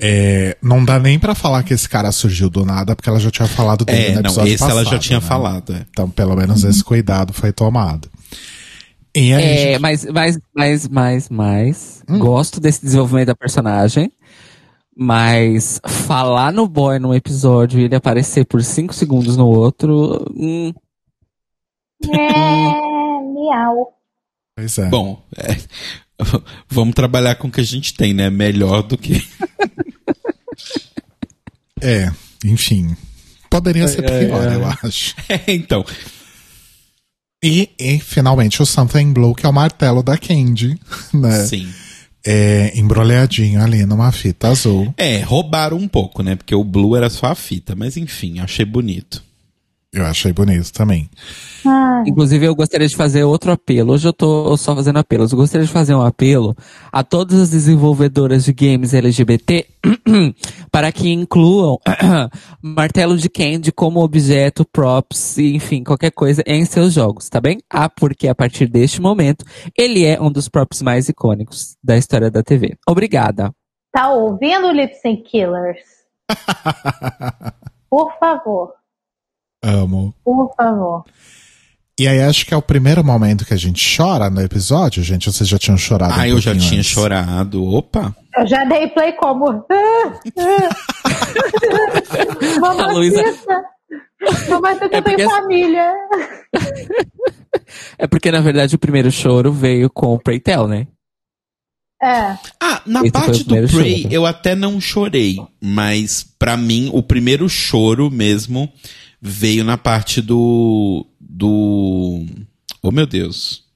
É, 0.00 0.56
não 0.62 0.84
dá 0.84 0.98
nem 0.98 1.18
pra 1.18 1.34
falar 1.34 1.62
que 1.64 1.74
esse 1.74 1.88
cara 1.88 2.12
surgiu 2.12 2.48
do 2.48 2.64
nada, 2.64 2.94
porque 2.94 3.08
ela 3.08 3.18
já 3.18 3.30
tinha 3.30 3.48
falado 3.48 3.84
dele 3.84 3.98
É, 3.98 4.08
no 4.10 4.14
não, 4.14 4.20
episódio 4.30 4.54
esse 4.54 4.62
ela 4.62 4.74
já 4.84 4.90
passado, 4.90 5.00
tinha 5.00 5.18
né? 5.20 5.26
falado, 5.26 5.72
é. 5.72 5.86
Então, 5.90 6.08
pelo 6.08 6.36
menos 6.36 6.62
esse 6.62 6.84
cuidado 6.84 7.32
foi 7.32 7.52
tomado. 7.52 8.08
E 9.16 9.32
aí, 9.34 9.42
É, 9.42 9.56
gente, 9.72 9.80
mas, 9.80 10.04
mas, 10.04 10.38
mas, 10.54 10.88
mas, 10.88 11.28
mas, 11.28 12.02
Hum. 12.08 12.18
gosto 12.20 12.60
desse 12.60 12.82
desenvolvimento 12.84 13.26
da 13.28 13.34
personagem. 13.34 14.12
Mas 15.00 15.80
falar 15.86 16.52
no 16.52 16.66
boy 16.66 16.98
num 16.98 17.14
episódio 17.14 17.78
e 17.78 17.84
ele 17.84 17.94
aparecer 17.94 18.44
por 18.44 18.62
5 18.62 18.92
segundos 18.94 19.36
no 19.36 19.46
outro. 19.46 20.24
hum, 20.36 20.72
É, 22.04 23.20
miau. 23.22 23.94
pois 24.56 24.78
é. 24.78 24.88
Bom, 24.88 25.22
é, 25.36 25.56
vamos 26.68 26.94
trabalhar 26.94 27.34
com 27.36 27.48
o 27.48 27.50
que 27.50 27.60
a 27.60 27.64
gente 27.64 27.94
tem, 27.94 28.12
né? 28.12 28.30
Melhor 28.30 28.82
do 28.82 28.96
que. 28.96 29.26
É, 31.80 32.10
enfim. 32.44 32.96
Poderia 33.50 33.88
ser 33.88 34.04
é, 34.04 34.26
pior, 34.26 34.46
é. 34.46 34.54
eu 34.54 34.66
acho. 34.66 35.14
É, 35.28 35.54
então. 35.54 35.84
E, 37.42 37.70
e, 37.78 37.98
finalmente, 38.00 38.60
o 38.60 38.66
Something 38.66 39.12
Blue, 39.12 39.34
que 39.34 39.46
é 39.46 39.48
o 39.48 39.52
martelo 39.52 40.02
da 40.02 40.18
Candy, 40.18 40.78
né? 41.14 41.44
Sim. 41.46 41.72
é, 42.26 42.72
embrulhadinho 42.76 43.62
ali 43.62 43.86
numa 43.86 44.10
fita 44.10 44.48
azul. 44.48 44.92
É, 44.96 45.20
roubaram 45.20 45.76
um 45.76 45.88
pouco, 45.88 46.22
né? 46.22 46.34
Porque 46.34 46.54
o 46.54 46.64
blue 46.64 46.96
era 46.96 47.08
só 47.08 47.26
a 47.26 47.34
fita, 47.34 47.76
mas 47.76 47.96
enfim, 47.96 48.40
achei 48.40 48.64
bonito. 48.64 49.22
Eu 49.92 50.04
achei 50.04 50.32
bonito 50.34 50.70
também. 50.70 51.08
Inclusive, 52.06 52.44
eu 52.44 52.54
gostaria 52.54 52.86
de 52.86 52.94
fazer 52.94 53.24
outro 53.24 53.50
apelo. 53.50 53.94
Hoje 53.94 54.06
eu 54.06 54.12
tô 54.12 54.54
só 54.56 54.74
fazendo 54.74 54.98
apelos. 54.98 55.32
Eu 55.32 55.38
gostaria 55.38 55.66
de 55.66 55.72
fazer 55.72 55.94
um 55.94 56.02
apelo 56.02 56.54
a 56.92 57.02
todas 57.02 57.40
as 57.40 57.50
desenvolvedoras 57.50 58.44
de 58.44 58.52
games 58.52 58.92
LGBT 58.92 59.66
para 60.70 60.92
que 60.92 61.10
incluam 61.10 61.78
martelo 62.60 63.16
de 63.16 63.30
Candy 63.30 63.72
como 63.72 64.02
objeto, 64.02 64.64
props, 64.70 65.38
e, 65.38 65.56
enfim, 65.56 65.82
qualquer 65.82 66.10
coisa 66.10 66.42
em 66.46 66.66
seus 66.66 66.92
jogos, 66.92 67.30
tá 67.30 67.40
bem? 67.40 67.58
Ah, 67.72 67.88
porque 67.88 68.28
a 68.28 68.34
partir 68.34 68.66
deste 68.66 69.00
momento, 69.00 69.42
ele 69.76 70.04
é 70.04 70.20
um 70.20 70.30
dos 70.30 70.50
props 70.50 70.82
mais 70.82 71.08
icônicos 71.08 71.76
da 71.82 71.96
história 71.96 72.30
da 72.30 72.42
TV. 72.42 72.76
Obrigada. 72.86 73.50
Tá 73.90 74.12
ouvindo, 74.12 74.70
Lip 74.70 74.94
Sync 74.96 75.22
Killers? 75.22 75.80
Por 77.90 78.12
favor, 78.18 78.74
Amo. 79.62 80.14
por 80.24 80.54
favor. 80.56 81.04
E 81.98 82.06
aí 82.06 82.20
acho 82.22 82.46
que 82.46 82.54
é 82.54 82.56
o 82.56 82.62
primeiro 82.62 83.02
momento 83.02 83.44
que 83.44 83.52
a 83.52 83.56
gente 83.56 83.82
chora 83.96 84.30
no 84.30 84.40
episódio, 84.40 85.02
gente. 85.02 85.30
Vocês 85.32 85.48
já 85.48 85.58
tinham 85.58 85.76
chorado? 85.76 86.14
Ah, 86.14 86.18
um 86.22 86.24
eu 86.26 86.38
já 86.40 86.52
pouquinho 86.52 86.68
tinha 86.70 86.80
antes. 86.80 86.92
chorado. 86.92 87.64
Opa! 87.64 88.14
Eu 88.36 88.46
já 88.46 88.64
dei 88.66 88.86
play 88.88 89.12
como. 89.14 89.64
A 92.62 92.92
Luísa-. 92.92 93.22
Mamacita, 94.48 94.84
É 94.92 94.98
eu 94.98 95.02
tenho 95.02 95.16
porque- 95.16 95.28
família. 95.28 95.92
É 97.98 98.06
porque, 98.06 98.30
na 98.32 98.40
verdade, 98.40 98.74
o 98.76 98.78
primeiro 98.78 99.10
choro 99.10 99.52
veio 99.52 99.90
com 99.90 100.14
o 100.14 100.18
Preytel, 100.18 100.66
né? 100.66 100.86
É. 102.02 102.36
Ah, 102.62 102.80
na 102.86 103.00
Esse 103.02 103.10
parte 103.12 103.44
do 103.44 103.54
Prey, 103.68 104.02
choro. 104.02 104.14
eu 104.14 104.24
até 104.24 104.54
não 104.54 104.80
chorei, 104.80 105.36
mas 105.60 106.24
pra 106.38 106.56
mim 106.56 106.88
o 106.94 107.02
primeiro 107.02 107.46
choro 107.48 108.10
mesmo 108.10 108.72
veio 109.20 109.64
na 109.64 109.76
parte 109.78 110.20
do 110.22 111.06
do 111.20 112.24
Oh 112.82 112.90
meu 112.90 113.06
Deus. 113.06 113.66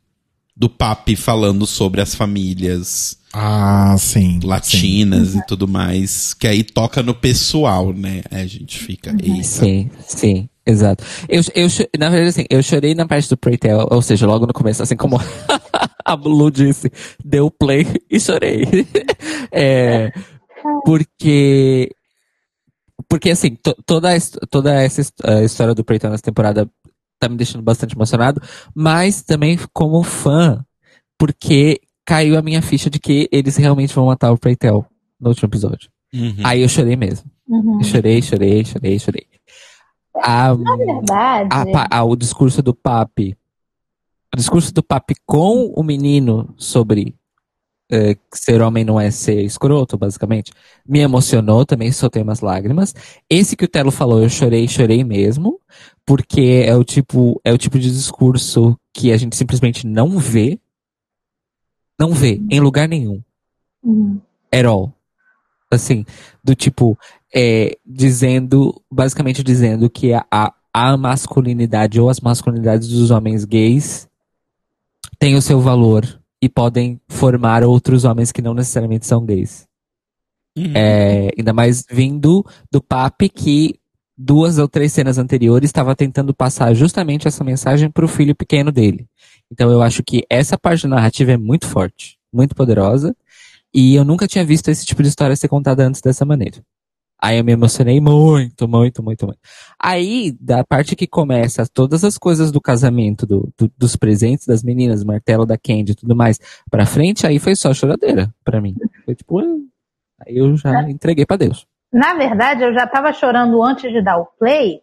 Do 0.55 0.69
Papi 0.69 1.17
falando 1.17 1.67
sobre 1.67 2.01
as 2.01 2.15
famílias 2.15 3.17
Ah, 3.33 3.97
sim. 3.99 4.39
sim. 4.41 4.47
latinas 4.47 5.35
e 5.35 5.45
tudo 5.47 5.67
mais, 5.67 6.35
que 6.35 6.47
aí 6.47 6.63
toca 6.63 7.03
no 7.03 7.15
pessoal, 7.15 7.93
né? 7.93 8.23
Aí 8.31 8.43
a 8.43 8.47
gente 8.47 8.79
fica, 8.79 9.11
eita. 9.23 9.43
Sim, 9.43 9.91
sim, 10.07 10.49
exato. 10.65 11.03
Eu, 11.29 11.41
eu, 11.55 11.67
na 11.99 12.11
verdade, 12.11 12.29
assim, 12.29 12.45
eu 12.51 12.63
chorei 12.63 12.95
na 12.95 13.07
parte 13.09 13.29
do 13.31 13.37
Preytel, 13.37 13.89
ou 13.91 14.03
seja, 14.03 14.27
logo 14.27 14.47
no 14.47 14.53
começo, 14.53 14.83
assim 14.83 14.95
como 14.95 15.19
a 16.05 16.17
Blue 16.17 16.51
disse, 16.51 16.93
deu 17.25 17.51
play 17.51 17.87
e 18.11 18.21
chorei. 18.21 18.67
É, 19.55 20.13
porque, 20.85 21.91
porque 23.09 23.31
assim, 23.31 23.55
to- 23.57 23.77
toda, 23.87 24.09
toda 24.51 24.75
essa 24.75 25.03
a 25.25 25.43
história 25.43 25.75
do 25.75 25.85
Preytel 25.85 26.11
nessa 26.11 26.23
temporada 26.23 26.69
tá 27.19 27.29
me 27.29 27.37
deixando 27.37 27.63
bastante 27.63 27.95
emocionado, 27.95 28.41
mas 28.75 29.23
também 29.23 29.59
como 29.73 30.03
fã, 30.03 30.65
porque 31.19 31.81
caiu 32.05 32.37
a 32.37 32.43
minha 32.43 32.61
ficha 32.61 32.91
de 32.91 32.99
que 32.99 33.29
eles 33.31 33.57
realmente 33.57 33.95
vão 33.95 34.07
matar 34.07 34.33
o 34.33 34.39
Preytel 34.39 34.85
no 35.21 35.29
último 35.29 35.49
episódio. 35.49 35.89
Uhum. 36.13 36.35
Aí 36.45 36.61
eu 36.63 36.69
chorei 36.69 36.97
mesmo. 36.97 37.31
Uhum. 37.49 37.79
Eu 37.81 37.85
chorei, 37.85 38.21
chorei, 38.23 38.65
chorei, 38.65 38.99
chorei. 38.99 39.27
A, 40.17 40.55
Na 40.55 40.77
verdade. 40.77 41.49
a 41.73 41.99
a- 41.99 42.05
o 42.05 42.17
discurso 42.17 42.63
do 42.63 42.75
Papi. 42.75 43.37
O 44.35 44.37
discurso 44.37 44.73
do 44.75 44.83
Papi 44.83 45.15
com 45.27 45.73
o 45.77 45.83
menino 45.83 46.53
sobre 46.57 47.15
que 47.93 48.39
ser 48.39 48.63
homem 48.63 48.85
não 48.85 48.99
é 48.99 49.11
ser 49.11 49.43
escroto, 49.43 49.99
basicamente, 49.99 50.51
me 50.87 51.01
emocionou 51.01 51.67
também, 51.67 51.93
soltei 51.93 52.23
umas 52.23 52.41
lágrimas. 52.41 52.95
Esse 53.29 53.55
que 53.55 53.65
o 53.67 53.69
Telo 53.69 53.91
falou, 53.91 54.23
eu 54.23 54.31
chorei, 54.31 54.67
chorei 54.67 55.05
mesmo, 55.05 55.61
porque 56.07 56.65
é 56.67 56.75
o 56.75 56.83
tipo, 56.83 57.41
é 57.45 57.53
o 57.53 57.59
tipo 57.59 57.79
de 57.79 57.91
discurso 57.91 58.79
que 58.95 59.13
a 59.13 59.17
gente 59.17 59.37
simplesmente 59.37 59.87
não 59.87 60.19
vê, 60.19 60.59
não 61.99 62.13
vê 62.13 62.41
em 62.51 62.61
lugar 62.61 62.89
nenhum 62.89 63.23
Uhum. 63.83 64.21
at 64.51 64.65
all. 64.65 64.95
Assim, 65.71 66.05
do 66.43 66.55
tipo, 66.55 66.99
é, 67.35 67.77
dizendo, 67.85 68.81
basicamente 68.91 69.43
dizendo 69.43 69.91
que 69.91 70.13
a, 70.13 70.25
a, 70.31 70.53
a 70.73 70.97
masculinidade 70.97 72.01
ou 72.01 72.09
as 72.09 72.21
masculinidades 72.21 72.89
dos 72.89 73.11
homens 73.11 73.45
gays 73.45 74.09
têm 75.19 75.35
o 75.35 75.43
seu 75.43 75.61
valor 75.61 76.22
e 76.43 76.49
podem 76.49 77.01
formar 77.09 77.63
outros 77.63 78.05
homens 78.05 78.33
que 78.33 78.43
não 78.43 78.53
necessariamente 78.53 79.07
são 79.07 79.25
gays. 79.25 79.65
Uhum. 80.59 80.73
É, 80.75 81.31
ainda 81.39 81.53
mais 81.53 81.87
vindo 81.89 82.45
do 82.71 82.83
Papi 82.83 83.29
que 83.29 83.79
duas 84.19 84.59
ou 84.59 84.69
três 84.69 84.93
cenas 84.93 85.17
anteriores 85.19 85.69
estava 85.69 85.95
tentando 85.95 86.35
passar 86.35 86.75
justamente 86.75 87.29
essa 87.29 87.45
mensagem 87.45 87.89
para 87.89 88.05
o 88.05 88.09
filho 88.09 88.35
pequeno 88.35 88.73
dele. 88.73 89.07
Então 89.51 89.71
eu 89.71 89.81
acho 89.81 90.03
que 90.03 90.25
essa 90.29 90.59
parte 90.59 90.83
da 90.83 90.97
narrativa 90.97 91.33
é 91.33 91.37
muito 91.37 91.67
forte, 91.67 92.19
muito 92.33 92.55
poderosa, 92.55 93.17
e 93.73 93.95
eu 93.95 94.05
nunca 94.05 94.27
tinha 94.27 94.45
visto 94.45 94.69
esse 94.69 94.85
tipo 94.85 95.03
de 95.03 95.09
história 95.09 95.37
ser 95.37 95.49
contada 95.49 95.87
antes 95.87 96.01
dessa 96.01 96.25
maneira. 96.25 96.63
Aí 97.25 97.39
eu 97.39 97.45
me 97.45 97.53
emocionei 97.53 98.01
muito, 98.01 98.67
muito, 98.67 99.01
muito, 99.03 99.27
muito. 99.27 99.39
Aí, 99.81 100.33
da 100.41 100.65
parte 100.65 100.97
que 100.97 101.07
começa 101.07 101.65
todas 101.73 102.03
as 102.03 102.19
coisas 102.19 102.51
do 102.51 102.61
casamento, 102.61 103.25
do, 103.25 103.53
do- 103.57 103.71
dos 103.79 103.95
presentes 103.95 104.45
das 104.47 104.63
meninas, 104.65 105.05
martelo 105.05 105.47
da 105.47 105.57
Candy 105.57 105.93
e 105.93 105.95
tudo 105.95 106.17
mais, 106.17 106.41
pra 106.69 106.85
frente, 106.85 107.25
aí 107.27 107.39
foi 107.39 107.55
só 107.55 107.73
choradeira 107.73 108.35
pra 108.45 108.61
mim. 108.61 108.75
Foi 109.05 109.15
tipo, 109.15 109.39
ah, 109.39 109.45
aí 110.27 110.37
eu 110.37 110.57
já 110.57 110.91
entreguei 110.91 111.25
pra 111.25 111.37
Deus. 111.37 111.65
Na 111.93 112.15
verdade, 112.15 112.65
eu 112.65 112.75
já 112.75 112.87
tava 112.89 113.13
chorando 113.13 113.63
antes 113.63 113.93
de 113.93 114.03
dar 114.03 114.17
o 114.19 114.27
play, 114.39 114.81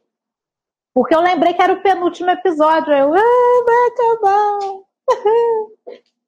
porque 0.94 1.14
eu 1.14 1.22
lembrei 1.22 1.54
que 1.54 1.62
era 1.62 1.74
o 1.74 1.82
penúltimo 1.82 2.30
episódio. 2.30 2.94
Eu, 2.94 3.14
ah, 3.14 3.66
vai 3.66 3.88
acabar. 3.88 4.60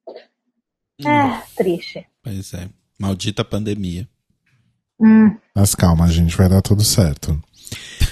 É, 1.04 1.42
triste. 1.56 2.06
Pois 2.22 2.54
é. 2.54 2.68
Maldita 2.98 3.44
pandemia. 3.44 4.08
Hum. 5.02 5.34
Mas 5.54 5.74
calma, 5.74 6.08
gente, 6.08 6.36
vai 6.36 6.48
dar 6.48 6.62
tudo 6.62 6.84
certo. 6.84 7.38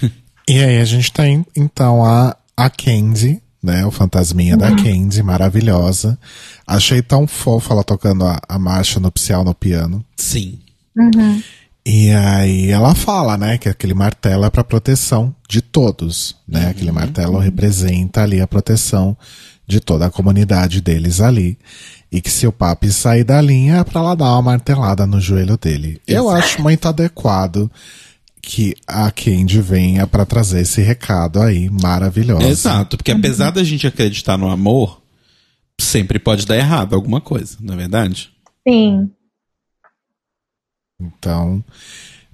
e 0.48 0.62
aí 0.62 0.78
a 0.78 0.84
gente 0.84 1.12
tem, 1.12 1.46
então, 1.56 2.04
a, 2.04 2.36
a 2.56 2.68
Candy, 2.68 3.40
né? 3.62 3.84
O 3.84 3.90
fantasminha 3.90 4.56
da 4.56 4.74
Candy, 4.74 5.22
maravilhosa. 5.22 6.18
Achei 6.66 7.02
tão 7.02 7.26
fofa 7.26 7.72
ela 7.72 7.84
tocando 7.84 8.24
a, 8.24 8.40
a 8.48 8.58
marcha 8.58 8.98
nupcial 8.98 9.44
no 9.44 9.54
piano. 9.54 10.04
Sim. 10.16 10.58
Uhum. 10.96 11.42
E 11.84 12.10
aí 12.10 12.70
ela 12.70 12.94
fala, 12.94 13.38
né, 13.38 13.56
que 13.56 13.68
aquele 13.68 13.94
martelo 13.94 14.44
é 14.44 14.50
para 14.50 14.62
proteção 14.62 15.34
de 15.48 15.62
todos, 15.62 16.36
né? 16.46 16.68
Aquele 16.68 16.92
martelo 16.92 17.38
representa 17.38 18.22
ali 18.22 18.40
a 18.40 18.46
proteção 18.46 19.16
de 19.66 19.80
toda 19.80 20.06
a 20.06 20.10
comunidade 20.10 20.80
deles 20.80 21.20
ali. 21.20 21.58
E 22.12 22.20
que 22.20 22.30
se 22.30 22.46
o 22.46 22.52
papi 22.52 22.92
sair 22.92 23.22
da 23.22 23.40
linha 23.40 23.76
é 23.76 23.84
pra 23.84 24.00
ela 24.00 24.14
dar 24.16 24.32
uma 24.32 24.42
martelada 24.42 25.06
no 25.06 25.20
joelho 25.20 25.56
dele. 25.56 26.00
Eu 26.06 26.28
acho 26.28 26.60
muito 26.60 26.88
adequado 26.88 27.70
que 28.42 28.74
a 28.86 29.10
Candy 29.10 29.60
venha 29.60 30.06
pra 30.06 30.26
trazer 30.26 30.62
esse 30.62 30.80
recado 30.80 31.40
aí 31.40 31.70
maravilhoso. 31.70 32.46
Exato, 32.46 32.96
porque 32.96 33.12
apesar 33.12 33.50
da 33.50 33.62
gente 33.62 33.86
acreditar 33.86 34.36
no 34.36 34.50
amor, 34.50 35.00
sempre 35.80 36.18
pode 36.18 36.46
dar 36.46 36.56
errado 36.56 36.94
alguma 36.94 37.20
coisa, 37.20 37.56
não 37.60 37.74
é 37.74 37.76
verdade? 37.76 38.32
Sim. 38.66 39.10
Então, 41.00 41.64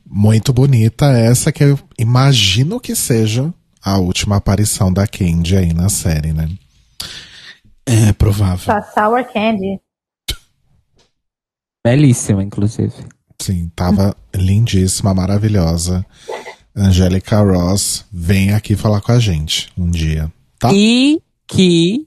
muito 0.05 0.53
bonita 0.53 1.07
essa 1.07 1.53
que 1.53 1.65
eu 1.65 1.79
imagino 1.99 2.81
que 2.81 2.95
seja 2.95 3.53
a 3.83 3.99
última 3.99 4.37
aparição 4.37 4.93
da 4.93 5.07
Candy 5.07 5.57
aí 5.57 5.73
na 5.73 5.89
série, 5.89 6.33
né? 6.33 6.49
É 7.87 8.13
provável. 8.13 8.65
Só 8.65 8.83
Sour 8.93 9.25
Candy. 9.33 9.81
Belíssima, 11.85 12.43
inclusive. 12.43 12.93
Sim, 13.41 13.71
tava 13.77 14.17
lindíssima, 14.35 15.15
maravilhosa. 15.15 16.05
Angélica 16.75 17.41
Ross, 17.41 18.05
vem 18.13 18.53
aqui 18.53 18.75
falar 18.77 19.01
com 19.01 19.13
a 19.13 19.19
gente 19.19 19.71
um 19.79 19.89
dia, 19.89 20.31
tá? 20.59 20.71
E 20.75 21.23
que 21.47 22.07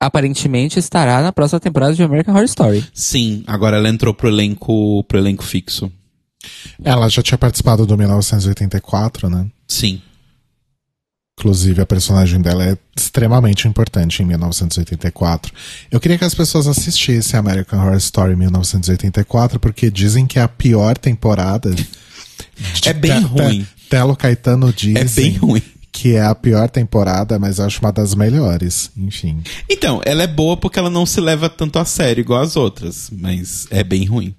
aparentemente 0.00 0.78
estará 0.78 1.20
na 1.20 1.32
próxima 1.32 1.60
temporada 1.60 1.94
de 1.94 2.02
American 2.02 2.34
Horror 2.34 2.44
Story. 2.44 2.86
Sim, 2.94 3.42
agora 3.46 3.76
ela 3.76 3.88
entrou 3.88 4.14
pro 4.14 4.28
elenco, 4.28 5.02
pro 5.04 5.18
elenco 5.18 5.42
fixo. 5.42 5.90
Ela 6.82 7.08
já 7.08 7.22
tinha 7.22 7.36
participado 7.36 7.84
do 7.84 7.98
1984, 7.98 9.28
né? 9.28 9.46
Sim. 9.66 10.00
Inclusive, 11.38 11.82
a 11.82 11.86
personagem 11.86 12.40
dela 12.40 12.64
é 12.64 12.78
extremamente 12.96 13.68
importante 13.68 14.22
em 14.22 14.24
1984. 14.26 15.52
Eu 15.90 16.00
queria 16.00 16.16
que 16.16 16.24
as 16.24 16.34
pessoas 16.34 16.66
assistissem 16.66 17.38
American 17.38 17.78
Horror 17.78 17.96
Story 17.98 18.34
1984, 18.34 19.60
porque 19.60 19.90
dizem 19.90 20.26
que 20.26 20.38
é 20.38 20.42
a 20.42 20.48
pior 20.48 20.96
temporada. 20.96 21.74
É 22.86 22.92
bem 22.94 23.20
ruim. 23.20 23.66
Telo 23.90 24.16
Caetano 24.16 24.72
diz 24.72 24.96
É 24.96 25.04
bem 25.04 25.36
ruim. 25.36 25.62
que 25.92 26.14
é 26.16 26.24
a 26.24 26.34
pior 26.34 26.70
temporada, 26.70 27.38
mas 27.38 27.60
acho 27.60 27.80
uma 27.80 27.92
das 27.92 28.14
melhores. 28.14 28.90
Enfim. 28.96 29.42
Então, 29.68 30.00
ela 30.06 30.22
é 30.22 30.26
boa 30.26 30.56
porque 30.56 30.78
ela 30.78 30.88
não 30.90 31.04
se 31.04 31.20
leva 31.20 31.50
tanto 31.50 31.78
a 31.78 31.84
sério 31.84 32.22
igual 32.22 32.40
as 32.40 32.56
outras, 32.56 33.10
mas 33.12 33.66
é 33.70 33.84
bem 33.84 34.06
ruim. 34.06 34.34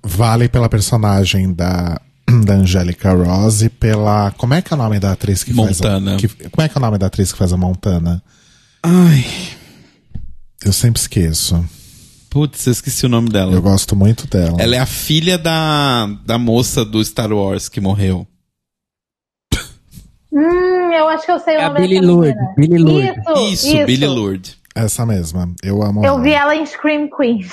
Vale 0.00 0.48
pela 0.48 0.68
personagem 0.68 1.52
da, 1.52 2.00
da 2.44 2.54
Angélica 2.54 3.12
Rose 3.12 3.68
pela. 3.68 4.30
Como 4.32 4.54
é 4.54 4.62
que 4.62 4.72
é 4.72 4.76
o 4.76 4.78
nome 4.78 4.98
da 4.98 5.12
atriz 5.12 5.42
que 5.44 5.52
Montana. 5.52 6.10
faz 6.12 6.24
a. 6.24 6.28
Que, 6.28 6.48
como 6.50 6.64
é 6.64 6.68
que 6.68 6.76
é 6.76 6.78
o 6.78 6.82
nome 6.82 6.98
da 6.98 7.06
atriz 7.06 7.32
que 7.32 7.38
faz 7.38 7.52
a 7.52 7.56
Montana? 7.56 8.22
Ai. 8.82 9.24
Eu 10.64 10.72
sempre 10.72 11.00
esqueço. 11.00 11.64
Putz, 12.30 12.66
eu 12.66 12.72
esqueci 12.72 13.06
o 13.06 13.08
nome 13.08 13.30
dela. 13.30 13.52
Eu 13.52 13.62
gosto 13.62 13.94
muito 13.96 14.26
dela. 14.26 14.60
Ela 14.60 14.76
é 14.76 14.78
a 14.78 14.86
filha 14.86 15.38
da, 15.38 16.06
da 16.24 16.36
moça 16.38 16.84
do 16.84 17.02
Star 17.04 17.32
Wars 17.32 17.68
que 17.68 17.80
morreu. 17.80 18.26
Hum, 20.32 20.92
eu 20.92 21.08
acho 21.08 21.24
que 21.24 21.32
eu 21.32 21.38
sei 21.38 21.56
o 21.56 21.60
É 21.60 21.64
a 21.64 21.68
nome 21.70 21.80
Billy 21.80 21.94
dessa 22.00 22.12
Lourdes, 22.12 22.34
menina. 22.58 22.76
Billy 22.76 22.78
Lourdes. 22.82 23.24
Isso, 23.26 23.66
Isso, 23.68 23.76
isso. 23.76 23.86
Billy 23.86 24.06
Lourdes. 24.06 24.56
Essa 24.74 25.06
mesma. 25.06 25.50
Eu 25.62 25.82
amo 25.82 26.04
Eu 26.04 26.14
ela. 26.14 26.22
vi 26.22 26.32
ela 26.34 26.54
em 26.54 26.66
Scream 26.66 27.08
Queens. 27.08 27.50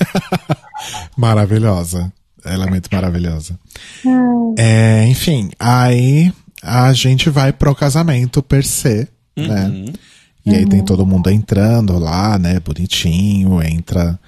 Maravilhosa. 1.16 2.10
Ela 2.44 2.66
é 2.66 2.70
muito 2.70 2.88
maravilhosa. 2.92 3.58
Hum. 4.04 4.54
É, 4.58 5.06
enfim, 5.06 5.50
aí 5.58 6.32
a 6.62 6.92
gente 6.92 7.30
vai 7.30 7.52
pro 7.52 7.74
casamento 7.74 8.42
per 8.42 8.64
se, 8.64 9.08
né? 9.36 9.92
E 10.44 10.54
aí 10.54 10.66
tem 10.66 10.84
todo 10.84 11.06
mundo 11.06 11.30
entrando 11.30 11.98
lá, 11.98 12.38
né? 12.38 12.58
Bonitinho, 12.58 13.62
entra 13.62 14.18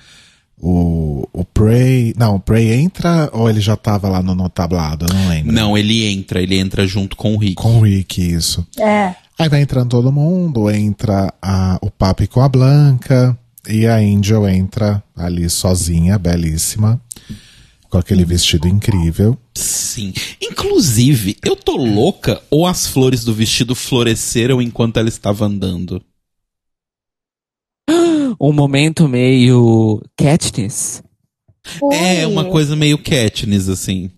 o, 0.58 1.28
o 1.32 1.44
Prey. 1.44 2.14
Não, 2.16 2.36
o 2.36 2.40
Prey 2.40 2.72
entra 2.72 3.28
ou 3.32 3.50
ele 3.50 3.60
já 3.60 3.76
tava 3.76 4.08
lá 4.08 4.22
no, 4.22 4.34
no 4.34 4.48
tablado? 4.48 5.06
Eu 5.08 5.14
não 5.14 5.28
lembro. 5.28 5.52
Não, 5.52 5.76
ele 5.76 6.06
entra, 6.06 6.40
ele 6.40 6.56
entra 6.56 6.86
junto 6.86 7.16
com 7.16 7.34
o 7.34 7.38
Rick. 7.38 7.56
Com 7.56 7.78
o 7.78 7.80
Rick, 7.82 8.22
isso. 8.22 8.66
É. 8.78 9.14
Aí 9.38 9.48
vai 9.48 9.60
entrando 9.60 9.90
todo 9.90 10.12
mundo, 10.12 10.70
entra 10.70 11.32
a, 11.42 11.78
o 11.82 11.90
Papi 11.90 12.28
com 12.28 12.40
a 12.40 12.48
Blanca, 12.48 13.36
e 13.68 13.86
a 13.86 13.96
Angel 13.96 14.48
entra 14.48 15.02
ali 15.16 15.48
sozinha, 15.50 16.18
belíssima, 16.18 17.00
com 17.94 17.98
aquele 17.98 18.24
vestido 18.24 18.66
incrível. 18.66 19.38
Sim. 19.54 20.12
Inclusive, 20.42 21.36
eu 21.44 21.54
tô 21.54 21.76
louca 21.76 22.42
ou 22.50 22.66
as 22.66 22.88
flores 22.88 23.22
do 23.24 23.32
vestido 23.32 23.72
floresceram 23.72 24.60
enquanto 24.60 24.96
ela 24.96 25.08
estava 25.08 25.44
andando? 25.46 26.02
Um 28.40 28.52
momento 28.52 29.06
meio 29.06 30.02
Katniss. 30.16 31.04
É 31.92 32.26
uma 32.26 32.46
coisa 32.46 32.74
meio 32.74 32.98
Katniss, 32.98 33.68
assim. 33.68 34.10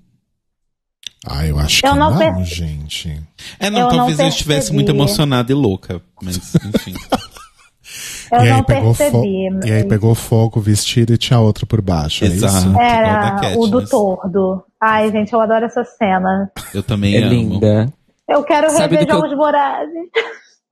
Ah, 1.27 1.47
eu 1.47 1.59
acho 1.59 1.85
Eu 1.85 1.93
que 1.93 1.99
não 1.99 2.19
não, 2.19 2.45
gente. 2.47 3.23
É, 3.59 3.69
não, 3.69 3.81
Eu 3.81 3.89
não 3.89 3.97
talvez 3.97 4.19
eu 4.19 4.29
estivesse 4.29 4.73
muito 4.73 4.91
emocionada 4.91 5.53
e 5.53 5.55
louca. 5.55 6.01
Mas, 6.23 6.39
enfim. 6.55 6.95
Eu 8.33 8.41
e, 8.45 8.49
não 8.49 8.57
aí 8.57 8.65
pegou 8.65 8.95
percebi. 8.95 9.49
e 9.65 9.73
aí 9.73 9.85
pegou 9.89 10.15
fogo 10.15 10.61
vestido 10.61 11.13
e 11.15 11.19
tinha 11.19 11.39
outro 11.39 11.67
por 11.67 11.81
baixo, 11.81 12.25
é 12.25 12.29
Exato. 12.29 12.71
da 12.71 12.83
Era 12.83 13.59
o 13.59 13.67
do 13.67 13.87
tordo. 13.87 14.65
Ai, 14.81 15.11
gente, 15.13 15.33
eu 15.33 15.41
adoro 15.41 15.65
essa 15.65 15.85
cena. 15.85 16.51
Eu 16.75 16.83
também 16.83 17.15
É 17.15 17.19
amo. 17.23 17.29
linda. 17.31 17.93
Eu 18.29 18.43
quero 18.43 18.69
Sabe 18.71 18.97
rever 18.97 19.07
que 19.07 19.13
eu- 19.13 19.17
Jogos 19.21 19.37
Vorazes. 19.37 20.09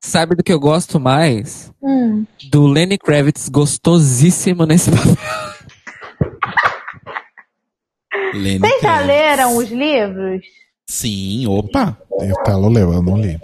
Sabe 0.01 0.35
do 0.37 0.43
que 0.43 0.53
eu 0.53 0.61
gosto 0.61 0.99
mais? 1.01 1.73
Hum. 1.83 2.27
Do 2.51 2.67
Lenny 2.67 2.99
Kravitz 2.99 3.49
gostosíssimo 3.49 4.67
nesse 4.67 4.91
papel. 4.93 5.17
Lenny 8.35 8.59
Vocês 8.59 8.83
já 8.83 9.01
leram 9.01 9.57
os 9.57 9.71
livros? 9.71 10.43
Sim, 10.89 11.47
opa. 11.47 11.97
E 12.21 12.33
o 12.33 12.43
Telo 12.43 12.69
leu, 12.69 12.93
eu 12.93 13.03
não 13.03 13.17
li. 13.17 13.39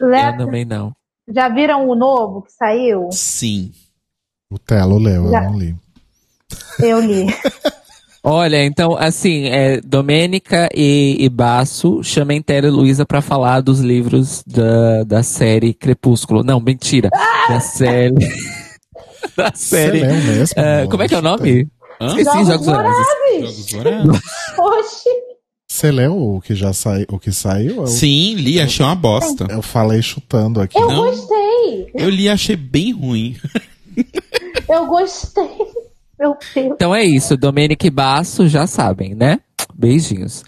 Le- 0.00 0.28
Eu 0.28 0.36
também 0.36 0.64
não. 0.64 0.92
Já 1.32 1.48
viram 1.48 1.88
o 1.88 1.94
novo 1.94 2.42
que 2.42 2.52
saiu? 2.52 3.08
Sim. 3.12 3.72
O 4.50 4.58
Telo 4.58 4.98
leu, 4.98 5.26
eu 5.26 5.30
Já. 5.30 5.42
não 5.42 5.58
li. 5.58 5.76
Eu 6.80 7.00
li. 7.00 7.26
Olha, 8.22 8.62
então, 8.64 8.94
assim, 8.98 9.46
é, 9.46 9.80
Domênica 9.80 10.68
e, 10.74 11.16
e 11.18 11.28
Basso 11.30 12.02
chamem 12.02 12.42
Tera 12.42 12.66
e 12.66 12.70
Luísa 12.70 13.06
pra 13.06 13.22
falar 13.22 13.62
dos 13.62 13.80
livros 13.80 14.42
da, 14.46 15.04
da 15.04 15.22
série 15.22 15.72
Crepúsculo. 15.72 16.42
Não, 16.42 16.60
mentira. 16.60 17.08
Da 17.48 17.60
série. 17.60 18.14
da 19.34 19.52
série. 19.54 20.04
mesmo? 20.04 20.60
É, 20.60 20.86
como 20.86 21.02
é 21.02 21.08
que 21.08 21.14
é 21.14 21.18
o 21.18 21.22
nome? 21.22 21.66
Hã? 21.98 22.08
Esqueci, 22.08 22.44
Jogos 22.44 22.66
Vorazes. 22.66 23.06
Jogos 23.40 23.72
Vorazes? 23.72 24.22
Oxi. 24.58 25.29
Você 25.80 25.90
leu 25.90 26.34
o 26.34 26.42
que 26.42 26.54
já 26.54 26.74
saiu, 26.74 27.06
o 27.08 27.18
que 27.18 27.32
saiu? 27.32 27.76
Eu, 27.76 27.86
Sim, 27.86 28.34
li, 28.34 28.60
achei 28.60 28.84
uma 28.84 28.94
bosta. 28.94 29.46
eu 29.48 29.62
falei 29.62 30.02
chutando 30.02 30.60
aqui. 30.60 30.78
Eu 30.78 30.86
Não. 30.86 31.06
gostei. 31.06 31.90
Eu 31.94 32.10
li, 32.10 32.28
achei 32.28 32.54
bem 32.54 32.92
ruim. 32.92 33.34
Eu 34.68 34.86
gostei. 34.86 35.48
Meu 36.18 36.36
Deus. 36.54 36.74
Então 36.74 36.94
é 36.94 37.02
isso, 37.02 37.34
Domênica 37.34 37.86
e 37.86 37.90
Basso 37.90 38.46
já 38.46 38.66
sabem, 38.66 39.14
né? 39.14 39.40
Beijinhos. 39.74 40.44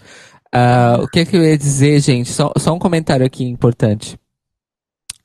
Ah, 0.53 0.99
o 1.01 1.07
que, 1.07 1.21
é 1.21 1.25
que 1.25 1.35
eu 1.35 1.43
ia 1.43 1.57
dizer, 1.57 1.99
gente? 1.99 2.31
Só, 2.31 2.53
só 2.57 2.71
um 2.71 2.79
comentário 2.79 3.25
aqui 3.25 3.43
importante. 3.43 4.17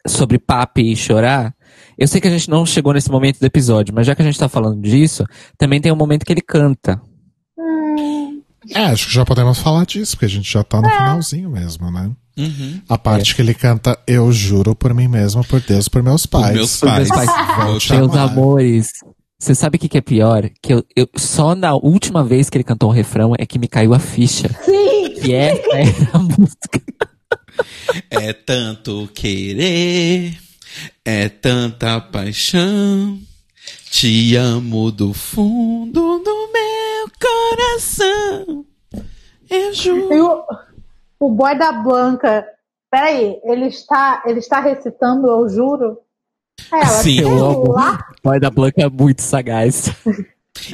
Sobre 0.06 0.38
Papi 0.38 0.92
e 0.92 0.96
chorar. 0.96 1.54
Eu 1.98 2.08
sei 2.08 2.18
que 2.18 2.26
a 2.28 2.30
gente 2.30 2.48
não 2.48 2.64
chegou 2.64 2.94
nesse 2.94 3.10
momento 3.10 3.38
do 3.38 3.46
episódio, 3.46 3.94
mas 3.94 4.06
já 4.06 4.14
que 4.14 4.22
a 4.22 4.24
gente 4.24 4.38
tá 4.38 4.48
falando 4.48 4.80
disso, 4.80 5.24
também 5.58 5.82
tem 5.82 5.92
um 5.92 5.96
momento 5.96 6.24
que 6.24 6.32
ele 6.32 6.40
canta. 6.40 6.98
É, 8.74 8.84
acho 8.86 9.06
que 9.08 9.14
já 9.14 9.24
podemos 9.24 9.58
falar 9.58 9.84
disso, 9.86 10.12
porque 10.12 10.26
a 10.26 10.28
gente 10.28 10.50
já 10.50 10.62
tá 10.62 10.80
no 10.80 10.88
finalzinho 10.88 11.50
mesmo, 11.50 11.90
né? 11.90 12.10
Uhum. 12.36 12.80
A 12.88 12.96
parte 12.96 13.34
que 13.34 13.42
ele 13.42 13.52
canta 13.52 13.98
Eu 14.06 14.30
juro 14.30 14.72
por 14.74 14.94
mim 14.94 15.08
mesmo, 15.08 15.42
por 15.44 15.60
Deus, 15.60 15.88
por 15.88 16.02
meus 16.02 16.24
Por 16.24 16.40
pais. 16.40 16.54
meus 16.54 16.76
Por 16.78 16.90
meus 16.92 17.08
pais. 17.08 17.26
pais. 17.32 17.66
Vou 17.66 17.78
te 17.78 17.92
Meus 17.92 18.14
amores. 18.14 18.88
Você 19.40 19.54
sabe 19.54 19.76
o 19.76 19.80
que, 19.80 19.88
que 19.88 19.98
é 19.98 20.00
pior? 20.00 20.48
Que 20.62 20.74
eu, 20.74 20.84
eu- 20.96 21.08
só 21.16 21.54
na 21.54 21.74
última 21.74 22.22
vez 22.24 22.48
que 22.50 22.56
ele 22.56 22.64
cantou 22.64 22.90
um 22.90 22.92
refrão 22.92 23.32
é 23.38 23.44
que 23.46 23.58
me 23.58 23.66
caiu 23.68 23.92
a 23.94 23.98
ficha. 23.98 24.48
Sim. 24.64 25.14
Que 25.20 25.34
essa 25.34 25.76
era 25.76 26.10
a 26.12 26.18
música. 26.18 26.82
É 28.10 28.32
tanto 28.32 29.08
querer, 29.14 30.38
é 31.04 31.28
tanta 31.28 32.00
paixão. 32.00 33.18
Te 33.90 34.36
amo 34.36 34.90
do 34.92 35.12
fundo 35.12 36.18
do 36.20 36.52
meu 36.52 36.77
coração. 37.20 38.64
Eu 39.50 39.72
juro. 39.74 40.14
E 40.14 40.20
o, 40.20 40.44
o 41.20 41.30
boy 41.30 41.56
da 41.56 41.72
Blanca. 41.72 42.46
Peraí, 42.90 43.38
ele 43.44 43.66
está, 43.66 44.22
ele 44.26 44.38
está 44.38 44.60
recitando, 44.60 45.26
eu 45.26 45.48
juro. 45.48 45.98
Aí 46.72 46.80
ela, 46.80 47.02
Sim. 47.02 47.20
Eu 47.20 47.44
amo. 47.44 47.72
lá. 47.72 47.98
Boy 48.22 48.40
da 48.40 48.50
Blanca 48.50 48.82
é 48.82 48.88
muito 48.88 49.22
sagaz. 49.22 49.90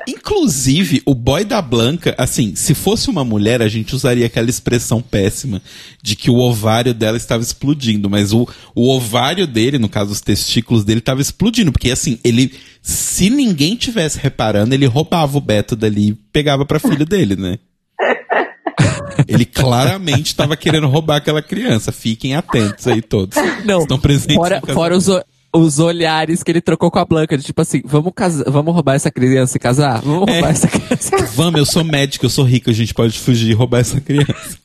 Inclusive, 0.09 1.03
o 1.05 1.14
boy 1.14 1.45
da 1.45 1.61
Blanca, 1.61 2.14
assim, 2.18 2.55
se 2.55 2.74
fosse 2.74 3.09
uma 3.11 3.24
mulher, 3.24 3.62
a 3.62 3.68
gente 3.68 3.95
usaria 3.95 4.26
aquela 4.26 4.51
expressão 4.51 5.01
péssima 5.01 5.62
de 6.03 6.16
que 6.16 6.30
o 6.30 6.37
ovário 6.37 6.95
dela 6.95 7.16
estava 7.16 7.43
explodindo, 7.43 8.09
mas 8.09 8.32
o, 8.32 8.49
o 8.74 8.89
ovário 8.89 9.47
dele, 9.47 9.78
no 9.78 9.89
caso 9.89 10.12
os 10.12 10.20
testículos 10.20 10.85
dele, 10.85 11.01
estava 11.01 11.20
explodindo, 11.20 11.72
porque 11.72 11.91
assim, 11.91 12.18
ele, 12.24 12.53
se 12.82 13.30
ninguém 13.30 13.76
tivesse 13.76 14.18
reparando, 14.18 14.74
ele 14.74 14.87
roubava 14.87 15.37
o 15.39 15.41
Beto 15.41 15.76
dali 15.76 16.09
e 16.09 16.14
pegava 16.14 16.64
pra 16.64 16.78
filho 16.78 17.07
dele, 17.07 17.37
né? 17.37 17.59
Ele 19.28 19.45
claramente 19.45 20.26
estava 20.26 20.57
querendo 20.57 20.89
roubar 20.89 21.16
aquela 21.16 21.41
criança. 21.41 21.93
Fiquem 21.93 22.35
atentos 22.35 22.87
aí 22.89 23.01
todos. 23.01 23.37
Não, 23.64 23.82
Estão 23.82 23.99
presentes. 23.99 24.35
Fora, 24.35 24.61
fora 24.61 24.97
os, 24.97 25.07
os 25.55 25.78
olhares 25.78 26.42
que 26.42 26.50
ele 26.50 26.61
trocou 26.61 26.90
com 26.90 26.98
a 26.98 27.05
Blanca, 27.05 27.38
de 27.38 27.44
tipo 27.44 27.61
assim, 27.62 27.80
vamos, 27.84 28.12
casa, 28.14 28.44
vamos 28.50 28.74
roubar 28.74 28.94
essa 28.94 29.11
criança 29.11 29.57
e 29.57 29.61
casar? 29.61 30.00
Vamos 30.02 30.18
roubar 30.28 30.48
É. 30.48 30.50
essa 30.50 30.66
criança. 30.68 31.16
Vamos, 31.34 31.59
eu 31.61 31.64
sou 31.66 31.84
médico, 31.84 32.26
eu 32.26 32.30
sou 32.30 32.44
rico, 32.44 32.70
a 32.70 32.72
gente 32.72 32.92
pode 32.92 33.18
fugir 33.18 33.50
e 33.50 33.55
roubar 33.55 33.78
essa 33.80 34.00
criança. 34.00 34.59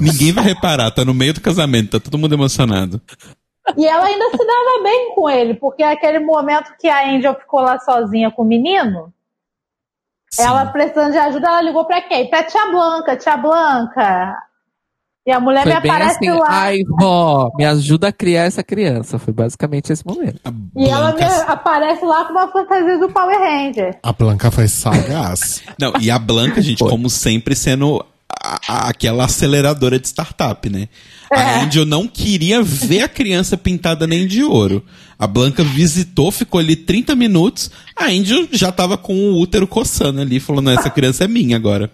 Ninguém 0.00 0.32
vai 0.32 0.44
reparar, 0.44 0.90
tá 0.90 1.04
no 1.04 1.14
meio 1.14 1.32
do 1.34 1.40
casamento, 1.40 1.90
tá 1.92 2.00
todo 2.00 2.18
mundo 2.18 2.34
emocionado. 2.34 3.00
E 3.76 3.84
ela 3.86 4.04
ainda 4.04 4.30
se 4.30 4.36
dava 4.38 4.82
bem 4.82 5.14
com 5.14 5.28
ele, 5.30 5.54
porque 5.54 5.82
aquele 5.82 6.18
momento 6.20 6.72
que 6.80 6.88
a 6.88 7.08
Angel 7.08 7.34
ficou 7.34 7.60
lá 7.60 7.78
sozinha 7.78 8.30
com 8.30 8.42
o 8.42 8.46
menino, 8.46 9.12
Sim. 10.30 10.42
ela 10.42 10.66
precisando 10.66 11.12
de 11.12 11.18
ajuda, 11.18 11.46
ela 11.48 11.62
ligou 11.62 11.84
pra 11.84 12.00
quem? 12.02 12.28
Pra 12.28 12.42
tia 12.44 12.66
Blanca, 12.66 13.16
tia 13.16 13.36
Blanca. 13.36 14.36
E 15.26 15.32
a 15.32 15.40
mulher 15.40 15.66
me 15.66 15.72
Foi 15.72 15.80
bem 15.80 15.90
aparece 15.90 16.16
assim, 16.28 16.30
lá. 16.38 16.46
ai 16.48 16.78
vó, 17.00 17.50
me 17.58 17.64
ajuda 17.64 18.08
a 18.08 18.12
criar 18.12 18.44
essa 18.44 18.62
criança. 18.62 19.18
Foi 19.18 19.34
basicamente 19.34 19.92
esse 19.92 20.06
momento. 20.06 20.38
A 20.44 20.52
E 20.76 20.88
ela 20.88 21.12
me 21.12 21.18
Blanca- 21.18 21.42
aparece 21.52 22.04
lá 22.04 22.24
com 22.26 22.32
uma 22.32 22.46
fantasia 22.52 22.98
do 22.98 23.08
Power 23.08 23.36
Ranger. 23.38 23.98
A 24.02 24.12
Blanca 24.12 24.50
foi 24.52 24.68
sagaz. 24.68 25.62
Não, 25.80 25.92
e 26.00 26.10
a 26.12 26.18
Blanca, 26.18 26.62
gente, 26.62 26.78
Foi. 26.78 26.88
como 26.90 27.10
sempre, 27.10 27.56
sendo 27.56 28.04
a- 28.40 28.58
a- 28.68 28.88
aquela 28.88 29.24
aceleradora 29.24 29.98
de 29.98 30.06
startup, 30.06 30.68
né? 30.70 30.88
É. 31.32 31.40
A 31.40 31.64
Angel 31.64 31.84
não 31.84 32.06
queria 32.06 32.62
ver 32.62 33.02
a 33.02 33.08
criança 33.08 33.56
pintada 33.56 34.06
nem 34.06 34.28
de 34.28 34.44
ouro. 34.44 34.84
A 35.18 35.26
Blanca 35.26 35.64
visitou, 35.64 36.30
ficou 36.30 36.60
ali 36.60 36.76
30 36.76 37.16
minutos. 37.16 37.68
A 37.96 38.04
Angel 38.04 38.46
já 38.52 38.70
tava 38.70 38.96
com 38.96 39.12
o 39.12 39.40
útero 39.40 39.66
coçando 39.66 40.20
ali, 40.20 40.38
falando: 40.38 40.66
"Não, 40.66 40.72
essa 40.78 40.88
criança 40.90 41.24
é 41.24 41.28
minha 41.28 41.56
agora. 41.56 41.90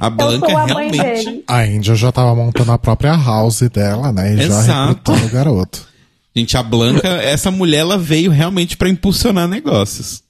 A 0.00 0.08
Blanca 0.10 0.48
sou 0.48 0.56
a 0.58 0.66
mãe 0.68 0.90
realmente. 0.90 1.24
dele. 1.24 1.44
A 1.48 1.66
Índia 1.66 1.94
já 1.94 2.12
tava 2.12 2.34
montando 2.34 2.70
a 2.70 2.78
própria 2.78 3.16
house 3.16 3.62
dela, 3.68 4.12
né? 4.12 4.34
E 4.34 4.36
já 4.36 4.42
Exato. 4.44 4.88
recrutando 4.90 5.26
o 5.26 5.30
garoto. 5.30 5.88
Gente, 6.36 6.56
a 6.56 6.62
Blanca, 6.62 7.08
essa 7.22 7.50
mulher, 7.50 7.78
ela 7.80 7.98
veio 7.98 8.30
realmente 8.30 8.76
pra 8.76 8.88
impulsionar 8.88 9.48
negócios. 9.48 10.22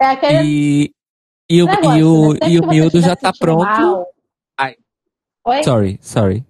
É 0.00 0.06
aquele 0.06 0.42
E, 0.44 0.90
e 1.50 1.62
o, 1.62 1.66
negócio, 1.66 1.98
e 1.98 2.04
o, 2.04 2.32
né? 2.34 2.38
E 2.76 2.80
o 2.82 2.84
estiver 2.86 3.00
já 3.08 3.16
tá 3.16 3.32
pronto. 3.36 3.64
mal- 3.64 4.06
Ai. 4.58 4.74
Oi? 5.44 5.64
Sorry, 5.64 5.98
sorry. 6.02 6.44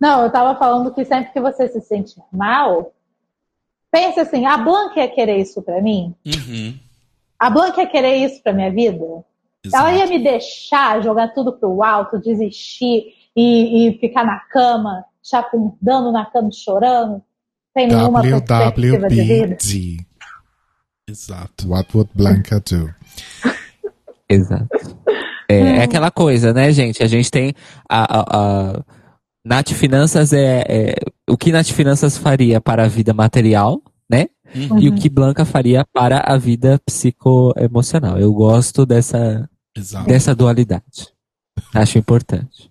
Não, 0.00 0.22
eu 0.22 0.30
tava 0.30 0.56
falando 0.58 0.94
que 0.94 1.04
sempre 1.04 1.32
que 1.32 1.40
você 1.40 1.68
se 1.68 1.80
sentir 1.80 2.22
mal, 2.32 2.92
pense 3.90 4.20
assim, 4.20 4.46
a 4.46 4.56
Blanca 4.56 5.00
ia 5.00 5.08
querer 5.08 5.38
isso 5.38 5.60
pra 5.62 5.82
mim? 5.82 6.14
Uhum. 6.24 6.78
A 7.38 7.50
Blanca 7.50 7.80
ia 7.80 7.86
querer 7.88 8.16
isso 8.24 8.40
pra 8.42 8.52
minha 8.52 8.70
vida? 8.70 9.04
Ela 9.72 9.92
ia 9.94 10.06
me 10.06 10.22
deixar 10.22 11.02
jogar 11.02 11.28
tudo 11.28 11.52
pro 11.52 11.82
alto, 11.82 12.18
desistir 12.18 13.14
e, 13.36 13.88
e 13.88 13.98
ficar 13.98 14.24
na 14.24 14.40
cama, 14.40 15.04
chapundando 15.22 16.10
na 16.10 16.24
cama, 16.24 16.50
chorando, 16.50 17.22
sem 17.76 17.86
nenhuma 17.88 18.22
perspectiva 18.22 19.08
de 19.08 19.22
vida? 19.22 19.56
Exato. 21.08 21.68
What 21.68 21.94
would 21.94 22.10
Blanca 22.14 22.60
do? 22.60 22.94
Exato. 24.28 24.98
É, 25.48 25.58
é 25.58 25.82
aquela 25.82 26.10
coisa, 26.10 26.52
né, 26.52 26.70
gente? 26.72 27.02
A 27.02 27.06
gente 27.06 27.30
tem 27.30 27.52
a, 27.88 28.20
a, 28.20 28.24
a 28.76 28.84
Nath 29.44 29.70
Finanças 29.70 30.32
é, 30.32 30.64
é 30.68 30.94
o 31.28 31.36
que 31.36 31.50
Nath 31.50 31.70
Finanças 31.70 32.16
faria 32.16 32.60
para 32.60 32.84
a 32.84 32.88
vida 32.88 33.12
material, 33.12 33.82
né? 34.08 34.28
Uhum. 34.54 34.78
E 34.78 34.88
o 34.88 34.94
que 34.94 35.08
Blanca 35.08 35.44
faria 35.44 35.84
para 35.92 36.22
a 36.24 36.36
vida 36.36 36.80
psicoemocional. 36.86 38.18
Eu 38.18 38.32
gosto 38.32 38.86
dessa, 38.86 39.49
Exato. 39.76 40.06
dessa 40.08 40.34
dualidade. 40.34 41.08
Acho 41.74 41.98
importante. 41.98 42.68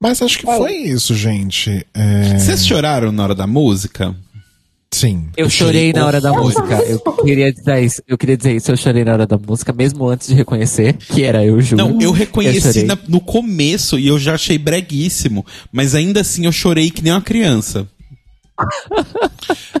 Mas 0.00 0.20
acho 0.20 0.38
que 0.38 0.46
foi 0.46 0.72
isso, 0.74 1.14
gente. 1.14 1.86
É, 1.94 2.38
Vocês 2.38 2.66
choraram 2.66 3.12
na 3.12 3.22
hora 3.22 3.34
da 3.34 3.46
música? 3.46 4.14
Sim. 4.92 5.28
Eu 5.36 5.46
Eu 5.46 5.50
chorei 5.50 5.90
chorei 5.90 5.92
na 5.92 6.04
hora 6.06 6.20
da 6.20 6.32
música. 6.32 6.82
Eu 6.82 6.98
queria 7.24 7.50
dizer 7.52 7.82
isso. 7.82 8.02
Eu 8.06 8.18
queria 8.18 8.36
dizer 8.36 8.54
isso. 8.56 8.70
Eu 8.70 8.76
chorei 8.76 9.04
na 9.04 9.12
hora 9.12 9.26
da 9.26 9.38
música, 9.38 9.72
mesmo 9.72 10.06
antes 10.06 10.28
de 10.28 10.34
reconhecer 10.34 10.94
que 10.98 11.22
era 11.22 11.42
eu, 11.44 11.58
Ju. 11.62 11.76
Não, 11.76 11.98
eu 12.00 12.10
reconheci 12.12 12.60
chorei. 12.60 12.84
na- 12.84 12.98
no 13.08 13.20
começo 13.20 13.98
e 13.98 14.08
eu 14.08 14.18
já 14.18 14.34
achei 14.34 14.58
breguíssimo. 14.58 15.46
Mas 15.70 15.94
ainda 15.94 16.20
assim 16.20 16.44
eu 16.44 16.52
chorei 16.52 16.90
que 16.90 17.00
nem 17.00 17.12
uma 17.12 17.22
criança. 17.22 17.88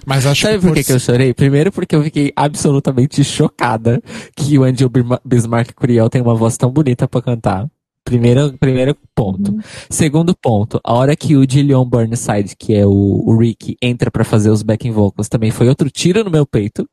Mas 0.06 0.26
acho 0.26 0.42
Sabe 0.42 0.54
que 0.54 0.60
por 0.60 0.68
por 0.68 0.74
que, 0.74 0.84
que 0.84 0.92
eu 0.92 0.98
chorei? 1.00 1.32
Primeiro 1.34 1.70
porque 1.72 1.94
eu 1.94 2.02
fiquei 2.02 2.32
absolutamente 2.34 3.22
chocada 3.24 4.02
que 4.36 4.58
o 4.58 4.64
Angel 4.64 4.88
Birma- 4.88 5.20
Bismarck 5.24 5.72
Curiel 5.74 6.08
tem 6.10 6.20
uma 6.22 6.34
voz 6.34 6.56
tão 6.56 6.70
bonita 6.70 7.06
pra 7.06 7.22
cantar. 7.22 7.68
Primeiro, 8.04 8.52
primeiro 8.58 8.96
ponto. 9.14 9.56
Segundo 9.88 10.34
ponto, 10.36 10.80
a 10.84 10.92
hora 10.92 11.14
que 11.14 11.36
o 11.36 11.48
Gillian 11.48 11.84
Burnside, 11.86 12.56
que 12.58 12.74
é 12.74 12.84
o, 12.84 12.90
o 13.26 13.36
Rick, 13.38 13.76
entra 13.80 14.10
pra 14.10 14.24
fazer 14.24 14.50
os 14.50 14.62
backing 14.62 14.90
vocals, 14.90 15.28
também 15.28 15.50
foi 15.52 15.68
outro 15.68 15.88
tiro 15.88 16.24
no 16.24 16.30
meu 16.30 16.44
peito. 16.44 16.88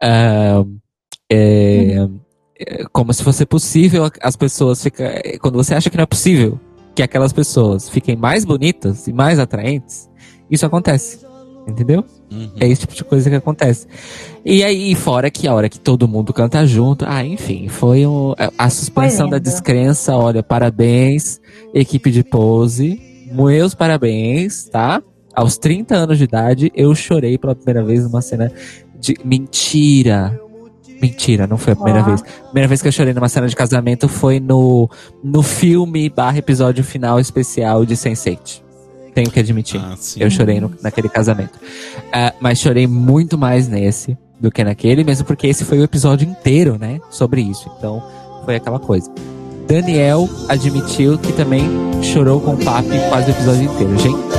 Ah, 0.00 0.64
é, 1.30 2.08
é 2.58 2.84
como 2.92 3.12
se 3.12 3.22
fosse 3.24 3.44
possível 3.44 4.08
as 4.20 4.36
pessoas 4.36 4.82
ficar. 4.82 5.20
Quando 5.40 5.56
você 5.56 5.74
acha 5.74 5.90
que 5.90 5.96
não 5.96 6.04
é 6.04 6.06
possível 6.06 6.58
que 6.94 7.02
aquelas 7.02 7.32
pessoas 7.32 7.88
fiquem 7.88 8.14
mais 8.16 8.44
bonitas 8.44 9.08
e 9.08 9.12
mais 9.12 9.38
atraentes, 9.38 10.08
isso 10.52 10.64
acontece. 10.66 11.18
Entendeu? 11.66 12.04
Uhum. 12.30 12.50
É 12.58 12.66
esse 12.66 12.80
tipo 12.80 12.92
de 12.94 13.04
coisa 13.04 13.30
que 13.30 13.36
acontece. 13.36 13.86
E 14.44 14.64
aí, 14.64 14.94
fora 14.96 15.30
que 15.30 15.46
a 15.46 15.54
hora 15.54 15.68
que 15.68 15.78
todo 15.78 16.08
mundo 16.08 16.32
canta 16.32 16.66
junto, 16.66 17.04
ah, 17.08 17.24
enfim, 17.24 17.68
foi 17.68 18.04
um, 18.04 18.34
a- 18.58 18.68
suspensão 18.68 19.28
da 19.28 19.38
descrença. 19.38 20.16
Olha, 20.16 20.42
parabéns, 20.42 21.40
equipe 21.72 22.10
de 22.10 22.24
pose. 22.24 23.00
Meus 23.32 23.74
parabéns, 23.76 24.64
tá? 24.64 25.00
Aos 25.34 25.56
30 25.56 25.94
anos 25.94 26.18
de 26.18 26.24
idade, 26.24 26.72
eu 26.74 26.92
chorei 26.96 27.38
pela 27.38 27.54
primeira 27.54 27.84
vez 27.84 28.02
numa 28.02 28.20
cena 28.20 28.50
de. 28.98 29.16
Mentira! 29.24 30.38
Mentira, 31.00 31.46
não 31.46 31.56
foi 31.58 31.72
a 31.72 31.76
primeira 31.76 32.00
Ó. 32.00 32.04
vez. 32.04 32.22
A 32.22 32.44
primeira 32.46 32.68
vez 32.68 32.82
que 32.82 32.88
eu 32.88 32.92
chorei 32.92 33.12
numa 33.14 33.28
cena 33.28 33.48
de 33.48 33.54
casamento 33.56 34.08
foi 34.08 34.38
no, 34.40 34.88
no 35.22 35.42
filme 35.42 36.08
barra 36.08 36.38
episódio 36.38 36.82
final 36.84 37.18
especial 37.20 37.84
de 37.86 37.94
Sense8. 37.94 38.61
Tenho 39.14 39.30
que 39.30 39.38
admitir. 39.40 39.80
Ah. 39.82 39.94
Eu 40.16 40.30
chorei 40.30 40.60
no- 40.60 40.72
naquele 40.82 41.08
casamento. 41.08 41.58
Ah, 42.12 42.32
mas 42.40 42.58
chorei 42.58 42.86
muito 42.86 43.36
mais 43.36 43.68
nesse 43.68 44.16
do 44.40 44.50
que 44.50 44.64
naquele, 44.64 45.04
mesmo 45.04 45.24
porque 45.26 45.46
esse 45.46 45.64
foi 45.64 45.78
o 45.78 45.84
episódio 45.84 46.26
inteiro, 46.28 46.76
né? 46.80 46.98
Sobre 47.10 47.40
isso. 47.42 47.70
Então, 47.78 48.02
foi 48.44 48.56
aquela 48.56 48.78
coisa. 48.78 49.10
Daniel 49.68 50.28
admitiu 50.48 51.16
que 51.18 51.32
também 51.32 51.62
chorou 52.02 52.40
com 52.40 52.54
o 52.54 52.64
papi 52.64 52.98
quase 53.08 53.30
o 53.30 53.34
episódio 53.34 53.62
inteiro. 53.64 53.98
Gente, 53.98 54.32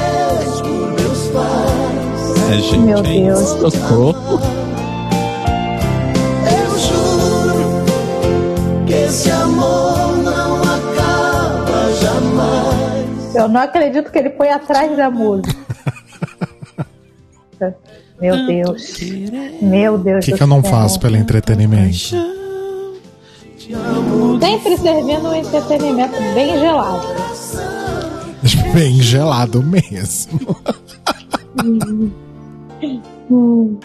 É, 2.52 2.58
gente, 2.60 2.78
Meu 2.80 2.98
é 3.00 3.02
Deus. 3.02 3.40
socorro. 3.40 4.40
Eu 13.34 13.48
não 13.48 13.62
acredito 13.62 14.12
que 14.12 14.18
ele 14.20 14.30
foi 14.32 14.50
atrás 14.50 14.96
da 14.96 15.10
música. 15.10 15.56
Meu 18.20 18.46
Deus. 18.46 19.00
Meu 19.62 19.96
O 19.96 19.98
Deus. 19.98 20.26
que, 20.26 20.32
do 20.32 20.38
que 20.38 20.44
eu 20.44 20.48
não 20.48 20.64
faço 20.64 21.00
pelo 21.00 21.16
entretenimento? 21.18 21.98
Sempre 24.40 24.78
servindo 24.78 25.28
um 25.30 25.36
entretenimento 25.36 26.16
bem 26.34 26.60
gelado. 26.60 27.24
Bem 28.74 29.02
gelado 29.02 29.64
mesmo. 29.64 30.38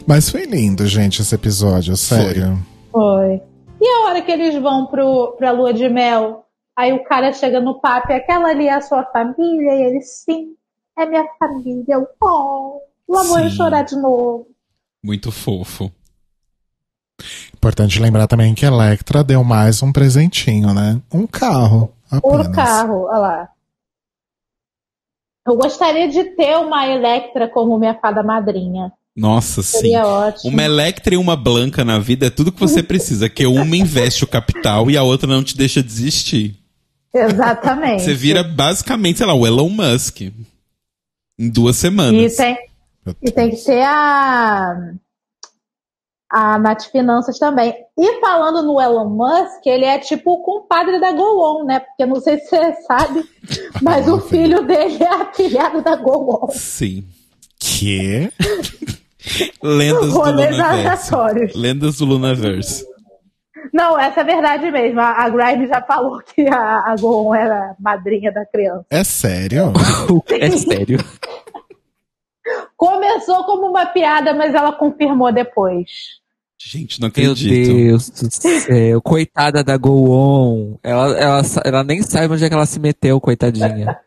Mas 0.07 0.29
foi 0.29 0.47
lindo, 0.47 0.85
gente, 0.87 1.23
esse 1.23 1.33
episódio, 1.35 1.97
sério. 1.97 2.59
Foi. 2.91 3.41
E 3.81 3.87
a 3.89 4.07
hora 4.07 4.21
que 4.23 4.33
eles 4.33 4.61
vão 4.61 4.87
pro, 4.87 5.37
pra 5.39 5.53
lua 5.53 5.73
de 5.73 5.89
mel? 5.89 6.45
Aí 6.79 6.93
o 6.93 7.03
cara 7.03 7.33
chega 7.33 7.59
no 7.59 7.81
papo 7.81 8.13
e 8.13 8.15
aquela 8.15 8.51
ali 8.51 8.69
é 8.69 8.75
a 8.75 8.81
sua 8.81 9.03
família? 9.07 9.75
E 9.75 9.83
ele, 9.83 10.01
sim, 10.01 10.55
é 10.97 11.05
minha 11.05 11.27
família. 11.37 11.85
Eu, 11.89 12.07
oh, 12.23 12.81
lá 13.09 13.25
vou 13.25 13.41
eu 13.41 13.51
Sim. 13.51 13.57
chorar 13.57 13.83
de 13.83 13.97
novo. 13.97 14.47
Muito 15.03 15.33
fofo. 15.33 15.91
Importante 17.53 18.01
lembrar 18.01 18.29
também 18.29 18.55
que 18.55 18.65
a 18.65 18.69
Electra 18.69 19.25
deu 19.25 19.43
mais 19.43 19.83
um 19.83 19.93
presentinho, 19.93 20.73
né? 20.73 21.03
Um 21.13 21.27
carro. 21.27 21.93
Apenas. 22.09 22.47
carro, 22.55 23.07
olha 23.07 23.19
lá. 23.19 23.49
Eu 25.49 25.57
gostaria 25.57 26.09
de 26.09 26.23
ter 26.37 26.59
uma 26.59 26.87
Electra 26.87 27.49
como 27.49 27.77
minha 27.77 27.99
fada 27.99 28.23
madrinha. 28.23 28.93
Nossa, 29.17 29.65
sim. 29.65 29.79
Seria 29.79 30.07
ótimo. 30.07 30.53
Uma 30.53 30.63
Electra 30.63 31.13
e 31.13 31.17
uma 31.17 31.35
Blanca 31.35 31.85
na 31.85 31.99
vida 31.99 32.27
é 32.27 32.31
tudo 32.31 32.53
que 32.53 32.61
você 32.61 32.85
precisa, 32.85 33.29
que 33.29 33.45
uma 33.45 33.77
investe 33.77 34.23
o 34.23 34.29
capital 34.29 34.89
e 34.89 34.97
a 34.97 35.03
outra 35.03 35.27
não 35.27 35.43
te 35.43 35.57
deixa 35.57 35.83
desistir. 35.83 36.68
Exatamente. 37.15 38.03
Você 38.03 38.15
vira 38.15 38.43
basicamente, 38.43 39.19
sei 39.19 39.27
lá, 39.27 39.35
o 39.35 39.47
Elon 39.47 39.69
Musk. 39.71 40.21
Em 41.39 41.49
duas 41.49 41.77
E 41.77 41.81
semanas. 41.81 42.37
tem, 42.37 42.59
e 43.23 43.31
tem 43.31 43.51
que 43.51 43.57
ter 43.65 43.83
a. 43.83 44.75
A 46.31 46.59
Nath 46.59 46.91
Finanças 46.93 47.39
também. 47.39 47.73
E 47.97 48.21
falando 48.21 48.63
no 48.63 48.79
Elon 48.79 49.09
Musk, 49.09 49.65
ele 49.65 49.87
é 49.87 49.99
tipo 49.99 50.33
o 50.33 50.43
compadre 50.43 51.01
da 51.01 51.11
Go 51.13 51.23
On, 51.23 51.65
né? 51.65 51.81
Porque 51.81 52.05
não 52.05 52.21
sei 52.21 52.39
se 52.39 52.51
você 52.51 52.75
sabe, 52.83 53.25
mas 53.81 54.07
o 54.09 54.21
filho 54.21 54.63
dele 54.67 55.03
é 55.03 55.09
afilhado 55.23 55.81
da 55.81 55.97
Go 55.97 56.45
On. 56.45 56.51
Sim. 56.51 57.07
Que? 57.59 58.31
Lendas 59.63 60.13
do 60.13 60.23
aleatórios. 60.23 61.55
Lendas 61.55 61.97
do 61.97 62.05
Lunaverso. 62.05 62.85
Não, 63.73 63.99
essa 63.99 64.21
é 64.21 64.25
verdade 64.25 64.71
mesmo. 64.71 65.01
A, 65.01 65.25
a 65.25 65.29
Grime 65.29 65.67
já 65.67 65.83
falou 65.83 66.21
que 66.35 66.47
a, 66.49 66.93
a 66.93 66.97
Go 67.01 67.29
On 67.29 67.35
era 67.35 67.75
madrinha 67.81 68.33
da 68.33 68.45
criança. 68.47 68.87
É 68.91 69.05
sério? 69.05 69.73
É 70.31 70.51
sério. 70.51 70.99
Começou 72.77 73.45
como 73.45 73.67
uma 73.69 73.87
piada, 73.87 74.33
mas 74.33 74.55
ela 74.55 74.73
confirmou 74.73 75.33
depois. 75.33 75.89
Gente, 76.61 77.01
não 77.01 77.07
Meu 77.17 77.33
acredito. 77.33 77.73
Deus 77.75 78.11
do 78.11 78.29
céu. 78.33 79.01
Coitada 79.03 79.63
da 79.63 79.77
Go 79.77 80.11
On. 80.11 80.79
Ela, 80.83 81.17
ela, 81.19 81.43
ela 81.65 81.85
nem 81.85 82.03
sabe 82.03 82.33
onde 82.33 82.45
é 82.45 82.49
que 82.49 82.55
ela 82.55 82.67
se 82.67 82.81
meteu, 82.81 83.21
coitadinha. 83.21 83.99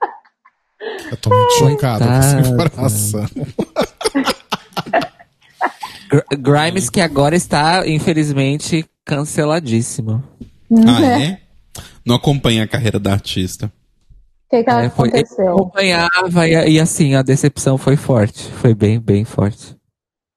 Eu 1.09 1.17
tô 1.17 1.29
muito 1.29 1.53
chocado 1.53 2.03
com 2.05 2.11
essa 2.11 2.39
informação. 2.39 3.25
Gr- 6.09 6.37
Grimes 6.37 6.89
que 6.89 6.99
agora 6.99 7.35
está, 7.35 7.87
infelizmente, 7.87 8.85
canceladíssimo. 9.05 10.23
Ah, 10.87 11.05
é? 11.21 11.41
Não 12.05 12.15
acompanha 12.15 12.63
a 12.63 12.67
carreira 12.67 12.99
da 12.99 13.11
artista. 13.13 13.71
O 14.47 14.49
que, 14.57 14.63
que 14.63 14.69
É, 14.69 14.89
foi, 14.89 15.07
ele 15.09 15.17
aconteceu? 15.19 15.53
acompanhava 15.53 16.47
e, 16.47 16.71
e 16.73 16.79
assim, 16.79 17.15
a 17.15 17.21
decepção 17.21 17.77
foi 17.77 17.95
forte. 17.95 18.43
Foi 18.53 18.73
bem, 18.73 18.99
bem 18.99 19.23
forte. 19.23 19.75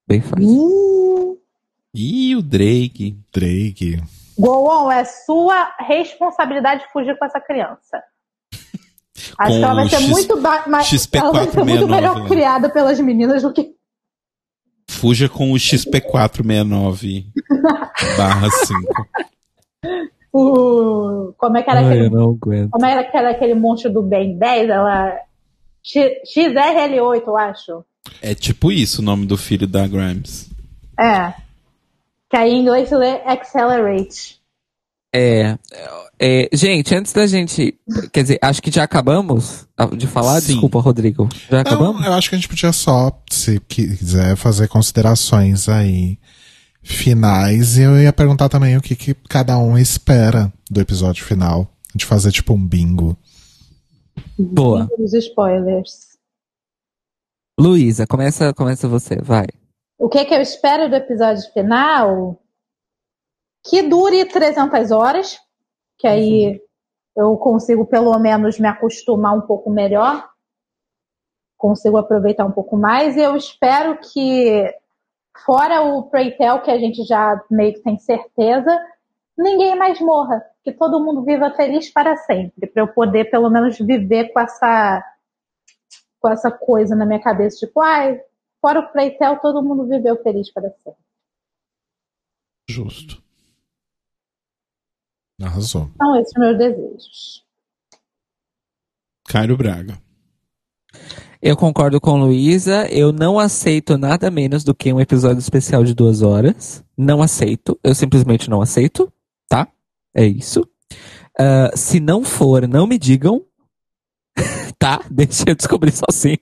Bem 0.06 0.20
forte. 0.20 0.44
Ih, 0.44 2.30
Ih, 2.30 2.36
o 2.36 2.42
Drake. 2.42 3.16
Drake. 3.32 4.02
Go 4.38 4.68
on, 4.68 4.90
é 4.90 5.04
sua 5.04 5.72
responsabilidade 5.78 6.84
fugir 6.92 7.16
com 7.18 7.24
essa 7.24 7.40
criança. 7.40 8.02
Acho 9.38 9.52
Com 9.52 9.58
que 9.58 9.64
ela 9.64 9.74
vai 9.74 9.86
o 9.86 9.88
ser 9.90 9.96
X- 10.00 10.08
muito 10.08 10.40
ba- 10.40 10.64
mais, 10.66 11.08
ela 11.12 11.32
vai 11.32 11.44
ser 11.48 11.64
muito 11.64 11.86
6469, 11.86 11.86
melhor 11.86 12.28
criada 12.28 12.68
pelas 12.68 12.98
meninas 13.00 13.42
do 13.42 13.52
que 13.52 13.74
Fuja 14.94 15.28
com 15.28 15.52
o 15.52 15.56
XP469 15.56 17.26
barra 18.16 18.48
5. 18.50 19.06
o 20.32 21.32
como 21.36 21.56
é 21.58 21.62
que 21.62 21.70
era 21.70 21.80
Ai, 21.80 21.86
aquele 21.86 22.06
eu 22.06 22.10
não 22.10 22.30
aguento. 22.30 22.70
como 22.70 22.86
era 22.86 23.04
que 23.04 23.16
era 23.16 23.30
aquele 23.30 23.54
monstro 23.54 23.92
do 23.92 24.02
Ben 24.02 24.36
10, 24.38 24.68
ela 24.70 25.18
X- 25.82 26.20
XRL8, 26.36 27.22
eu 27.26 27.36
acho. 27.36 27.84
É 28.22 28.34
tipo 28.34 28.70
isso 28.72 29.00
o 29.00 29.04
nome 29.04 29.26
do 29.26 29.36
filho 29.36 29.66
da 29.66 29.86
Grimes. 29.86 30.50
É. 30.98 31.34
Que 32.30 32.36
aí 32.36 32.52
em 32.52 32.62
inglês 32.62 32.90
lê 32.90 33.20
Accelerate. 33.24 34.40
É, 35.16 35.56
é, 36.18 36.48
gente, 36.52 36.92
antes 36.92 37.12
da 37.12 37.24
gente. 37.26 37.78
Quer 38.12 38.22
dizer, 38.22 38.38
acho 38.42 38.60
que 38.60 38.70
já 38.70 38.82
acabamos 38.82 39.64
de 39.96 40.08
falar. 40.08 40.40
Sim. 40.40 40.52
Desculpa, 40.54 40.80
Rodrigo. 40.80 41.28
Já 41.48 41.56
Não, 41.56 41.60
acabamos? 41.60 42.04
eu 42.04 42.12
acho 42.12 42.28
que 42.28 42.34
a 42.34 42.38
gente 42.38 42.48
podia 42.48 42.72
só, 42.72 43.16
se 43.30 43.60
quiser, 43.60 44.34
fazer 44.36 44.66
considerações 44.66 45.68
aí 45.68 46.18
finais. 46.82 47.78
E 47.78 47.82
eu 47.82 47.96
ia 48.00 48.12
perguntar 48.12 48.48
também 48.48 48.76
o 48.76 48.82
que, 48.82 48.96
que 48.96 49.14
cada 49.28 49.56
um 49.56 49.78
espera 49.78 50.52
do 50.68 50.80
episódio 50.80 51.24
final. 51.24 51.68
A 51.88 51.92
gente 51.92 52.06
fazer 52.06 52.32
tipo 52.32 52.52
um 52.52 52.66
bingo. 52.66 53.16
Boa. 54.36 54.88
Os 54.98 55.14
spoilers. 55.14 56.14
Luísa, 57.58 58.04
começa, 58.04 58.52
começa 58.52 58.88
você, 58.88 59.16
vai. 59.22 59.46
O 59.96 60.08
que, 60.08 60.24
que 60.24 60.34
eu 60.34 60.40
espero 60.40 60.88
do 60.88 60.96
episódio 60.96 61.44
final? 61.52 62.40
Que 63.66 63.82
dure 63.82 64.26
300 64.26 64.90
horas, 64.90 65.40
que 65.96 66.06
aí 66.06 66.60
eu 67.16 67.36
consigo 67.38 67.86
pelo 67.86 68.16
menos 68.18 68.58
me 68.58 68.68
acostumar 68.68 69.34
um 69.34 69.40
pouco 69.40 69.70
melhor, 69.70 70.28
consigo 71.56 71.96
aproveitar 71.96 72.44
um 72.44 72.52
pouco 72.52 72.76
mais, 72.76 73.16
e 73.16 73.20
eu 73.20 73.34
espero 73.36 73.98
que, 73.98 74.70
fora 75.46 75.80
o 75.80 76.02
Preytel, 76.10 76.60
que 76.60 76.70
a 76.70 76.78
gente 76.78 77.02
já 77.04 77.42
meio 77.50 77.72
que 77.72 77.82
tem 77.82 77.98
certeza, 77.98 78.78
ninguém 79.36 79.74
mais 79.74 79.98
morra, 80.00 80.44
que 80.62 80.72
todo 80.72 81.02
mundo 81.02 81.24
viva 81.24 81.50
feliz 81.54 81.90
para 81.90 82.16
sempre, 82.18 82.66
para 82.66 82.82
eu 82.82 82.88
poder 82.88 83.30
pelo 83.30 83.48
menos 83.48 83.78
viver 83.78 84.32
com 84.32 84.40
essa 84.40 85.02
com 86.20 86.30
essa 86.30 86.50
coisa 86.50 86.96
na 86.96 87.04
minha 87.04 87.20
cabeça, 87.20 87.66
tipo, 87.66 87.80
ai, 87.80 88.18
fora 88.60 88.80
o 88.80 88.92
Playtel, 88.92 89.38
todo 89.40 89.62
mundo 89.62 89.86
viveu 89.86 90.22
feliz 90.22 90.50
para 90.50 90.70
sempre. 90.70 91.04
Justo. 92.66 93.23
Arrasou. 95.44 95.90
São 95.96 96.16
esses 96.16 96.32
meus 96.36 96.58
desejos. 96.58 97.44
Cairo 99.28 99.56
Braga. 99.56 99.98
Eu 101.40 101.56
concordo 101.56 102.00
com 102.00 102.16
Luísa. 102.16 102.86
Eu 102.90 103.12
não 103.12 103.38
aceito 103.38 103.98
nada 103.98 104.30
menos 104.30 104.64
do 104.64 104.74
que 104.74 104.92
um 104.92 105.00
episódio 105.00 105.38
especial 105.38 105.84
de 105.84 105.94
duas 105.94 106.22
horas. 106.22 106.84
Não 106.96 107.20
aceito. 107.20 107.78
Eu 107.82 107.94
simplesmente 107.94 108.48
não 108.48 108.62
aceito. 108.62 109.12
Tá? 109.48 109.68
É 110.14 110.24
isso. 110.24 110.66
Ah, 111.38 111.70
se 111.74 112.00
não 112.00 112.24
for, 112.24 112.66
não 112.66 112.86
me 112.86 112.98
digam. 112.98 113.42
tá? 114.78 115.00
Deixa 115.10 115.44
eu 115.48 115.54
descobrir 115.54 115.92
sozinho. 115.92 116.38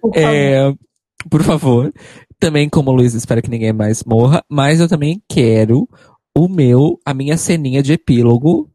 Por 0.00 0.12
favor. 0.12 0.16
É, 0.16 0.74
por 1.30 1.42
favor. 1.42 1.94
Também, 2.38 2.68
como 2.68 2.92
Luísa, 2.92 3.16
espero 3.16 3.40
que 3.40 3.50
ninguém 3.50 3.72
mais 3.72 4.04
morra. 4.04 4.44
Mas 4.50 4.80
eu 4.80 4.88
também 4.88 5.22
quero 5.28 5.88
o 6.36 6.48
meu, 6.48 7.00
a 7.04 7.14
minha 7.14 7.36
ceninha 7.38 7.82
de 7.82 7.94
epílogo 7.94 8.70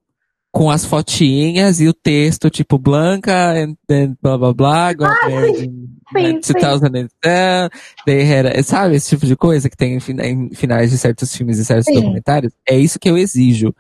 com 0.52 0.70
as 0.70 0.84
fotinhas 0.84 1.80
e 1.80 1.88
o 1.88 1.94
texto, 1.94 2.50
tipo, 2.50 2.78
Blanca 2.78 3.54
and 3.54 3.76
then 3.88 4.18
blá 4.22 4.38
blá 4.38 4.54
blá, 4.54 4.94
got 4.94 5.10
married 5.30 5.64
in 5.66 6.42
sim, 6.42 6.54
2010, 6.54 7.70
they 8.06 8.22
had, 8.24 8.62
sabe, 8.64 8.96
esse 8.96 9.10
tipo 9.12 9.26
de 9.26 9.36
coisa 9.38 9.70
que 9.70 9.78
tem 9.78 9.96
em 9.96 10.00
fina- 10.02 10.26
em 10.28 10.50
finais 10.54 10.92
de 10.92 10.98
certos 10.98 11.34
filmes 11.34 11.58
e 11.58 11.64
certos 11.64 11.86
Sim. 11.86 11.94
documentários. 11.94 12.52
É 12.68 12.76
isso 12.76 13.00
que 13.00 13.10
eu 13.10 13.18
exijo. 13.18 13.74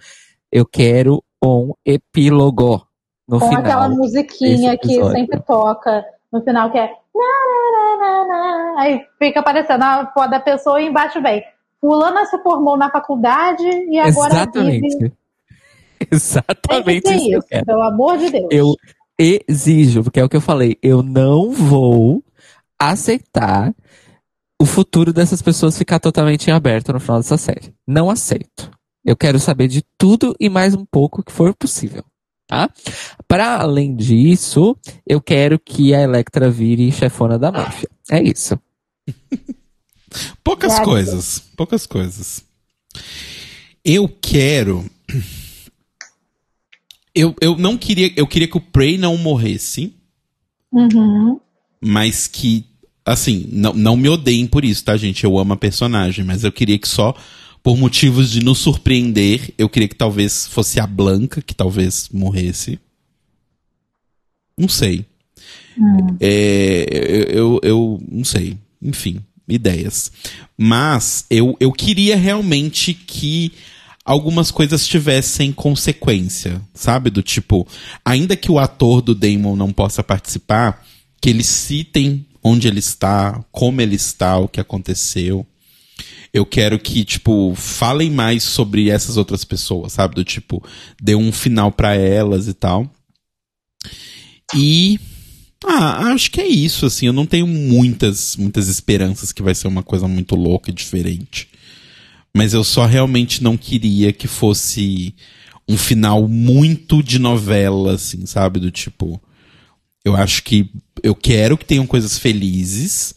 Eu 0.49 0.65
quero 0.65 1.21
um 1.43 1.73
epílogo 1.85 2.87
no 3.27 3.39
Com 3.39 3.49
final. 3.49 3.61
aquela 3.63 3.89
musiquinha 3.89 4.77
que 4.77 4.93
sempre 5.11 5.41
toca 5.41 6.05
no 6.31 6.41
final, 6.41 6.71
que 6.71 6.77
é. 6.77 6.89
na, 7.13 7.97
na, 7.97 7.97
na, 7.97 8.25
na, 8.25 8.73
na. 8.75 8.81
Aí 8.81 9.01
fica 9.19 9.41
aparecendo 9.41 9.83
a 9.83 10.09
foto 10.13 10.29
da 10.29 10.39
pessoa 10.39 10.81
e 10.81 10.85
embaixo 10.87 11.21
vem. 11.21 11.43
Fulana 11.81 12.25
se 12.27 12.37
formou 12.43 12.77
na 12.77 12.91
faculdade 12.91 13.63
e 13.63 13.97
agora 13.99 14.33
Exatamente. 14.33 14.81
vive. 14.81 14.99
Tem 15.99 16.07
que 16.07 16.15
Exatamente 16.15 17.07
ser 17.07 17.15
isso 17.15 17.25
que 17.25 17.33
eu 17.33 17.39
isso, 17.39 17.47
quero. 17.47 17.65
pelo 17.65 17.81
amor 17.81 18.17
de 18.19 18.29
Deus. 18.29 18.47
Eu 18.51 18.75
exijo, 19.17 20.03
porque 20.03 20.19
é 20.19 20.23
o 20.23 20.29
que 20.29 20.37
eu 20.37 20.41
falei, 20.41 20.77
eu 20.81 21.01
não 21.03 21.51
vou 21.51 22.23
aceitar 22.79 23.73
o 24.59 24.65
futuro 24.65 25.11
dessas 25.11 25.41
pessoas 25.41 25.77
ficar 25.77 25.99
totalmente 25.99 26.47
em 26.47 26.53
aberto 26.53 26.93
no 26.93 26.99
final 26.99 27.17
dessa 27.17 27.37
série. 27.37 27.73
Não 27.87 28.09
aceito. 28.09 28.69
Eu 29.03 29.17
quero 29.17 29.39
saber 29.39 29.67
de 29.67 29.83
tudo 29.97 30.35
e 30.39 30.49
mais 30.49 30.75
um 30.75 30.85
pouco 30.85 31.23
que 31.23 31.31
for 31.31 31.53
possível. 31.55 32.03
Tá? 32.47 32.69
Para 33.27 33.59
além 33.59 33.95
disso, 33.95 34.77
eu 35.07 35.21
quero 35.21 35.57
que 35.57 35.95
a 35.95 36.01
Electra 36.01 36.51
vire 36.51 36.91
chefona 36.91 37.39
da 37.39 37.51
máfia. 37.51 37.89
É 38.11 38.21
isso. 38.21 38.59
Poucas 40.43 40.79
coisas. 40.79 41.39
Poucas 41.55 41.85
coisas. 41.85 42.43
Eu 43.83 44.07
quero. 44.07 44.85
Eu, 47.13 47.35
eu 47.41 47.57
não 47.57 47.77
queria. 47.77 48.11
Eu 48.15 48.25
queria 48.27 48.47
que 48.47 48.57
o 48.57 48.61
Prey 48.61 48.97
não 48.97 49.17
morresse, 49.17 49.93
Uhum. 50.71 51.39
mas 51.81 52.27
que. 52.27 52.65
Assim, 53.03 53.47
não, 53.51 53.73
não 53.73 53.97
me 53.97 54.07
odeiem 54.07 54.45
por 54.45 54.63
isso, 54.63 54.83
tá, 54.85 54.95
gente? 54.95 55.23
Eu 55.23 55.37
amo 55.37 55.53
a 55.53 55.57
personagem, 55.57 56.23
mas 56.23 56.43
eu 56.43 56.51
queria 56.51 56.77
que 56.77 56.87
só 56.87 57.15
por 57.63 57.75
motivos 57.77 58.31
de 58.31 58.43
nos 58.43 58.59
surpreender, 58.59 59.53
eu 59.57 59.67
queria 59.67 59.87
que 59.87 59.95
talvez 59.95 60.47
fosse 60.47 60.79
a 60.79 60.85
Blanca 60.87 61.41
que 61.41 61.53
talvez 61.53 62.09
morresse. 62.13 62.79
Não 64.57 64.67
sei. 64.69 65.05
É, 66.19 66.85
eu, 66.91 67.23
eu, 67.29 67.59
eu 67.63 68.01
não 68.09 68.23
sei. 68.23 68.57
Enfim, 68.81 69.19
ideias. 69.51 70.11
Mas 70.57 71.25
eu, 71.29 71.55
eu 71.59 71.71
queria 71.71 72.15
realmente 72.15 72.93
que 72.93 73.51
algumas 74.05 74.51
coisas 74.51 74.87
tivessem 74.87 75.51
consequência, 75.51 76.61
sabe? 76.73 77.09
Do 77.09 77.21
tipo, 77.21 77.67
ainda 78.03 78.35
que 78.35 78.51
o 78.51 78.59
ator 78.59 79.01
do 79.01 79.15
Damon 79.15 79.55
não 79.55 79.71
possa 79.71 80.03
participar, 80.03 80.83
que 81.21 81.29
eles 81.29 81.47
citem 81.47 82.25
onde 82.43 82.67
ele 82.67 82.79
está, 82.79 83.43
como 83.51 83.81
ele 83.81 83.95
está, 83.95 84.37
o 84.37 84.47
que 84.47 84.59
aconteceu. 84.59 85.45
Eu 86.33 86.45
quero 86.45 86.79
que, 86.79 87.03
tipo, 87.03 87.53
falem 87.55 88.09
mais 88.09 88.43
sobre 88.43 88.89
essas 88.89 89.17
outras 89.17 89.43
pessoas, 89.43 89.93
sabe? 89.93 90.15
Do 90.15 90.23
tipo, 90.23 90.63
dê 90.99 91.13
um 91.13 91.31
final 91.31 91.71
pra 91.71 91.93
elas 91.93 92.47
e 92.47 92.53
tal. 92.53 92.89
E 94.55 94.99
ah, 95.65 96.11
acho 96.13 96.31
que 96.31 96.41
é 96.41 96.47
isso, 96.47 96.85
assim. 96.85 97.07
Eu 97.07 97.13
não 97.13 97.25
tenho 97.25 97.47
muitas, 97.47 98.35
muitas 98.35 98.67
esperanças 98.67 99.31
que 99.31 99.43
vai 99.43 99.53
ser 99.53 99.67
uma 99.67 99.83
coisa 99.83 100.07
muito 100.07 100.35
louca 100.35 100.71
e 100.71 100.73
diferente. 100.73 101.47
Mas 102.33 102.53
eu 102.53 102.63
só 102.63 102.85
realmente 102.85 103.43
não 103.43 103.57
queria 103.57 104.11
que 104.11 104.27
fosse 104.27 105.13
um 105.67 105.77
final 105.77 106.27
muito 106.27 107.03
de 107.03 107.19
novela, 107.19 107.93
assim, 107.93 108.25
sabe? 108.25 108.59
Do 108.59 108.71
tipo. 108.71 109.21
Eu 110.03 110.15
acho 110.15 110.43
que. 110.43 110.69
Eu 111.03 111.13
quero 111.13 111.57
que 111.57 111.65
tenham 111.65 111.85
coisas 111.85 112.17
felizes. 112.17 113.15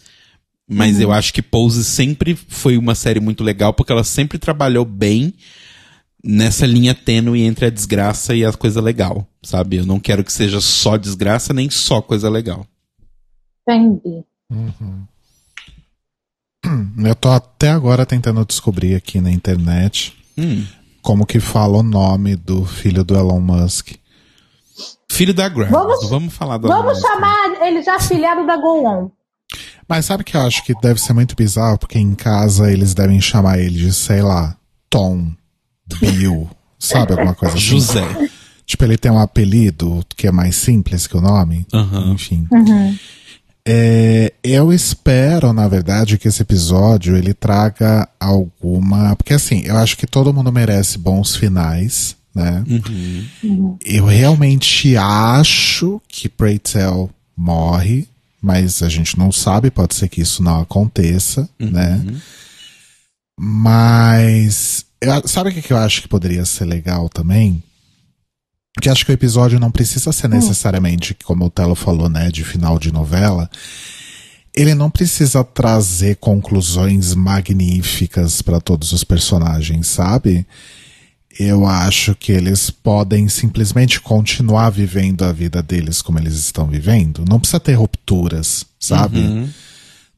Mas 0.67 0.99
eu 0.99 1.13
acho 1.13 1.33
que 1.35 1.43
Pose 1.43 1.85
sempre 1.85 2.35
foi 2.35 2.79
uma 2.79 2.95
série 2.95 3.21
muito 3.21 3.45
legal, 3.45 3.75
porque 3.75 3.93
ela 3.93 4.03
sempre 4.03 4.39
trabalhou 4.39 4.85
bem 4.87 5.35
nessa 6.25 6.65
linha 6.67 6.95
tênue 6.95 7.43
entre 7.43 7.67
a 7.67 7.71
desgraça 7.71 8.35
e 8.35 8.45
a 8.45 8.53
coisa 8.53 8.81
legal, 8.81 9.27
sabe? 9.43 9.77
Eu 9.77 9.87
não 9.87 10.01
quero 10.01 10.25
que 10.25 10.33
seja 10.33 10.61
só 10.61 10.97
desgraça 10.97 11.53
nem 11.53 11.69
só 11.69 12.01
coisa 12.01 12.31
legal. 12.31 12.67
Entendi. 13.69 14.25
Eu 17.05 17.15
tô 17.15 17.29
até 17.31 17.71
agora 17.71 18.07
tentando 18.07 18.45
descobrir 18.45 18.95
aqui 18.95 19.21
na 19.21 19.31
internet 19.31 20.17
Hum. 20.39 20.65
como 21.03 21.27
que 21.27 21.39
fala 21.39 21.79
o 21.79 21.83
nome 21.83 22.35
do 22.37 22.65
filho 22.65 23.05
do 23.05 23.15
Elon 23.15 23.41
Musk. 23.41 23.93
Filho 25.13 25.35
da 25.35 25.49
Grimes. 25.49 25.71
Vamos- 25.71 26.09
Vamos, 26.09 26.35
falar 26.35 26.59
da 26.59 26.67
Vamos 26.69 26.95
Grimes. 26.95 27.03
chamar 27.03 27.67
ele 27.67 27.83
já 27.83 27.97
afilhado 27.97 28.47
da 28.47 28.57
Go 28.57 28.85
On. 28.87 29.11
Mas 29.87 30.07
sabe 30.07 30.25
que 30.25 30.37
eu 30.37 30.41
acho 30.41 30.65
que 30.65 30.75
deve 30.81 30.99
ser 31.01 31.13
muito 31.13 31.37
bizarro, 31.37 31.79
porque 31.79 31.99
em 31.99 32.15
casa 32.15 32.73
eles 32.73 32.95
devem 32.95 33.21
chamar 33.21 33.59
ele 33.59 33.79
de, 33.79 33.93
sei 33.93 34.23
lá, 34.23 34.57
Tom, 34.89 35.31
Bill, 36.01 36.49
sabe? 36.79 37.13
Alguma 37.13 37.35
coisa 37.35 37.55
assim. 37.57 37.65
José. 37.67 38.31
Tipo, 38.67 38.85
ele 38.85 38.97
tem 38.97 39.13
um 39.13 39.19
apelido 39.19 40.05
que 40.17 40.27
é 40.27 40.33
mais 40.33 40.57
simples 40.57 41.07
que 41.07 41.17
o 41.17 41.21
nome. 41.21 41.67
Aham. 41.73 42.13
Enfim. 42.13 42.49
É, 43.67 44.33
eu 44.43 44.73
espero, 44.73 45.53
na 45.53 45.67
verdade, 45.67 46.19
que 46.19 46.29
esse 46.29 46.43
episódio 46.43 47.17
ele 47.17 47.33
traga 47.33 48.07
alguma. 48.21 49.17
Porque 49.17 49.33
assim, 49.33 49.63
eu 49.65 49.77
acho 49.77 49.97
que 49.97 50.07
todo 50.07 50.33
mundo 50.35 50.53
merece 50.53 50.99
bons 50.99 51.35
finais, 51.35 52.17
né? 52.35 52.63
Eu 53.85 54.05
realmente 54.05 54.97
acho 54.97 56.01
que 56.09 56.29
Pray 56.29 56.59
Tell 56.59 57.11
morre, 57.37 58.07
mas 58.41 58.83
a 58.83 58.89
gente 58.89 59.19
não 59.19 59.33
sabe, 59.33 59.71
pode 59.71 59.95
ser 59.95 60.09
que 60.09 60.21
isso 60.21 60.43
não 60.43 60.61
aconteça, 60.61 61.49
né? 61.59 62.05
Mas. 63.39 64.85
Eu- 65.05 65.29
sabe 65.29 65.51
o 65.51 65.53
que 65.53 65.63
que 65.63 65.73
eu 65.73 65.77
acho 65.79 66.03
que 66.03 66.09
poderia 66.09 66.45
ser 66.45 66.65
legal 66.65 67.09
também? 67.09 67.63
Que 68.81 68.89
acho 68.89 69.05
que 69.07 69.13
o 69.13 69.15
episódio 69.15 69.61
não 69.61 69.71
precisa 69.71 70.11
ser 70.13 70.29
necessariamente, 70.29 71.15
como 71.25 71.45
o 71.47 71.51
Telo 71.51 71.75
falou, 71.75 72.09
né, 72.09 72.31
de 72.31 72.45
final 72.45 72.79
de 72.79 72.93
novela. 72.93 73.49
Ele 74.55 74.75
não 74.75 74.91
precisa 74.91 75.43
trazer 75.45 76.17
conclusões 76.17 77.15
magníficas 77.15 78.41
para 78.43 78.61
todos 78.61 78.93
os 78.93 79.03
personagens, 79.05 79.89
sabe? 79.89 80.47
Eu 81.39 81.67
acho 81.67 82.15
que 82.15 82.31
eles 82.31 82.71
podem 82.71 83.29
simplesmente 83.29 84.01
continuar 84.01 84.71
vivendo 84.71 85.25
a 85.25 85.33
vida 85.33 85.61
deles 85.61 86.01
como 86.01 86.19
eles 86.21 86.35
estão 86.35 86.67
vivendo. 86.69 87.25
Não 87.29 87.41
precisa 87.41 87.59
ter 87.59 87.75
rupturas, 87.75 88.65
sabe? 88.79 89.19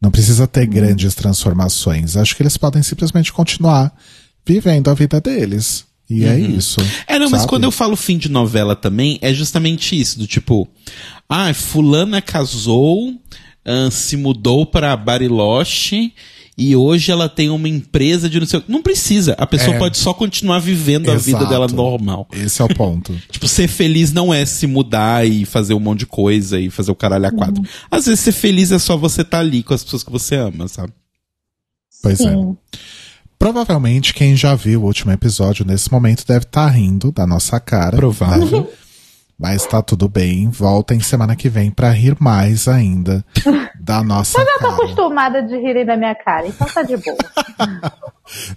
Não 0.00 0.10
precisa 0.10 0.46
ter 0.46 0.66
grandes 0.66 1.14
transformações. 1.14 2.16
Acho 2.18 2.36
que 2.36 2.42
eles 2.42 2.58
podem 2.58 2.82
simplesmente 2.82 3.32
continuar 3.32 3.94
vivendo 4.46 4.88
a 4.88 4.94
vida 4.94 5.20
deles. 5.20 5.84
E 6.08 6.24
é 6.24 6.38
isso. 6.38 6.80
É, 7.06 7.18
não, 7.18 7.28
mas 7.28 7.40
sabe? 7.40 7.50
quando 7.50 7.64
eu 7.64 7.70
falo 7.72 7.96
fim 7.96 8.16
de 8.16 8.28
novela 8.30 8.76
também, 8.76 9.18
é 9.20 9.34
justamente 9.34 9.98
isso, 10.00 10.18
do 10.20 10.26
tipo, 10.26 10.68
ah, 11.28 11.52
fulana 11.52 12.22
casou, 12.22 13.12
ahn, 13.66 13.90
se 13.90 14.16
mudou 14.16 14.64
pra 14.64 14.96
Bariloche 14.96 16.12
e 16.56 16.76
hoje 16.76 17.10
ela 17.10 17.28
tem 17.28 17.50
uma 17.50 17.68
empresa 17.68 18.30
de 18.30 18.38
não 18.38 18.46
sei 18.46 18.60
o 18.60 18.64
Não 18.68 18.82
precisa, 18.82 19.34
a 19.36 19.46
pessoa 19.46 19.74
É. 19.74 19.78
pode 19.80 19.98
só 19.98 20.14
continuar 20.14 20.60
vivendo 20.60 21.10
a 21.10 21.16
vida 21.16 21.38
Exato. 21.38 21.50
dela 21.50 21.66
normal. 21.66 22.28
Esse 22.32 22.62
é 22.62 22.64
o 22.64 22.68
ponto. 22.68 23.12
Tipo, 23.28 23.48
ser 23.48 23.66
feliz 23.66 24.12
não 24.12 24.32
é 24.32 24.46
se 24.46 24.66
mudar 24.68 25.26
e 25.26 25.44
fazer 25.44 25.74
um 25.74 25.80
monte 25.80 26.00
de 26.00 26.06
coisa 26.06 26.58
e 26.60 26.70
fazer 26.70 26.92
o 26.92 26.94
caralho 26.94 27.26
a 27.26 27.32
quatro. 27.32 27.62
Às 27.90 28.06
vezes 28.06 28.20
ser 28.20 28.32
feliz 28.32 28.70
é 28.70 28.78
só 28.78 28.96
você 28.96 29.22
estar 29.22 29.40
ali 29.40 29.64
com 29.64 29.74
as 29.74 29.82
pessoas 29.82 30.04
que 30.04 30.10
você 30.12 30.36
ama, 30.36 30.68
sabe? 30.68 30.92
Pois 32.00 32.20
é. 32.20 32.32
Provavelmente 33.38 34.14
quem 34.14 34.34
já 34.34 34.54
viu 34.54 34.82
o 34.82 34.84
último 34.86 35.12
episódio 35.12 35.64
nesse 35.64 35.90
momento 35.92 36.24
deve 36.26 36.44
estar 36.44 36.68
rindo 36.68 37.12
da 37.12 37.26
nossa 37.26 37.60
cara. 37.60 37.96
Provável. 37.96 38.62
né? 38.62 38.66
Mas 39.38 39.66
tá 39.66 39.82
tudo 39.82 40.08
bem. 40.08 40.48
Voltem 40.48 40.98
semana 41.00 41.36
que 41.36 41.48
vem 41.50 41.70
pra 41.70 41.90
rir 41.90 42.16
mais 42.18 42.66
ainda 42.66 43.22
da 43.78 44.02
nossa 44.02 44.40
Eu 44.40 44.46
tô 44.46 44.58
cara. 44.58 44.72
acostumada 44.74 45.42
de 45.42 45.56
rirem 45.58 45.84
da 45.84 45.96
minha 45.96 46.14
cara, 46.14 46.48
então 46.48 46.66
tá 46.66 46.82
de 46.82 46.96
boa. 46.96 47.16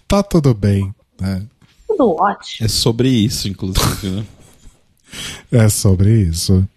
Tá 0.08 0.24
tudo 0.24 0.54
bem. 0.56 0.92
Né? 1.22 1.44
Tudo 1.88 2.16
ótimo. 2.20 2.66
É 2.66 2.70
sobre 2.70 3.10
isso, 3.10 3.48
inclusive, 3.48 4.10
né? 4.10 4.26
É 5.52 5.70
sobre 5.70 6.22
isso. 6.24 6.68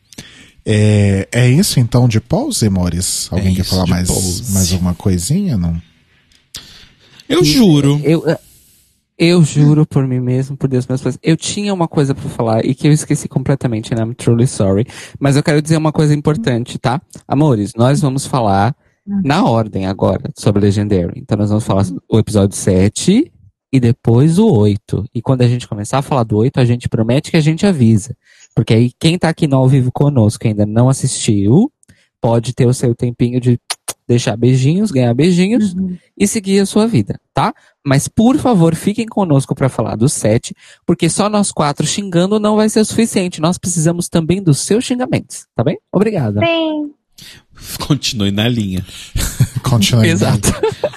É, 0.67 1.27
é 1.33 1.49
isso 1.49 1.81
então 1.81 2.07
de 2.07 2.21
pause, 2.21 2.67
amores? 2.67 3.29
Alguém 3.31 3.53
É 3.53 3.57
quer 3.57 3.65
falar 3.65 3.87
mais, 3.87 4.09
pause. 4.09 4.53
mais 4.53 4.73
alguma 4.73 4.95
coisinha? 4.95 5.57
Não? 5.57 5.81
Eu 7.33 7.45
juro. 7.45 8.01
Eu, 8.05 8.25
eu 9.19 9.43
juro 9.45 9.87
por 9.87 10.07
mim 10.07 10.21
mesmo, 10.21 10.57
por 10.57 10.69
Deus, 10.69 10.87
meus 10.87 11.01
pais. 11.01 11.19
Eu 11.23 11.37
tinha 11.37 11.73
uma 11.73 11.87
coisa 11.87 12.15
pra 12.15 12.29
falar 12.29 12.65
e 12.65 12.75
que 12.75 12.89
eu 12.89 12.93
esqueci 12.93 13.29
completamente, 13.29 13.95
and 13.95 13.99
I'm 13.99 14.15
truly 14.15 14.47
sorry. 14.47 14.87
Mas 15.19 15.37
eu 15.37 15.43
quero 15.43 15.63
dizer 15.63 15.77
uma 15.77 15.93
coisa 15.93 16.15
importante, 16.15 16.79
tá? 16.79 17.01
Amores, 17.27 17.73
nós 17.77 18.01
vamos 18.01 18.27
falar 18.27 18.75
na 19.07 19.45
ordem 19.45 19.87
agora 19.87 20.31
sobre 20.37 20.63
Legendary. 20.63 21.21
Então 21.21 21.37
nós 21.37 21.49
vamos 21.49 21.65
falar 21.65 21.85
o 22.09 22.19
episódio 22.19 22.57
7 22.57 23.33
e 23.73 23.81
depois 23.81 24.39
o 24.39 24.47
8. 24.47 25.07
E 25.15 25.23
quando 25.23 25.43
a 25.43 25.49
gente 25.49 25.67
começar 25.67 25.99
a 25.99 26.03
falar 26.03 26.25
do 26.25 26.37
8, 26.37 26.61
a 26.61 26.65
gente 26.65 26.89
promete 26.89 27.31
que 27.31 27.37
a 27.37 27.41
gente 27.41 27.67
avisa. 27.67 28.17
Porque 28.55 28.75
aí 28.75 28.93
quem 28.99 29.19
tá 29.19 29.29
aqui 29.29 29.47
no 29.47 29.57
ao 29.57 29.69
vivo 29.69 29.91
conosco 29.91 30.47
e 30.47 30.49
ainda 30.49 30.67
não 30.67 30.89
assistiu, 30.89 31.73
pode 32.21 32.55
ter 32.55 32.67
o 32.67 32.75
seu 32.75 32.95
tempinho 32.95 33.41
de 33.41 33.59
deixar 34.07 34.37
beijinhos, 34.37 34.91
ganhar 34.91 35.15
beijinhos 35.15 35.75
e 36.19 36.27
seguir 36.27 36.61
a 36.61 36.67
sua 36.67 36.87
vida, 36.87 37.19
tá? 37.35 37.53
Mas 37.85 38.09
por 38.09 38.37
favor, 38.39 38.75
fiquem 38.75 39.07
conosco 39.07 39.55
para 39.55 39.69
falar 39.69 39.97
do 39.97 40.09
7, 40.09 40.55
porque 40.87 41.09
só 41.09 41.29
nós 41.29 41.51
quatro 41.51 41.87
xingando 41.87 42.39
não 42.39 42.57
vai 42.57 42.69
ser 42.69 42.81
o 42.81 42.85
suficiente. 42.85 43.41
Nós 43.41 43.59
precisamos 43.59 44.09
também 44.09 44.43
dos 44.43 44.59
seus 44.61 44.85
xingamentos, 44.85 45.47
tá 45.55 45.63
bem? 45.65 45.79
Obrigada. 45.93 46.41
Sim. 46.45 46.93
Continue 47.87 48.33
na 48.33 48.49
linha. 48.49 48.85
Continue. 49.63 50.09
Exato. 50.09 50.49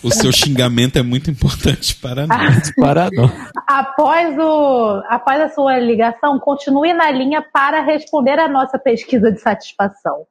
O 0.01 0.11
seu 0.11 0.31
xingamento 0.31 0.97
é 0.97 1.03
muito 1.03 1.29
importante 1.29 1.95
para 1.95 2.23
Ah. 2.23 2.49
nós. 2.49 2.71
Para 2.75 3.09
não. 3.11 3.31
Após, 3.67 4.35
o, 4.37 5.01
após 5.07 5.39
a 5.41 5.49
sua 5.49 5.77
ligação, 5.79 6.39
continue 6.39 6.93
na 6.93 7.11
linha 7.11 7.43
para 7.53 7.81
responder 7.83 8.39
a 8.39 8.47
nossa 8.47 8.79
pesquisa 8.79 9.31
de 9.31 9.39
satisfação. 9.39 10.25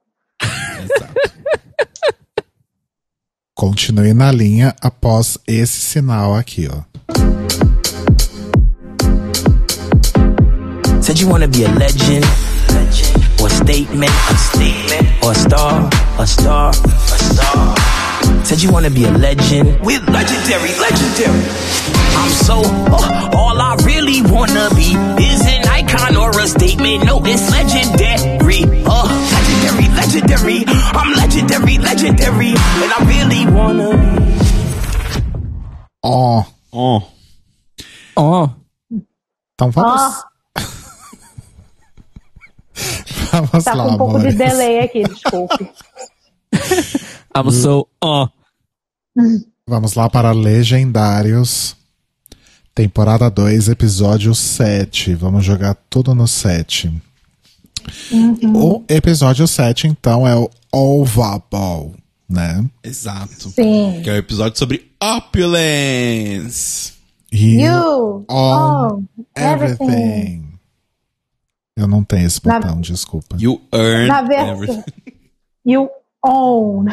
Continue 3.56 4.12
na 4.12 4.32
linha 4.32 4.74
após 4.82 5.38
esse 5.46 5.78
sinal 5.80 6.34
aqui, 6.34 6.68
ó. 6.68 6.82
Said 11.00 11.20
you 11.20 11.28
wanna 11.28 11.46
be 11.46 11.64
a 11.64 11.68
legend, 11.68 12.26
or 13.40 13.46
a 13.46 13.50
statement, 13.50 14.10
a 14.28 14.36
statement, 14.36 15.06
or 15.22 15.30
a 15.30 15.34
star, 15.36 15.88
a 16.18 16.26
star, 16.26 16.70
a 16.70 17.18
star. 17.22 17.74
Said 18.42 18.60
you 18.60 18.72
wanna 18.72 18.90
be 18.90 19.04
a 19.04 19.12
legend. 19.12 19.78
We're 19.84 20.00
legendary, 20.10 20.74
legendary. 20.80 21.44
I'm 22.16 22.30
so, 22.30 22.60
uh, 22.90 23.30
all 23.36 23.60
I 23.60 23.76
really 23.84 24.22
wanna 24.22 24.68
be 24.74 24.96
is 25.22 25.46
an 25.46 25.68
icon 25.68 26.16
or 26.16 26.30
a 26.40 26.48
statement. 26.48 27.04
No, 27.04 27.22
it's 27.24 27.48
legendary. 27.52 28.13
Legendary. 30.14 30.62
I'm 30.94 31.12
legendary, 31.14 31.78
legendary. 31.78 32.54
And 32.54 32.92
I 32.92 33.04
really 33.04 33.46
wanna 33.52 33.90
be. 33.96 34.34
Ó, 36.04 36.44
Ó, 36.70 37.02
Ó, 38.16 38.48
então 39.54 39.72
vamos. 39.72 40.02
Ó, 40.02 40.24
vamos 43.42 43.64
tá 43.64 43.74
lá, 43.74 43.84
com 43.86 43.94
um 43.94 43.98
pouco 43.98 44.20
de 44.20 44.32
delay 44.34 44.80
aqui, 44.84 45.02
desculpe. 45.02 45.68
I'm 47.34 47.50
so, 47.50 47.88
ó. 48.00 48.28
Vamos 49.66 49.94
lá 49.94 50.08
para 50.08 50.30
Legendários. 50.30 51.74
Temporada 52.72 53.28
2, 53.28 53.68
episódio 53.68 54.32
7. 54.32 55.16
Vamos 55.16 55.44
jogar 55.44 55.74
tudo 55.90 56.14
no 56.14 56.28
7. 56.28 57.02
O 58.54 58.82
episódio 58.88 59.46
7, 59.46 59.86
então, 59.86 60.26
é 60.26 60.34
o 60.36 60.50
Ova 60.72 61.40
Ball, 61.50 61.94
né? 62.28 62.64
exato. 62.82 63.50
Sim. 63.50 64.00
Que 64.02 64.10
é 64.10 64.14
o 64.14 64.16
episódio 64.16 64.58
sobre 64.58 64.90
opulence. 65.02 66.92
You, 67.32 68.24
on 68.28 68.28
oh, 68.28 69.02
everything. 69.36 69.84
everything. 69.84 70.44
Eu 71.76 71.88
não 71.88 72.04
tenho 72.04 72.26
esse 72.26 72.44
Na- 72.46 72.60
botão, 72.60 72.80
desculpa. 72.80 73.36
You 73.38 73.60
earn 73.72 74.06
Na 74.06 74.20
everything. 74.50 74.84
You 75.66 75.88
own. 76.24 76.84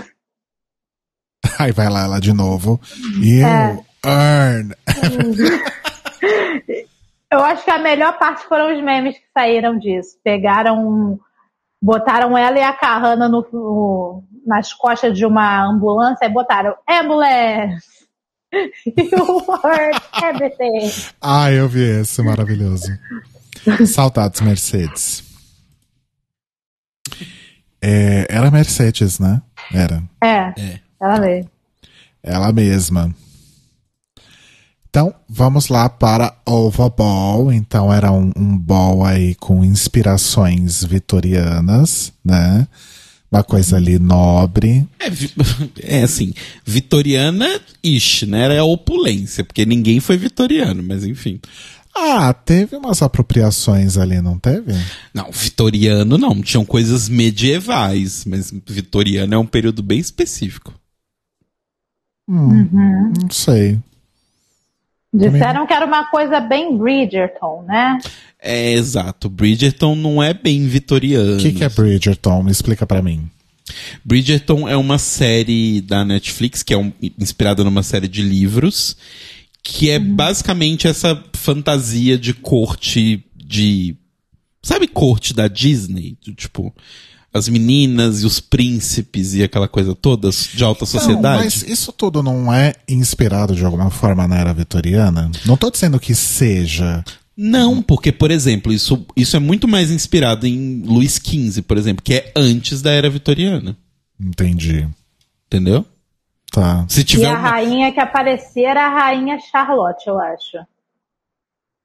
Aí 1.59 1.71
vai 1.71 1.87
lá 1.89 2.03
ela 2.05 2.19
de 2.19 2.33
novo. 2.33 2.81
You 3.19 3.45
É. 3.45 3.79
earn. 4.03 4.73
Eu 7.31 7.39
acho 7.43 7.63
que 7.63 7.71
a 7.71 7.77
melhor 7.79 8.17
parte 8.19 8.43
foram 8.45 8.75
os 8.75 8.83
memes 8.83 9.15
que 9.17 9.23
saíram 9.33 9.79
disso. 9.79 10.17
Pegaram, 10.23 11.19
botaram 11.81 12.37
ela 12.37 12.57
e 12.57 12.61
a 12.63 12.73
Carrana 12.73 13.29
no, 13.29 13.47
no- 13.53 14.23
nas 14.45 14.73
costas 14.73 15.17
de 15.17 15.25
uma 15.25 15.63
ambulância 15.65 16.25
e 16.25 16.29
botaram 16.29 16.75
ambulance. 16.89 17.85
You 18.85 19.45
heard 19.63 20.01
everything. 20.25 20.91
Ah, 21.21 21.49
eu 21.51 21.69
vi 21.69 21.83
esse, 22.01 22.21
maravilhoso. 22.21 22.87
Saudades, 23.87 24.41
Mercedes. 24.41 25.23
É, 27.81 28.27
era 28.29 28.51
Mercedes, 28.51 29.19
né? 29.19 29.41
Era. 29.73 30.03
É, 30.21 30.53
ela 30.99 31.19
veio. 31.19 31.49
Ela 32.21 32.51
mesma. 32.51 33.13
Então, 34.91 35.15
vamos 35.27 35.69
lá 35.69 35.87
para 35.87 36.35
Ova 36.45 36.89
Ball. 36.89 37.53
Então, 37.53 37.93
era 37.93 38.11
um, 38.11 38.29
um 38.35 38.57
ball 38.57 39.05
aí 39.05 39.35
com 39.35 39.63
inspirações 39.63 40.83
vitorianas, 40.83 42.11
né? 42.23 42.67
Uma 43.31 43.41
coisa 43.41 43.77
ali 43.77 43.97
nobre. 43.97 44.85
É, 44.99 45.07
é 45.99 46.03
assim, 46.03 46.33
vitoriana-ish, 46.65 48.23
né? 48.23 48.41
Era 48.41 48.59
a 48.59 48.65
opulência, 48.65 49.45
porque 49.45 49.65
ninguém 49.65 50.01
foi 50.01 50.17
vitoriano, 50.17 50.83
mas 50.83 51.05
enfim. 51.05 51.39
Ah, 51.95 52.33
teve 52.33 52.75
umas 52.75 53.01
apropriações 53.01 53.97
ali, 53.97 54.19
não 54.19 54.37
teve? 54.37 54.73
Não, 55.13 55.31
vitoriano 55.31 56.17
não. 56.17 56.41
Tinham 56.41 56.65
coisas 56.65 57.07
medievais, 57.07 58.25
mas 58.25 58.51
vitoriano 58.67 59.33
é 59.35 59.37
um 59.37 59.45
período 59.45 59.81
bem 59.81 59.99
específico. 59.99 60.73
Hum, 62.27 63.13
Não 63.21 63.29
sei. 63.29 63.79
Disseram 65.13 65.67
que 65.67 65.73
era 65.73 65.85
uma 65.85 66.05
coisa 66.09 66.39
bem 66.39 66.77
Bridgerton, 66.77 67.63
né? 67.67 67.97
É, 68.41 68.71
exato. 68.73 69.29
Bridgerton 69.29 69.95
não 69.95 70.23
é 70.23 70.33
bem 70.33 70.65
vitoriano. 70.67 71.35
O 71.35 71.37
que, 71.37 71.51
que 71.51 71.63
é 71.63 71.69
Bridgerton? 71.69 72.41
Me 72.43 72.51
explica 72.51 72.85
pra 72.87 73.01
mim. 73.01 73.29
Bridgerton 74.03 74.67
é 74.67 74.75
uma 74.75 74.97
série 74.97 75.81
da 75.81 76.03
Netflix 76.05 76.63
que 76.63 76.73
é 76.73 76.77
um- 76.77 76.91
inspirada 77.19 77.63
numa 77.63 77.83
série 77.83 78.07
de 78.07 78.21
livros 78.21 78.95
que 79.63 79.89
é 79.91 79.99
basicamente 79.99 80.87
essa 80.87 81.21
fantasia 81.33 82.17
de 82.17 82.33
corte 82.33 83.23
de 83.35 83.95
sabe 84.63 84.87
corte 84.87 85.33
da 85.33 85.47
Disney, 85.47 86.17
tipo 86.35 86.73
as 87.33 87.47
meninas 87.47 88.21
e 88.23 88.25
os 88.25 88.39
príncipes 88.39 89.33
e 89.33 89.43
aquela 89.43 89.67
coisa 89.67 89.95
toda 89.95 90.29
de 90.29 90.63
alta 90.63 90.81
Não, 90.81 90.87
sociedade. 90.87 91.43
mas 91.43 91.63
isso 91.63 91.91
tudo 91.93 92.21
não 92.21 92.53
é 92.53 92.73
inspirado 92.89 93.55
de 93.55 93.63
alguma 93.63 93.89
forma 93.89 94.27
na 94.27 94.37
era 94.37 94.53
vitoriana? 94.53 95.31
Não 95.45 95.55
tô 95.55 95.69
dizendo 95.71 95.99
que 95.99 96.13
seja. 96.13 97.03
Não, 97.37 97.81
porque, 97.81 98.11
por 98.11 98.29
exemplo, 98.29 98.71
isso, 98.73 99.05
isso 99.15 99.35
é 99.37 99.39
muito 99.39 99.67
mais 99.67 99.89
inspirado 99.89 100.45
em 100.45 100.81
Luís 100.85 101.15
XV, 101.23 101.61
por 101.61 101.77
exemplo, 101.77 102.03
que 102.03 102.13
é 102.15 102.31
antes 102.35 102.81
da 102.81 102.91
era 102.91 103.09
vitoriana. 103.09 103.77
Entendi. 104.19 104.87
Entendeu? 105.47 105.85
Tá. 106.51 106.85
Se 106.89 106.99
E 106.99 107.03
tiver 107.05 107.27
a 107.27 107.31
uma- 107.31 107.39
rainha 107.49 107.91
que 107.93 107.99
aparecer 107.99 108.63
era 108.65 108.85
a 108.85 108.89
rainha 108.89 109.37
Charlotte, 109.49 110.05
eu 110.07 110.19
acho. 110.19 110.57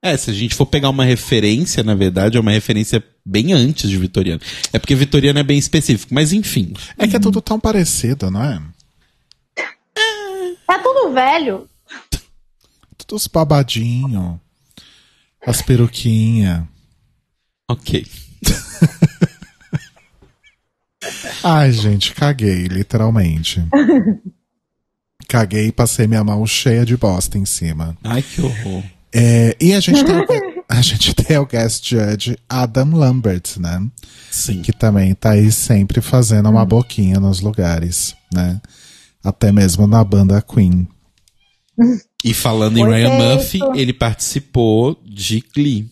É, 0.03 0.17
se 0.17 0.31
a 0.31 0.35
gente 0.35 0.55
for 0.55 0.67
pegar 0.67 0.91
uma 0.91 1.05
referência, 1.05 1.83
na 1.83 1.95
verdade, 1.95 2.37
é 2.37 2.41
uma 2.41 2.51
referência 2.51 3.03
bem 3.25 3.53
antes 3.53 3.91
de 3.91 3.97
Vitoriano. 3.97 4.41
É 4.73 4.79
porque 4.79 4.95
Vitoriano 4.95 5.39
é 5.39 5.43
bem 5.43 5.59
específico, 5.59 6.15
mas 6.15 6.33
enfim. 6.33 6.75
É 6.97 7.09
que 7.09 7.17
é 7.17 7.19
tudo 7.19 7.41
tão 7.41 7.59
parecido, 7.59 8.31
não 8.31 8.45
é? 8.45 8.63
É 10.69 10.79
tudo 10.79 11.13
velho. 11.13 11.69
Tudo 12.97 13.17
os 13.17 13.27
babadinhos. 13.27 14.39
As 15.45 15.63
peruquinhas. 15.63 16.63
Ok. 17.69 18.07
Ai, 21.43 21.73
gente, 21.73 22.15
caguei, 22.15 22.67
literalmente. 22.67 23.63
caguei 25.29 25.69
e 25.69 25.73
passei 25.73 26.07
minha 26.07 26.25
mão 26.25 26.45
cheia 26.47 26.85
de 26.85 26.97
bosta 26.97 27.39
em 27.39 27.45
cima. 27.45 27.97
Ai, 28.03 28.23
que 28.23 28.41
horror. 28.41 28.83
É, 29.19 29.57
e 29.59 29.73
a 29.73 29.81
gente, 29.81 30.05
tem 30.05 30.15
o, 30.15 30.27
a 30.69 30.83
gente 30.83 31.15
tem 31.15 31.39
o 31.39 31.47
guest 31.47 31.89
judge 31.89 32.37
Adam 32.47 32.91
Lambert, 32.95 33.59
né? 33.59 33.83
Sim. 34.31 34.61
Que 34.61 34.73
também 34.73 35.15
tá 35.15 35.31
aí 35.31 35.51
sempre 35.51 36.03
fazendo 36.03 36.51
uma 36.51 36.67
boquinha 36.67 37.19
nos 37.19 37.41
lugares, 37.41 38.15
né? 38.31 38.61
Até 39.25 39.51
mesmo 39.51 39.87
na 39.87 40.05
banda 40.05 40.43
Queen. 40.43 40.87
E 42.23 42.35
falando 42.35 42.79
em 42.79 42.85
Ryan 42.85 43.41
Feito. 43.41 43.65
Murphy, 43.65 43.81
ele 43.81 43.93
participou 43.95 45.01
de 45.03 45.43
Glee. 45.55 45.89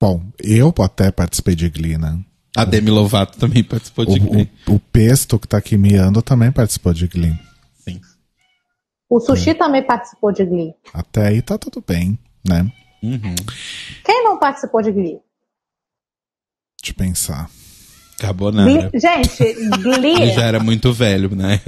Bom, 0.00 0.24
eu 0.42 0.74
até 0.82 1.10
participei 1.12 1.54
de 1.54 1.68
Glee, 1.70 1.98
né? 1.98 2.18
A 2.56 2.64
Demi 2.64 2.90
Lovato 2.90 3.38
também 3.38 3.62
participou 3.62 4.04
de 4.04 4.18
O, 4.18 4.20
Glee. 4.20 4.50
o, 4.66 4.74
o 4.74 4.80
Pesto, 4.80 5.38
que 5.38 5.46
tá 5.46 5.58
aqui 5.58 5.76
miando, 5.76 6.20
também 6.20 6.50
participou 6.50 6.92
de 6.92 7.06
Glee. 7.06 7.38
O 9.08 9.20
Sushi 9.20 9.54
também 9.54 9.82
participou 9.82 10.30
de 10.32 10.44
Glee. 10.44 10.74
Até 10.92 11.28
aí 11.28 11.40
tá 11.42 11.56
tudo 11.56 11.82
bem, 11.86 12.18
né? 12.46 12.70
Uhum. 13.02 13.34
Quem 14.04 14.22
não 14.24 14.38
participou 14.38 14.82
de 14.82 14.92
Glee? 14.92 15.18
De 16.82 16.92
pensar. 16.94 17.48
Carbonara. 18.18 18.68
Glee- 18.88 19.00
Gente, 19.00 19.42
Ele 19.42 19.68
Glee. 19.70 20.32
já 20.32 20.42
era 20.44 20.60
muito 20.60 20.92
velho, 20.92 21.34
né? 21.34 21.60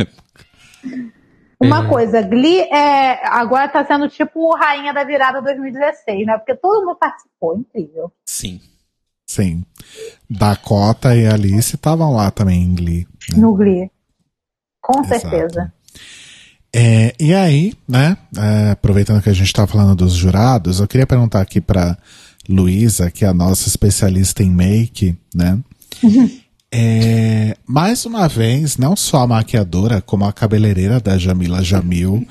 Uma 1.62 1.84
É. 1.84 1.88
coisa, 1.88 2.22
Glee 2.22 2.60
é, 2.62 3.26
agora 3.28 3.68
tá 3.68 3.84
sendo 3.86 4.08
tipo 4.08 4.54
Rainha 4.56 4.92
da 4.92 5.04
Virada 5.04 5.40
2016, 5.42 6.26
né? 6.26 6.36
Porque 6.38 6.54
todo 6.54 6.84
mundo 6.86 6.96
participou, 6.98 7.58
incrível. 7.58 8.12
Sim. 8.24 8.60
Sim. 9.26 9.64
Dakota 10.28 11.14
e 11.14 11.26
Alice 11.26 11.76
estavam 11.76 12.12
lá 12.14 12.30
também 12.30 12.62
em 12.62 12.74
Glee. 12.74 13.06
No 13.36 13.54
Glee. 13.54 13.90
Com 14.80 15.00
Exato. 15.04 15.20
certeza. 15.20 15.72
É, 16.72 17.14
e 17.18 17.34
aí, 17.34 17.74
né, 17.88 18.16
é, 18.36 18.70
aproveitando 18.70 19.22
que 19.22 19.28
a 19.28 19.32
gente 19.34 19.46
está 19.46 19.66
falando 19.66 19.96
dos 19.96 20.14
jurados, 20.14 20.78
eu 20.78 20.86
queria 20.86 21.06
perguntar 21.06 21.40
aqui 21.40 21.60
para 21.60 21.98
Luísa, 22.48 23.10
que 23.10 23.24
é 23.24 23.28
a 23.28 23.34
nossa 23.34 23.68
especialista 23.68 24.42
em 24.42 24.50
make, 24.50 25.16
né? 25.34 25.58
É, 26.72 27.56
mais 27.66 28.06
uma 28.06 28.28
vez, 28.28 28.76
não 28.76 28.94
só 28.94 29.22
a 29.22 29.26
maquiadora, 29.26 30.00
como 30.00 30.24
a 30.24 30.32
cabeleireira 30.32 31.00
da 31.00 31.18
Jamila 31.18 31.64
Jamil 31.64 32.24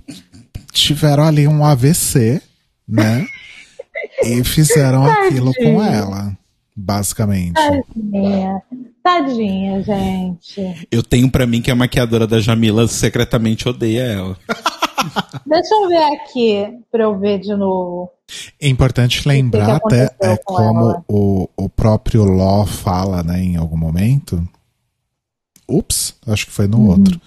tiveram 0.72 1.24
ali 1.24 1.46
um 1.46 1.64
AVC, 1.64 2.40
né? 2.88 3.26
E 4.22 4.42
fizeram 4.42 5.04
aquilo 5.04 5.52
com 5.54 5.82
ela, 5.82 6.34
basicamente. 6.74 7.54
Tadinha. 7.54 8.62
Tadinha, 9.04 9.82
gente. 9.82 10.88
Eu 10.90 11.02
tenho 11.02 11.30
pra 11.30 11.46
mim 11.46 11.60
que 11.60 11.70
a 11.70 11.76
maquiadora 11.76 12.26
da 12.26 12.40
Jamila 12.40 12.88
secretamente 12.88 13.68
odeia 13.68 14.00
ela. 14.00 14.38
Deixa 15.46 15.74
eu 15.74 15.88
ver 15.88 16.02
aqui 16.14 16.78
pra 16.90 17.04
eu 17.04 17.18
ver 17.18 17.38
de 17.38 17.54
novo. 17.54 18.10
É 18.58 18.66
importante 18.66 19.28
lembrar 19.28 19.78
que 19.78 19.86
até 19.86 20.04
aconteceu 20.06 20.32
é, 20.32 20.36
com 20.38 20.54
como 20.54 20.80
ela? 20.80 21.04
o, 21.06 21.48
o 21.54 21.68
próprio 21.68 22.24
Law 22.24 22.64
fala, 22.64 23.22
né, 23.22 23.42
em 23.42 23.56
algum 23.56 23.76
momento. 23.76 24.42
Ups, 25.68 26.14
acho 26.26 26.46
que 26.46 26.52
foi 26.52 26.66
no 26.66 26.88
outro. 26.88 27.20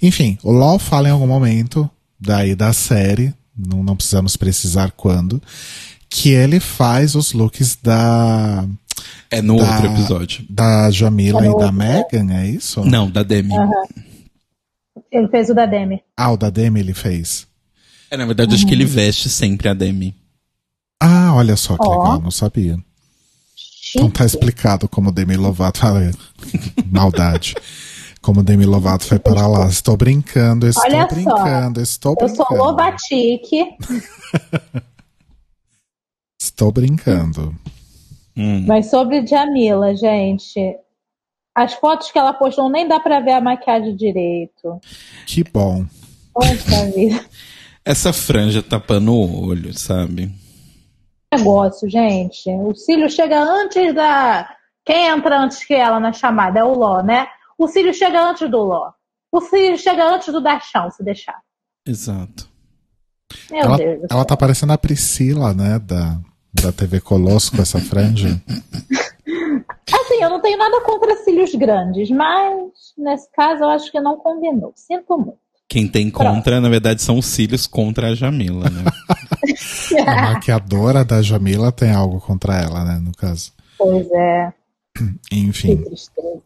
Enfim, 0.00 0.38
o 0.40 0.52
Law 0.52 0.78
fala 0.78 1.08
em 1.08 1.12
algum 1.12 1.26
momento, 1.26 1.90
daí 2.18 2.54
da 2.54 2.72
série, 2.72 3.34
não, 3.56 3.82
não 3.82 3.96
precisamos 3.96 4.36
precisar 4.36 4.92
quando, 4.92 5.42
que 6.08 6.30
ele 6.30 6.60
faz 6.60 7.16
os 7.16 7.32
looks 7.32 7.76
da, 7.82 8.64
É 9.30 9.42
no 9.42 9.56
Da- 9.58 9.64
outro 9.76 9.86
episódio. 9.92 10.44
da 10.48 10.90
Jamila 10.90 11.40
É 11.40 11.44
e 11.44 11.48
da 11.48 11.54
outro, 11.54 11.72
Megan, 11.72 12.32
é 12.34 12.46
isso? 12.48 12.84
Não, 12.84 13.10
da 13.10 13.22
Demi. 13.22 13.52
Ele 15.10 15.28
fez 15.28 15.48
o 15.50 15.54
da 15.54 15.66
Demi. 15.66 16.02
Ah, 16.16 16.30
o 16.32 16.36
da 16.36 16.50
Demi 16.50 16.80
ele 16.80 16.94
fez. 16.94 17.46
É, 18.10 18.16
na 18.16 18.26
verdade, 18.26 18.54
acho 18.54 18.66
que 18.66 18.72
ele 18.74 18.84
veste 18.84 19.28
sempre 19.28 19.68
a 19.68 19.74
Demi. 19.74 20.14
Ah, 21.00 21.34
olha 21.34 21.56
só 21.56 21.76
que 21.76 21.86
Ó. 21.86 21.90
legal, 22.04 22.20
não 22.20 22.30
sabia. 22.30 22.78
Então 23.96 24.10
tá 24.10 24.24
explicado 24.24 24.88
como 24.88 25.12
Demi 25.12 25.36
Lovato. 25.36 25.80
Maldade. 26.90 27.54
Como 28.20 28.42
Demi 28.42 28.64
Lovato 28.64 29.04
foi 29.04 29.18
para 29.18 29.46
lá. 29.46 29.66
Estou 29.68 29.96
brincando, 29.96 30.66
estou 30.66 30.82
Olha 30.84 31.02
só, 31.02 31.08
brincando, 31.14 31.80
estou 31.80 32.12
Eu 32.20 32.26
brincando. 32.26 32.48
sou 32.48 32.56
Lobatique. 32.56 33.64
Estou 36.40 36.70
brincando. 36.70 37.54
Hum. 38.36 38.64
Mas 38.66 38.90
sobre 38.90 39.26
Jamila, 39.26 39.94
gente. 39.94 40.76
As 41.54 41.74
fotos 41.74 42.10
que 42.10 42.18
ela 42.18 42.32
postou 42.32 42.68
nem 42.68 42.88
dá 42.88 42.98
pra 42.98 43.20
ver 43.20 43.32
a 43.32 43.40
maquiagem 43.40 43.94
direito. 43.94 44.80
Que 45.26 45.44
bom. 45.44 45.86
Poxa 46.32 46.90
vida. 46.94 47.24
Essa 47.84 48.12
franja 48.12 48.62
tapando 48.62 49.12
o 49.12 49.46
olho, 49.46 49.72
sabe? 49.78 50.32
Negócio, 51.32 51.88
gente. 51.88 52.48
O 52.50 52.74
cílio 52.74 53.08
chega 53.10 53.40
antes 53.40 53.94
da. 53.94 54.48
Quem 54.84 55.06
entra 55.06 55.38
antes 55.38 55.64
que 55.64 55.74
ela 55.74 56.00
na 56.00 56.12
chamada? 56.12 56.60
É 56.60 56.64
o 56.64 56.74
Ló, 56.74 57.02
né? 57.02 57.26
O 57.58 57.68
cílio 57.68 57.94
chega 57.94 58.20
antes 58.22 58.50
do 58.50 58.58
Ló. 58.58 58.92
O 59.30 59.40
cílio 59.40 59.78
chega 59.78 60.04
antes 60.14 60.32
do 60.32 60.40
Dachão, 60.40 60.90
se 60.90 61.02
deixar. 61.04 61.40
Exato. 61.86 62.48
Meu 63.50 63.60
Ela, 63.60 63.76
Deus 63.76 64.02
ela 64.10 64.24
tá 64.24 64.36
parecendo 64.36 64.72
a 64.72 64.78
Priscila, 64.78 65.52
né? 65.52 65.78
Da, 65.78 66.18
da 66.54 66.72
TV 66.72 67.00
Colosso 67.00 67.52
com 67.52 67.62
essa 67.62 67.80
franja. 67.80 68.40
Assim, 69.92 70.22
eu 70.22 70.30
não 70.30 70.40
tenho 70.40 70.58
nada 70.58 70.80
contra 70.82 71.16
cílios 71.24 71.54
grandes, 71.54 72.10
mas 72.10 72.54
nesse 72.96 73.30
caso 73.32 73.62
eu 73.62 73.68
acho 73.70 73.90
que 73.90 74.00
não 74.00 74.16
combinou. 74.16 74.72
Sinto 74.74 75.16
muito. 75.16 75.38
Quem 75.68 75.88
tem 75.88 76.10
contra, 76.10 76.60
na 76.60 76.68
verdade, 76.68 77.02
são 77.02 77.18
os 77.18 77.26
cílios 77.26 77.66
contra 77.66 78.08
a 78.08 78.14
Jamila, 78.14 78.68
né? 78.70 78.84
A 80.06 80.32
maquiadora 80.32 81.04
da 81.04 81.22
Jamila 81.22 81.72
tem 81.72 81.90
algo 81.90 82.20
contra 82.20 82.60
ela, 82.60 82.84
né? 82.84 83.00
No 83.00 83.12
caso. 83.12 83.52
Pois 83.78 84.06
é, 84.10 84.52
que 85.28 85.36
Enfim. 85.36 85.76
tristeza. 85.76 86.40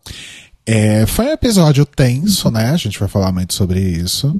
É, 0.66 1.06
foi 1.06 1.26
um 1.26 1.32
episódio 1.32 1.86
tenso, 1.86 2.50
né? 2.50 2.70
A 2.70 2.76
gente 2.76 2.98
vai 2.98 3.08
falar 3.08 3.32
muito 3.32 3.54
sobre 3.54 3.80
isso. 3.80 4.38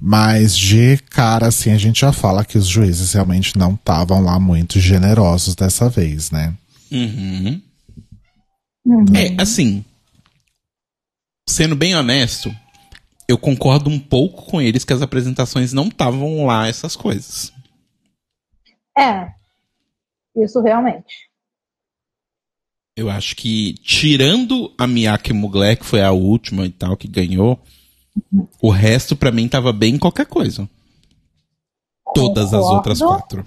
Mas 0.00 0.56
de 0.56 0.96
cara, 1.10 1.48
assim, 1.48 1.72
a 1.72 1.76
gente 1.76 2.00
já 2.00 2.10
fala 2.12 2.44
que 2.44 2.56
os 2.56 2.66
juízes 2.66 3.12
realmente 3.12 3.58
não 3.58 3.74
estavam 3.74 4.22
lá 4.22 4.40
muito 4.40 4.80
generosos 4.80 5.54
dessa 5.54 5.90
vez, 5.90 6.30
né? 6.30 6.56
Uhum. 6.90 7.60
É, 9.14 9.40
assim. 9.40 9.84
Sendo 11.46 11.76
bem 11.76 11.94
honesto, 11.94 12.54
eu 13.28 13.36
concordo 13.36 13.90
um 13.90 13.98
pouco 13.98 14.46
com 14.46 14.60
eles 14.60 14.84
que 14.84 14.92
as 14.92 15.02
apresentações 15.02 15.72
não 15.72 15.88
estavam 15.88 16.46
lá 16.46 16.66
essas 16.66 16.96
coisas. 16.96 17.52
É. 18.96 19.30
Isso 20.36 20.62
realmente. 20.62 21.28
Eu 22.96 23.10
acho 23.10 23.36
que, 23.36 23.74
tirando 23.82 24.74
a 24.78 24.86
Miyake 24.86 25.32
Mugler, 25.32 25.78
que 25.78 25.84
foi 25.84 26.02
a 26.02 26.10
última 26.10 26.66
e 26.66 26.70
tal, 26.70 26.96
que 26.96 27.08
ganhou, 27.08 27.62
o 28.60 28.70
resto 28.70 29.14
pra 29.16 29.30
mim 29.32 29.48
tava 29.48 29.72
bem 29.72 29.98
qualquer 29.98 30.26
coisa. 30.26 30.68
Todas 32.14 32.52
as 32.52 32.64
outras 32.64 32.98
quatro. 32.98 33.44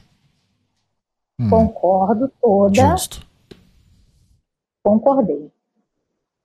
Hum, 1.40 1.50
Concordo 1.50 2.32
toda. 2.42 2.92
justo. 2.92 3.26
Concordei. 4.84 5.52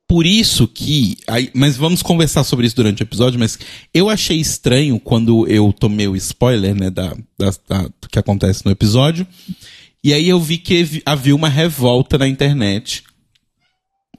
Por 0.06 0.24
isso 0.24 0.66
que. 0.66 1.16
aí- 1.26 1.50
mas 1.54 1.76
vamos 1.76 2.02
conversar 2.02 2.42
sobre 2.44 2.66
isso 2.66 2.74
durante 2.76 3.02
o 3.02 3.04
episódio, 3.04 3.38
mas 3.38 3.58
eu 3.92 4.08
achei 4.08 4.38
estranho 4.38 4.98
quando 4.98 5.46
eu 5.46 5.72
tomei 5.72 6.08
o 6.08 6.16
spoiler, 6.16 6.74
né, 6.74 6.88
da, 6.90 7.14
da- 7.38 7.52
da- 7.68 7.88
do 8.00 8.08
que 8.10 8.18
acontece 8.18 8.64
no 8.64 8.70
episódio. 8.72 9.26
E 10.02 10.12
aí 10.14 10.28
eu 10.28 10.40
vi 10.40 10.56
que 10.58 10.82
vi- 10.82 11.02
havia 11.04 11.34
uma 11.34 11.48
revolta 11.48 12.16
na 12.16 12.26
internet. 12.26 13.04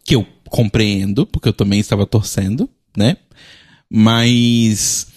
Que 0.05 0.15
eu 0.15 0.25
compreendo, 0.47 1.25
porque 1.25 1.49
eu 1.49 1.53
também 1.53 1.79
estava 1.79 2.05
torcendo, 2.05 2.69
né? 2.97 3.17
Mas 3.91 5.07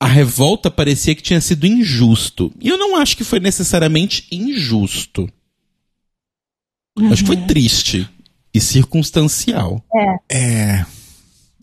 a 0.00 0.06
revolta 0.06 0.70
parecia 0.70 1.14
que 1.14 1.22
tinha 1.22 1.40
sido 1.40 1.66
injusto. 1.66 2.52
E 2.60 2.68
eu 2.68 2.78
não 2.78 2.96
acho 2.96 3.16
que 3.16 3.24
foi 3.24 3.40
necessariamente 3.40 4.26
injusto. 4.30 5.28
Acho 7.10 7.22
que 7.22 7.26
foi 7.26 7.36
triste 7.36 8.08
e 8.54 8.60
circunstancial. 8.60 9.84
É. 10.30 10.84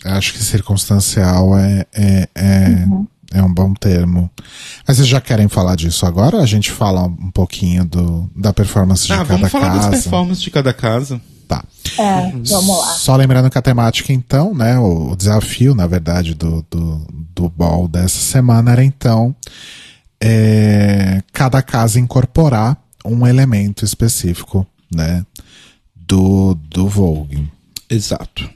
Acho 0.06 0.34
que 0.34 0.40
circunstancial 0.44 1.58
é, 1.58 1.88
é, 1.94 2.30
é, 2.36 2.88
é 3.34 3.42
um 3.42 3.52
bom 3.52 3.74
termo. 3.74 4.30
Mas 4.88 4.98
vocês 4.98 5.08
já 5.08 5.20
querem 5.20 5.48
falar 5.48 5.76
disso 5.76 6.06
agora? 6.06 6.40
A 6.40 6.46
gente 6.46 6.70
fala 6.72 7.06
um 7.06 7.32
pouquinho 7.32 7.84
do, 7.86 8.30
da 8.36 8.54
performance 8.54 9.08
de 9.08 9.14
Ah, 9.14 9.18
cada 9.18 9.36
vamos 9.38 9.52
falar 9.52 9.70
das 9.70 9.86
casa. 9.86 9.90
performances 9.92 10.44
de 10.44 10.52
cada 10.52 10.74
casa. 10.74 11.22
Tá. 11.48 11.64
É, 11.98 12.32
vamos 12.32 12.80
lá. 12.80 12.94
Só 12.94 13.16
lembrando 13.16 13.50
que 13.50 13.58
a 13.58 13.62
temática, 13.62 14.12
então, 14.12 14.54
né? 14.54 14.78
O, 14.80 15.12
o 15.12 15.16
desafio, 15.16 15.76
na 15.76 15.86
verdade, 15.86 16.34
do, 16.34 16.66
do, 16.70 17.08
do 17.36 17.50
ball 17.50 17.88
dessa 17.88 18.20
semana 18.20 18.72
era, 18.72 18.84
então, 18.84 19.36
é, 20.22 21.22
cada 21.32 21.62
casa 21.62 22.00
incorporar 22.00 22.78
um 23.06 23.28
elemento 23.28 23.84
específico, 23.84 24.66
né? 24.94 25.26
Do, 25.96 26.56
do 26.56 26.88
Vogue. 26.88 27.52
Exato. 27.90 28.50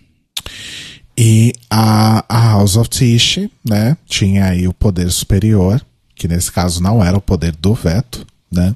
E 1.17 1.53
a, 1.69 2.23
a 2.29 2.51
House 2.51 2.77
of 2.77 2.89
Tish, 2.89 3.49
né? 3.67 3.97
Tinha 4.05 4.45
aí 4.45 4.67
o 4.67 4.73
poder 4.73 5.11
superior, 5.11 5.83
que 6.15 6.27
nesse 6.27 6.51
caso 6.51 6.81
não 6.81 7.03
era 7.03 7.17
o 7.17 7.21
poder 7.21 7.55
do 7.55 7.73
veto, 7.73 8.25
né? 8.51 8.75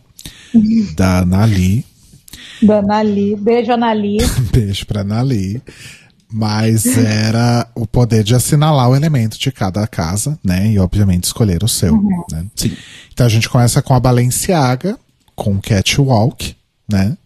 Da 0.95 1.23
Nali. 1.25 1.85
Da 2.61 2.79
Anali. 2.79 3.35
Beijo, 3.35 3.71
Anali. 3.71 4.17
Beijo 4.51 4.85
pra 4.85 5.03
Nali. 5.03 5.61
Mas 6.33 6.85
era 6.97 7.67
o 7.75 7.85
poder 7.85 8.23
de 8.23 8.33
assinalar 8.33 8.89
o 8.89 8.95
elemento 8.95 9.37
de 9.37 9.51
cada 9.51 9.85
casa, 9.85 10.39
né? 10.43 10.71
E 10.71 10.79
obviamente 10.79 11.25
escolher 11.25 11.61
o 11.61 11.67
seu. 11.67 12.01
Né? 12.31 12.47
Sim. 12.55 12.77
Então 13.11 13.25
a 13.25 13.29
gente 13.29 13.49
começa 13.49 13.81
com 13.81 13.93
a 13.93 13.99
Balenciaga, 13.99 14.97
com 15.35 15.59
Catwalk, 15.59 16.55
né? 16.89 17.17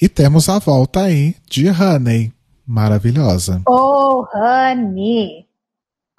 E 0.00 0.08
temos 0.08 0.48
a 0.48 0.60
volta 0.60 1.02
aí 1.02 1.34
de 1.50 1.68
Honey. 1.68 2.32
Maravilhosa. 2.64 3.62
Oh, 3.66 4.24
honey. 4.32 5.46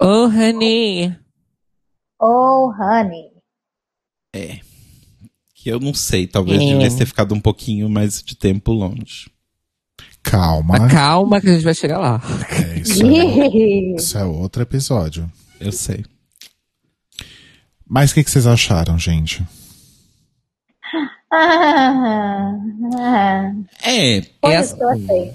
Oh, 0.00 0.26
honey. 0.26 1.16
Oh, 2.20 2.72
honey. 2.72 3.30
Que 5.68 5.74
eu 5.74 5.78
não 5.80 5.92
sei, 5.92 6.26
talvez 6.26 6.62
É. 6.62 6.64
devesse 6.64 6.96
ter 6.96 7.04
ficado 7.04 7.34
um 7.34 7.40
pouquinho 7.40 7.90
mais 7.90 8.22
de 8.22 8.34
tempo 8.34 8.72
longe. 8.72 9.30
Calma. 10.22 10.78
Mas 10.78 10.90
calma 10.92 11.40
que 11.42 11.48
a 11.50 11.52
gente 11.52 11.62
vai 11.64 11.74
chegar 11.74 11.98
lá. 11.98 12.22
É, 12.50 12.78
isso, 12.80 13.02
é, 13.04 13.94
isso 13.96 14.16
é 14.16 14.24
outro 14.24 14.62
episódio. 14.62 15.30
Eu 15.60 15.70
sei. 15.70 16.06
Mas 17.86 18.10
o 18.10 18.14
que, 18.14 18.24
que 18.24 18.30
vocês 18.30 18.46
acharam, 18.46 18.98
gente? 18.98 19.42
Ah, 21.30 22.54
ah. 22.98 23.52
É, 23.84 24.22
Foi 24.40 24.52
É 24.54 24.60
isso 24.60 24.74
que 24.76 24.82
eu 24.82 24.88
achei. 24.88 25.32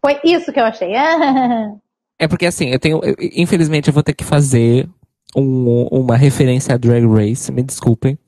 Foi 0.00 0.20
isso 0.24 0.52
que 0.52 0.60
eu 0.60 0.64
achei. 0.64 0.94
Ah. 0.96 1.74
É 2.18 2.26
porque 2.26 2.46
assim, 2.46 2.66
eu 2.70 2.80
tenho. 2.80 3.00
eu- 3.04 3.14
infelizmente, 3.34 3.86
eu 3.86 3.94
vou 3.94 4.02
ter 4.02 4.14
que 4.14 4.24
fazer 4.24 4.88
um- 5.36 5.86
uma 5.92 6.16
referência 6.16 6.74
a 6.74 6.76
Drag 6.76 7.06
Race, 7.06 7.52
me 7.52 7.62
desculpem, 7.62 8.18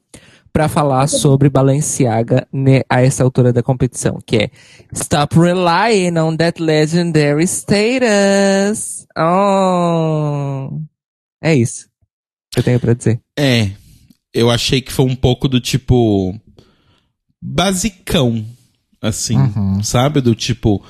pra 0.53 0.69
falar 0.69 1.07
sobre 1.07 1.49
Balenciaga 1.49 2.47
ne- 2.53 2.85
a 2.89 3.01
essa 3.03 3.23
altura 3.25 3.53
da 3.53 3.63
competição, 3.63 4.19
que 4.27 4.37
é 4.37 4.51
Stop 4.93 5.39
relying 5.39 6.17
on 6.19 6.37
that 6.37 6.61
legendary 6.63 7.45
status. 7.47 9.07
Oh. 9.17 10.81
É 11.43 11.55
isso 11.55 11.89
que 12.53 12.59
eu 12.61 12.65
tenho 12.65 12.81
pra 12.81 12.95
dizer. 12.95 13.21
é. 13.39 13.71
Eu 14.33 14.49
achei 14.49 14.81
que 14.81 14.93
foi 14.93 15.07
um 15.07 15.17
pouco 15.17 15.49
do 15.49 15.61
tipo. 15.61 16.39
basicão. 17.43 18.45
Assim, 19.03 19.37
Uhum. 19.37 19.83
sabe? 19.83 20.21
Do 20.21 20.35
tipo. 20.35 20.85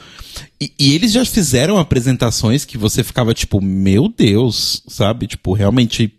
E, 0.60 0.72
e 0.78 0.94
eles 0.94 1.12
já 1.12 1.24
fizeram 1.24 1.78
apresentações 1.78 2.64
que 2.64 2.76
você 2.76 3.02
ficava 3.04 3.32
tipo, 3.32 3.60
meu 3.62 4.08
Deus, 4.08 4.82
sabe? 4.88 5.26
Tipo, 5.28 5.52
realmente 5.54 6.12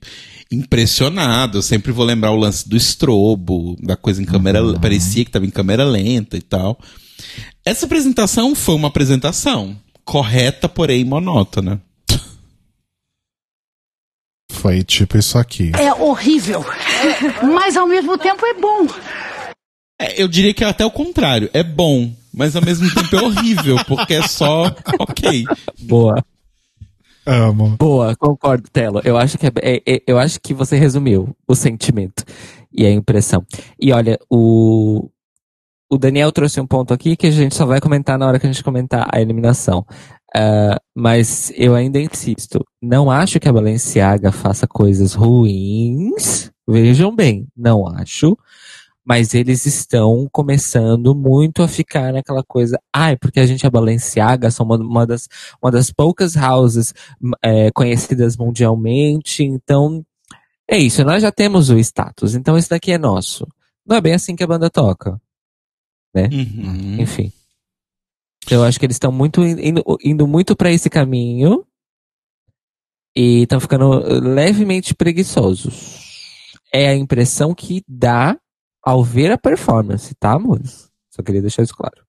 impressionado. 0.51 1.57
Eu 1.57 1.61
sempre 1.61 1.91
vou 1.91 2.05
lembrar 2.05 2.31
o 2.31 2.35
lance 2.35 2.67
do 2.67 2.75
estrobo, 2.75 3.77
da 3.81 3.95
coisa 3.95 4.21
em 4.21 4.25
câmera. 4.25 4.61
Parecia 4.79 5.23
que 5.23 5.31
tava 5.31 5.45
em 5.45 5.49
câmera 5.49 5.83
lenta 5.83 6.37
e 6.37 6.41
tal. 6.41 6.77
Essa 7.65 7.85
apresentação 7.85 8.53
foi 8.55 8.75
uma 8.75 8.87
apresentação 8.89 9.77
correta, 10.03 10.67
porém 10.67 11.05
monótona. 11.05 11.81
Foi 14.51 14.83
tipo 14.83 15.17
isso 15.17 15.37
aqui. 15.37 15.71
É 15.79 15.93
horrível, 15.93 16.63
mas 17.53 17.77
ao 17.77 17.87
mesmo 17.87 18.17
tempo 18.17 18.45
é 18.45 18.53
bom. 18.53 18.85
É, 19.99 20.21
eu 20.21 20.27
diria 20.27 20.53
que 20.53 20.63
é 20.63 20.67
até 20.67 20.85
o 20.85 20.91
contrário. 20.91 21.49
É 21.53 21.63
bom, 21.63 22.13
mas 22.33 22.55
ao 22.55 22.61
mesmo 22.61 22.93
tempo 22.93 23.15
é 23.15 23.21
horrível, 23.21 23.77
porque 23.85 24.15
é 24.15 24.27
só 24.27 24.65
ok. 24.99 25.45
Boa. 25.79 26.23
Amo. 27.33 27.77
Boa, 27.77 28.13
concordo, 28.17 28.69
Telo. 28.69 29.01
Eu 29.05 29.17
acho 29.17 29.37
que 29.37 29.47
é- 29.47 29.51
é- 29.61 29.81
é- 29.87 30.03
eu 30.05 30.19
acho 30.19 30.37
que 30.41 30.53
você 30.53 30.75
resumiu 30.75 31.33
o 31.47 31.55
sentimento 31.55 32.25
e 32.73 32.85
a 32.85 32.91
impressão. 32.91 33.45
E 33.79 33.91
olha, 33.93 34.19
o 34.29 35.09
o 35.93 35.97
Daniel 35.97 36.31
trouxe 36.31 36.59
um 36.61 36.65
ponto 36.65 36.93
aqui 36.93 37.17
que 37.17 37.27
a 37.27 37.31
gente 37.31 37.53
só 37.53 37.65
vai 37.65 37.81
comentar 37.81 38.17
na 38.17 38.25
hora 38.25 38.39
que 38.39 38.47
a 38.47 38.51
gente 38.51 38.63
comentar 38.63 39.07
a 39.13 39.19
eliminação. 39.21 39.85
Ah, 40.33 40.79
mas 40.95 41.51
eu 41.57 41.75
ainda 41.75 41.99
insisto, 41.99 42.65
não 42.81 43.11
acho 43.11 43.39
que 43.41 43.49
a 43.49 43.53
Balenciaga 43.53 44.31
faça 44.31 44.65
coisas 44.67 45.13
ruins. 45.13 46.49
Vejam 46.67 47.13
bem, 47.13 47.47
não 47.57 47.85
acho. 47.87 48.37
Mas 49.03 49.33
eles 49.33 49.65
estão 49.65 50.27
começando 50.31 51.15
muito 51.15 51.63
a 51.63 51.67
ficar 51.67 52.13
naquela 52.13 52.43
coisa. 52.43 52.79
Ai, 52.93 53.17
porque 53.17 53.39
a 53.39 53.45
gente 53.47 53.65
é 53.65 53.69
Balenciaga, 53.69 54.51
são 54.51 54.65
uma, 54.65 54.77
uma 54.77 55.07
das, 55.07 55.27
uma 55.61 55.71
das 55.71 55.91
poucas 55.91 56.35
houses 56.35 56.93
é, 57.43 57.71
conhecidas 57.71 58.37
mundialmente. 58.37 59.43
Então, 59.43 60.05
é 60.69 60.77
isso. 60.77 61.03
Nós 61.03 61.23
já 61.23 61.31
temos 61.31 61.69
o 61.71 61.79
status. 61.79 62.35
Então, 62.35 62.55
esse 62.57 62.69
daqui 62.69 62.91
é 62.91 62.97
nosso. 62.97 63.47
Não 63.85 63.95
é 63.97 64.01
bem 64.01 64.13
assim 64.13 64.35
que 64.35 64.43
a 64.43 64.47
banda 64.47 64.69
toca. 64.69 65.19
Uhum. 66.15 67.01
Enfim. 67.01 67.31
Eu 68.49 68.63
acho 68.63 68.79
que 68.79 68.85
eles 68.85 68.95
estão 68.95 69.11
muito 69.11 69.43
in- 69.43 69.69
indo, 69.69 69.83
indo 70.03 70.27
muito 70.27 70.55
para 70.55 70.71
esse 70.71 70.89
caminho 70.89 71.65
e 73.15 73.43
estão 73.43 73.59
ficando 73.59 73.89
levemente 74.19 74.93
preguiçosos. 74.93 76.11
É 76.73 76.89
a 76.89 76.95
impressão 76.95 77.53
que 77.53 77.83
dá 77.87 78.37
ao 78.83 79.03
ver 79.03 79.31
a 79.31 79.37
performance, 79.37 80.13
tá, 80.15 80.33
amores? 80.33 80.89
Só 81.09 81.21
queria 81.21 81.41
deixar 81.41 81.63
isso 81.63 81.75
claro. 81.75 82.03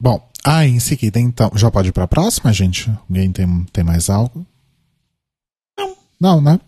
Bom, 0.00 0.30
aí 0.44 0.70
em 0.70 0.80
seguida, 0.80 1.18
então. 1.18 1.50
Já 1.54 1.70
pode 1.70 1.88
ir 1.88 1.92
pra 1.92 2.06
próxima, 2.06 2.52
gente? 2.52 2.90
Alguém 3.08 3.32
tem, 3.32 3.64
tem 3.72 3.84
mais 3.84 4.08
algo? 4.08 4.46
Não. 5.76 5.96
Não, 6.20 6.40
né? 6.40 6.60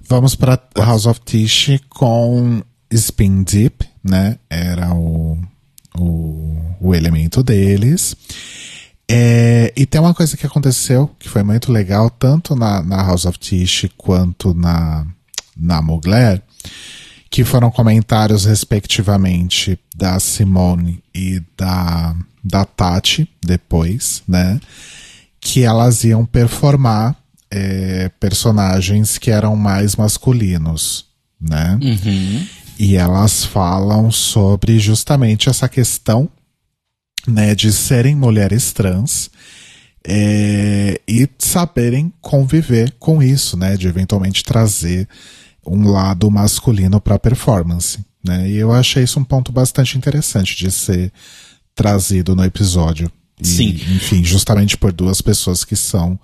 Vamos 0.00 0.34
pra 0.34 0.58
House 0.76 1.06
of 1.06 1.20
Tish 1.20 1.80
com 1.88 2.62
Spin 2.90 3.44
Deep, 3.44 3.88
né? 4.02 4.38
Era 4.50 4.92
o, 4.92 5.38
o, 5.96 6.76
o 6.80 6.94
elemento 6.94 7.42
deles. 7.42 8.16
É, 9.08 9.72
e 9.76 9.86
tem 9.86 10.00
uma 10.00 10.14
coisa 10.14 10.36
que 10.36 10.46
aconteceu 10.46 11.08
que 11.18 11.28
foi 11.28 11.42
muito 11.42 11.72
legal, 11.72 12.10
tanto 12.10 12.54
na, 12.54 12.82
na 12.82 13.02
House 13.02 13.24
of 13.24 13.38
Tish 13.38 13.88
quanto 13.96 14.54
na, 14.54 15.06
na 15.56 15.82
Mugler, 15.82 16.42
que 17.30 17.44
foram 17.44 17.70
comentários, 17.70 18.44
respectivamente, 18.44 19.78
da 19.94 20.18
Simone 20.18 21.00
e 21.14 21.40
da, 21.56 22.16
da 22.42 22.64
Tati, 22.64 23.28
depois, 23.40 24.22
né? 24.26 24.60
Que 25.40 25.62
elas 25.62 26.02
iam 26.02 26.26
performar 26.26 27.16
é, 27.48 28.10
personagens 28.18 29.16
que 29.16 29.30
eram 29.30 29.54
mais 29.54 29.94
masculinos, 29.94 31.06
né? 31.40 31.78
Uhum. 31.80 32.46
E 32.76 32.96
elas 32.96 33.44
falam 33.44 34.10
sobre 34.10 34.80
justamente 34.80 35.48
essa 35.48 35.68
questão 35.68 36.28
né, 37.26 37.54
de 37.54 37.72
serem 37.72 38.16
mulheres 38.16 38.72
trans 38.72 39.30
é, 40.02 41.00
e 41.06 41.28
saberem 41.38 42.12
conviver 42.20 42.94
com 42.98 43.22
isso, 43.22 43.56
né, 43.56 43.76
de 43.76 43.86
eventualmente 43.86 44.42
trazer 44.42 45.06
um 45.66 45.88
lado 45.90 46.30
masculino 46.30 47.00
para 47.00 47.14
a 47.16 47.18
performance. 47.18 47.98
Né? 48.24 48.50
E 48.50 48.56
eu 48.56 48.72
achei 48.72 49.02
isso 49.04 49.18
um 49.18 49.24
ponto 49.24 49.50
bastante 49.52 49.96
interessante 49.96 50.56
de 50.56 50.70
ser 50.70 51.12
trazido 51.74 52.34
no 52.36 52.44
episódio. 52.44 53.10
E, 53.40 53.46
Sim. 53.46 53.68
Enfim, 53.70 54.22
justamente 54.22 54.76
por 54.76 54.92
duas 54.92 55.20
pessoas 55.22 55.64
que 55.64 55.74
são 55.76 56.18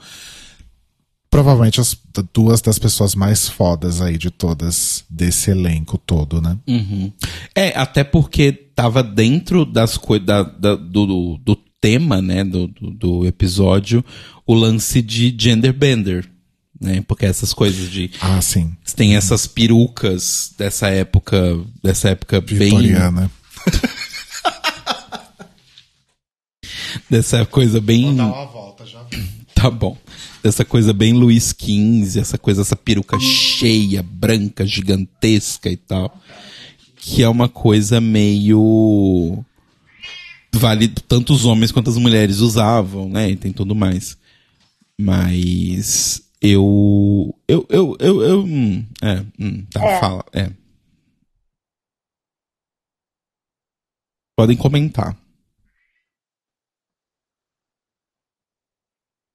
provavelmente 1.30 1.80
as 1.80 1.96
duas 2.32 2.60
das 2.60 2.78
pessoas 2.78 3.14
mais 3.14 3.48
fodas 3.48 4.00
aí 4.00 4.16
de 4.16 4.30
todas 4.30 5.04
desse 5.10 5.50
elenco 5.50 5.98
todo, 5.98 6.40
né? 6.40 6.56
Uhum. 6.66 7.12
É, 7.54 7.76
até 7.78 8.04
porque 8.04 8.52
tava 8.52 9.02
dentro 9.02 9.64
das 9.64 9.96
coisas 9.98 10.26
da, 10.26 10.42
da- 10.42 10.76
do, 10.76 11.38
do 11.38 11.56
tema, 11.80 12.22
né, 12.22 12.42
do, 12.44 12.68
do, 12.68 12.90
do 12.90 13.26
episódio, 13.26 14.04
o 14.46 14.54
lance 14.54 15.02
de 15.02 15.34
gender 15.38 15.72
bender, 15.72 16.28
né? 16.80 17.02
Porque 17.06 17.26
essas 17.26 17.52
coisas 17.52 17.90
de 17.90 18.10
Ah, 18.20 18.40
sim. 18.40 18.74
tem 18.94 19.16
essas 19.16 19.46
perucas 19.46 20.52
dessa 20.58 20.88
época, 20.88 21.58
dessa 21.82 22.10
época 22.10 22.40
bem 22.40 22.58
Vitoriana. 22.58 23.30
dessa 27.10 27.44
coisa 27.46 27.80
bem 27.80 28.14
volta 28.16 28.86
já. 28.86 29.04
Tá 29.56 29.70
bom. 29.70 29.96
Dessa 30.42 30.66
coisa 30.66 30.92
bem 30.92 31.14
Luiz 31.14 31.54
XV, 31.58 32.20
essa 32.20 32.36
coisa, 32.36 32.60
essa 32.60 32.76
peruca 32.76 33.18
cheia, 33.18 34.02
branca, 34.02 34.66
gigantesca 34.66 35.70
e 35.70 35.78
tal. 35.78 36.14
Que 36.94 37.22
é 37.22 37.28
uma 37.28 37.48
coisa 37.48 37.98
meio. 37.98 39.42
Vale 40.54 40.88
tanto 40.88 41.32
os 41.32 41.46
homens 41.46 41.72
quanto 41.72 41.88
as 41.88 41.96
mulheres 41.96 42.40
usavam, 42.40 43.08
né? 43.08 43.30
E 43.30 43.36
tem 43.36 43.50
tudo 43.50 43.74
mais. 43.74 44.18
Mas. 45.00 46.20
Eu. 46.48 47.34
Eu. 47.48 47.66
Eu. 47.68 47.96
Eu. 47.98 48.22
eu 48.22 48.40
hum, 48.40 48.86
é. 49.02 49.20
Hum, 49.42 49.66
tá, 49.72 49.84
É. 49.84 50.00
fala. 50.00 50.24
É. 50.32 50.50
Podem 54.36 54.56
comentar. 54.56 55.16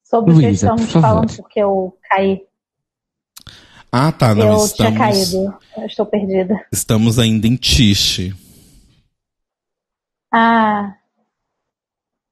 Sobre 0.06 0.32
o 0.32 0.36
que 0.36 0.42
Luísa, 0.46 0.66
estamos 0.66 0.86
por 0.86 0.92
favor. 0.92 1.08
falando, 1.08 1.36
porque 1.38 1.60
eu 1.60 1.98
caí. 2.10 2.46
Ah, 3.92 4.12
tá. 4.12 4.36
Não, 4.36 4.60
eu 4.60 4.66
estamos, 4.66 4.74
tinha 4.74 4.98
caído. 4.98 5.60
Eu 5.78 5.86
estou 5.86 6.06
perdida. 6.06 6.68
estamos 6.72 7.18
ainda 7.20 7.48
em 7.48 7.56
Tiche. 7.56 8.34
Ah. 10.34 10.98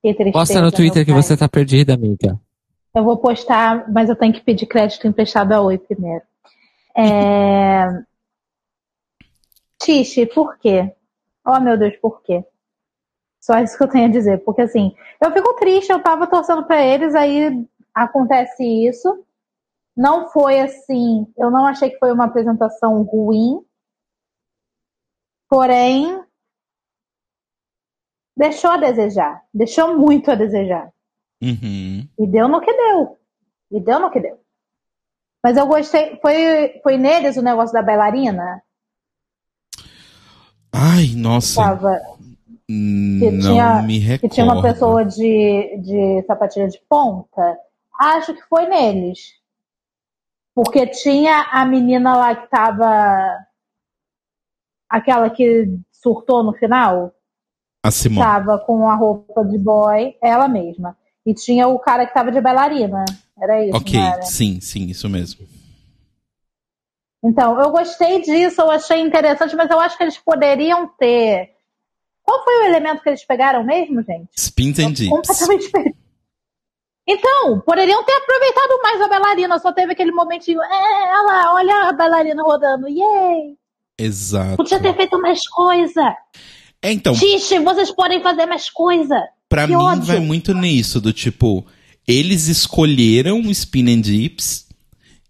Que 0.02 0.14
tristeza. 0.14 0.32
Posta 0.32 0.62
no 0.62 0.72
Twitter 0.72 1.06
que 1.06 1.12
você 1.12 1.36
tá 1.36 1.50
perdida, 1.50 1.94
amiga. 1.96 2.40
Eu 2.94 3.04
vou 3.04 3.18
postar, 3.18 3.92
mas 3.92 4.10
eu 4.10 4.16
tenho 4.16 4.34
que 4.34 4.42
pedir 4.42 4.66
crédito 4.66 5.08
emprestado 5.08 5.52
a 5.54 5.62
Oi 5.62 5.78
primeiro. 5.78 6.24
É... 6.98 7.86
Tiche, 9.82 10.26
por 10.26 10.58
quê? 10.58 10.94
Oh, 11.46 11.60
meu 11.60 11.78
Deus, 11.78 11.96
por 11.98 12.22
quê? 12.22 12.44
Só 13.40 13.58
isso 13.60 13.78
que 13.78 13.84
eu 13.84 13.88
tenho 13.88 14.06
a 14.08 14.12
dizer. 14.12 14.44
Porque, 14.44 14.62
assim, 14.62 14.94
eu 15.22 15.32
fico 15.32 15.56
triste, 15.56 15.92
eu 15.92 16.04
tava 16.04 16.28
torcendo 16.28 16.66
pra 16.66 16.84
eles, 16.86 17.16
aí 17.16 17.66
acontece 17.94 18.64
isso. 18.64 19.26
Não 19.96 20.30
foi 20.30 20.60
assim, 20.60 21.28
eu 21.38 21.52
não 21.52 21.66
achei 21.66 21.90
que 21.90 22.00
foi 22.00 22.12
uma 22.12 22.26
apresentação 22.26 23.02
ruim. 23.04 23.66
Porém, 25.50 26.24
deixou 28.36 28.72
a 28.72 28.78
desejar. 28.78 29.44
Deixou 29.54 29.98
muito 29.98 30.30
a 30.32 30.36
desejar. 30.36 30.94
Uhum. 31.42 32.08
E 32.18 32.28
deu 32.28 32.48
no 32.48 32.62
que 32.62 32.74
deu. 32.74 33.18
E 33.72 33.80
deu 33.80 34.00
no 34.00 34.12
que 34.12 34.20
deu. 34.20 34.40
Mas 35.44 35.58
eu 35.58 35.66
gostei. 35.68 36.18
Foi, 36.22 36.80
foi 36.84 36.98
neles 36.98 37.38
o 37.38 37.42
negócio 37.42 37.74
da 37.74 37.82
bailarina? 37.82 38.62
Ai, 40.72 41.14
nossa. 41.16 41.62
Tava, 41.62 42.00
que, 42.68 43.32
Não 43.32 43.40
tinha, 43.40 43.82
me 43.82 43.98
recordo. 43.98 44.22
que 44.22 44.30
tinha 44.30 44.46
uma 44.46 44.62
pessoa 44.62 45.04
de, 45.04 45.78
de 45.82 46.24
sapatilha 46.28 46.68
de 46.68 46.80
ponta. 46.88 47.58
Acho 48.00 48.34
que 48.34 48.42
foi 48.44 48.68
neles. 48.68 49.40
Porque 50.54 50.86
tinha 50.88 51.48
a 51.52 51.66
menina 51.66 52.16
lá 52.16 52.36
que 52.36 52.48
tava. 52.48 53.46
Aquela 54.90 55.30
que 55.30 55.80
surtou 55.92 56.44
no 56.44 56.54
final. 56.54 57.14
A 57.84 57.92
Simone. 57.92 58.26
Tava 58.26 58.60
com 58.60 58.90
a 58.90 58.96
roupa 58.96 59.46
de 59.46 59.58
boy, 59.58 60.18
ela 60.22 60.48
mesma. 60.48 60.98
E 61.30 61.34
tinha 61.36 61.68
o 61.68 61.78
cara 61.78 62.08
que 62.08 62.14
tava 62.14 62.32
de 62.32 62.42
bailarina. 62.42 63.06
Era 63.40 63.64
isso, 63.64 63.78
ok, 63.78 64.00
era? 64.00 64.22
sim, 64.24 64.60
sim, 64.60 64.88
isso 64.88 65.08
mesmo. 65.08 65.46
Então, 67.24 67.60
eu 67.62 67.70
gostei 67.70 68.20
disso, 68.20 68.62
eu 68.62 68.72
achei 68.72 69.00
interessante, 69.00 69.56
mas 69.56 69.70
eu 69.70 69.80
acho 69.80 69.96
que 69.96 70.04
eles 70.04 70.18
poderiam 70.18 70.88
ter. 70.98 71.52
Qual 72.24 72.44
foi 72.44 72.64
o 72.64 72.66
elemento 72.66 73.04
que 73.04 73.10
eles 73.10 73.24
pegaram 73.24 73.64
mesmo, 73.64 74.02
gente? 74.02 74.28
Spins 74.36 74.80
and 74.80 74.94
Dips. 74.94 75.10
Completamente 75.10 75.70
perdido. 75.72 75.98
Então, 77.08 77.60
poderiam 77.62 78.04
ter 78.04 78.14
aproveitado 78.14 78.82
mais 78.82 79.02
a 79.02 79.08
bailarina, 79.08 79.60
só 79.60 79.72
teve 79.72 79.92
aquele 79.92 80.12
momentinho. 80.12 80.64
É, 80.64 80.66
olha 80.66 81.22
lá, 81.28 81.54
olha 81.54 81.90
a 81.90 81.94
bailarina 81.94 82.42
rodando, 82.42 82.88
yay! 82.90 83.56
Exato. 84.00 84.58
Podia 84.58 84.82
ter 84.82 84.96
feito 84.96 85.22
mais 85.22 85.48
coisa. 85.48 86.16
É, 86.82 86.92
então, 86.92 87.14
Tixe, 87.14 87.60
vocês 87.60 87.92
podem 87.92 88.20
fazer 88.20 88.48
mais 88.48 88.68
coisa. 88.72 89.30
Pra 89.50 89.66
que 89.66 89.74
mim 89.76 89.82
ódio. 89.82 90.04
vai 90.06 90.20
muito 90.20 90.54
nisso, 90.54 91.02
do 91.02 91.12
tipo, 91.12 91.66
eles 92.08 92.48
escolheram 92.48 93.42
Spin 93.52 93.90
and 93.92 94.02
Dips 94.02 94.66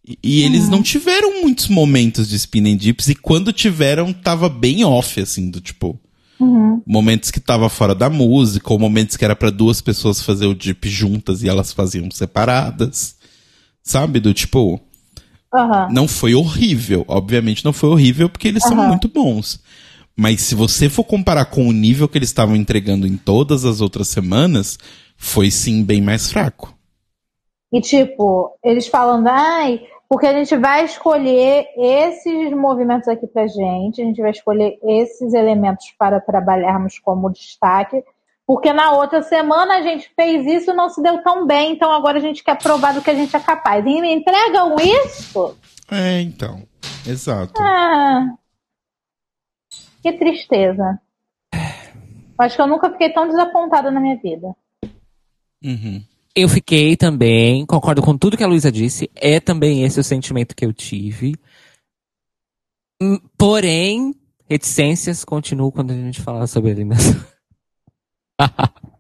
e, 0.07 0.17
e 0.21 0.41
eles 0.43 0.65
Uhum. 0.65 0.71
não 0.71 0.83
tiveram 0.83 1.41
muitos 1.41 1.67
momentos 1.67 2.27
de 2.27 2.35
Spin 2.35 2.71
and 2.73 2.77
Dips 2.77 3.07
e 3.07 3.15
quando 3.15 3.51
tiveram, 3.53 4.11
tava 4.13 4.49
bem 4.49 4.83
off, 4.83 5.19
assim, 5.21 5.49
do 5.49 5.59
tipo... 5.61 5.99
Uhum. 6.39 6.81
Momentos 6.87 7.31
que 7.31 7.39
tava 7.41 7.67
fora 7.69 7.93
da 7.93 8.09
música, 8.09 8.71
ou 8.71 8.79
momentos 8.79 9.17
que 9.17 9.25
era 9.25 9.35
pra 9.35 9.49
duas 9.49 9.81
pessoas 9.81 10.21
fazer 10.21 10.45
o 10.45 10.55
dip 10.55 10.87
juntas 10.87 11.43
e 11.43 11.49
elas 11.49 11.73
faziam 11.73 12.09
separadas. 12.09 13.15
Sabe? 13.83 14.21
Do 14.21 14.33
tipo, 14.33 14.79
Aham. 15.53 15.89
não 15.91 16.07
foi 16.07 16.33
horrível. 16.33 17.03
Obviamente 17.09 17.65
não 17.65 17.73
foi 17.73 17.89
horrível 17.89 18.29
porque 18.29 18.47
eles 18.47 18.63
são 18.63 18.87
muito 18.87 19.09
bons. 19.09 19.59
Mas 20.19 20.41
se 20.41 20.53
você 20.53 20.89
for 20.89 21.05
comparar 21.05 21.45
com 21.45 21.65
o 21.65 21.71
nível 21.71 22.05
que 22.05 22.17
eles 22.17 22.27
estavam 22.27 22.53
entregando 22.53 23.07
em 23.07 23.15
todas 23.15 23.63
as 23.63 23.79
outras 23.79 24.09
semanas, 24.09 24.77
foi 25.15 25.49
sim 25.49 25.81
bem 25.81 26.01
mais 26.01 26.29
fraco. 26.29 26.75
E 27.71 27.79
tipo, 27.79 28.51
eles 28.61 28.85
falando, 28.85 29.27
ai, 29.27 29.81
porque 30.09 30.27
a 30.27 30.33
gente 30.33 30.57
vai 30.57 30.83
escolher 30.83 31.67
esses 31.77 32.51
movimentos 32.51 33.07
aqui 33.07 33.27
pra 33.27 33.47
gente, 33.47 34.01
a 34.01 34.03
gente 34.03 34.21
vai 34.21 34.31
escolher 34.31 34.77
esses 34.83 35.33
elementos 35.33 35.85
para 35.97 36.19
trabalharmos 36.19 36.99
como 36.99 37.31
destaque, 37.31 38.03
porque 38.45 38.73
na 38.73 38.91
outra 38.91 39.21
semana 39.21 39.77
a 39.77 39.81
gente 39.83 40.11
fez 40.17 40.45
isso 40.45 40.71
e 40.71 40.75
não 40.75 40.89
se 40.89 41.01
deu 41.01 41.23
tão 41.23 41.47
bem, 41.47 41.71
então 41.71 41.93
agora 41.93 42.17
a 42.17 42.21
gente 42.21 42.43
quer 42.43 42.57
provar 42.57 42.93
do 42.93 43.01
que 43.01 43.09
a 43.09 43.15
gente 43.15 43.33
é 43.33 43.39
capaz. 43.39 43.85
E 43.85 44.01
me 44.01 44.13
entregam 44.13 44.75
isso? 45.05 45.55
É, 45.89 46.19
então. 46.19 46.63
Exato. 47.07 47.53
Ah, 47.57 48.33
que 50.01 50.13
tristeza. 50.13 50.99
Acho 52.37 52.55
que 52.55 52.61
eu 52.61 52.67
nunca 52.67 52.89
fiquei 52.91 53.11
tão 53.11 53.27
desapontada 53.27 53.91
na 53.91 53.99
minha 53.99 54.17
vida. 54.17 54.55
Uhum. 55.63 56.01
Eu 56.35 56.47
fiquei 56.47 56.95
também, 56.95 57.65
concordo 57.65 58.01
com 58.01 58.17
tudo 58.17 58.37
que 58.37 58.43
a 58.43 58.47
Luísa 58.47 58.71
disse, 58.71 59.09
é 59.15 59.39
também 59.39 59.83
esse 59.83 59.99
o 59.99 60.03
sentimento 60.03 60.55
que 60.55 60.65
eu 60.65 60.71
tive. 60.71 61.35
Hum, 63.01 63.19
Porém, 63.37 64.15
reticências 64.49 65.25
continuam 65.25 65.71
quando 65.71 65.91
a 65.91 65.95
gente 65.95 66.21
falar 66.21 66.47
sobre 66.47 66.71
eliminação. 66.71 67.15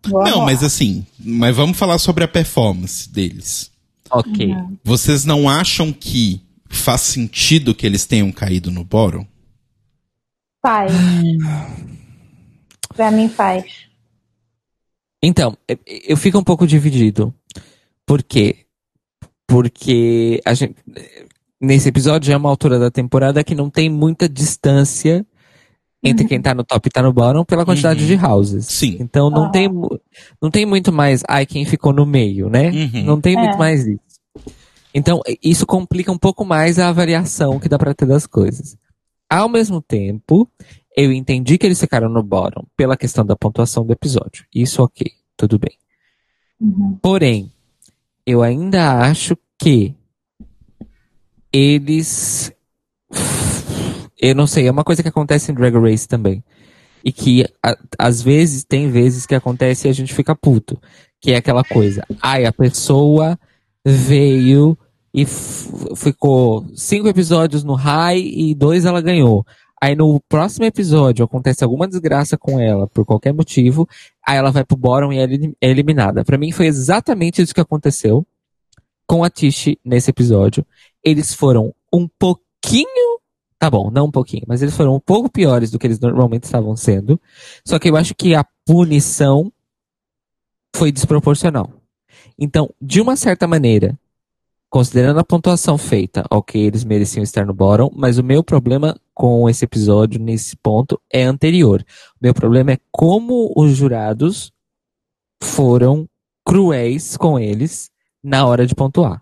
Não, 0.05 0.39
lá. 0.39 0.45
mas 0.45 0.63
assim, 0.63 1.05
mas 1.19 1.55
vamos 1.55 1.77
falar 1.77 1.97
sobre 1.97 2.23
a 2.23 2.27
performance 2.27 3.09
deles. 3.09 3.71
ok. 4.09 4.53
Vocês 4.83 5.23
não 5.23 5.47
acham 5.47 5.93
que 5.93 6.41
faz 6.67 7.01
sentido 7.01 7.73
que 7.75 7.85
eles 7.85 8.05
tenham 8.05 8.31
caído 8.31 8.69
no 8.71 8.83
bórum? 8.83 9.25
Faz. 10.61 10.91
Pra 12.95 13.11
mim 13.11 13.29
faz. 13.29 13.87
Então, 15.21 15.57
eu- 15.67 15.77
eu 15.85 16.17
fico 16.17 16.37
um 16.37 16.43
pouco 16.43 16.65
dividido. 16.67 17.33
Por 18.05 18.23
quê? 18.23 18.65
Porque 19.47 20.41
a 20.45 20.53
gente, 20.53 20.75
nesse 21.59 21.89
episódio 21.89 22.31
é 22.33 22.37
uma 22.37 22.49
altura 22.49 22.77
da 22.79 22.91
temporada 22.91 23.43
que 23.43 23.55
não 23.55 23.69
tem 23.69 23.89
muita 23.89 24.27
distância 24.29 25.25
entre 26.03 26.25
quem 26.25 26.41
tá 26.41 26.53
no 26.53 26.63
top 26.63 26.87
e 26.87 26.91
tá 26.91 27.01
no 27.01 27.11
bottom 27.11 27.43
pela 27.43 27.65
quantidade 27.65 28.01
Uhum. 28.01 28.07
de 28.17 28.25
houses. 28.25 28.65
Sim. 28.67 28.97
Então 28.99 29.29
não, 29.29 29.43
Aham. 29.43 29.51
tem, 29.51 29.69
não 30.41 30.49
tem 30.49 30.65
muito 30.65 30.91
mais, 30.93 31.23
ai, 31.27 31.45
quem 31.45 31.65
ficou 31.65 31.91
no 31.91 32.05
meio, 32.05 32.49
né? 32.49 32.69
Uhum. 32.69 33.03
Não 33.03 33.19
tem 33.21 33.35
É. 33.35 33.39
muito 33.39 33.57
mais 33.57 33.85
isso. 33.85 33.99
Então, 34.93 35.21
isso 35.43 35.65
complica 35.67 36.11
um 36.11 36.17
pouco 36.17 36.43
mais 36.45 36.79
a 36.79 36.87
avaliação 36.89 37.59
que 37.59 37.69
dá 37.69 37.77
pra 37.77 37.93
ter 37.93 38.05
das 38.07 38.25
coisas. 38.25 38.75
Ao 39.29 39.47
mesmo 39.47 39.81
tempo, 39.81 40.49
eu 40.97 41.11
entendi 41.11 41.57
que 41.57 41.65
eles 41.65 41.79
ficaram 41.79 42.09
no 42.09 42.23
bottom 42.23 42.65
pela 42.75 42.97
questão 42.97 43.25
da 43.25 43.35
pontuação 43.35 43.85
do 43.85 43.93
episódio. 43.93 44.45
Isso 44.53 44.81
ok, 44.83 45.11
tudo 45.37 45.59
bem. 45.59 45.77
Porém, 47.01 47.51
eu 48.25 48.41
ainda 48.41 48.99
acho 48.99 49.37
que 49.61 49.93
eles. 51.53 52.51
Eu 54.21 54.35
não 54.35 54.45
sei, 54.47 54.67
é 54.67 54.71
uma 54.71 54.83
coisa 54.83 55.01
que 55.01 55.07
acontece 55.09 55.51
em 55.51 55.55
Drag 55.55 55.73
Race 55.77 56.07
também. 56.07 56.43
E 57.03 57.11
que 57.13 57.45
a- 57.63 57.77
às 57.97 58.21
vezes, 58.21 58.65
tem 58.65 58.89
vezes 58.91 59.25
que 59.25 59.33
acontece 59.33 59.87
e 59.87 59.89
a 59.89 59.93
gente 59.93 60.13
fica 60.13 60.35
puto. 60.35 60.77
Que 61.21 61.31
é 61.31 61.37
aquela 61.37 61.63
coisa. 61.63 62.05
Ai, 62.21 62.45
a 62.45 62.51
pessoa 62.51 63.39
veio 63.85 64.77
e 65.13 65.25
ficou 65.95 66.65
cinco 66.75 67.07
episódios 67.07 67.63
no 67.63 67.73
high 67.73 68.19
e 68.19 68.53
dois 68.53 68.85
ela 68.85 69.01
ganhou. 69.01 69.45
Aí 69.81 69.95
no 69.95 70.19
próximo 70.27 70.65
episódio 70.65 71.23
acontece 71.23 71.63
alguma 71.63 71.87
desgraça 71.87 72.37
com 72.37 72.59
ela 72.59 72.85
por 72.87 73.05
qualquer 73.05 73.33
motivo, 73.33 73.87
aí 74.25 74.37
ela 74.37 74.51
vai 74.51 74.63
pro 74.63 74.75
bottom 74.75 75.13
e 75.13 75.19
é 75.19 75.23
é 75.61 75.69
eliminada. 75.69 76.23
Pra 76.25 76.37
mim 76.37 76.51
foi 76.51 76.67
exatamente 76.67 77.41
isso 77.41 77.53
que 77.53 77.61
aconteceu 77.61 78.25
com 79.07 79.23
a 79.23 79.29
Tish 79.29 79.75
nesse 79.83 80.09
episódio. 80.09 80.65
Eles 81.03 81.33
foram 81.33 81.73
um 81.93 82.07
pouquinho, 82.07 83.19
tá 83.57 83.69
bom, 83.69 83.89
não 83.89 84.07
um 84.07 84.11
pouquinho, 84.11 84.43
mas 84.47 84.61
eles 84.61 84.75
foram 84.75 84.95
um 84.95 84.99
pouco 84.99 85.31
piores 85.31 85.71
do 85.71 85.79
que 85.79 85.87
eles 85.87 85.99
normalmente 85.99 86.43
estavam 86.43 86.75
sendo. 86.75 87.19
Só 87.65 87.79
que 87.79 87.89
eu 87.89 87.95
acho 87.95 88.13
que 88.13 88.35
a 88.35 88.45
punição 88.65 89.51
foi 90.75 90.91
desproporcional. 90.91 91.71
Então, 92.37 92.69
de 92.81 92.99
uma 93.01 93.15
certa 93.15 93.47
maneira, 93.47 93.97
considerando 94.69 95.19
a 95.19 95.23
pontuação 95.23 95.77
feita, 95.77 96.23
ok, 96.29 96.61
eles 96.61 96.83
mereciam 96.83 97.23
estar 97.23 97.45
no 97.45 97.53
bottom, 97.53 97.89
mas 97.95 98.17
o 98.17 98.23
meu 98.23 98.43
problema 98.43 98.95
com 99.13 99.49
esse 99.49 99.65
episódio, 99.65 100.19
nesse 100.19 100.55
ponto, 100.55 101.01
é 101.11 101.23
anterior. 101.23 101.83
O 102.13 102.17
meu 102.21 102.33
problema 102.33 102.71
é 102.73 102.77
como 102.91 103.51
os 103.55 103.75
jurados 103.75 104.51
foram 105.43 106.07
cruéis 106.45 107.17
com 107.17 107.39
eles 107.39 107.89
na 108.23 108.45
hora 108.45 108.65
de 108.65 108.75
pontuar. 108.75 109.21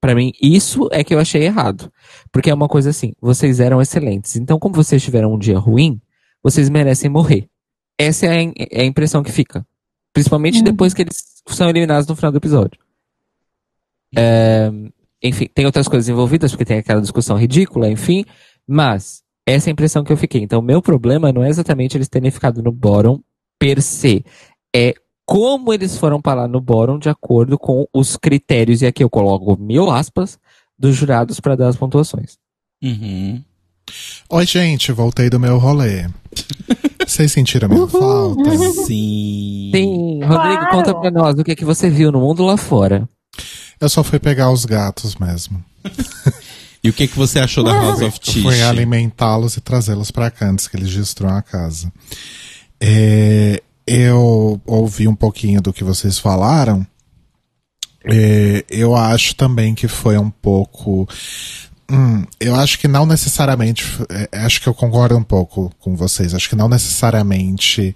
Pra 0.00 0.14
mim, 0.14 0.32
isso 0.40 0.88
é 0.92 1.02
que 1.02 1.14
eu 1.14 1.18
achei 1.18 1.42
errado. 1.42 1.92
Porque 2.30 2.50
é 2.50 2.54
uma 2.54 2.68
coisa 2.68 2.90
assim, 2.90 3.12
vocês 3.20 3.58
eram 3.58 3.82
excelentes. 3.82 4.36
Então, 4.36 4.58
como 4.58 4.74
vocês 4.74 5.02
tiveram 5.02 5.34
um 5.34 5.38
dia 5.38 5.58
ruim, 5.58 6.00
vocês 6.42 6.68
merecem 6.68 7.10
morrer. 7.10 7.48
Essa 7.98 8.26
é 8.26 8.28
a, 8.28 8.52
é 8.70 8.82
a 8.82 8.84
impressão 8.84 9.22
que 9.22 9.32
fica. 9.32 9.66
Principalmente 10.12 10.62
depois 10.62 10.94
que 10.94 11.02
eles 11.02 11.42
são 11.48 11.68
eliminados 11.68 12.06
no 12.06 12.14
final 12.14 12.30
do 12.30 12.38
episódio. 12.38 12.78
É, 14.16 14.70
enfim, 15.22 15.48
tem 15.52 15.66
outras 15.66 15.88
coisas 15.88 16.08
envolvidas, 16.08 16.50
porque 16.52 16.64
tem 16.64 16.78
aquela 16.78 17.00
discussão 17.00 17.36
ridícula, 17.36 17.88
enfim. 17.90 18.24
Mas, 18.66 19.22
essa 19.46 19.68
é 19.68 19.70
a 19.70 19.72
impressão 19.72 20.04
que 20.04 20.12
eu 20.12 20.16
fiquei. 20.16 20.42
Então, 20.42 20.60
o 20.60 20.62
meu 20.62 20.80
problema 20.82 21.32
não 21.32 21.42
é 21.44 21.48
exatamente 21.48 21.96
eles 21.96 22.08
terem 22.08 22.30
ficado 22.30 22.62
no 22.62 22.70
bottom 22.72 23.20
per 23.58 23.82
se. 23.82 24.24
É 24.74 24.94
como 25.26 25.72
eles 25.74 25.96
foram 25.98 26.20
para 26.22 26.42
lá 26.42 26.48
no 26.48 26.60
bottom 26.60 26.98
de 26.98 27.08
acordo 27.08 27.58
com 27.58 27.86
os 27.92 28.16
critérios, 28.16 28.80
e 28.82 28.86
aqui 28.86 29.02
eu 29.04 29.10
coloco 29.10 29.56
mil 29.60 29.90
aspas, 29.90 30.38
dos 30.78 30.94
jurados 30.96 31.40
para 31.40 31.56
dar 31.56 31.68
as 31.68 31.76
pontuações. 31.76 32.38
Uhum. 32.82 33.42
Oi, 34.30 34.46
gente, 34.46 34.92
voltei 34.92 35.28
do 35.30 35.40
meu 35.40 35.58
rolê. 35.58 36.06
Vocês 37.06 37.32
sentiram 37.32 37.68
minha 37.68 37.86
falta? 37.88 38.56
Sim. 38.84 39.70
Sim, 39.74 40.20
Rodrigo, 40.22 40.58
Claro. 40.58 40.70
conta 40.70 40.94
pra 40.94 41.10
nós 41.10 41.38
o 41.38 41.42
que, 41.44 41.52
é 41.52 41.56
que 41.56 41.64
você 41.64 41.88
viu 41.88 42.12
no 42.12 42.20
mundo 42.20 42.44
lá 42.44 42.58
fora. 42.58 43.08
Eu 43.80 43.88
só 43.88 44.02
fui 44.02 44.18
pegar 44.18 44.50
os 44.50 44.64
gatos 44.64 45.14
mesmo. 45.16 45.64
E 46.82 46.88
o 46.88 46.92
que, 46.92 47.08
que 47.08 47.16
você 47.16 47.40
achou 47.40 47.64
da 47.64 47.72
House 47.72 48.00
of 48.00 48.20
Tish? 48.20 48.42
Fui 48.42 48.62
alimentá-los 48.62 49.56
e 49.56 49.60
trazê-los 49.60 50.10
pra 50.10 50.30
cá 50.30 50.48
antes 50.48 50.68
que 50.68 50.76
eles 50.76 50.90
destruam 50.90 51.36
a 51.36 51.42
casa. 51.42 51.92
É, 52.80 53.60
eu 53.86 54.60
ouvi 54.64 55.08
um 55.08 55.14
pouquinho 55.14 55.60
do 55.60 55.72
que 55.72 55.82
vocês 55.82 56.18
falaram. 56.18 56.86
É, 58.04 58.64
eu 58.70 58.94
acho 58.94 59.34
também 59.34 59.74
que 59.74 59.88
foi 59.88 60.16
um 60.16 60.30
pouco. 60.30 61.08
Hum, 61.90 62.24
eu 62.38 62.54
acho 62.54 62.78
que 62.78 62.86
não 62.86 63.04
necessariamente. 63.04 63.84
é, 64.08 64.38
acho 64.38 64.60
que 64.60 64.68
eu 64.68 64.74
concordo 64.74 65.16
um 65.16 65.22
pouco 65.22 65.72
com 65.80 65.96
vocês. 65.96 66.32
Acho 66.32 66.48
que 66.48 66.56
não 66.56 66.68
necessariamente 66.68 67.94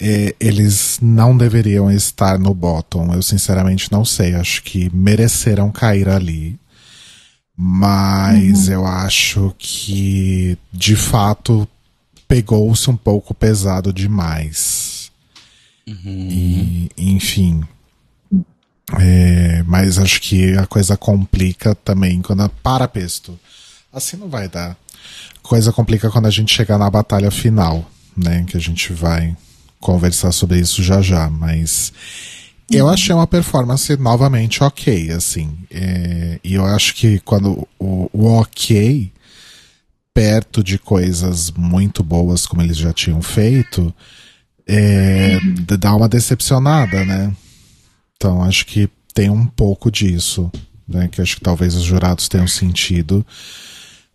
é, 0.00 0.34
eles 0.40 0.98
não 1.00 1.36
deveriam 1.36 1.90
estar 1.90 2.38
no 2.38 2.54
bottom. 2.54 3.12
Eu 3.14 3.22
sinceramente 3.22 3.90
não 3.92 4.04
sei. 4.04 4.34
Acho 4.34 4.62
que 4.62 4.94
mereceram 4.94 5.70
cair 5.70 6.08
ali. 6.08 6.58
Mas 7.56 8.68
eu 8.68 8.84
acho 8.84 9.54
que, 9.56 10.58
de 10.72 10.96
fato, 10.96 11.68
pegou-se 12.26 12.90
um 12.90 12.96
pouco 12.96 13.32
pesado 13.32 13.92
demais. 13.92 15.12
E, 15.86 16.90
enfim. 16.96 17.62
É, 19.00 19.62
mas 19.64 19.98
acho 19.98 20.20
que 20.20 20.56
a 20.56 20.66
coisa 20.66 20.96
complica 20.96 21.74
também 21.76 22.20
quando. 22.20 22.42
A, 22.42 22.48
para, 22.48 22.88
Pesto. 22.88 23.38
Assim 23.92 24.16
não 24.16 24.28
vai 24.28 24.48
dar. 24.48 24.76
Coisa 25.42 25.72
complica 25.72 26.10
quando 26.10 26.26
a 26.26 26.30
gente 26.30 26.52
chegar 26.52 26.78
na 26.78 26.90
batalha 26.90 27.30
final, 27.30 27.88
né? 28.16 28.44
Que 28.48 28.56
a 28.56 28.60
gente 28.60 28.92
vai 28.92 29.36
conversar 29.84 30.32
sobre 30.32 30.58
isso 30.58 30.82
já 30.82 31.02
já. 31.02 31.28
Mas 31.28 31.92
eu 32.70 32.88
achei 32.88 33.14
uma 33.14 33.26
performance 33.26 33.94
novamente 33.96 34.64
ok, 34.64 35.10
assim. 35.10 35.56
É, 35.70 36.40
e 36.42 36.54
eu 36.54 36.64
acho 36.64 36.94
que 36.94 37.20
quando 37.20 37.68
o, 37.78 38.08
o 38.12 38.24
ok, 38.24 39.12
perto 40.14 40.64
de 40.64 40.78
coisas 40.78 41.50
muito 41.50 42.02
boas 42.02 42.46
como 42.46 42.62
eles 42.62 42.78
já 42.78 42.92
tinham 42.92 43.20
feito, 43.20 43.94
é, 44.66 45.38
dá 45.78 45.94
uma 45.94 46.08
decepcionada, 46.08 47.04
né? 47.04 47.34
Então 48.16 48.42
acho 48.42 48.64
que 48.64 48.88
tem 49.12 49.28
um 49.28 49.46
pouco 49.46 49.90
disso, 49.90 50.50
né? 50.88 51.08
Que 51.08 51.20
acho 51.20 51.36
que 51.36 51.42
talvez 51.42 51.74
os 51.74 51.82
jurados 51.82 52.28
tenham 52.28 52.48
sentido, 52.48 53.24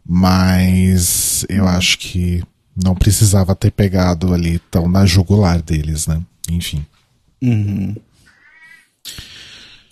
mas 0.03 1.45
eu 1.47 1.67
acho 1.67 1.99
que 1.99 2.41
não 2.83 2.95
precisava 2.95 3.55
ter 3.55 3.71
pegado 3.71 4.33
ali 4.33 4.59
tão 4.71 4.87
na 4.87 5.05
jugular 5.05 5.61
deles, 5.61 6.07
né? 6.07 6.21
Enfim. 6.49 6.85
Uhum. 7.41 7.95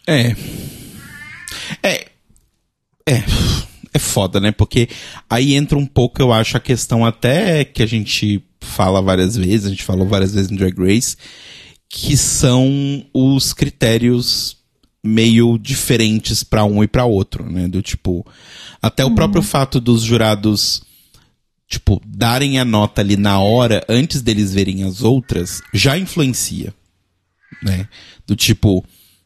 É. 0.06 0.36
É. 1.84 2.08
É. 3.08 3.24
É 3.94 4.00
foda, 4.00 4.40
né? 4.40 4.52
Porque 4.52 4.90
aí 5.30 5.56
entra 5.56 5.78
um 5.78 5.86
pouco, 5.86 6.22
eu 6.22 6.32
acho, 6.32 6.56
a 6.56 6.60
questão 6.60 7.06
até 7.06 7.66
que 7.66 7.82
a 7.82 7.86
gente 7.86 8.44
fala 8.62 9.02
várias 9.02 9.36
vezes, 9.36 9.66
a 9.66 9.70
gente 9.70 9.84
falou 9.84 10.08
várias 10.08 10.34
vezes 10.34 10.52
no 10.52 10.58
Drag 10.58 10.78
Race, 10.78 11.16
que 11.90 12.16
são 12.16 13.04
os 13.14 13.54
critérios 13.54 14.58
meio 15.04 15.58
diferentes 15.58 16.44
pra 16.44 16.66
um 16.66 16.84
e 16.84 16.88
pra 16.88 17.06
outro, 17.06 17.50
né? 17.50 17.68
Do 17.68 17.82
tipo, 17.82 18.26
até 18.82 19.06
o 19.06 19.16
próprio 19.16 19.42
fato 19.42 19.80
dos 19.80 20.02
jurados 20.04 20.84
tipo, 21.68 22.02
darem 22.06 22.60
a 22.60 22.66
nota 22.66 23.02
ali 23.02 23.18
na 23.18 23.40
hora, 23.40 23.84
antes 23.90 24.22
deles 24.22 24.54
verem 24.54 24.84
as 24.84 25.02
outras, 25.02 25.62
já 25.74 25.98
influencia. 25.98 26.74
Né? 27.62 27.88
Do 28.26 28.36
tipo, 28.36 28.84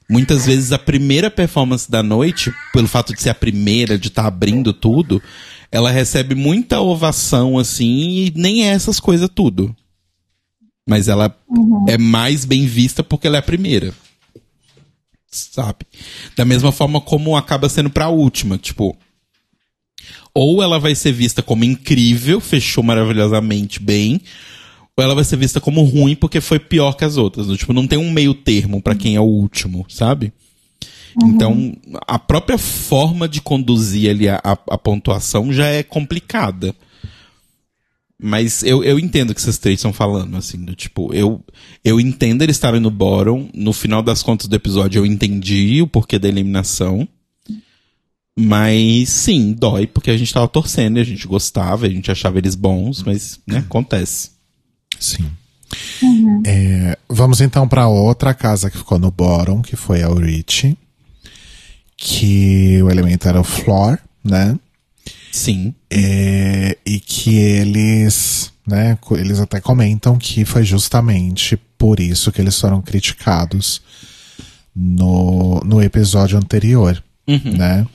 muitas 0.09 0.45
vezes 0.45 0.71
a 0.71 0.79
primeira 0.79 1.29
performance 1.29 1.89
da 1.89 2.01
noite, 2.01 2.51
pelo 2.73 2.87
fato 2.87 3.13
de 3.13 3.21
ser 3.21 3.29
a 3.29 3.35
primeira, 3.35 3.97
de 3.97 4.07
estar 4.07 4.25
abrindo 4.25 4.73
tudo, 4.73 5.21
ela 5.71 5.91
recebe 5.91 6.35
muita 6.35 6.81
ovação, 6.81 7.57
assim, 7.57 8.25
e 8.25 8.33
nem 8.35 8.67
é 8.67 8.71
essas 8.71 8.99
coisas 8.99 9.29
tudo. 9.33 9.75
Mas 10.87 11.07
ela 11.07 11.35
é 11.87 11.97
mais 11.97 12.43
bem 12.43 12.65
vista 12.65 13.03
porque 13.03 13.27
ela 13.27 13.37
é 13.37 13.39
a 13.39 13.43
primeira. 13.43 13.93
Sabe? 15.29 15.85
Da 16.35 16.43
mesma 16.43 16.71
forma 16.71 16.99
como 16.99 17.37
acaba 17.37 17.69
sendo 17.69 17.89
pra 17.89 18.09
última, 18.09 18.57
tipo, 18.57 18.97
ou 20.33 20.61
ela 20.61 20.79
vai 20.79 20.95
ser 20.95 21.11
vista 21.11 21.41
como 21.41 21.63
incrível, 21.63 22.39
fechou 22.39 22.83
maravilhosamente 22.83 23.79
bem, 23.79 24.21
ou 24.95 25.03
ela 25.03 25.15
vai 25.15 25.23
ser 25.23 25.37
vista 25.37 25.59
como 25.59 25.83
ruim 25.83 26.15
porque 26.15 26.41
foi 26.41 26.59
pior 26.59 26.93
que 26.93 27.05
as 27.05 27.17
outras. 27.17 27.47
Do 27.47 27.57
Tipo, 27.57 27.73
não 27.73 27.87
tem 27.87 27.99
um 27.99 28.11
meio 28.11 28.33
termo 28.33 28.81
pra 28.81 28.95
quem 28.95 29.15
é 29.15 29.19
o 29.19 29.25
último, 29.25 29.85
sabe? 29.89 30.33
Então, 31.23 31.75
a 32.07 32.17
própria 32.17 32.57
forma 32.57 33.27
de 33.27 33.41
conduzir 33.41 34.09
ali 34.09 34.29
a, 34.29 34.39
a, 34.43 34.51
a 34.51 34.77
pontuação 34.77 35.51
já 35.51 35.67
é 35.67 35.83
complicada. 35.83 36.73
Mas 38.23 38.61
eu, 38.61 38.83
eu 38.83 38.99
entendo 38.99 39.31
o 39.31 39.35
que 39.35 39.41
vocês 39.41 39.57
três 39.57 39.79
estão 39.79 39.91
falando, 39.91 40.37
assim, 40.37 40.63
do 40.63 40.75
tipo, 40.75 41.11
eu, 41.11 41.43
eu 41.83 41.99
entendo 41.99 42.43
eles 42.43 42.55
estarem 42.55 42.79
no 42.79 42.91
bottom, 42.91 43.49
no 43.53 43.73
final 43.73 44.03
das 44.03 44.21
contas 44.21 44.47
do 44.47 44.55
episódio 44.55 44.99
eu 44.99 45.05
entendi 45.05 45.81
o 45.81 45.87
porquê 45.87 46.19
da 46.19 46.27
eliminação. 46.27 47.07
Mas 48.37 49.09
sim, 49.09 49.53
dói, 49.53 49.87
porque 49.87 50.09
a 50.09 50.17
gente 50.17 50.33
tava 50.33 50.47
torcendo, 50.47 50.97
e 50.97 51.01
a 51.01 51.05
gente 51.05 51.27
gostava, 51.27 51.85
a 51.85 51.89
gente 51.89 52.09
achava 52.09 52.37
eles 52.37 52.55
bons, 52.55 53.03
mas, 53.03 53.39
né, 53.45 53.59
acontece. 53.59 54.31
Sim. 54.99 55.29
É, 56.45 56.97
vamos 57.09 57.41
então 57.41 57.67
para 57.67 57.87
outra 57.87 58.33
casa 58.33 58.69
que 58.69 58.77
ficou 58.77 58.99
no 58.99 59.11
bottom, 59.11 59.61
que 59.61 59.75
foi 59.75 60.01
a 60.01 60.07
Rich. 60.07 60.77
Que 61.95 62.81
o 62.81 62.89
elemento 62.89 63.27
era 63.27 63.39
o 63.39 63.43
Floor, 63.43 63.99
né? 64.23 64.57
Sim. 65.31 65.73
É, 65.89 66.77
e 66.85 66.99
que 66.99 67.35
eles, 67.35 68.51
né, 68.65 68.97
eles 69.11 69.39
até 69.39 69.61
comentam 69.61 70.17
que 70.17 70.43
foi 70.43 70.63
justamente 70.63 71.57
por 71.77 71.99
isso 71.99 72.31
que 72.31 72.41
eles 72.41 72.59
foram 72.59 72.81
criticados 72.81 73.81
no, 74.75 75.59
no 75.63 75.81
episódio 75.81 76.37
anterior, 76.37 77.01
né? 77.57 77.85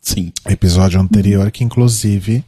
Sim. 0.00 0.32
Episódio 0.48 1.00
anterior 1.00 1.50
que 1.50 1.62
inclusive 1.62 2.44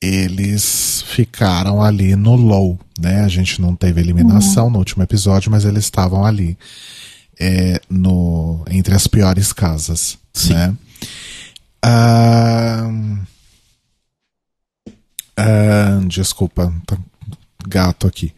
eles 0.00 1.04
ficaram 1.06 1.80
ali 1.80 2.16
no 2.16 2.34
low, 2.34 2.78
né? 2.98 3.20
A 3.20 3.28
gente 3.28 3.60
não 3.60 3.76
teve 3.76 4.00
eliminação 4.00 4.68
no 4.68 4.78
último 4.78 5.02
episódio, 5.04 5.50
mas 5.50 5.64
eles 5.64 5.84
estavam 5.84 6.24
ali 6.24 6.58
é, 7.38 7.80
no 7.88 8.64
entre 8.68 8.94
as 8.94 9.06
piores 9.06 9.52
casas, 9.52 10.18
Sim. 10.32 10.54
né? 10.54 10.76
Ahn, 15.36 16.06
desculpa, 16.08 16.72
tá 16.84 16.98
gato 17.68 18.06
aqui. 18.06 18.32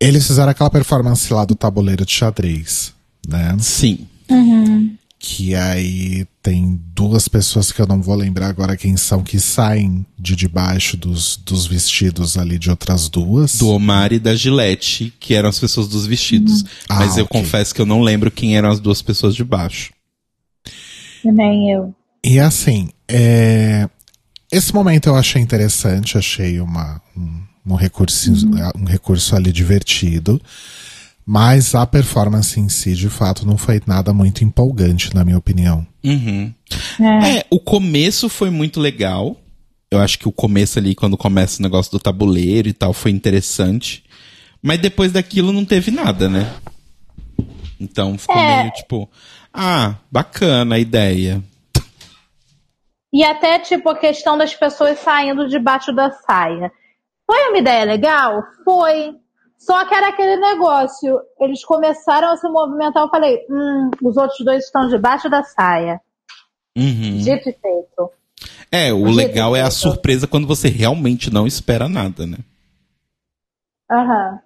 Eles 0.00 0.26
fizeram 0.26 0.50
aquela 0.50 0.70
performance 0.70 1.32
lá 1.32 1.44
do 1.44 1.54
tabuleiro 1.54 2.04
de 2.06 2.12
xadrez, 2.12 2.94
né? 3.28 3.56
Sim. 3.58 4.08
Que 5.26 5.54
aí 5.54 6.26
tem 6.42 6.78
duas 6.94 7.28
pessoas 7.28 7.72
que 7.72 7.80
eu 7.80 7.86
não 7.86 8.02
vou 8.02 8.14
lembrar 8.14 8.48
agora 8.48 8.76
quem 8.76 8.94
são, 8.94 9.22
que 9.22 9.40
saem 9.40 10.04
de 10.18 10.36
debaixo 10.36 10.98
dos, 10.98 11.38
dos 11.38 11.66
vestidos 11.66 12.36
ali 12.36 12.58
de 12.58 12.68
outras 12.68 13.08
duas. 13.08 13.56
Do 13.56 13.70
Omar 13.70 14.12
e 14.12 14.18
da 14.18 14.36
Gillette, 14.36 15.14
que 15.18 15.32
eram 15.32 15.48
as 15.48 15.58
pessoas 15.58 15.88
dos 15.88 16.04
vestidos. 16.04 16.62
Ah, 16.86 16.96
Mas 16.96 17.16
eu 17.16 17.24
ok. 17.24 17.40
confesso 17.40 17.74
que 17.74 17.80
eu 17.80 17.86
não 17.86 18.02
lembro 18.02 18.30
quem 18.30 18.54
eram 18.54 18.70
as 18.70 18.78
duas 18.78 19.00
pessoas 19.00 19.34
de 19.34 19.42
baixo. 19.42 19.94
E 21.24 21.32
nem 21.32 21.72
eu. 21.72 21.94
E 22.22 22.38
assim, 22.38 22.90
é, 23.08 23.88
esse 24.52 24.74
momento 24.74 25.06
eu 25.06 25.16
achei 25.16 25.40
interessante, 25.40 26.18
achei 26.18 26.60
uma, 26.60 27.00
um, 27.16 27.72
um, 27.72 27.74
recurso, 27.76 28.30
um 28.76 28.84
recurso 28.84 29.34
ali 29.34 29.50
divertido. 29.50 30.38
Mas 31.26 31.74
a 31.74 31.86
performance 31.86 32.60
em 32.60 32.68
si, 32.68 32.94
de 32.94 33.08
fato, 33.08 33.46
não 33.46 33.56
foi 33.56 33.80
nada 33.86 34.12
muito 34.12 34.44
empolgante, 34.44 35.14
na 35.14 35.24
minha 35.24 35.38
opinião. 35.38 35.86
Uhum. 36.04 36.52
É. 37.00 37.38
É, 37.38 37.46
o 37.50 37.58
começo 37.58 38.28
foi 38.28 38.50
muito 38.50 38.78
legal. 38.78 39.36
Eu 39.90 40.00
acho 40.00 40.18
que 40.18 40.28
o 40.28 40.32
começo 40.32 40.78
ali, 40.78 40.94
quando 40.94 41.16
começa 41.16 41.60
o 41.60 41.62
negócio 41.62 41.90
do 41.90 41.98
tabuleiro 41.98 42.68
e 42.68 42.72
tal, 42.72 42.92
foi 42.92 43.10
interessante. 43.10 44.04
Mas 44.62 44.78
depois 44.80 45.12
daquilo 45.12 45.52
não 45.52 45.64
teve 45.64 45.90
nada, 45.90 46.28
né? 46.28 46.52
Então 47.80 48.18
ficou 48.18 48.36
É. 48.36 48.62
meio 48.62 48.72
tipo, 48.72 49.08
ah, 49.52 49.94
bacana 50.10 50.74
a 50.74 50.78
ideia. 50.78 51.42
E 53.12 53.22
até, 53.22 53.58
tipo, 53.60 53.88
a 53.88 53.96
questão 53.96 54.36
das 54.36 54.54
pessoas 54.54 54.98
saindo 54.98 55.48
debaixo 55.48 55.92
da 55.92 56.10
saia. 56.10 56.70
Foi 57.24 57.48
uma 57.48 57.58
ideia 57.58 57.84
legal? 57.84 58.42
Foi. 58.64 59.14
Só 59.64 59.82
que 59.86 59.94
era 59.94 60.08
aquele 60.08 60.36
negócio. 60.36 61.18
Eles 61.40 61.64
começaram 61.64 62.30
a 62.30 62.36
se 62.36 62.46
movimentar. 62.48 63.02
Eu 63.02 63.08
falei, 63.08 63.46
hum, 63.48 63.90
os 64.02 64.14
outros 64.18 64.44
dois 64.44 64.64
estão 64.64 64.88
debaixo 64.88 65.30
da 65.30 65.42
saia. 65.42 66.02
Uhum. 66.76 67.16
Dito 67.16 67.48
e 67.48 67.52
feito. 67.52 68.10
É, 68.70 68.92
o 68.92 69.06
Dito 69.06 69.16
legal 69.16 69.56
é 69.56 69.62
a 69.62 69.70
surpresa 69.70 70.26
quando 70.26 70.46
você 70.46 70.68
realmente 70.68 71.32
não 71.32 71.46
espera 71.46 71.88
nada, 71.88 72.26
né? 72.26 72.36
Aham. 73.90 74.38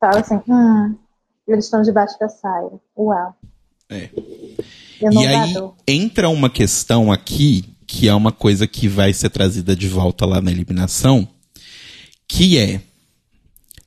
Fala 0.00 0.20
assim, 0.20 0.40
hum, 0.48 0.96
eles 1.46 1.66
estão 1.66 1.82
debaixo 1.82 2.18
da 2.18 2.28
saia. 2.30 2.80
Uau. 2.96 3.36
É. 3.90 4.08
E 4.98 5.26
aí 5.26 5.54
entra 5.86 6.30
uma 6.30 6.48
questão 6.48 7.12
aqui, 7.12 7.76
que 7.86 8.08
é 8.08 8.14
uma 8.14 8.32
coisa 8.32 8.66
que 8.66 8.88
vai 8.88 9.12
ser 9.12 9.28
trazida 9.28 9.76
de 9.76 9.88
volta 9.88 10.24
lá 10.24 10.40
na 10.40 10.50
eliminação, 10.50 11.28
que 12.26 12.58
é 12.58 12.80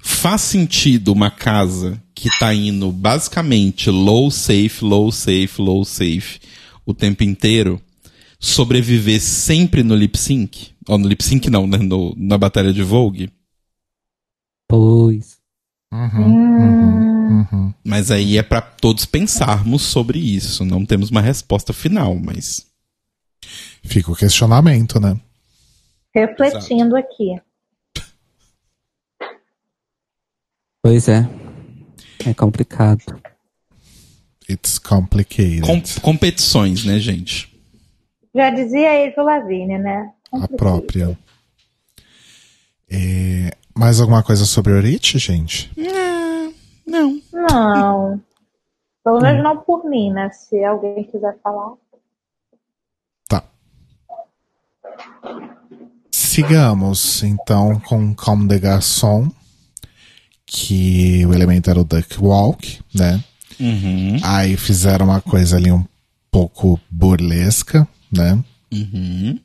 faz 0.08 0.42
sentido 0.42 1.12
uma 1.12 1.30
casa 1.30 2.02
que 2.16 2.30
tá 2.40 2.54
indo 2.54 2.92
basicamente 2.92 3.90
low 3.90 4.32
safe, 4.32 4.84
low 4.84 5.12
safe, 5.12 5.62
low 5.62 5.84
safe 5.86 6.40
o 6.86 6.94
tempo 6.94 7.24
inteiro 7.24 7.82
sobreviver 8.40 9.22
sempre 9.22 9.84
no 9.84 9.96
lip 9.96 10.18
sync? 10.18 10.72
Ou 10.88 10.98
no 10.98 11.08
lip 11.08 11.24
sync 11.24 11.50
não, 11.50 11.68
né? 11.68 11.78
No- 11.78 12.14
na 12.18 12.38
batalha 12.38 12.72
de 12.72 12.82
Vogue. 12.82 13.30
Pois. 14.70 15.38
Uhum, 15.92 17.48
uhum. 17.52 17.74
Mas 17.84 18.12
aí 18.12 18.38
é 18.38 18.44
pra 18.44 18.62
todos 18.62 19.06
pensarmos 19.06 19.82
sobre 19.84 20.20
isso. 20.20 20.66
Não 20.66 20.86
temos 20.86 21.10
uma 21.10 21.22
resposta 21.22 21.72
final, 21.74 22.16
mas 22.16 22.68
Fica 23.84 24.12
o 24.12 24.16
questionamento, 24.16 25.00
né? 25.00 25.20
Refletindo 26.14 26.96
aqui. 26.96 27.40
Pois 30.88 31.10
é. 31.10 31.28
É 32.26 32.34
complicado. 32.34 33.04
It's 34.50 34.80
complicated. 34.80 35.60
com- 35.64 35.82
competições, 36.02 36.86
né, 36.86 36.98
gente? 36.98 37.54
Já 38.34 38.50
dizia 38.52 39.06
Avril 39.06 39.26
Lavigne, 39.26 39.78
né? 39.78 40.14
A 40.32 40.48
própria. 40.48 41.20
É, 42.90 43.52
mais 43.78 44.00
alguma 44.00 44.24
coisa 44.24 44.46
sobre 44.46 44.72
Orite, 44.72 45.20
gente? 45.20 45.70
Não. 46.88 47.22
Não. 47.34 48.24
Pelo 49.04 49.20
menos 49.20 49.44
não 49.44 49.58
por 49.58 49.84
mim, 49.90 50.10
né? 50.14 50.30
Se 50.30 50.64
alguém 50.64 51.04
quiser 51.04 51.38
falar. 51.44 51.74
Tá. 53.28 53.44
Sigamos, 56.10 57.24
então, 57.24 57.78
com 57.82 58.16
Comme 58.16 58.48
des 58.48 58.62
Garçons, 58.62 59.34
que 60.48 61.26
o 61.26 61.34
elemento 61.34 61.70
era 61.70 61.80
o 61.80 61.84
Duck 61.84 62.18
Walk, 62.20 62.80
né? 62.96 63.22
Uhum. 63.60 64.18
Aí 64.24 64.56
fizeram 64.56 65.08
uma 65.08 65.20
coisa 65.20 65.58
ali 65.58 65.72
um 65.72 65.84
pouco 66.32 66.80
burlesca, 66.90 67.86
né? 68.10 68.42
Uhum. 68.72 69.38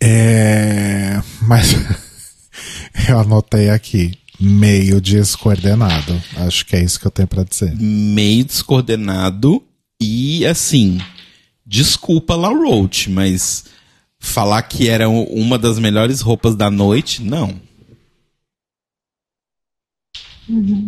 É, 0.00 1.20
mas 1.42 1.74
eu 3.08 3.18
anotei 3.18 3.68
aqui, 3.68 4.12
meio 4.40 5.00
descoordenado. 5.00 6.20
Acho 6.38 6.64
que 6.64 6.76
é 6.76 6.82
isso 6.82 6.98
que 6.98 7.06
eu 7.06 7.10
tenho 7.10 7.28
pra 7.28 7.44
dizer. 7.44 7.74
Meio 7.76 8.44
descoordenado 8.44 9.62
e 10.00 10.46
assim, 10.46 10.98
desculpa 11.66 12.34
La 12.34 12.48
Roach, 12.48 13.10
mas 13.10 13.64
falar 14.18 14.62
que 14.62 14.88
era 14.88 15.08
uma 15.08 15.58
das 15.58 15.78
melhores 15.78 16.20
roupas 16.22 16.56
da 16.56 16.70
noite, 16.70 17.22
não. 17.22 17.60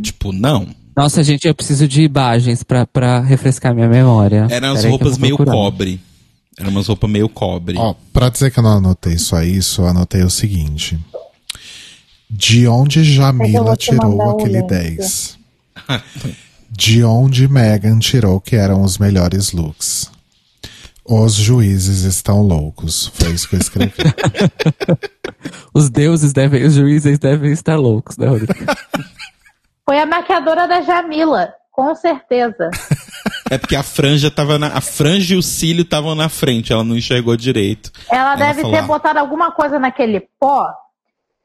Tipo, 0.03 0.33
não. 0.33 0.69
Nossa, 0.97 1.23
gente, 1.23 1.47
eu 1.47 1.55
preciso 1.55 1.87
de 1.87 2.03
imagens 2.03 2.63
pra, 2.63 2.87
pra 2.87 3.21
refrescar 3.21 3.75
minha 3.75 3.89
memória. 3.89 4.47
Eram 4.51 4.73
as 4.73 4.85
roupas 4.85 5.19
meio 5.19 5.37
cobre. 5.37 6.01
Eram 6.59 6.71
umas 6.71 6.87
roupas 6.87 7.11
meio 7.11 7.29
cobre. 7.29 7.77
Ó, 7.77 7.95
pra 8.13 8.31
dizer 8.31 8.51
que 8.51 8.59
eu 8.59 8.63
não 8.63 8.79
anotei 8.79 9.19
só 9.19 9.43
isso, 9.43 9.83
eu 9.83 9.87
anotei 9.89 10.23
o 10.23 10.31
seguinte. 10.31 10.99
De 12.31 12.67
onde 12.67 13.05
Jamila 13.05 13.77
tirou 13.77 14.31
aquele 14.31 14.61
link. 14.61 14.69
10? 14.69 15.39
De 16.69 17.05
onde 17.05 17.47
Megan 17.47 17.99
tirou 17.99 18.41
que 18.41 18.57
eram 18.57 18.83
os 18.83 18.99
melhores 18.99 19.53
looks? 19.53 20.11
Os 21.05 21.35
juízes 21.35 22.03
estão 22.03 22.43
loucos. 22.43 23.13
Foi 23.15 23.31
isso 23.31 23.49
que 23.49 23.55
eu 23.55 23.61
escrevi. 23.61 23.93
Os 25.73 25.89
deuses 25.89 26.33
devem, 26.33 26.65
os 26.65 26.75
juízes 26.75 27.19
devem 27.19 27.53
estar 27.53 27.77
loucos, 27.77 28.17
né, 28.17 28.27
Rodrigo? 28.27 28.55
Foi 29.89 29.99
a 29.99 30.05
maquiadora 30.07 30.67
da 30.67 30.81
Jamila, 30.83 31.55
com 31.71 31.95
certeza. 31.95 32.71
É 33.49 33.59
porque 33.59 33.77
a 33.77 33.83
franja 33.85 34.29
tava 34.29 34.59
na. 34.59 34.77
A 34.77 34.81
franja 34.81 35.35
e 35.35 35.39
o 35.39 35.43
cílio 35.43 35.83
estavam 35.83 36.17
na 36.17 36.29
frente, 36.29 36.73
ela 36.73 36.83
não 36.83 36.97
enxergou 36.97 37.37
direito. 37.37 37.93
Ela 38.11 38.33
Ela 38.33 38.35
deve 38.35 38.63
falou, 38.63 38.77
ter 38.77 38.83
"Ah." 38.83 38.87
botado 38.89 39.19
alguma 39.21 39.53
coisa 39.53 39.79
naquele 39.79 40.19
pó 40.41 40.67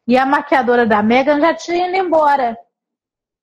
e 0.07 0.17
a 0.17 0.25
maquiadora 0.25 0.83
da 0.87 1.03
Megan 1.03 1.39
já 1.39 1.53
tinha 1.53 1.87
ido 1.89 1.97
embora. 1.97 2.57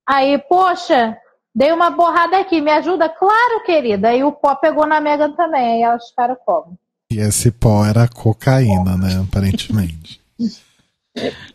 Aí, 0.05 0.39
poxa, 0.39 1.17
dei 1.55 1.71
uma 1.71 1.89
borrada 1.91 2.37
aqui, 2.41 2.61
me 2.61 2.73
ajuda? 2.73 3.09
Claro, 3.09 3.63
querida. 3.65 4.09
Aí 4.09 4.25
o 4.25 4.33
pó 4.33 4.57
pegou 4.57 4.87
na 4.89 5.01
Megan 5.01 5.31
também, 5.33 5.75
aí 5.77 5.83
elas 5.83 6.09
ficaram 6.09 6.37
como? 6.45 6.77
e 7.13 7.19
esse 7.21 7.53
pó 7.53 7.85
era 7.87 8.09
cocaína, 8.09 8.97
né? 8.97 9.25
Aparentemente. 9.29 10.21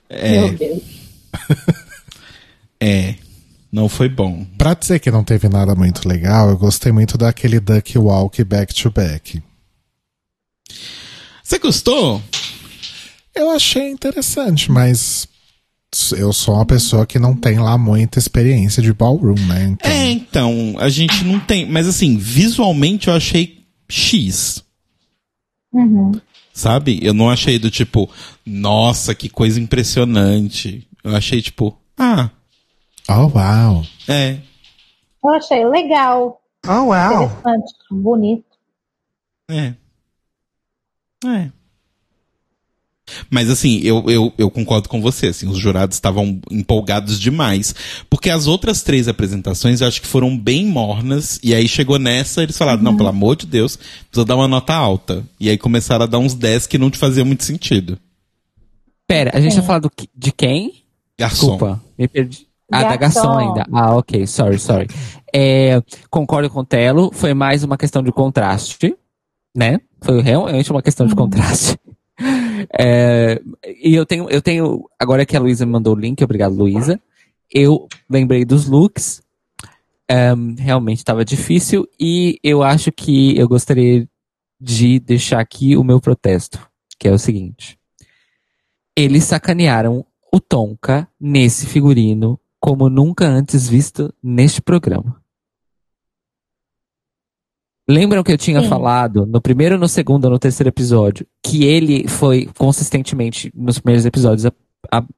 É, 0.09 0.39
Meu 0.39 0.53
Deus. 0.57 0.83
é. 2.79 3.15
Não 3.73 3.89
foi 3.89 4.07
bom. 4.07 4.45
Pra 4.55 4.75
dizer 4.75 4.99
que 4.99 5.09
não 5.09 5.23
teve 5.23 5.49
nada 5.49 5.73
muito 5.73 6.07
legal, 6.07 6.47
eu 6.47 6.55
gostei 6.55 6.91
muito 6.91 7.17
daquele 7.17 7.59
Duck 7.59 7.97
Walk 7.97 8.43
back 8.43 8.71
to 8.71 8.91
back. 8.91 9.41
Você 11.43 11.57
gostou? 11.57 12.21
Eu 13.33 13.49
achei 13.49 13.89
interessante, 13.89 14.71
mas 14.71 15.27
eu 16.15 16.31
sou 16.31 16.53
uma 16.53 16.67
pessoa 16.67 17.07
que 17.07 17.17
não 17.17 17.35
tem 17.35 17.57
lá 17.57 17.75
muita 17.75 18.19
experiência 18.19 18.81
de 18.83 18.93
ballroom, 18.93 19.39
né? 19.47 19.65
Então, 19.65 19.91
É, 19.91 20.11
então, 20.11 20.75
a 20.77 20.87
gente 20.87 21.23
não 21.23 21.39
tem. 21.39 21.67
Mas 21.67 21.87
assim, 21.87 22.15
visualmente 22.15 23.07
eu 23.07 23.15
achei 23.15 23.65
X. 23.89 24.63
Uhum. 25.73 26.11
Sabe? 26.53 26.99
Eu 27.01 27.15
não 27.15 27.27
achei 27.27 27.57
do 27.57 27.71
tipo, 27.71 28.07
nossa, 28.45 29.15
que 29.15 29.29
coisa 29.29 29.59
impressionante. 29.59 30.87
Eu 31.03 31.15
achei 31.15 31.41
tipo, 31.41 31.75
ah, 31.97 32.29
Oh, 33.09 33.27
uau. 33.37 33.83
é. 34.07 34.39
Eu 35.23 35.29
achei 35.35 35.65
legal, 35.65 36.41
Oh, 36.67 36.85
wow. 36.87 37.23
interessante, 37.25 37.73
bonito. 37.91 38.45
É. 39.49 39.73
É. 41.25 41.51
Mas 43.29 43.49
assim, 43.49 43.79
eu, 43.83 44.09
eu, 44.09 44.33
eu 44.37 44.49
concordo 44.49 44.87
com 44.89 45.01
você, 45.01 45.27
assim, 45.27 45.47
os 45.47 45.57
jurados 45.57 45.95
estavam 45.97 46.41
empolgados 46.49 47.19
demais. 47.19 47.75
Porque 48.09 48.29
as 48.29 48.47
outras 48.47 48.81
três 48.81 49.07
apresentações 49.07 49.81
eu 49.81 49.87
acho 49.87 50.01
que 50.01 50.07
foram 50.07 50.37
bem 50.37 50.65
mornas, 50.65 51.39
e 51.43 51.53
aí 51.53 51.67
chegou 51.67 51.99
nessa, 51.99 52.41
eles 52.43 52.57
falaram, 52.57 52.81
não, 52.81 52.95
pelo 52.97 53.09
amor 53.09 53.35
de 53.35 53.45
Deus, 53.45 53.75
precisa 53.75 54.25
dar 54.25 54.35
uma 54.35 54.47
nota 54.47 54.73
alta. 54.73 55.23
E 55.39 55.49
aí 55.49 55.57
começaram 55.57 56.03
a 56.03 56.07
dar 56.07 56.19
uns 56.19 56.33
10 56.33 56.65
que 56.67 56.77
não 56.77 56.89
te 56.89 56.97
fazia 56.97 57.23
muito 57.25 57.43
sentido. 57.43 57.99
Pera, 59.07 59.31
a 59.33 59.41
gente 59.41 59.51
Sim. 59.53 59.57
vai 59.59 59.67
falar 59.67 59.79
do, 59.79 59.89
que- 59.89 60.09
de 60.15 60.31
quem? 60.31 60.83
Garçom. 61.19 61.51
Desculpa, 61.51 61.83
me 61.97 62.07
perdi. 62.07 62.47
Ah, 62.73 62.83
da 62.83 62.95
Garçom. 62.95 63.37
Ainda. 63.37 63.65
Ah, 63.71 63.95
ok, 63.95 64.25
sorry, 64.27 64.59
sorry. 64.59 64.87
É, 65.33 65.81
concordo 66.09 66.49
com 66.49 66.59
o 66.59 66.65
Telo, 66.65 67.11
foi 67.13 67.33
mais 67.33 67.63
uma 67.63 67.77
questão 67.77 68.03
de 68.03 68.11
contraste, 68.11 68.95
né? 69.55 69.79
Foi 70.01 70.21
realmente 70.21 70.71
uma 70.71 70.81
questão 70.81 71.07
de 71.07 71.15
contraste. 71.15 71.77
É, 72.79 73.41
e 73.83 73.93
eu 73.93 74.05
tenho, 74.05 74.29
eu 74.29 74.41
tenho, 74.41 74.85
agora 74.97 75.25
que 75.25 75.35
a 75.35 75.39
Luísa 75.39 75.65
me 75.65 75.71
mandou 75.71 75.93
o 75.93 75.99
link, 75.99 76.23
obrigado 76.23 76.55
Luísa, 76.55 77.01
eu 77.51 77.87
lembrei 78.09 78.45
dos 78.45 78.67
looks, 78.67 79.23
Ehm, 80.09 80.55
realmente 80.59 80.97
estava 80.97 81.23
difícil 81.23 81.87
e 81.99 82.37
eu 82.43 82.61
acho 82.61 82.91
que 82.91 83.37
eu 83.37 83.47
gostaria 83.47 84.07
de 84.59 84.99
deixar 84.99 85.39
aqui 85.39 85.77
o 85.77 85.83
meu 85.83 85.99
protesto, 85.99 86.59
que 86.99 87.07
é 87.07 87.11
o 87.11 87.17
seguinte. 87.17 87.79
Eles 88.95 89.23
sacanearam 89.23 90.05
o 90.31 90.39
Tonka 90.39 91.07
nesse 91.19 91.65
figurino 91.65 92.39
como 92.63 92.87
nunca 92.89 93.25
antes 93.27 93.67
visto 93.67 94.13
neste 94.23 94.61
programa. 94.61 95.21
Lembram 97.89 98.23
que 98.23 98.31
eu 98.31 98.37
tinha 98.37 98.61
Sim. 98.61 98.69
falado 98.69 99.25
no 99.25 99.41
primeiro, 99.41 99.77
no 99.77 99.89
segundo, 99.89 100.29
no 100.29 100.39
terceiro 100.39 100.69
episódio 100.69 101.27
que 101.45 101.65
ele 101.65 102.07
foi 102.07 102.49
consistentemente 102.57 103.51
nos 103.53 103.79
primeiros 103.79 104.05
episódios 104.05 104.45
a, 104.45 104.51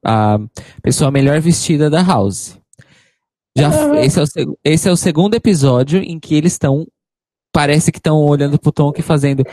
a- 0.04 0.34
a 0.34 0.38
pessoa 0.82 1.12
melhor 1.12 1.40
vestida 1.40 1.88
da 1.88 2.02
House. 2.02 2.58
Já 3.56 3.70
Uhum. 3.70 3.94
esse, 3.94 4.18
é 4.18 4.22
o, 4.22 4.58
esse 4.64 4.88
é 4.88 4.92
o 4.92 4.96
segundo 4.96 5.34
episódio 5.34 6.02
em 6.02 6.18
que 6.18 6.34
eles 6.34 6.52
estão 6.52 6.84
parece 7.52 7.92
que 7.92 7.98
estão 7.98 8.18
olhando 8.18 8.58
pro 8.58 8.72
Tonka 8.72 8.98
e 9.00 9.04
fazendo 9.04 9.44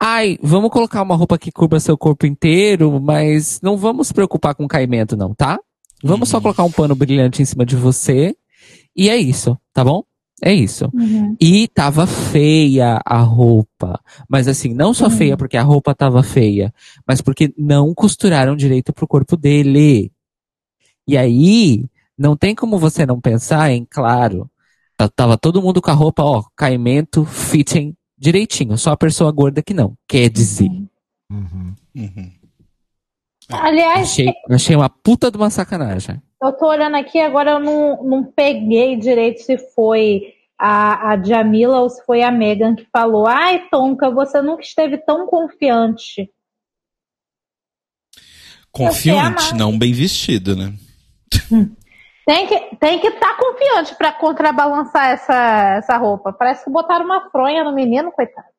Ai, 0.00 0.38
vamos 0.40 0.70
colocar 0.70 1.02
uma 1.02 1.16
roupa 1.16 1.36
que 1.38 1.50
cubra 1.50 1.80
seu 1.80 1.96
corpo 1.98 2.26
inteiro, 2.26 3.00
mas 3.00 3.60
não 3.62 3.76
vamos 3.76 4.08
se 4.08 4.14
preocupar 4.14 4.54
com 4.54 4.64
o 4.64 4.68
caimento, 4.68 5.16
não, 5.16 5.34
tá? 5.34 5.58
Vamos 6.04 6.28
só 6.28 6.40
colocar 6.40 6.62
um 6.64 6.70
pano 6.70 6.94
brilhante 6.94 7.40
em 7.40 7.44
cima 7.44 7.64
de 7.64 7.76
você. 7.76 8.36
E 8.94 9.08
é 9.08 9.16
isso, 9.16 9.58
tá 9.72 9.82
bom? 9.82 10.04
É 10.42 10.52
isso. 10.52 10.90
Uhum. 10.92 11.36
E 11.40 11.66
tava 11.68 12.06
feia 12.06 13.00
a 13.04 13.18
roupa. 13.20 13.98
Mas 14.28 14.46
assim, 14.46 14.74
não 14.74 14.92
só 14.92 15.06
Hum. 15.06 15.10
feia 15.10 15.36
porque 15.36 15.56
a 15.56 15.62
roupa 15.62 15.94
tava 15.94 16.22
feia, 16.22 16.72
mas 17.06 17.20
porque 17.20 17.52
não 17.56 17.94
costuraram 17.94 18.54
direito 18.54 18.92
pro 18.92 19.06
corpo 19.08 19.36
dele. 19.36 20.12
E 21.08 21.16
aí, 21.16 21.84
não 22.18 22.36
tem 22.36 22.54
como 22.54 22.78
você 22.78 23.06
não 23.06 23.20
pensar 23.20 23.70
em, 23.70 23.86
claro, 23.88 24.50
tá- 24.96 25.08
tava 25.08 25.36
todo 25.38 25.62
mundo 25.62 25.80
com 25.80 25.90
a 25.90 25.94
roupa, 25.94 26.22
ó, 26.22 26.44
caimento, 26.56 27.24
fitting 27.24 27.94
direitinho, 28.18 28.76
só 28.78 28.92
a 28.92 28.96
pessoa 28.96 29.30
gorda 29.32 29.62
que 29.62 29.74
não. 29.74 29.96
Quer 30.08 30.28
dizer, 30.30 30.68
Uhum. 31.30 31.74
Aliás, 33.50 34.10
achei, 34.10 34.32
achei 34.50 34.76
uma 34.76 34.88
puta 34.88 35.30
de 35.30 35.36
uma 35.36 35.50
sacanagem. 35.50 36.22
eu 36.42 36.52
tô 36.52 36.66
olhando 36.66 36.96
aqui, 36.96 37.20
agora 37.20 37.52
eu 37.52 37.60
não, 37.60 38.02
não 38.02 38.24
peguei 38.24 38.96
direito 38.96 39.40
se 39.42 39.58
foi 39.58 40.34
a, 40.58 41.10
a 41.10 41.22
Jamila 41.22 41.80
ou 41.80 41.90
se 41.90 42.04
foi 42.04 42.22
a 42.22 42.30
Megan 42.30 42.74
que 42.74 42.86
falou: 42.92 43.26
Ai, 43.26 43.68
Tonka, 43.70 44.10
você 44.10 44.40
nunca 44.40 44.62
esteve 44.62 44.98
tão 44.98 45.26
confiante. 45.26 46.30
Confiante, 48.70 49.54
não 49.54 49.78
bem 49.78 49.92
vestido, 49.92 50.56
né? 50.56 50.72
Tem 52.26 52.46
que 52.46 52.54
estar 52.54 52.76
tem 52.78 52.98
que 52.98 53.10
tá 53.12 53.36
confiante 53.36 53.94
pra 53.96 54.10
contrabalançar 54.10 55.10
essa, 55.10 55.76
essa 55.76 55.96
roupa. 55.98 56.32
Parece 56.32 56.64
que 56.64 56.70
botaram 56.70 57.04
uma 57.04 57.30
fronha 57.30 57.62
no 57.62 57.74
menino, 57.74 58.10
coitado. 58.10 58.53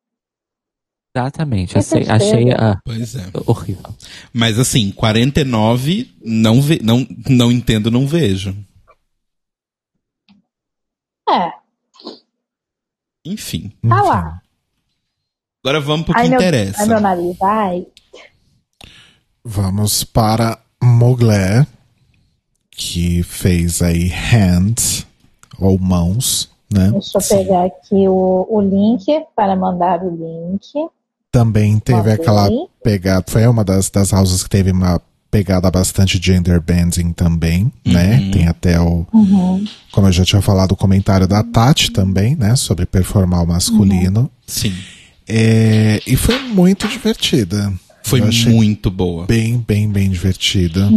Exatamente, 1.16 1.78
achei, 1.78 2.06
achei 2.06 2.52
ah, 2.52 2.78
Pois 2.84 3.14
é. 3.14 3.24
horrível. 3.46 3.94
Mas 4.34 4.58
assim, 4.58 4.90
49, 4.90 6.14
não, 6.22 6.60
ve 6.60 6.78
não, 6.82 7.06
não 7.26 7.50
entendo, 7.50 7.90
não 7.90 8.06
vejo. 8.06 8.54
É, 11.30 11.52
Enfim. 13.24 13.72
tá 13.88 14.02
lá. 14.02 14.42
Agora 15.64 15.80
vamos 15.80 16.04
pro 16.04 16.14
que 16.14 16.20
Ai, 16.20 16.28
meu, 16.28 16.38
interessa. 16.38 16.82
ai, 16.82 16.86
meu 16.86 17.00
nariz, 17.00 17.42
ai. 17.42 17.86
Vamos 19.42 20.04
para 20.04 20.58
Mugler, 20.82 21.66
que 22.70 23.22
fez 23.22 23.80
aí 23.80 24.06
hands, 24.08 25.06
ou 25.58 25.78
mãos, 25.78 26.50
né? 26.70 26.90
Deixa 26.90 27.18
eu 27.18 27.22
pegar 27.22 27.64
aqui 27.64 28.06
o, 28.06 28.46
o 28.50 28.60
link 28.60 29.06
para 29.34 29.56
mandar 29.56 30.02
o 30.04 30.10
link. 30.10 30.68
Também 31.38 31.78
teve 31.78 31.98
Mandei. 31.98 32.14
aquela 32.14 32.48
pegada, 32.82 33.24
foi 33.28 33.46
uma 33.46 33.62
das, 33.62 33.90
das 33.90 34.12
houses 34.12 34.42
que 34.42 34.48
teve 34.48 34.70
uma 34.72 35.00
pegada 35.30 35.70
bastante 35.70 36.18
gender 36.22 36.60
bending 36.62 37.12
também, 37.12 37.70
né? 37.84 38.30
Tem 38.32 38.46
até 38.48 38.80
o, 38.80 39.06
Uhum. 39.12 39.62
como 39.92 40.06
eu 40.06 40.12
já 40.12 40.24
tinha 40.24 40.40
falado, 40.40 40.72
o 40.72 40.76
comentário 40.76 41.26
da 41.28 41.42
Tati 41.42 41.90
também, 41.90 42.34
né? 42.36 42.56
Sobre 42.56 42.86
performar 42.86 43.42
o 43.42 43.46
masculino. 43.46 44.30
Sim. 44.46 44.72
É, 45.28 46.00
e 46.06 46.16
foi 46.16 46.38
muito 46.38 46.88
divertida. 46.88 47.70
Foi 48.02 48.22
muito 48.46 48.90
boa. 48.90 49.26
bem, 49.26 49.58
bem, 49.66 49.88
bem 49.90 50.08
divertida. 50.08 50.88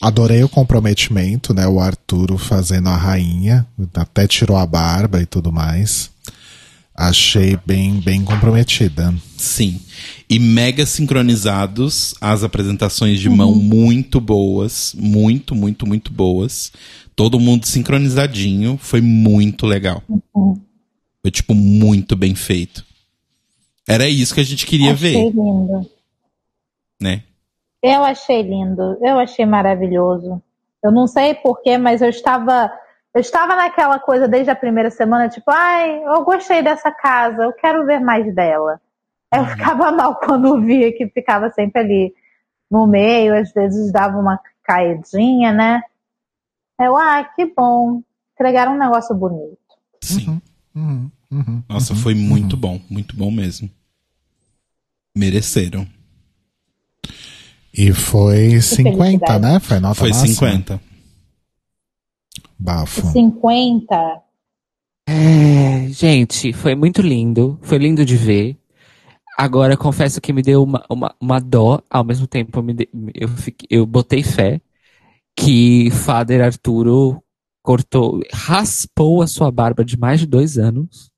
Adorei 0.00 0.42
o 0.44 0.48
comprometimento, 0.48 1.52
né? 1.52 1.66
O 1.66 1.80
Arturo 1.80 2.38
fazendo 2.38 2.88
a 2.88 2.96
rainha, 2.96 3.66
até 3.94 4.26
tirou 4.26 4.56
a 4.56 4.64
barba 4.66 5.20
e 5.20 5.26
tudo 5.26 5.52
mais. 5.52 6.10
Achei 6.96 7.58
bem, 7.66 8.00
bem 8.00 8.24
comprometida. 8.24 9.14
Sim. 9.36 9.80
E 10.30 10.38
mega 10.38 10.86
sincronizados, 10.86 12.14
as 12.20 12.42
apresentações 12.42 13.20
de 13.20 13.28
mão 13.28 13.54
muito 13.54 14.18
boas. 14.20 14.94
Muito, 14.98 15.54
muito, 15.54 15.86
muito 15.86 16.10
boas. 16.10 16.72
Todo 17.14 17.38
mundo 17.38 17.66
sincronizadinho. 17.66 18.78
Foi 18.80 19.02
muito 19.02 19.66
legal. 19.66 20.02
Foi, 21.22 21.30
tipo, 21.30 21.54
muito 21.54 22.16
bem 22.16 22.34
feito. 22.34 22.84
Era 23.86 24.08
isso 24.08 24.34
que 24.34 24.40
a 24.40 24.44
gente 24.44 24.66
queria 24.66 24.92
achei 24.92 25.12
ver, 25.12 25.24
lindo. 25.30 25.88
né? 27.00 27.22
Eu 27.82 28.02
achei 28.02 28.42
lindo. 28.42 28.96
Eu 29.00 29.18
achei 29.18 29.44
maravilhoso. 29.46 30.42
Eu 30.82 30.90
não 30.90 31.06
sei 31.06 31.34
porquê, 31.34 31.78
mas 31.78 32.00
eu 32.00 32.08
estava. 32.08 32.70
Eu 33.16 33.20
estava 33.20 33.56
naquela 33.56 33.98
coisa 33.98 34.28
desde 34.28 34.50
a 34.50 34.54
primeira 34.54 34.90
semana, 34.90 35.26
tipo, 35.26 35.50
ai, 35.50 36.04
eu 36.04 36.22
gostei 36.22 36.62
dessa 36.62 36.92
casa, 36.92 37.44
eu 37.44 37.52
quero 37.54 37.86
ver 37.86 37.98
mais 37.98 38.34
dela. 38.34 38.78
Eu 39.32 39.46
ficava 39.46 39.90
mal 39.90 40.16
quando 40.20 40.60
via 40.60 40.92
que 40.92 41.08
ficava 41.08 41.48
sempre 41.48 41.80
ali 41.80 42.14
no 42.70 42.86
meio, 42.86 43.34
às 43.34 43.50
vezes 43.54 43.90
dava 43.90 44.18
uma 44.18 44.38
caidinha, 44.62 45.50
né? 45.50 45.80
Eu, 46.78 46.94
ah, 46.94 47.24
que 47.24 47.46
bom. 47.46 48.02
Entregaram 48.34 48.74
um 48.74 48.78
negócio 48.78 49.16
bonito. 49.16 49.56
Sim. 50.02 50.38
Uhum, 50.74 51.10
uhum, 51.30 51.62
Nossa, 51.70 51.94
uhum, 51.94 51.98
foi 52.00 52.12
uhum. 52.12 52.20
muito 52.20 52.54
bom. 52.54 52.78
Muito 52.90 53.16
bom 53.16 53.30
mesmo. 53.30 53.70
Mereceram. 55.16 55.86
E 57.72 57.94
foi 57.94 58.60
50, 58.60 58.94
felicidade. 58.94 59.40
né? 59.40 59.58
Foi 59.58 59.80
nota 59.80 59.94
Foi 59.94 60.10
máxima. 60.10 60.34
50. 60.34 60.85
Bafo. 62.58 63.06
50. 63.12 64.22
É, 65.08 65.88
gente, 65.88 66.52
foi 66.52 66.74
muito 66.74 67.00
lindo. 67.02 67.58
Foi 67.62 67.78
lindo 67.78 68.04
de 68.04 68.16
ver. 68.16 68.56
Agora, 69.38 69.76
confesso 69.76 70.20
que 70.20 70.32
me 70.32 70.42
deu 70.42 70.62
uma, 70.62 70.84
uma, 70.90 71.14
uma 71.20 71.40
dó. 71.40 71.80
Ao 71.90 72.02
mesmo 72.04 72.26
tempo, 72.26 72.62
me 72.62 72.72
de- 72.74 72.88
eu, 73.14 73.28
fiquei- 73.28 73.68
eu 73.70 73.86
botei 73.86 74.22
fé 74.22 74.60
que 75.38 75.90
Father 75.90 76.42
Arturo 76.42 77.22
cortou, 77.62 78.20
raspou 78.32 79.20
a 79.22 79.26
sua 79.26 79.50
barba 79.50 79.84
de 79.84 79.98
mais 79.98 80.20
de 80.20 80.26
dois 80.26 80.56
anos 80.56 81.10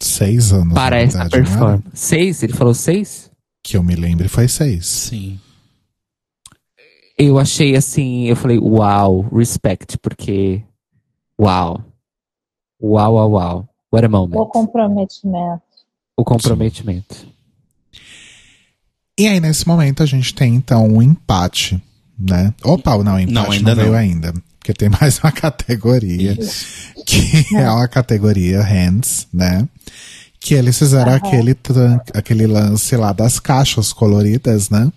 Seis 0.00 0.52
anos. 0.52 0.72
para 0.74 0.98
essa 0.98 1.28
performance. 1.28 1.84
Seis? 1.92 2.42
Ele 2.42 2.52
falou 2.52 2.74
seis? 2.74 3.30
Que 3.62 3.76
eu 3.76 3.82
me 3.82 3.94
lembre 3.94 4.28
foi 4.28 4.48
seis. 4.48 4.86
Sim. 4.86 5.38
Eu 7.16 7.38
achei 7.38 7.76
assim, 7.76 8.24
eu 8.24 8.36
falei, 8.36 8.58
uau, 8.58 9.22
respect, 9.32 9.98
porque. 9.98 10.62
Uau. 11.40 11.84
Uau, 12.82 13.14
uau, 13.14 13.30
uau. 13.30 13.68
What 13.92 14.04
a 14.04 14.08
moment. 14.08 14.36
O 14.36 14.46
comprometimento. 14.46 15.62
O 16.16 16.24
comprometimento. 16.24 17.26
E 19.18 19.28
aí, 19.28 19.38
nesse 19.38 19.66
momento, 19.66 20.02
a 20.02 20.06
gente 20.06 20.34
tem 20.34 20.56
então 20.56 20.84
um 20.86 21.00
empate, 21.00 21.80
né? 22.18 22.52
Opa, 22.64 22.98
não, 23.04 23.18
empate 23.18 23.32
Não, 23.32 23.44
não, 23.44 23.50
ainda 23.52 23.74
veio 23.74 23.92
não. 23.92 23.98
ainda. 23.98 24.34
Porque 24.58 24.72
tem 24.72 24.88
mais 24.88 25.18
uma 25.20 25.30
categoria, 25.32 26.36
que 27.06 27.54
é 27.54 27.70
uma 27.70 27.86
categoria 27.86 28.60
hands, 28.62 29.28
né? 29.32 29.68
Que 30.40 30.54
eles 30.54 30.76
fizeram 30.78 31.12
aquele, 31.12 31.56
aquele 32.12 32.46
lance 32.46 32.96
lá 32.96 33.12
das 33.12 33.38
caixas 33.38 33.92
coloridas, 33.92 34.68
né? 34.68 34.90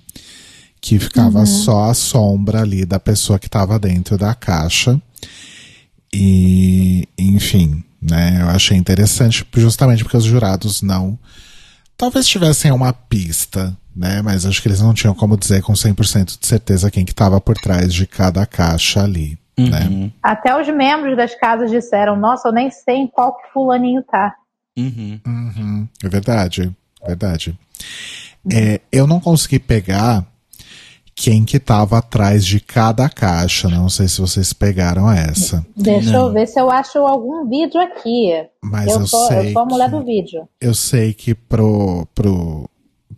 Que 0.87 0.97
ficava 0.99 1.45
só 1.45 1.89
a 1.89 1.93
sombra 1.93 2.61
ali 2.61 2.85
da 2.85 2.97
pessoa 2.97 3.37
que 3.37 3.49
tava 3.49 3.77
dentro 3.77 4.17
da 4.17 4.33
caixa. 4.33 4.97
E, 6.13 7.05
enfim, 7.17 7.83
né? 8.01 8.37
Eu 8.41 8.47
achei 8.47 8.77
interessante 8.77 9.45
justamente 9.57 10.05
porque 10.05 10.15
os 10.15 10.23
jurados 10.23 10.81
não. 10.81 11.19
Talvez 11.97 12.25
tivessem 12.25 12.71
uma 12.71 12.93
pista, 12.93 13.75
né? 13.93 14.21
Mas 14.21 14.45
acho 14.45 14.61
que 14.61 14.69
eles 14.69 14.79
não 14.79 14.93
tinham 14.93 15.13
como 15.13 15.35
dizer 15.35 15.61
com 15.61 15.73
100% 15.73 16.39
de 16.39 16.47
certeza 16.47 16.89
quem 16.89 17.03
que 17.03 17.11
estava 17.11 17.41
por 17.41 17.57
trás 17.57 17.93
de 17.93 18.07
cada 18.07 18.45
caixa 18.45 19.03
ali, 19.03 19.37
né? 19.57 20.09
Até 20.23 20.57
os 20.57 20.69
membros 20.69 21.17
das 21.17 21.35
casas 21.37 21.69
disseram: 21.69 22.15
Nossa, 22.15 22.47
eu 22.47 22.53
nem 22.53 22.71
sei 22.71 22.95
em 22.95 23.07
qual 23.07 23.35
que 23.35 23.51
fulaninho 23.51 24.01
tá. 24.03 24.33
Uhum. 24.77 25.19
Uhum, 25.27 25.87
é 26.01 26.07
verdade, 26.07 26.73
verdade. 27.05 27.59
É, 28.49 28.79
eu 28.89 29.05
não 29.05 29.19
consegui 29.19 29.59
pegar 29.59 30.25
quem 31.19 31.43
que 31.43 31.59
tava 31.59 31.97
atrás 31.97 32.45
de 32.45 32.59
cada 32.59 33.09
caixa. 33.09 33.67
Não 33.67 33.89
sei 33.89 34.07
se 34.07 34.21
vocês 34.21 34.53
pegaram 34.53 35.11
essa. 35.11 35.65
Deixa 35.75 36.11
Não. 36.11 36.27
eu 36.27 36.33
ver 36.33 36.45
se 36.47 36.59
eu 36.61 36.69
acho 36.69 36.99
algum 36.99 37.49
vídeo 37.49 37.81
aqui. 37.81 38.31
Mas 38.63 38.87
eu, 38.93 38.99
eu 38.99 39.07
sou, 39.07 39.27
sei 39.27 39.47
eu 39.49 39.53
sou 39.53 39.61
a 39.63 39.65
mulher 39.65 39.89
que- 39.89 39.97
do 39.97 40.05
vídeo. 40.05 40.47
Eu 40.61 40.75
sei 40.75 41.13
que 41.15 41.33
pro, 41.33 42.07
pro, 42.13 42.69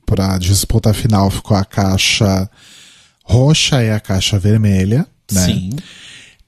pra 0.06 0.38
disputa 0.38 0.94
final 0.94 1.30
ficou 1.30 1.58
a 1.58 1.66
caixa 1.66 2.50
roxa 3.26 3.84
e 3.84 3.92
a 3.92 4.00
caixa 4.00 4.40
vermelha, 4.40 5.06
né? 5.30 5.46
Sim. 5.46 5.70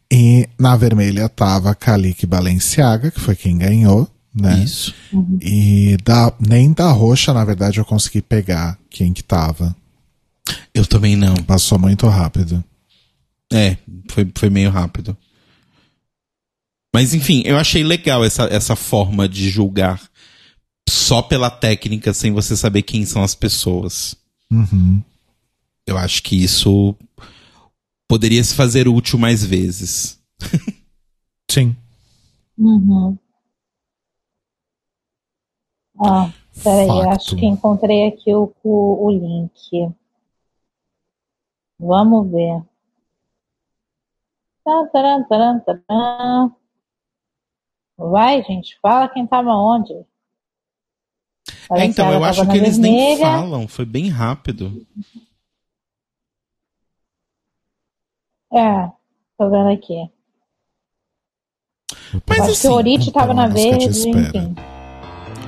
E 0.09 0.47
na 0.57 0.75
vermelha 0.77 1.27
tava 1.27 1.75
Kalik 1.75 2.25
Balenciaga, 2.25 3.11
que 3.11 3.19
foi 3.19 3.35
quem 3.35 3.57
ganhou, 3.57 4.07
né? 4.33 4.57
Isso. 4.63 4.95
E 5.41 5.97
da, 6.03 6.31
nem 6.39 6.71
da 6.71 6.91
roxa, 6.91 7.33
na 7.33 7.43
verdade, 7.43 7.77
eu 7.79 7.85
consegui 7.85 8.21
pegar 8.21 8.77
quem 8.89 9.11
que 9.11 9.21
tava. 9.23 9.75
Eu 10.73 10.85
também 10.85 11.15
não. 11.15 11.35
Passou 11.35 11.77
muito 11.77 12.07
rápido. 12.07 12.63
É, 13.51 13.77
foi, 14.09 14.31
foi 14.35 14.49
meio 14.49 14.69
rápido. 14.69 15.17
Mas 16.93 17.13
enfim, 17.13 17.41
eu 17.45 17.57
achei 17.57 17.83
legal 17.83 18.23
essa, 18.23 18.43
essa 18.45 18.75
forma 18.75 19.27
de 19.27 19.49
julgar 19.49 20.01
só 20.89 21.21
pela 21.21 21.49
técnica, 21.49 22.13
sem 22.13 22.31
você 22.31 22.55
saber 22.55 22.81
quem 22.81 23.05
são 23.05 23.23
as 23.23 23.33
pessoas. 23.33 24.15
Uhum. 24.51 25.01
Eu 25.85 25.97
acho 25.97 26.21
que 26.23 26.35
isso 26.41 26.95
poderia 28.07 28.43
se 28.43 28.53
fazer 28.53 28.87
útil 28.87 29.17
mais 29.17 29.43
vezes. 29.43 30.19
Sim. 31.49 31.75
Uhum. 32.57 33.17
Ó, 35.97 36.29
peraí, 36.63 36.87
eu 36.87 37.03
Fato. 37.03 37.09
acho 37.15 37.35
que 37.35 37.45
encontrei 37.45 38.07
aqui 38.07 38.33
o, 38.33 38.53
o, 38.63 39.07
o 39.07 39.11
link. 39.11 39.93
Vamos 41.81 42.31
ver. 42.31 42.61
Tan, 44.63 44.87
taran, 44.93 45.23
taran, 45.23 45.59
taran. 45.59 46.51
Vai, 47.97 48.43
gente, 48.43 48.77
fala 48.79 49.09
quem 49.09 49.25
tava 49.25 49.49
onde. 49.49 49.93
É, 51.71 51.85
então, 51.85 52.11
eu 52.13 52.23
acho 52.23 52.47
que 52.47 52.57
eles 52.57 52.77
nem 52.77 53.17
vermelha. 53.17 53.25
falam, 53.25 53.67
foi 53.67 53.85
bem 53.85 54.09
rápido. 54.09 54.85
É, 58.53 58.91
tô 59.37 59.49
vendo 59.49 59.69
aqui. 59.69 60.11
Mas 62.27 62.37
Eu 62.37 62.43
acho 62.43 62.61
que 62.61 62.67
o 62.67 62.69
assim, 62.69 62.77
Orite 62.77 63.09
então, 63.09 63.21
tava 63.21 63.33
na 63.33 63.47
verde, 63.47 63.85
enfim. 63.85 64.55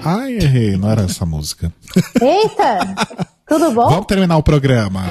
Ai, 0.04 0.34
errei, 0.34 0.78
não 0.78 0.90
era 0.90 1.04
essa 1.04 1.26
música. 1.26 1.72
Eita! 2.20 2.80
Tudo 3.46 3.72
bom? 3.72 3.90
Vamos 3.90 4.06
terminar 4.06 4.38
o 4.38 4.44
programa. 4.44 5.04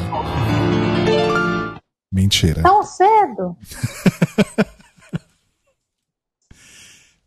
Mentira. 2.13 2.63
Tão 2.63 2.83
cedo? 2.85 3.57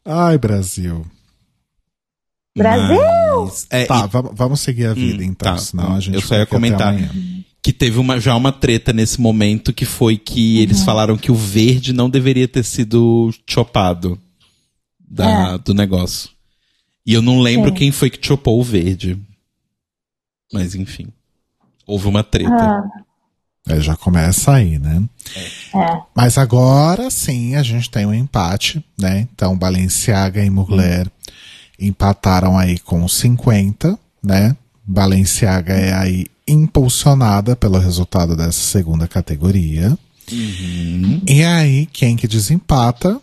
Ai, 0.06 0.38
Brasil. 0.38 1.06
Brasil! 2.56 2.98
Mas, 3.46 3.68
é, 3.70 3.86
Tá, 3.86 4.06
e- 4.06 4.10
vamos, 4.36 4.62
seguir 4.62 4.86
a 4.86 4.94
vida 4.94 5.22
Hum, 5.24 5.28
então, 5.28 5.56
tá. 5.56 5.58
senão 5.58 5.96
a 5.96 6.00
gente 6.00 6.16
Eu 6.16 6.22
só 6.22 6.36
ia 6.38 6.46
comentar. 6.46 6.96
que 7.62 7.74
teve 7.74 7.98
uma, 8.00 8.20
já 8.20 8.36
uma 8.36 8.52
treta 8.52 8.94
nesse 8.94 9.20
momento 9.20 9.74
que 9.74 9.86
foi 9.86 10.18
que 10.18 10.60
eles 10.62 10.84
falaram 10.84 11.18
que 11.18 11.32
o 11.32 11.36
verde 11.36 11.92
não 11.92 12.10
deveria 12.10 12.48
ter 12.48 12.64
sido 12.64 13.32
chopado 13.50 14.20
da, 15.00 15.58
do 15.58 15.74
negócio. 15.74 16.30
E 17.06 17.14
eu 17.14 17.22
não 17.22 17.42
lembro 17.42 17.70
Sim. 17.70 17.76
quem 17.76 17.92
foi 17.92 18.10
que 18.10 18.26
chopou 18.26 18.60
o 18.60 18.64
verde. 18.64 19.20
Mas 20.54 20.76
enfim. 20.76 21.08
Houve 21.86 22.08
uma 22.08 22.24
treta. 22.24 22.54
Ah, 22.56 22.84
É, 23.68 23.80
já 23.80 23.96
começa 23.96 24.54
aí, 24.54 24.78
né? 24.78 25.04
é. 25.74 26.02
Mas 26.16 26.38
agora 26.38 27.10
sim 27.10 27.56
a 27.56 27.64
gente 27.64 27.90
tem 27.90 28.06
um 28.06 28.14
empate, 28.14 28.84
né? 28.98 29.28
Então 29.34 29.58
Balenciaga 29.58 30.44
e 30.44 30.50
Mugler 30.50 31.10
empataram 31.80 32.58
aí 32.58 32.78
com 32.80 33.08
50, 33.08 33.98
né? 34.24 34.56
Balenciaga 34.86 35.74
é 35.74 35.94
aí 35.94 36.28
impulsionada 36.48 37.56
pelo 37.56 37.80
resultado 37.80 38.36
dessa 38.36 38.62
segunda 38.62 39.08
categoria. 39.08 39.98
E 41.28 41.44
aí, 41.44 41.86
quem 41.88 42.16
que 42.16 42.28
desempata? 42.28 43.20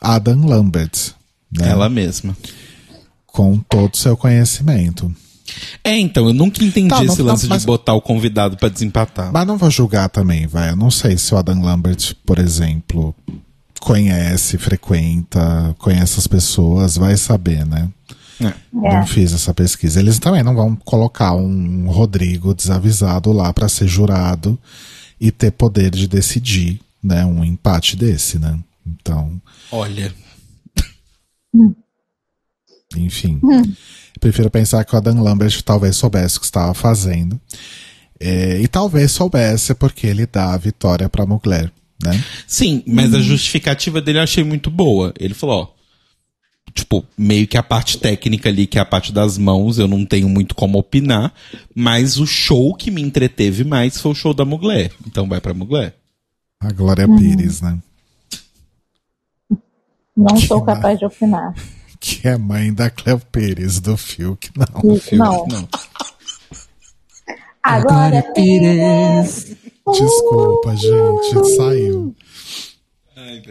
Adam 0.00 0.46
Lambert, 0.46 1.12
né? 1.50 1.68
Ela 1.68 1.88
mesma. 1.88 2.36
Com 3.26 3.58
todo 3.58 3.94
o 3.94 3.96
seu 3.96 4.16
conhecimento. 4.16 5.14
É, 5.82 5.98
então, 5.98 6.26
eu 6.26 6.34
nunca 6.34 6.62
entendi 6.64 6.88
Tá, 6.88 7.04
esse 7.04 7.18
não- 7.18 7.26
lance 7.26 7.44
não, 7.44 7.50
mas- 7.50 7.62
de 7.62 7.66
botar 7.66 7.94
o 7.94 8.00
convidado 8.00 8.56
pra 8.56 8.68
desempatar. 8.68 9.32
Mas 9.32 9.46
não 9.46 9.56
vou 9.56 9.70
julgar 9.70 10.08
também, 10.08 10.46
vai. 10.46 10.70
Eu 10.70 10.76
não 10.76 10.90
sei 10.90 11.16
se 11.16 11.34
o 11.34 11.38
Adam 11.38 11.62
Lambert, 11.62 12.14
por 12.26 12.38
exemplo, 12.38 13.14
conhece, 13.80 14.58
frequenta, 14.58 15.74
conhece 15.78 16.18
as 16.18 16.26
pessoas, 16.26 16.96
vai 16.96 17.16
saber, 17.16 17.64
né? 17.66 17.88
É. 18.42 18.52
Não 18.72 19.06
fiz 19.06 19.32
essa 19.34 19.52
pesquisa. 19.52 20.00
Eles 20.00 20.18
também 20.18 20.42
não 20.42 20.54
vão 20.54 20.74
colocar 20.76 21.34
um 21.34 21.88
Rodrigo 21.90 22.54
desavisado 22.54 23.32
lá 23.32 23.52
pra 23.52 23.68
ser 23.68 23.86
jurado 23.86 24.58
e 25.20 25.30
ter 25.30 25.50
poder 25.50 25.90
de 25.90 26.06
decidir, 26.08 26.80
né? 27.02 27.24
Um 27.24 27.44
empate 27.44 27.96
desse, 27.96 28.38
né? 28.38 28.58
Então, 28.86 29.40
Olha. 29.70 30.12
enfim. 32.96 33.40
Prefiro 34.18 34.50
pensar 34.50 34.84
que 34.84 34.94
o 34.94 34.98
Adam 34.98 35.22
Lambert 35.22 35.62
talvez 35.62 35.96
soubesse 35.96 36.38
o 36.38 36.40
que 36.40 36.46
estava 36.46 36.74
fazendo. 36.74 37.40
É, 38.18 38.58
e 38.60 38.68
talvez 38.68 39.12
soubesse 39.12 39.74
porque 39.74 40.06
ele 40.06 40.26
dá 40.26 40.52
a 40.52 40.58
vitória 40.58 41.08
pra 41.08 41.24
Mugler, 41.24 41.72
né? 42.02 42.22
Sim, 42.46 42.82
mas 42.86 43.14
a 43.14 43.20
justificativa 43.20 44.00
dele 44.00 44.18
eu 44.18 44.22
achei 44.22 44.44
muito 44.44 44.70
boa. 44.70 45.14
Ele 45.18 45.32
falou, 45.32 45.62
ó. 45.62 45.80
Tipo, 46.74 47.04
meio 47.18 47.48
que 47.48 47.56
a 47.56 47.62
parte 47.62 47.98
técnica 47.98 48.48
ali, 48.48 48.66
que 48.66 48.78
é 48.78 48.80
a 48.80 48.84
parte 48.84 49.12
das 49.12 49.36
mãos, 49.36 49.78
eu 49.78 49.88
não 49.88 50.04
tenho 50.04 50.28
muito 50.28 50.54
como 50.54 50.78
opinar. 50.78 51.32
Mas 51.74 52.18
o 52.18 52.26
show 52.26 52.74
que 52.74 52.90
me 52.90 53.02
entreteve 53.02 53.64
mais 53.64 53.98
foi 53.98 54.12
o 54.12 54.14
show 54.14 54.34
da 54.34 54.44
Mugler. 54.44 54.92
Então 55.06 55.28
vai 55.28 55.40
pra 55.40 55.54
Mugler. 55.54 55.94
A 56.60 56.70
Glória 56.70 57.08
Pires, 57.08 57.62
né? 57.62 57.78
Não 60.16 60.36
Que 60.36 60.46
sou 60.46 60.62
capaz 60.62 60.98
de 60.98 61.06
opinar. 61.06 61.54
Que 62.00 62.26
é 62.26 62.36
mãe 62.38 62.72
da 62.72 62.88
Cleo 62.88 63.20
Pires 63.30 63.78
do 63.78 63.96
Fiuk, 63.96 64.50
não. 64.56 64.66
Não. 65.12 65.46
Não. 65.46 65.68
Agora, 67.62 68.22
Pires. 68.34 69.54
Desculpa, 69.92 70.74
gente, 70.76 71.56
saiu. 71.56 72.16
Ai. 73.16 73.42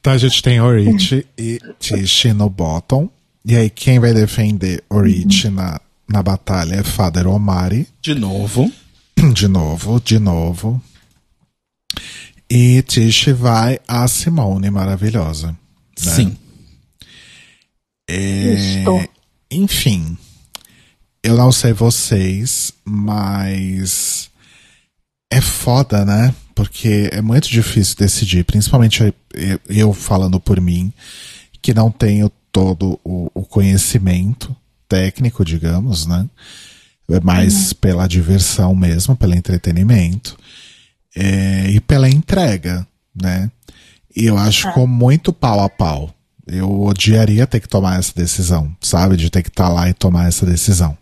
Então 0.00 0.12
a 0.14 0.18
gente 0.18 0.42
tem 0.42 0.60
Orich 0.60 1.26
e 1.38 1.60
Tishi 1.78 2.32
no 2.32 2.50
bottom. 2.50 3.08
E 3.44 3.54
aí 3.54 3.70
quem 3.70 4.00
vai 4.00 4.12
defender 4.12 4.82
Orich 4.90 5.48
na, 5.48 5.80
na 6.08 6.22
batalha 6.22 6.76
é 6.76 6.82
Father 6.82 7.28
Omari. 7.28 7.86
De 8.02 8.14
novo. 8.14 8.70
De 9.32 9.48
novo, 9.48 9.98
de 9.98 10.18
novo. 10.18 10.80
E 12.50 12.82
Tishi 12.82 13.32
vai 13.32 13.78
a 13.88 14.06
Simone 14.06 14.70
maravilhosa. 14.70 15.56
Né? 16.04 16.12
Sim. 16.12 16.36
É, 18.08 18.78
Estou. 18.78 19.08
enfim, 19.50 20.16
eu 21.22 21.36
não 21.36 21.50
sei 21.50 21.72
vocês, 21.72 22.72
mas 22.84 24.30
é 25.30 25.40
foda, 25.40 26.04
né? 26.04 26.34
Porque 26.54 27.10
é 27.12 27.20
muito 27.20 27.48
difícil 27.48 27.96
decidir, 27.96 28.44
principalmente 28.44 29.12
eu, 29.68 29.92
falando 29.92 30.38
por 30.40 30.60
mim, 30.60 30.92
que 31.60 31.74
não 31.74 31.90
tenho 31.90 32.30
todo 32.52 32.98
o, 33.04 33.30
o 33.34 33.44
conhecimento 33.44 34.54
técnico, 34.88 35.44
digamos, 35.44 36.06
né? 36.06 36.26
É 37.10 37.20
mais 37.20 37.72
pela 37.72 38.06
diversão 38.06 38.74
mesmo, 38.74 39.16
pelo 39.16 39.34
entretenimento. 39.34 40.36
é, 41.14 41.70
e 41.70 41.80
pela 41.80 42.08
entrega, 42.08 42.86
né? 43.14 43.50
E 44.16 44.24
eu 44.24 44.38
acho 44.38 44.62
que 44.62 44.68
ficou 44.68 44.86
muito 44.86 45.32
pau 45.32 45.60
a 45.60 45.68
pau. 45.68 46.10
Eu 46.46 46.80
odiaria 46.80 47.46
ter 47.46 47.60
que 47.60 47.68
tomar 47.68 47.98
essa 47.98 48.14
decisão, 48.14 48.74
sabe? 48.80 49.16
De 49.16 49.28
ter 49.28 49.42
que 49.42 49.48
estar 49.48 49.68
lá 49.68 49.88
e 49.90 49.94
tomar 49.94 50.28
essa 50.28 50.46
decisão. 50.46 50.96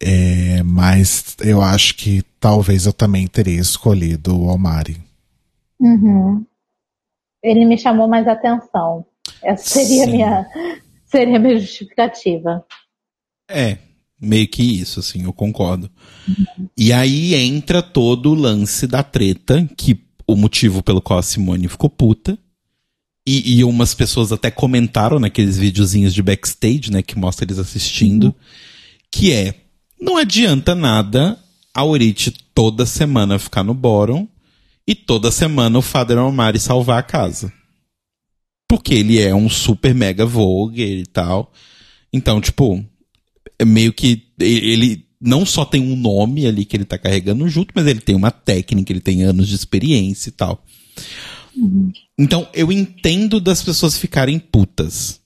É, 0.00 0.62
mas 0.62 1.36
eu 1.40 1.60
acho 1.60 1.96
que 1.96 2.22
talvez 2.38 2.86
eu 2.86 2.92
também 2.92 3.26
teria 3.26 3.60
escolhido 3.60 4.36
o 4.36 4.46
Omari. 4.46 5.02
Uhum. 5.80 6.44
Ele 7.42 7.64
me 7.64 7.76
chamou 7.76 8.06
mais 8.06 8.28
atenção. 8.28 9.04
Essa 9.42 9.64
seria 9.64 10.02
a 10.02 10.06
Sim. 10.06 10.12
minha, 10.12 10.46
seria 11.06 11.36
a 11.36 11.40
minha 11.40 11.58
justificativa. 11.58 12.64
É, 13.50 13.78
meio 14.20 14.46
que 14.46 14.62
isso, 14.62 15.00
assim, 15.00 15.24
eu 15.24 15.32
concordo. 15.32 15.90
E 16.76 16.92
aí 16.92 17.34
entra 17.34 17.82
todo 17.82 18.30
o 18.30 18.34
lance 18.34 18.86
da 18.86 19.02
treta, 19.02 19.68
que 19.76 20.07
o 20.28 20.36
motivo 20.36 20.82
pelo 20.82 21.00
qual 21.00 21.18
a 21.18 21.22
Simone 21.22 21.66
ficou 21.66 21.88
puta. 21.88 22.38
E, 23.26 23.58
e 23.58 23.64
umas 23.64 23.94
pessoas 23.94 24.30
até 24.30 24.50
comentaram 24.50 25.18
naqueles 25.18 25.56
videozinhos 25.56 26.14
de 26.14 26.22
backstage, 26.22 26.90
né, 26.90 27.02
que 27.02 27.18
mostra 27.18 27.44
eles 27.44 27.58
assistindo, 27.58 28.34
que 29.10 29.32
é, 29.32 29.54
não 30.00 30.16
adianta 30.16 30.74
nada 30.74 31.38
a 31.74 31.84
Orite 31.84 32.30
toda 32.54 32.86
semana 32.86 33.38
ficar 33.38 33.62
no 33.62 33.74
bórum 33.74 34.26
e 34.86 34.94
toda 34.94 35.30
semana 35.30 35.78
o 35.78 35.82
Father 35.82 36.18
Omari 36.18 36.58
salvar 36.58 36.98
a 36.98 37.02
casa. 37.02 37.52
Porque 38.66 38.94
ele 38.94 39.20
é 39.20 39.34
um 39.34 39.48
super 39.48 39.94
mega 39.94 40.24
vogue 40.24 40.82
e 40.82 41.06
tal. 41.06 41.52
Então, 42.12 42.40
tipo, 42.40 42.84
é 43.58 43.64
meio 43.64 43.92
que 43.92 44.26
ele 44.38 45.07
não 45.20 45.44
só 45.44 45.64
tem 45.64 45.80
um 45.80 45.96
nome 45.96 46.46
ali 46.46 46.64
que 46.64 46.76
ele 46.76 46.84
tá 46.84 46.96
carregando 46.96 47.48
junto, 47.48 47.72
mas 47.74 47.86
ele 47.86 48.00
tem 48.00 48.14
uma 48.14 48.30
técnica, 48.30 48.92
ele 48.92 49.00
tem 49.00 49.22
anos 49.22 49.48
de 49.48 49.54
experiência 49.54 50.28
e 50.28 50.32
tal. 50.32 50.64
Então, 52.16 52.48
eu 52.54 52.70
entendo 52.70 53.40
das 53.40 53.62
pessoas 53.62 53.98
ficarem 53.98 54.38
putas, 54.38 55.20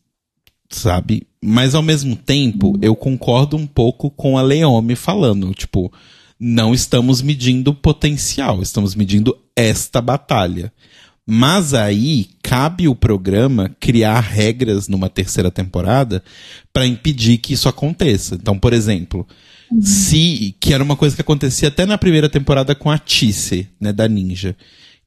sabe? 0.71 1.27
Mas 1.45 1.75
ao 1.75 1.83
mesmo 1.83 2.17
tempo, 2.17 2.79
eu 2.81 2.95
concordo 2.95 3.57
um 3.57 3.67
pouco 3.67 4.11
com 4.11 4.39
a 4.39 4.43
Leome 4.43 4.97
falando, 4.97 5.53
tipo, 5.53 5.93
não 6.39 6.73
estamos 6.73 7.21
medindo 7.21 7.75
potencial, 7.75 8.63
estamos 8.63 8.95
medindo 8.95 9.37
esta 9.55 10.01
batalha. 10.01 10.73
Mas 11.27 11.73
aí 11.73 12.31
cabe 12.43 12.89
o 12.89 12.97
programa 12.97 13.71
criar 13.79 14.21
regras 14.21 14.89
numa 14.89 15.09
terceira 15.09 15.51
temporada 15.51 16.23
para 16.73 16.87
impedir 16.87 17.39
que 17.39 17.53
isso 17.53 17.69
aconteça. 17.69 18.35
Então, 18.35 18.59
por 18.59 18.73
exemplo, 18.73 19.27
se 19.81 20.55
que 20.61 20.75
era 20.75 20.83
uma 20.85 20.97
coisa 20.97 21.15
que 21.15 21.23
acontecia 21.23 21.69
até 21.69 21.87
na 21.87 21.97
primeira 21.97 22.29
temporada 22.29 22.75
com 22.75 22.91
a 22.91 22.99
Tice, 22.99 23.69
né, 23.81 23.93
da 23.93 24.07
Ninja, 24.09 24.57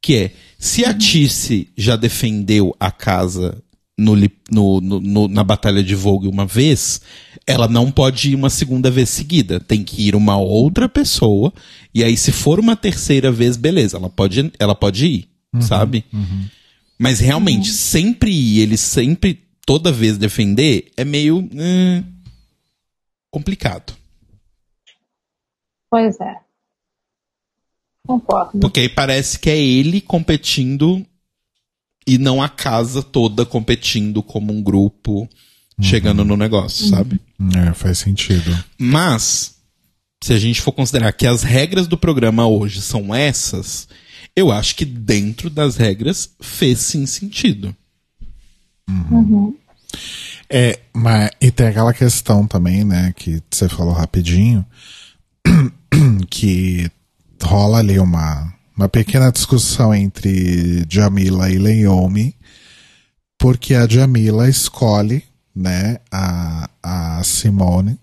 que 0.01 0.15
é 0.15 0.31
se 0.57 0.85
a 0.85 0.93
Tice 0.93 1.67
já 1.77 1.95
defendeu 1.95 2.75
a 2.79 2.89
casa 2.91 3.61
no, 3.97 4.15
no- 4.51 4.81
no- 4.81 5.27
na 5.27 5.43
batalha 5.43 5.83
de 5.83 5.95
Vogue 5.95 6.27
uma 6.27 6.45
vez, 6.45 7.01
ela 7.47 7.67
não 7.67 7.89
pode 7.91 8.31
ir 8.31 8.35
uma 8.35 8.49
segunda 8.49 8.91
vez 8.91 9.09
seguida. 9.09 9.59
Tem 9.59 9.83
que 9.83 10.01
ir 10.07 10.15
uma 10.15 10.37
outra 10.37 10.89
pessoa. 10.89 11.53
E 11.93 12.03
aí, 12.03 12.17
se 12.17 12.31
for 12.31 12.59
uma 12.59 12.75
terceira 12.75 13.31
vez, 13.31 13.55
beleza, 13.55 13.95
ela 13.97 14.09
pode, 14.09 14.51
ela 14.59 14.75
pode 14.75 15.05
ir, 15.05 15.27
sabe? 15.61 16.03
Mas 16.99 17.19
realmente, 17.19 17.71
sempre 17.71 18.31
ir, 18.31 18.59
ele 18.61 18.75
sempre, 18.77 19.39
toda 19.65 19.91
vez 19.93 20.17
defender, 20.17 20.91
é 20.97 21.05
meio 21.05 21.37
hum, 21.53 22.03
complicado. 23.31 23.93
Pois 25.89 26.19
é. 26.19 26.35
Concordo. 28.05 28.59
Porque 28.59 28.81
aí 28.81 28.89
parece 28.89 29.39
que 29.39 29.49
é 29.49 29.57
ele 29.57 29.99
competindo 29.99 31.05
e 32.05 32.17
não 32.17 32.41
a 32.41 32.47
casa 32.47 33.01
toda 33.01 33.45
competindo 33.45 34.21
como 34.21 34.53
um 34.53 34.61
grupo 34.61 35.27
chegando 35.81 36.23
no 36.23 36.37
negócio, 36.37 36.87
sabe? 36.87 37.19
É, 37.55 37.73
faz 37.73 37.97
sentido. 37.97 38.51
Mas, 38.77 39.55
se 40.23 40.33
a 40.33 40.39
gente 40.39 40.61
for 40.61 40.71
considerar 40.71 41.11
que 41.11 41.27
as 41.27 41.43
regras 41.43 41.87
do 41.87 41.97
programa 41.97 42.47
hoje 42.47 42.81
são 42.81 43.13
essas, 43.13 43.87
eu 44.35 44.51
acho 44.51 44.75
que 44.75 44.85
dentro 44.85 45.49
das 45.49 45.75
regras 45.75 46.29
fez 46.39 46.79
sim 46.79 47.05
sentido. 47.05 47.75
É, 50.49 50.79
mas 50.93 51.31
e 51.41 51.51
tem 51.51 51.67
aquela 51.67 51.93
questão 51.93 52.47
também, 52.47 52.83
né, 52.83 53.13
que 53.15 53.41
você 53.49 53.67
falou 53.67 53.93
rapidinho, 53.93 54.65
que 56.29 56.89
rola 57.41 57.79
ali 57.79 57.99
uma, 57.99 58.53
uma 58.75 58.89
pequena 58.89 59.31
discussão 59.31 59.93
entre 59.93 60.85
Jamila 60.89 61.49
e 61.49 61.57
Leomi, 61.57 62.35
porque 63.37 63.73
a 63.75 63.87
Jamila 63.87 64.49
escolhe, 64.49 65.23
né, 65.55 65.97
a, 66.11 66.69
a 66.81 67.23
Simone, 67.23 67.99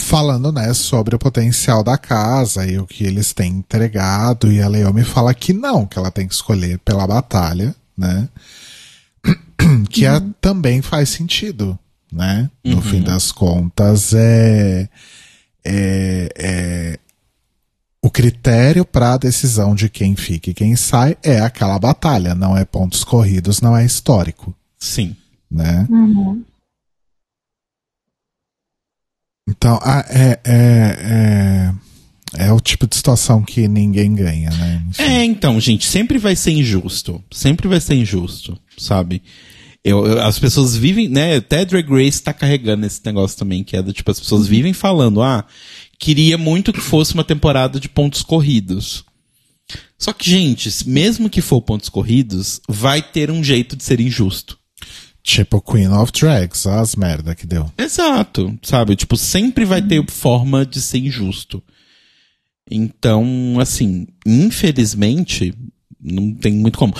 falando, 0.00 0.50
né, 0.50 0.72
sobre 0.72 1.14
o 1.14 1.18
potencial 1.18 1.84
da 1.84 1.98
casa 1.98 2.66
e 2.66 2.78
o 2.78 2.86
que 2.86 3.04
eles 3.04 3.32
têm 3.32 3.52
entregado, 3.52 4.50
e 4.50 4.62
a 4.62 4.68
Leomi 4.68 5.04
fala 5.04 5.34
que 5.34 5.52
não, 5.52 5.86
que 5.86 5.98
ela 5.98 6.10
tem 6.10 6.26
que 6.26 6.34
escolher 6.34 6.78
pela 6.78 7.06
batalha, 7.06 7.74
né, 7.96 8.28
que 9.90 10.06
é- 10.06 10.22
também 10.40 10.80
faz 10.80 11.10
sentido, 11.10 11.78
né? 12.10 12.50
No 12.64 12.80
fim 12.80 13.02
das 13.02 13.30
contas, 13.30 14.14
é, 14.14 14.88
é, 15.68 16.28
é 16.36 16.98
o 18.00 18.10
critério 18.10 18.84
para 18.84 19.14
a 19.14 19.18
decisão 19.18 19.74
de 19.74 19.88
quem 19.88 20.16
fica 20.16 20.50
e 20.50 20.54
quem 20.54 20.74
sai 20.76 21.16
é 21.22 21.40
aquela 21.40 21.78
batalha, 21.78 22.34
não 22.34 22.56
é 22.56 22.64
pontos 22.64 23.04
corridos, 23.04 23.60
não 23.60 23.76
é 23.76 23.84
histórico, 23.84 24.54
Sim. 24.78 25.14
né? 25.50 25.86
Uhum. 25.90 26.42
Então, 29.48 29.80
ah, 29.82 30.04
é, 30.08 30.40
é, 30.44 31.74
é, 32.36 32.46
é 32.46 32.52
o 32.52 32.60
tipo 32.60 32.86
de 32.86 32.94
situação 32.94 33.42
que 33.42 33.66
ninguém 33.66 34.14
ganha, 34.14 34.50
né? 34.50 34.82
Enfim. 34.88 35.02
É, 35.02 35.24
então, 35.24 35.58
gente, 35.58 35.86
sempre 35.86 36.18
vai 36.18 36.36
ser 36.36 36.52
injusto. 36.52 37.22
Sempre 37.30 37.66
vai 37.66 37.80
ser 37.80 37.94
injusto, 37.94 38.58
sabe? 38.76 39.22
Eu, 39.88 40.06
eu- 40.06 40.20
as 40.22 40.38
pessoas 40.38 40.76
vivem, 40.76 41.08
né? 41.08 41.36
Até 41.36 41.64
Drag 41.64 41.88
Race 41.90 42.22
tá 42.22 42.32
carregando 42.32 42.84
esse 42.86 43.00
negócio 43.04 43.38
também, 43.38 43.64
que 43.64 43.76
é 43.76 43.82
do 43.82 43.92
tipo, 43.92 44.10
as 44.10 44.20
pessoas 44.20 44.46
vivem 44.46 44.72
falando, 44.72 45.22
ah, 45.22 45.44
queria 45.98 46.36
muito 46.38 46.72
que 46.72 46.80
fosse 46.80 47.14
uma 47.14 47.24
temporada 47.24 47.78
de 47.80 47.88
pontos 47.88 48.22
corridos. 48.22 49.04
Só 49.98 50.12
que, 50.12 50.30
gente, 50.30 50.70
mesmo 50.88 51.28
que 51.28 51.40
for 51.40 51.60
pontos 51.60 51.88
corridos, 51.88 52.60
vai 52.68 53.02
ter 53.02 53.30
um 53.30 53.42
jeito 53.42 53.76
de 53.76 53.82
ser 53.84 54.00
injusto. 54.00 54.56
Tipo 55.22 55.60
Queen 55.60 55.88
of 55.88 56.10
Drags, 56.12 56.66
as 56.66 56.94
merda 56.96 57.34
que 57.34 57.46
deu. 57.46 57.70
Exato, 57.76 58.56
sabe? 58.62 58.96
Tipo, 58.96 59.16
sempre 59.16 59.64
vai 59.64 59.82
ter 59.82 60.02
forma 60.10 60.64
de 60.64 60.80
ser 60.80 60.98
injusto. 60.98 61.62
Então, 62.70 63.56
assim, 63.60 64.06
infelizmente, 64.26 65.52
não 66.00 66.32
tem 66.34 66.52
muito 66.52 66.78
como. 66.78 66.94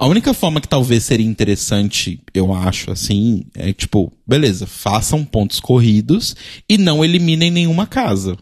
A 0.00 0.06
única 0.06 0.32
forma 0.32 0.62
que 0.62 0.66
talvez 0.66 1.04
seria 1.04 1.26
interessante, 1.26 2.18
eu 2.32 2.54
acho, 2.54 2.90
assim, 2.90 3.44
é 3.54 3.70
tipo, 3.70 4.10
beleza, 4.26 4.66
façam 4.66 5.22
pontos 5.22 5.60
corridos 5.60 6.34
e 6.66 6.78
não 6.78 7.04
eliminem 7.04 7.50
nenhuma 7.50 7.86
casa. 7.86 8.34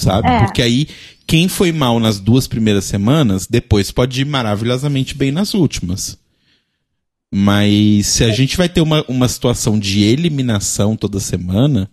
Sabe? 0.00 0.28
É. 0.28 0.44
Porque 0.44 0.62
aí, 0.62 0.86
quem 1.26 1.48
foi 1.48 1.72
mal 1.72 1.98
nas 1.98 2.20
duas 2.20 2.46
primeiras 2.46 2.84
semanas, 2.84 3.48
depois 3.48 3.90
pode 3.90 4.20
ir 4.20 4.24
maravilhosamente 4.24 5.16
bem 5.16 5.32
nas 5.32 5.54
últimas. 5.54 6.16
Mas 7.34 8.06
se 8.06 8.22
a 8.22 8.30
gente 8.30 8.56
vai 8.56 8.68
ter 8.68 8.80
uma, 8.80 9.04
uma 9.08 9.26
situação 9.26 9.76
de 9.76 10.04
eliminação 10.04 10.94
toda 10.94 11.18
semana, 11.18 11.90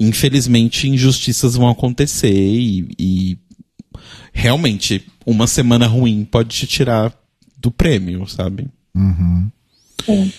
infelizmente 0.00 0.88
injustiças 0.88 1.56
vão 1.56 1.68
acontecer 1.68 2.32
e, 2.32 2.88
e 2.98 3.38
realmente 4.32 5.04
uma 5.26 5.46
semana 5.46 5.86
ruim 5.86 6.24
pode 6.24 6.56
te 6.56 6.66
tirar 6.66 7.14
do 7.64 7.70
prêmio, 7.70 8.26
sabe? 8.28 8.68
Sim. 10.04 10.30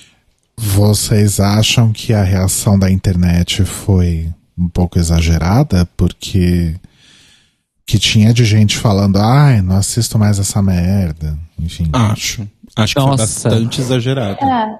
Vocês 0.55 1.39
acham 1.39 1.91
que 1.91 2.13
a 2.13 2.23
reação 2.23 2.77
da 2.77 2.89
internet 2.91 3.65
foi 3.65 4.31
um 4.55 4.69
pouco 4.69 4.99
exagerada? 4.99 5.89
Porque 5.97 6.75
que 7.83 7.97
tinha 7.97 8.31
de 8.31 8.45
gente 8.45 8.77
falando, 8.77 9.17
ai, 9.17 9.61
não 9.61 9.75
assisto 9.75 10.19
mais 10.19 10.37
essa 10.37 10.61
merda. 10.61 11.37
Enfim. 11.59 11.89
Acho. 11.91 12.47
Acho 12.75 12.93
que 12.93 12.99
Nossa. 12.99 13.17
foi 13.17 13.51
bastante 13.51 13.81
exagerado. 13.81 14.37
É, 14.43 14.77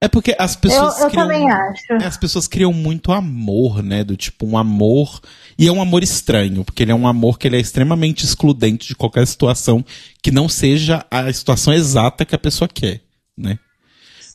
É 0.00 0.08
porque 0.08 0.36
as 0.38 0.54
eu, 0.54 0.60
pessoas 0.60 1.00
eu 1.00 1.08
criam... 1.08 1.22
também 1.22 1.50
acho. 1.50 1.92
É, 1.92 2.04
As 2.04 2.16
pessoas 2.16 2.46
criam 2.46 2.72
muito 2.72 3.12
amor, 3.12 3.82
né? 3.82 4.04
Do 4.04 4.16
tipo, 4.16 4.46
um 4.46 4.58
amor. 4.58 5.20
E 5.58 5.66
é 5.66 5.72
um 5.72 5.80
amor 5.80 6.02
estranho, 6.02 6.64
porque 6.64 6.82
ele 6.82 6.92
é 6.92 6.94
um 6.94 7.06
amor 7.08 7.38
que 7.38 7.48
ele 7.48 7.56
é 7.56 7.60
extremamente 7.60 8.24
excludente 8.24 8.88
de 8.88 8.94
qualquer 8.94 9.26
situação 9.26 9.84
que 10.22 10.30
não 10.30 10.48
seja 10.48 11.04
a 11.10 11.32
situação 11.32 11.72
exata 11.72 12.26
que 12.26 12.34
a 12.34 12.38
pessoa 12.38 12.68
quer, 12.68 13.00
né? 13.36 13.58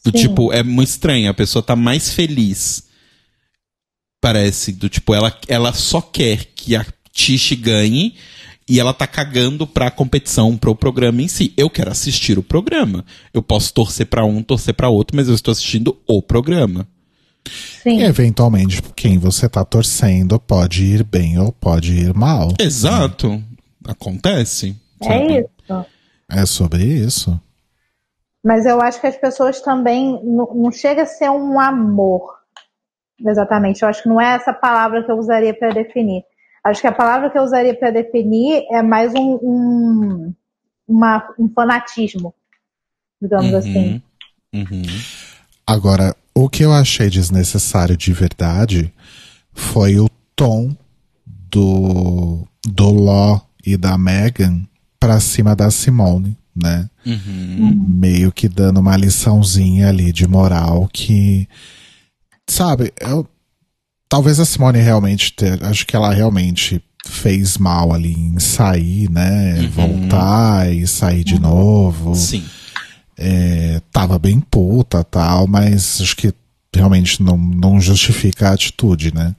Do 0.03 0.17
Sim. 0.17 0.27
tipo, 0.27 0.51
é 0.51 0.63
muito 0.63 0.87
estranho, 0.87 1.29
a 1.29 1.33
pessoa 1.33 1.61
tá 1.61 1.75
mais 1.75 2.11
feliz 2.11 2.89
Parece, 4.21 4.71
do 4.71 4.87
tipo, 4.87 5.15
ela, 5.15 5.35
ela 5.47 5.73
só 5.73 5.99
quer 5.99 6.45
que 6.55 6.75
a 6.75 6.85
Tish 7.11 7.53
ganhe 7.53 8.13
e 8.69 8.79
ela 8.79 8.93
tá 8.93 9.05
cagando 9.05 9.65
pra 9.67 9.91
competição, 9.91 10.57
pro 10.57 10.75
programa 10.75 11.21
em 11.21 11.27
si. 11.27 11.53
Eu 11.57 11.69
quero 11.69 11.91
assistir 11.91 12.37
o 12.37 12.43
programa. 12.43 13.05
Eu 13.33 13.41
posso 13.41 13.73
torcer 13.73 14.05
pra 14.05 14.23
um, 14.23 14.41
torcer 14.41 14.73
pra 14.73 14.89
outro, 14.89 15.15
mas 15.15 15.27
eu 15.27 15.35
estou 15.35 15.51
assistindo 15.51 15.97
o 16.07 16.21
programa. 16.21 16.87
Sim. 17.45 17.99
E 17.99 18.03
eventualmente, 18.03 18.81
quem 18.95 19.17
você 19.17 19.49
tá 19.49 19.65
torcendo 19.65 20.39
pode 20.39 20.85
ir 20.85 21.03
bem 21.03 21.39
ou 21.39 21.51
pode 21.51 21.93
ir 21.93 22.13
mal. 22.13 22.53
Exato. 22.59 23.41
Acontece. 23.85 24.75
É 25.01 25.05
sabe? 25.05 25.39
isso. 25.39 25.85
É 26.29 26.45
sobre 26.45 26.83
isso. 26.83 27.39
Mas 28.43 28.65
eu 28.65 28.81
acho 28.81 28.99
que 29.01 29.07
as 29.07 29.17
pessoas 29.17 29.61
também 29.61 30.19
não, 30.23 30.47
não 30.53 30.71
chega 30.71 31.03
a 31.03 31.07
ser 31.07 31.29
um 31.29 31.59
amor. 31.59 32.39
Exatamente. 33.19 33.83
Eu 33.83 33.89
acho 33.89 34.03
que 34.03 34.09
não 34.09 34.19
é 34.19 34.33
essa 34.33 34.53
palavra 34.53 35.03
que 35.03 35.11
eu 35.11 35.17
usaria 35.17 35.53
para 35.53 35.73
definir. 35.73 36.23
Acho 36.63 36.81
que 36.81 36.87
a 36.87 36.91
palavra 36.91 37.29
que 37.29 37.37
eu 37.37 37.43
usaria 37.43 37.73
para 37.75 37.89
definir 37.91 38.63
é 38.71 38.81
mais 38.83 39.13
um, 39.15 39.39
um, 39.41 40.33
uma- 40.87 41.33
um 41.39 41.49
fanatismo, 41.49 42.33
digamos 43.21 43.53
assim. 43.53 44.01
Uhum. 44.53 44.83
Agora, 45.65 46.15
o 46.35 46.47
que 46.49 46.63
eu 46.63 46.71
achei 46.71 47.09
desnecessário 47.09 47.97
de 47.97 48.13
verdade 48.13 48.93
foi 49.53 49.99
o 49.99 50.07
tom 50.35 50.75
do, 51.25 52.45
do 52.65 52.91
Law 52.91 53.47
e 53.65 53.75
da 53.75 53.97
Megan 53.97 54.61
pra 54.99 55.19
cima 55.19 55.55
da 55.55 55.71
Simone, 55.71 56.37
né? 56.55 56.89
Uhum. 57.05 57.85
Meio 57.87 58.31
que 58.31 58.47
dando 58.47 58.79
uma 58.79 58.95
liçãozinha 58.97 59.89
ali 59.89 60.11
de 60.11 60.27
moral 60.27 60.87
que. 60.93 61.47
Sabe, 62.47 62.93
eu. 62.99 63.27
Talvez 64.11 64.41
a 64.41 64.45
Simone 64.45 64.79
realmente 64.79 65.31
ter. 65.31 65.63
Acho 65.63 65.87
que 65.87 65.95
ela 65.95 66.13
realmente 66.13 66.83
fez 67.07 67.57
mal 67.57 67.93
ali 67.93 68.11
em 68.11 68.37
sair, 68.39 69.09
né? 69.09 69.65
Voltar 69.69 70.69
e 70.69 70.85
sair 70.85 71.23
de 71.23 71.39
novo 71.39 72.13
Sim. 72.13 72.43
é, 73.17 73.81
tava 73.89 74.19
bem 74.19 74.41
puta 74.41 75.01
tal, 75.01 75.47
mas 75.47 76.01
acho 76.01 76.13
que 76.17 76.33
realmente 76.75 77.23
não, 77.23 77.37
não 77.37 77.79
justifica 77.79 78.49
a 78.49 78.53
atitude, 78.53 79.13
né? 79.13 79.33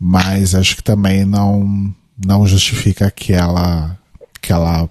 Mas 0.00 0.54
acho 0.54 0.76
que 0.76 0.82
também 0.82 1.26
não, 1.26 1.94
não 2.24 2.46
justifica 2.46 3.08
aquela, 3.08 3.98
aquela 4.38 4.88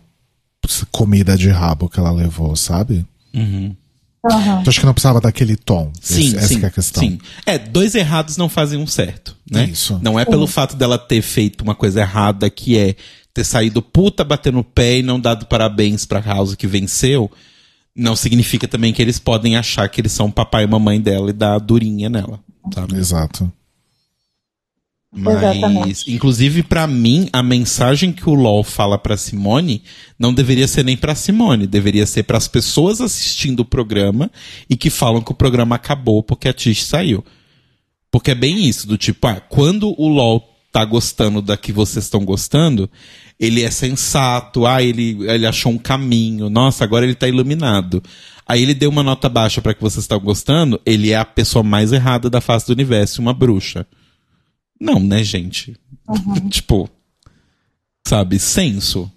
comida 0.92 1.36
de 1.36 1.50
rabo 1.50 1.90
que 1.90 2.00
ela 2.00 2.12
levou, 2.12 2.56
sabe? 2.56 3.04
Uhum. 3.34 3.76
Então, 4.24 4.64
acho 4.68 4.80
que 4.80 4.86
não 4.86 4.94
precisava 4.94 5.20
daquele 5.20 5.56
tom. 5.56 5.92
Sim, 6.00 6.28
Esse- 6.28 6.38
essa 6.38 6.48
sim, 6.50 6.60
que 6.60 6.66
é 6.66 6.68
a 6.68 6.72
questão. 6.72 7.02
sim. 7.04 7.20
É, 7.46 7.58
dois 7.58 7.96
errados 7.96 8.38
não 8.38 8.48
fazem 8.48 8.78
um 8.80 8.86
certo, 8.86 9.36
né? 9.50 9.66
Isso. 9.66 10.00
Não 10.04 10.20
é 10.20 10.26
pelo 10.26 10.46
fato 10.46 10.76
dela 10.76 10.98
ter 10.98 11.22
feito 11.24 11.62
uma 11.62 11.74
coisa 11.74 12.02
errada, 12.02 12.50
que 12.50 12.78
é 12.78 12.96
ter 13.34 13.44
saído 13.44 13.82
puta, 13.82 14.24
bater 14.24 14.54
no 14.54 14.64
pé 14.64 15.00
e 15.00 15.04
não 15.04 15.20
dado 15.20 15.46
parabéns 15.48 16.06
pra 16.06 16.20
House 16.20 16.54
que 16.54 16.68
venceu, 16.68 17.32
não 17.96 18.16
significa 18.16 18.68
também 18.68 18.94
que 18.94 19.02
eles 19.02 19.18
podem 19.18 19.58
achar 19.58 19.90
que 19.90 20.00
eles 20.02 20.12
são 20.12 20.30
papai 20.30 20.66
e 20.66 20.68
mamãe 20.68 21.02
dela 21.02 21.30
e 21.32 21.34
dar 21.34 21.58
durinha 21.60 22.10
nela, 22.10 22.40
sabe? 22.74 22.96
Exato. 22.98 23.52
Mas, 25.14 25.38
Exatamente. 25.38 26.12
inclusive, 26.14 26.64
pra 26.64 26.88
mim, 26.88 27.28
a 27.34 27.44
mensagem 27.44 28.14
que 28.14 28.30
o 28.30 28.34
LOL 28.34 28.64
fala 28.64 28.98
pra 28.98 29.18
Simone 29.18 29.84
não 30.18 30.34
deveria 30.34 30.70
ser 30.70 30.86
nem 30.86 30.96
pra 30.96 31.16
Simone, 31.16 31.68
deveria 31.68 32.06
ser 32.06 32.24
pras 32.24 32.48
pessoas 32.48 33.02
assistindo 33.02 33.60
o 33.60 33.66
programa 33.66 34.32
e 34.70 34.78
que 34.78 34.90
falam 34.90 35.22
que 35.22 35.32
o 35.32 35.36
programa 35.36 35.76
acabou 35.76 36.24
porque 36.24 36.48
a 36.48 36.54
Tish 36.54 36.86
saiu. 36.86 37.26
Porque 38.10 38.32
é 38.32 38.36
bem 38.36 38.66
isso, 38.66 38.88
do 38.88 38.98
tipo, 38.98 39.28
ah, 39.28 39.42
quando 39.42 39.94
o 39.98 40.08
LOL 40.08 40.48
tá 40.72 40.86
gostando 40.86 41.42
da 41.42 41.58
que 41.58 41.74
vocês 41.74 42.06
estão 42.06 42.24
gostando, 42.24 42.90
ele 43.38 43.64
é 43.64 43.70
sensato, 43.70 44.66
ah, 44.66 44.82
ele, 44.82 45.18
ele 45.30 45.46
achou 45.46 45.74
um 45.74 45.78
caminho, 45.78 46.50
nossa, 46.50 46.86
agora 46.86 47.06
ele 47.06 47.16
tá 47.16 47.28
iluminado. 47.28 48.02
Aí 48.48 48.62
ele 48.62 48.74
deu 48.74 48.90
uma 48.90 49.04
nota 49.04 49.28
baixa 49.28 49.62
pra 49.62 49.74
que 49.74 49.82
vocês 49.82 50.06
estão 50.06 50.20
gostando, 50.22 50.80
ele 50.86 51.12
é 51.12 51.18
a 51.18 51.26
pessoa 51.26 51.64
mais 51.64 51.92
errada 51.92 52.30
da 52.30 52.40
face 52.40 52.66
do 52.68 52.74
universo, 52.74 53.22
uma 53.22 53.34
bruxa. 53.34 53.86
Não, 54.82 55.00
né, 55.00 55.24
gente? 55.24 55.78
tipo, 56.50 56.90
sabe, 58.08 58.40
senso. 58.40 59.12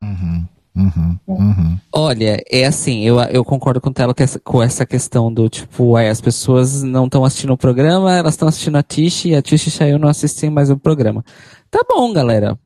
Uhum, 0.00 1.18
uhum. 1.26 1.80
Olha, 1.92 2.40
é 2.48 2.64
assim, 2.64 3.02
eu, 3.02 3.18
eu 3.22 3.44
concordo 3.44 3.80
com 3.80 3.92
ela 3.96 4.14
com 4.14 4.22
essa, 4.22 4.38
com 4.38 4.62
essa 4.62 4.86
questão 4.86 5.32
do 5.32 5.48
tipo, 5.48 5.96
as 5.96 6.20
pessoas 6.20 6.84
não 6.84 7.06
estão 7.06 7.24
assistindo 7.24 7.54
o 7.54 7.58
programa, 7.58 8.14
elas 8.14 8.34
estão 8.34 8.46
assistindo 8.46 8.76
a 8.76 8.84
Tish 8.84 9.24
e 9.24 9.34
a 9.34 9.42
Tish 9.42 9.72
saiu 9.72 9.98
não 9.98 10.08
assistem 10.08 10.48
mais 10.48 10.70
o 10.70 10.78
programa. 10.78 11.24
Tá 11.68 11.84
bom, 11.88 12.12
galera. 12.12 12.56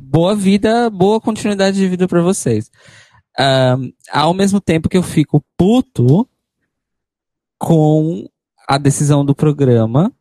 Boa 0.00 0.34
vida, 0.34 0.90
boa 0.90 1.20
continuidade 1.20 1.76
de 1.76 1.86
vida 1.86 2.08
pra 2.08 2.22
vocês. 2.22 2.70
Ahn, 3.38 3.92
ao 4.10 4.34
mesmo 4.34 4.60
tempo 4.60 4.88
que 4.88 4.96
eu 4.96 5.02
fico 5.02 5.44
puto 5.56 6.28
com 7.56 8.28
a 8.66 8.78
decisão 8.78 9.24
do 9.24 9.34
programa, 9.34 10.12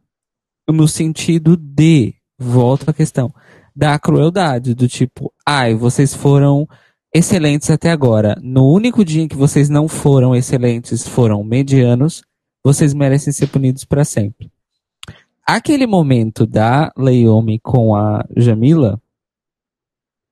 no 0.71 0.87
sentido 0.87 1.57
de, 1.57 2.15
volto 2.37 2.89
à 2.89 2.93
questão, 2.93 3.33
da 3.75 3.97
crueldade, 3.97 4.73
do 4.73 4.87
tipo, 4.87 5.33
ai, 5.45 5.73
vocês 5.73 6.13
foram 6.13 6.67
excelentes 7.13 7.69
até 7.69 7.91
agora. 7.91 8.37
No 8.41 8.71
único 8.71 9.03
dia 9.03 9.23
em 9.23 9.27
que 9.27 9.35
vocês 9.35 9.69
não 9.69 9.87
foram 9.87 10.35
excelentes, 10.35 11.07
foram 11.07 11.43
medianos, 11.43 12.23
vocês 12.63 12.93
merecem 12.93 13.33
ser 13.33 13.47
punidos 13.47 13.85
para 13.85 14.03
sempre. 14.03 14.51
Aquele 15.45 15.87
momento 15.87 16.45
da 16.45 16.91
Leiomi 16.97 17.59
com 17.59 17.95
a 17.95 18.23
Jamila, 18.37 19.01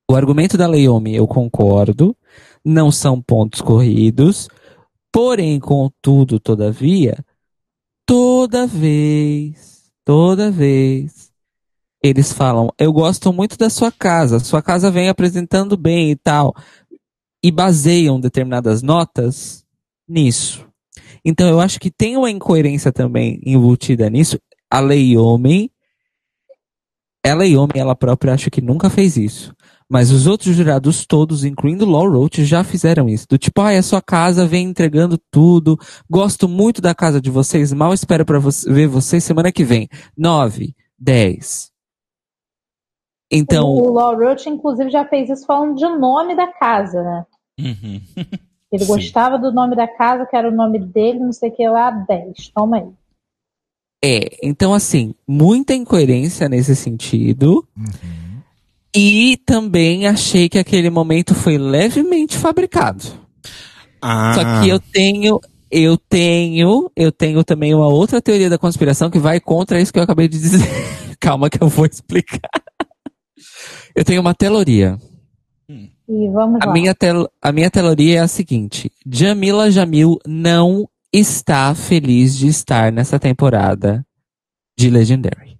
o 0.09 0.15
argumento 0.15 0.57
da 0.57 0.67
Leiomi 0.67 1.15
eu 1.15 1.27
concordo, 1.27 2.15
não 2.63 2.91
são 2.91 3.21
pontos 3.21 3.61
corridos, 3.61 4.47
porém, 5.11 5.59
contudo, 5.59 6.39
todavia, 6.39 7.17
toda 8.05 8.67
vez, 8.67 9.76
toda 10.07 10.49
vez, 10.49 11.33
eles 12.01 12.31
falam, 12.31 12.69
eu 12.79 12.93
gosto 12.93 13.33
muito 13.33 13.57
da 13.57 13.69
sua 13.69 13.91
casa, 13.91 14.39
sua 14.39 14.61
casa 14.61 14.89
vem 14.89 15.09
apresentando 15.09 15.75
bem 15.75 16.11
e 16.11 16.15
tal, 16.15 16.55
e 17.43 17.51
baseiam 17.51 18.17
determinadas 18.17 18.81
notas 18.81 19.65
nisso. 20.07 20.65
Então 21.25 21.49
eu 21.49 21.59
acho 21.59 21.77
que 21.77 21.91
tem 21.91 22.15
uma 22.15 22.31
incoerência 22.31 22.89
também 22.89 23.41
embutida 23.45 24.09
nisso. 24.09 24.39
A 24.71 24.79
Leiomi, 24.79 25.69
a 27.21 27.33
Leiomi, 27.33 27.73
ela 27.75 27.93
própria 27.93 28.33
acho 28.33 28.49
que 28.49 28.61
nunca 28.61 28.89
fez 28.89 29.17
isso. 29.17 29.53
Mas 29.89 30.11
os 30.11 30.27
outros 30.27 30.55
jurados 30.55 31.05
todos, 31.05 31.45
incluindo 31.45 31.85
Law 31.85 32.09
Roach, 32.09 32.43
já 32.43 32.63
fizeram 32.63 33.07
isso. 33.07 33.25
Do 33.29 33.37
tipo, 33.37 33.61
ai, 33.61 33.77
a 33.77 33.83
sua 33.83 34.01
casa 34.01 34.45
vem 34.45 34.67
entregando 34.67 35.17
tudo. 35.31 35.79
Gosto 36.09 36.47
muito 36.47 36.81
da 36.81 36.93
casa 36.93 37.21
de 37.21 37.29
vocês. 37.29 37.71
Mal 37.71 37.93
espero 37.93 38.25
para 38.25 38.39
ver 38.39 38.87
vocês 38.87 39.23
semana 39.23 39.51
que 39.51 39.63
vem. 39.63 39.87
Nove, 40.17 40.75
dez. 40.99 41.71
Então, 43.31 43.67
O 43.67 43.91
Law 43.91 44.15
Roach, 44.15 44.49
inclusive, 44.49 44.89
já 44.89 45.05
fez 45.05 45.29
isso 45.29 45.45
falando 45.45 45.75
de 45.75 45.87
nome 45.87 46.35
da 46.35 46.47
casa, 46.47 47.01
né? 47.03 47.25
Uhum. 47.59 48.01
Ele 48.71 48.83
Sim. 48.83 48.93
gostava 48.93 49.37
do 49.37 49.51
nome 49.51 49.75
da 49.75 49.87
casa, 49.87 50.25
que 50.25 50.35
era 50.35 50.49
o 50.49 50.55
nome 50.55 50.79
dele, 50.79 51.19
não 51.19 51.31
sei 51.31 51.49
o 51.49 51.55
que 51.55 51.67
lá, 51.67 51.89
10. 51.89 52.49
Toma 52.53 52.77
aí. 52.77 52.89
É, 54.03 54.37
então 54.43 54.73
assim, 54.73 55.15
muita 55.27 55.73
incoerência 55.73 56.47
nesse 56.47 56.75
sentido. 56.75 57.67
E 58.97 59.37
também 59.45 60.07
achei 60.07 60.49
que 60.49 60.57
aquele 60.57 60.89
momento 60.89 61.35
foi 61.35 61.55
levemente 61.57 62.35
fabricado. 62.35 63.03
Ah, 64.01 64.33
Só 64.33 64.61
que 64.61 64.69
eu 64.69 64.79
tenho, 64.79 65.39
eu 65.69 65.97
tenho, 65.97 66.91
eu 66.95 67.11
tenho 67.11 67.43
também 67.43 67.75
uma 67.75 67.87
outra 67.87 68.19
teoria 68.19 68.49
da 68.49 68.57
conspiração 68.57 69.11
que 69.11 69.19
vai 69.19 69.39
contra 69.39 69.79
isso 69.79 69.93
que 69.93 69.99
eu 69.99 70.03
acabei 70.03 70.27
de 70.27 70.39
dizer. 70.39 70.67
Calma 71.19 71.47
que 71.49 71.61
eu 71.61 71.67
vou 71.69 71.85
explicar. 71.85 72.49
Eu 73.95 74.03
tenho 74.03 74.21
uma 74.21 74.33
teoria. 74.33 74.97
E 75.69 76.29
vamos 76.29 76.61
A 76.61 76.65
lá. 76.67 76.73
minha, 76.73 76.95
tel 76.95 77.29
a 77.41 77.51
minha 77.51 77.69
teoria 77.69 78.19
é 78.19 78.21
a 78.21 78.27
seguinte: 78.27 78.91
Jamila 79.05 79.69
Jamil 79.69 80.17
não 80.25 80.87
está 81.13 81.75
feliz 81.75 82.35
de 82.35 82.47
estar 82.47 82.91
nessa 82.91 83.19
temporada 83.19 84.05
de 84.77 84.89
Legendary. 84.89 85.56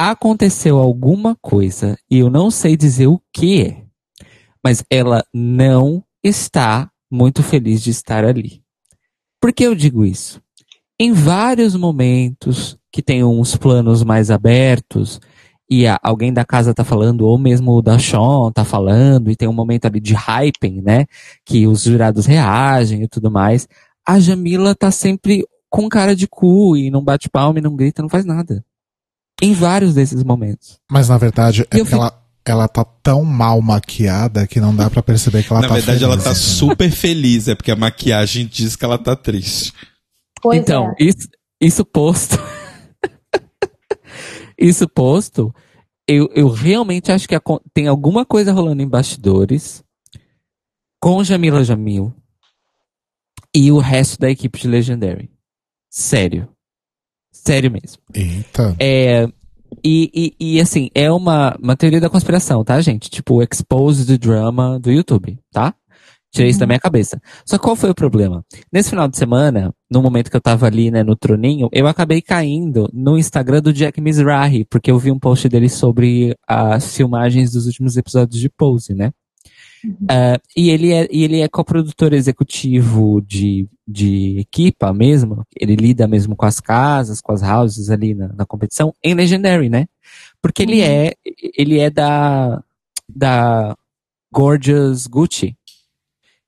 Aconteceu 0.00 0.78
alguma 0.78 1.34
coisa 1.42 1.98
e 2.08 2.18
eu 2.18 2.30
não 2.30 2.52
sei 2.52 2.76
dizer 2.76 3.08
o 3.08 3.20
que 3.32 3.62
é, 3.62 3.82
mas 4.62 4.84
ela 4.88 5.24
não 5.34 6.04
está 6.22 6.88
muito 7.10 7.42
feliz 7.42 7.82
de 7.82 7.90
estar 7.90 8.24
ali. 8.24 8.62
Por 9.40 9.52
que 9.52 9.64
eu 9.64 9.74
digo 9.74 10.04
isso? 10.04 10.40
Em 11.00 11.12
vários 11.12 11.74
momentos 11.74 12.78
que 12.92 13.02
tem 13.02 13.24
uns 13.24 13.56
planos 13.56 14.04
mais 14.04 14.30
abertos 14.30 15.20
e 15.68 15.84
alguém 16.00 16.32
da 16.32 16.44
casa 16.44 16.72
tá 16.72 16.84
falando, 16.84 17.22
ou 17.22 17.36
mesmo 17.36 17.72
o 17.72 17.82
da 17.82 17.98
Sean 17.98 18.52
tá 18.54 18.64
falando, 18.64 19.32
e 19.32 19.36
tem 19.36 19.48
um 19.48 19.52
momento 19.52 19.86
ali 19.86 19.98
de 19.98 20.14
hyping, 20.14 20.80
né? 20.80 21.06
Que 21.44 21.66
os 21.66 21.82
jurados 21.82 22.24
reagem 22.24 23.02
e 23.02 23.08
tudo 23.08 23.32
mais. 23.32 23.66
A 24.06 24.20
Jamila 24.20 24.76
tá 24.76 24.92
sempre 24.92 25.44
com 25.68 25.88
cara 25.88 26.14
de 26.14 26.28
cu 26.28 26.76
e 26.76 26.88
não 26.88 27.02
bate 27.02 27.28
palma 27.28 27.58
e 27.58 27.62
não 27.62 27.74
grita, 27.74 28.00
não 28.00 28.08
faz 28.08 28.24
nada. 28.24 28.64
Em 29.40 29.52
vários 29.52 29.94
desses 29.94 30.22
momentos. 30.24 30.78
Mas 30.90 31.08
na 31.08 31.16
verdade 31.18 31.62
é 31.70 31.78
porque 31.78 31.94
ela, 31.94 32.22
ela 32.44 32.68
tá 32.68 32.84
tão 32.84 33.24
mal 33.24 33.60
maquiada 33.62 34.46
que 34.46 34.60
não 34.60 34.74
dá 34.74 34.90
pra 34.90 35.02
perceber 35.02 35.44
que 35.44 35.52
ela 35.52 35.62
Na 35.62 35.68
tá 35.68 35.74
verdade, 35.74 35.98
feliz, 36.00 36.02
ela 36.02 36.16
tá 36.22 36.30
entendeu? 36.30 36.48
super 36.48 36.90
feliz, 36.90 37.48
é 37.48 37.54
porque 37.54 37.70
a 37.70 37.76
maquiagem 37.76 38.46
diz 38.46 38.74
que 38.74 38.84
ela 38.84 38.98
tá 38.98 39.14
triste. 39.14 39.72
Pois 40.42 40.58
então, 40.60 40.92
é. 40.98 41.04
isso, 41.04 41.28
isso 41.60 41.84
posto. 41.84 42.36
isso 44.58 44.88
posto, 44.88 45.54
eu, 46.06 46.28
eu 46.34 46.48
realmente 46.48 47.12
acho 47.12 47.28
que 47.28 47.34
acon- 47.34 47.60
tem 47.72 47.86
alguma 47.86 48.24
coisa 48.24 48.52
rolando 48.52 48.82
em 48.82 48.88
bastidores 48.88 49.82
com 51.00 51.22
Jamila 51.22 51.62
Jamil 51.62 52.12
e 53.54 53.70
o 53.70 53.78
resto 53.78 54.18
da 54.18 54.30
equipe 54.30 54.58
de 54.58 54.68
Legendary. 54.68 55.30
Sério. 55.90 56.48
Sério 57.48 57.70
mesmo. 57.70 58.02
Eita. 58.14 58.76
É, 58.78 59.26
e, 59.82 60.34
e, 60.38 60.56
e, 60.56 60.60
assim, 60.60 60.90
é 60.94 61.10
uma, 61.10 61.56
uma 61.58 61.74
teoria 61.74 61.98
da 61.98 62.10
conspiração, 62.10 62.62
tá, 62.62 62.78
gente? 62.82 63.08
Tipo, 63.08 63.42
exposed 63.42 64.18
drama 64.18 64.78
do 64.78 64.92
YouTube, 64.92 65.38
tá? 65.50 65.74
Tirei 66.30 66.50
isso 66.50 66.60
da 66.60 66.66
minha 66.66 66.78
cabeça. 66.78 67.18
Só 67.46 67.56
que 67.56 67.64
qual 67.64 67.74
foi 67.74 67.88
o 67.88 67.94
problema? 67.94 68.44
Nesse 68.70 68.90
final 68.90 69.08
de 69.08 69.16
semana, 69.16 69.72
no 69.90 70.02
momento 70.02 70.30
que 70.30 70.36
eu 70.36 70.42
tava 70.42 70.66
ali, 70.66 70.90
né, 70.90 71.02
no 71.02 71.16
troninho, 71.16 71.70
eu 71.72 71.86
acabei 71.86 72.20
caindo 72.20 72.86
no 72.92 73.16
Instagram 73.16 73.62
do 73.62 73.72
Jack 73.72 73.98
Mizrahi, 73.98 74.66
porque 74.66 74.90
eu 74.90 74.98
vi 74.98 75.10
um 75.10 75.18
post 75.18 75.48
dele 75.48 75.70
sobre 75.70 76.36
as 76.46 76.94
filmagens 76.94 77.52
dos 77.52 77.64
últimos 77.64 77.96
episódios 77.96 78.38
de 78.38 78.50
Pose, 78.50 78.92
né? 78.92 79.10
Ah, 80.08 80.38
e 80.56 80.70
ele 80.70 80.92
é, 80.92 81.08
e 81.10 81.22
ele 81.24 81.40
é 81.40 81.48
coprodutor 81.48 82.12
executivo 82.12 83.20
de, 83.20 83.68
de 83.86 84.38
equipa 84.38 84.92
mesmo. 84.92 85.44
Ele 85.58 85.76
lida 85.76 86.06
mesmo 86.06 86.34
com 86.36 86.46
as 86.46 86.60
casas, 86.60 87.20
com 87.20 87.32
as 87.32 87.42
houses 87.42 87.90
ali 87.90 88.14
na, 88.14 88.28
na 88.28 88.46
competição, 88.46 88.92
em 89.02 89.14
Legendary, 89.14 89.68
né? 89.68 89.86
Porque 90.42 90.62
ele 90.62 90.80
é, 90.80 91.14
ele 91.56 91.78
é 91.78 91.90
da, 91.90 92.62
da 93.08 93.76
Gorgeous 94.32 95.06
Gucci. 95.06 95.56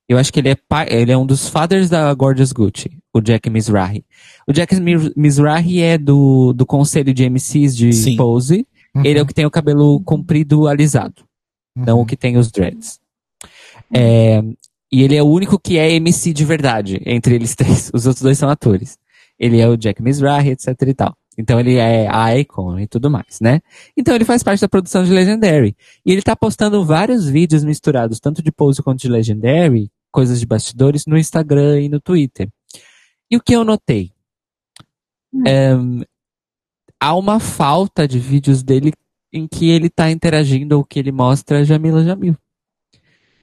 Eu 0.07 0.17
acho 0.17 0.31
que 0.33 0.39
ele 0.39 0.49
é 0.49 0.55
pai, 0.55 0.87
ele 0.89 1.11
é 1.11 1.17
um 1.17 1.25
dos 1.25 1.47
fathers 1.47 1.89
da 1.89 2.13
Gorgeous 2.13 2.51
Gucci, 2.51 2.91
o 3.13 3.21
Jack 3.21 3.49
Mizrahi. 3.49 4.03
O 4.45 4.51
Jack 4.51 4.75
Mi- 4.75 5.13
Mizrahi 5.15 5.79
é 5.81 5.97
do, 5.97 6.51
do 6.51 6.65
conselho 6.65 7.13
de 7.13 7.23
MCs 7.29 7.75
de 7.77 7.93
Sim. 7.93 8.17
Pose. 8.17 8.67
Uhum. 8.93 9.05
Ele 9.05 9.19
é 9.19 9.21
o 9.21 9.25
que 9.25 9.33
tem 9.33 9.45
o 9.45 9.51
cabelo 9.51 10.01
comprido 10.01 10.67
alisado, 10.67 11.23
não 11.73 12.01
o 12.01 12.05
que 12.05 12.17
tem 12.17 12.35
os 12.35 12.51
dreads. 12.51 12.99
É, 13.93 14.41
e 14.91 15.03
ele 15.03 15.15
é 15.15 15.23
o 15.23 15.27
único 15.27 15.59
que 15.59 15.77
é 15.77 15.91
MC 15.93 16.33
de 16.33 16.45
verdade, 16.45 17.01
entre 17.05 17.35
eles 17.35 17.55
três. 17.55 17.91
Os 17.93 18.05
outros 18.05 18.21
dois 18.21 18.37
são 18.37 18.49
atores. 18.49 18.97
Ele 19.39 19.59
é 19.59 19.67
o 19.67 19.77
Jack 19.77 20.01
Mizrahi, 20.01 20.49
etc 20.49 20.75
e 20.87 20.93
tal. 20.93 21.17
Então 21.37 21.59
ele 21.59 21.77
é 21.77 22.07
icon 22.39 22.77
e 22.77 22.87
tudo 22.87 23.09
mais, 23.09 23.39
né? 23.39 23.61
Então 23.97 24.13
ele 24.13 24.25
faz 24.25 24.43
parte 24.43 24.61
da 24.61 24.67
produção 24.67 25.03
de 25.03 25.11
Legendary. 25.11 25.75
E 26.05 26.11
ele 26.11 26.21
tá 26.21 26.35
postando 26.35 26.83
vários 26.85 27.27
vídeos 27.27 27.63
misturados, 27.63 28.19
tanto 28.19 28.43
de 28.43 28.51
pose 28.51 28.83
quanto 28.83 28.99
de 28.99 29.09
Legendary, 29.09 29.89
coisas 30.11 30.39
de 30.39 30.45
bastidores, 30.45 31.05
no 31.05 31.17
Instagram 31.17 31.81
e 31.81 31.89
no 31.89 31.99
Twitter. 31.99 32.49
E 33.29 33.37
o 33.37 33.41
que 33.41 33.53
eu 33.53 33.63
notei? 33.63 34.11
Ehm, 35.47 36.03
há 36.99 37.15
uma 37.15 37.39
falta 37.39 38.05
de 38.05 38.19
vídeos 38.19 38.61
dele 38.61 38.91
em 39.31 39.47
que 39.47 39.69
ele 39.69 39.89
tá 39.89 40.11
interagindo 40.11 40.77
ou 40.77 40.83
que 40.83 40.99
ele 40.99 41.11
mostra 41.11 41.59
a 41.59 41.63
Jamila 41.63 42.03
Jamil. 42.03 42.35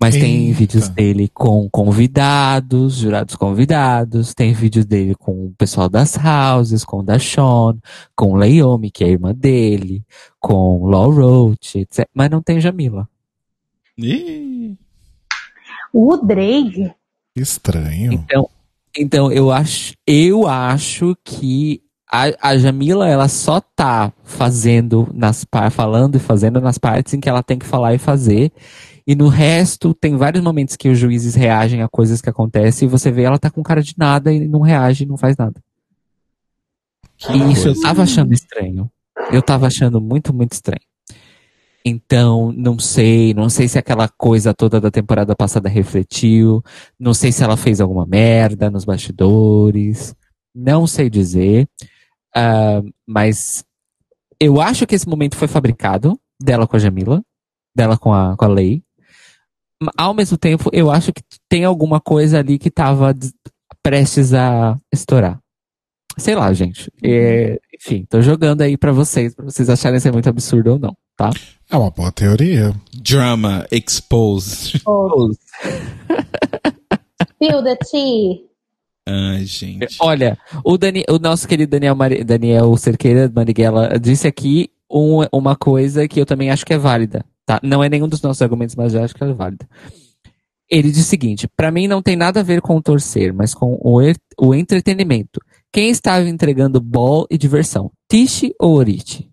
Mas 0.00 0.14
tem 0.14 0.46
Eita. 0.46 0.58
vídeos 0.58 0.88
dele 0.88 1.28
com 1.28 1.68
convidados, 1.68 2.96
jurados 2.96 3.34
convidados, 3.34 4.32
tem 4.32 4.52
vídeos 4.52 4.86
dele 4.86 5.14
com 5.14 5.46
o 5.46 5.54
pessoal 5.58 5.88
das 5.88 6.16
houses, 6.16 6.84
com 6.84 7.00
o 7.00 7.02
da 7.02 7.18
Sean, 7.18 7.76
com 8.14 8.36
Leomi, 8.36 8.90
que 8.90 9.02
é 9.02 9.08
a 9.08 9.10
irmã 9.10 9.34
dele, 9.34 10.04
com 10.38 10.84
Law 10.86 11.10
Roach, 11.10 11.78
etc. 11.78 12.06
Mas 12.14 12.30
não 12.30 12.40
tem 12.40 12.60
Jamila. 12.60 13.08
Ih, 13.98 14.76
O 15.92 16.16
Drake, 16.16 16.92
Estranho. 17.34 18.12
Então, 18.12 18.48
então 18.96 19.32
eu 19.32 19.50
acho, 19.50 19.94
eu 20.06 20.46
acho 20.46 21.16
que 21.24 21.82
a, 22.10 22.50
a 22.50 22.56
Jamila 22.56 23.08
ela 23.08 23.28
só 23.28 23.60
tá 23.60 24.12
fazendo 24.24 25.08
nas 25.12 25.44
par, 25.44 25.70
falando 25.70 26.16
e 26.16 26.20
fazendo 26.20 26.60
nas 26.60 26.78
partes 26.78 27.14
em 27.14 27.20
que 27.20 27.28
ela 27.28 27.42
tem 27.42 27.58
que 27.58 27.66
falar 27.66 27.94
e 27.94 27.98
fazer. 27.98 28.50
E 29.08 29.14
no 29.14 29.28
resto, 29.28 29.94
tem 29.94 30.18
vários 30.18 30.44
momentos 30.44 30.76
que 30.76 30.90
os 30.90 30.98
juízes 30.98 31.34
reagem 31.34 31.80
a 31.80 31.88
coisas 31.88 32.20
que 32.20 32.28
acontecem 32.28 32.86
e 32.86 32.90
você 32.90 33.10
vê 33.10 33.22
ela 33.22 33.38
tá 33.38 33.50
com 33.50 33.62
cara 33.62 33.82
de 33.82 33.94
nada 33.96 34.30
e 34.30 34.46
não 34.46 34.60
reage, 34.60 35.06
não 35.06 35.16
faz 35.16 35.34
nada. 35.34 35.62
E 37.30 37.52
isso 37.52 37.68
eu 37.68 37.80
tava 37.80 38.02
achando 38.02 38.34
estranho. 38.34 38.90
Eu 39.32 39.40
tava 39.40 39.66
achando 39.66 39.98
muito, 39.98 40.34
muito 40.34 40.52
estranho. 40.52 40.82
Então, 41.82 42.52
não 42.52 42.78
sei, 42.78 43.32
não 43.32 43.48
sei 43.48 43.66
se 43.66 43.78
aquela 43.78 44.08
coisa 44.08 44.52
toda 44.52 44.78
da 44.78 44.90
temporada 44.90 45.34
passada 45.34 45.70
refletiu, 45.70 46.62
não 47.00 47.14
sei 47.14 47.32
se 47.32 47.42
ela 47.42 47.56
fez 47.56 47.80
alguma 47.80 48.04
merda 48.04 48.70
nos 48.70 48.84
bastidores, 48.84 50.14
não 50.54 50.86
sei 50.86 51.08
dizer, 51.08 51.66
Ah, 52.34 52.82
mas 53.06 53.64
eu 54.38 54.60
acho 54.60 54.86
que 54.86 54.94
esse 54.94 55.08
momento 55.08 55.34
foi 55.36 55.48
fabricado, 55.48 56.20
dela 56.38 56.66
com 56.66 56.76
a 56.76 56.78
Jamila, 56.78 57.22
dela 57.74 57.96
com 57.96 58.12
a, 58.12 58.36
com 58.36 58.44
a 58.44 58.48
Lei. 58.48 58.82
Ao 59.96 60.12
mesmo 60.14 60.36
tempo, 60.36 60.70
eu 60.72 60.90
acho 60.90 61.12
que 61.12 61.22
tem 61.48 61.64
alguma 61.64 62.00
coisa 62.00 62.38
ali 62.38 62.58
que 62.58 62.70
tava 62.70 63.14
prestes 63.82 64.34
a 64.34 64.76
estourar. 64.92 65.38
Sei 66.18 66.34
lá, 66.34 66.52
gente. 66.52 66.90
É, 67.02 67.60
enfim, 67.74 68.04
tô 68.08 68.20
jogando 68.20 68.62
aí 68.62 68.76
pra 68.76 68.90
vocês, 68.90 69.34
pra 69.34 69.44
vocês 69.44 69.70
acharem 69.70 70.00
se 70.00 70.08
é 70.08 70.12
muito 70.12 70.28
absurdo 70.28 70.72
ou 70.72 70.78
não, 70.78 70.96
tá? 71.16 71.30
É 71.70 71.76
uma 71.76 71.90
boa 71.92 72.10
teoria. 72.10 72.74
drama 73.00 73.64
exposed. 73.70 74.82
Spill 77.34 77.62
the 77.62 77.76
tea. 77.76 78.40
Ai, 79.06 79.44
gente. 79.44 79.96
Olha, 80.00 80.36
o, 80.64 80.76
Dani, 80.76 81.04
o 81.08 81.18
nosso 81.18 81.46
querido 81.48 81.70
Daniel, 81.70 81.94
Mari- 81.94 82.24
Daniel 82.24 82.76
Cerqueira 82.76 83.30
Marighella 83.34 83.98
disse 83.98 84.26
aqui 84.26 84.70
um- 84.90 85.24
uma 85.32 85.56
coisa 85.56 86.06
que 86.08 86.20
eu 86.20 86.26
também 86.26 86.50
acho 86.50 86.66
que 86.66 86.74
é 86.74 86.78
válida, 86.78 87.24
tá? 87.48 87.58
Não 87.62 87.82
é 87.82 87.88
nenhum 87.88 88.06
dos 88.06 88.20
nossos 88.20 88.42
argumentos, 88.42 88.76
mas 88.76 88.92
eu 88.92 89.02
acho 89.02 89.14
que 89.14 89.24
é 89.24 89.32
válida. 89.32 89.66
Ele 90.70 90.90
diz 90.90 91.00
o 91.06 91.08
seguinte: 91.08 91.48
pra 91.56 91.70
mim 91.70 91.88
não 91.88 92.02
tem 92.02 92.14
nada 92.14 92.40
a 92.40 92.42
ver 92.42 92.60
com 92.60 92.76
o 92.76 92.82
torcer, 92.82 93.32
mas 93.32 93.54
com 93.54 93.78
o, 93.82 94.02
er- 94.02 94.18
o 94.38 94.54
entretenimento. 94.54 95.40
Quem 95.72 95.88
estava 95.90 96.28
entregando 96.28 96.78
ball 96.80 97.26
e 97.30 97.38
diversão? 97.38 97.90
Tishi 98.10 98.52
ou 98.60 98.74
Oriti? 98.74 99.30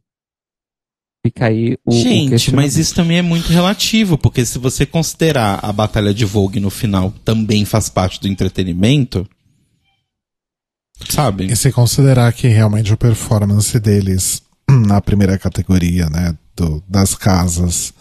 Fica 1.26 1.48
aí 1.48 1.76
o. 1.86 1.92
o 1.92 1.92
Gente, 1.92 2.30
questionamento. 2.30 2.66
mas 2.68 2.78
isso 2.78 2.96
também 2.96 3.18
é 3.18 3.22
muito 3.22 3.50
relativo, 3.52 4.18
porque 4.18 4.46
se 4.46 4.58
você 4.58 4.86
considerar 4.86 5.60
a 5.62 5.74
batalha 5.74 6.14
de 6.14 6.24
Vogue 6.24 6.60
no 6.62 6.70
final 6.70 7.12
também 7.26 7.66
faz 7.66 7.90
parte 7.90 8.22
do 8.22 8.28
entretenimento, 8.30 9.28
sabe? 11.10 11.46
E 11.52 11.56
se 11.56 11.72
considerar 11.72 12.32
que 12.34 12.48
realmente 12.48 12.94
a 12.94 12.98
performance 12.98 13.78
deles 13.80 14.42
na 14.88 15.02
primeira 15.02 15.38
categoria, 15.38 16.06
né, 16.10 16.38
do- 16.56 16.84
das 16.88 17.16
casas, 17.16 17.94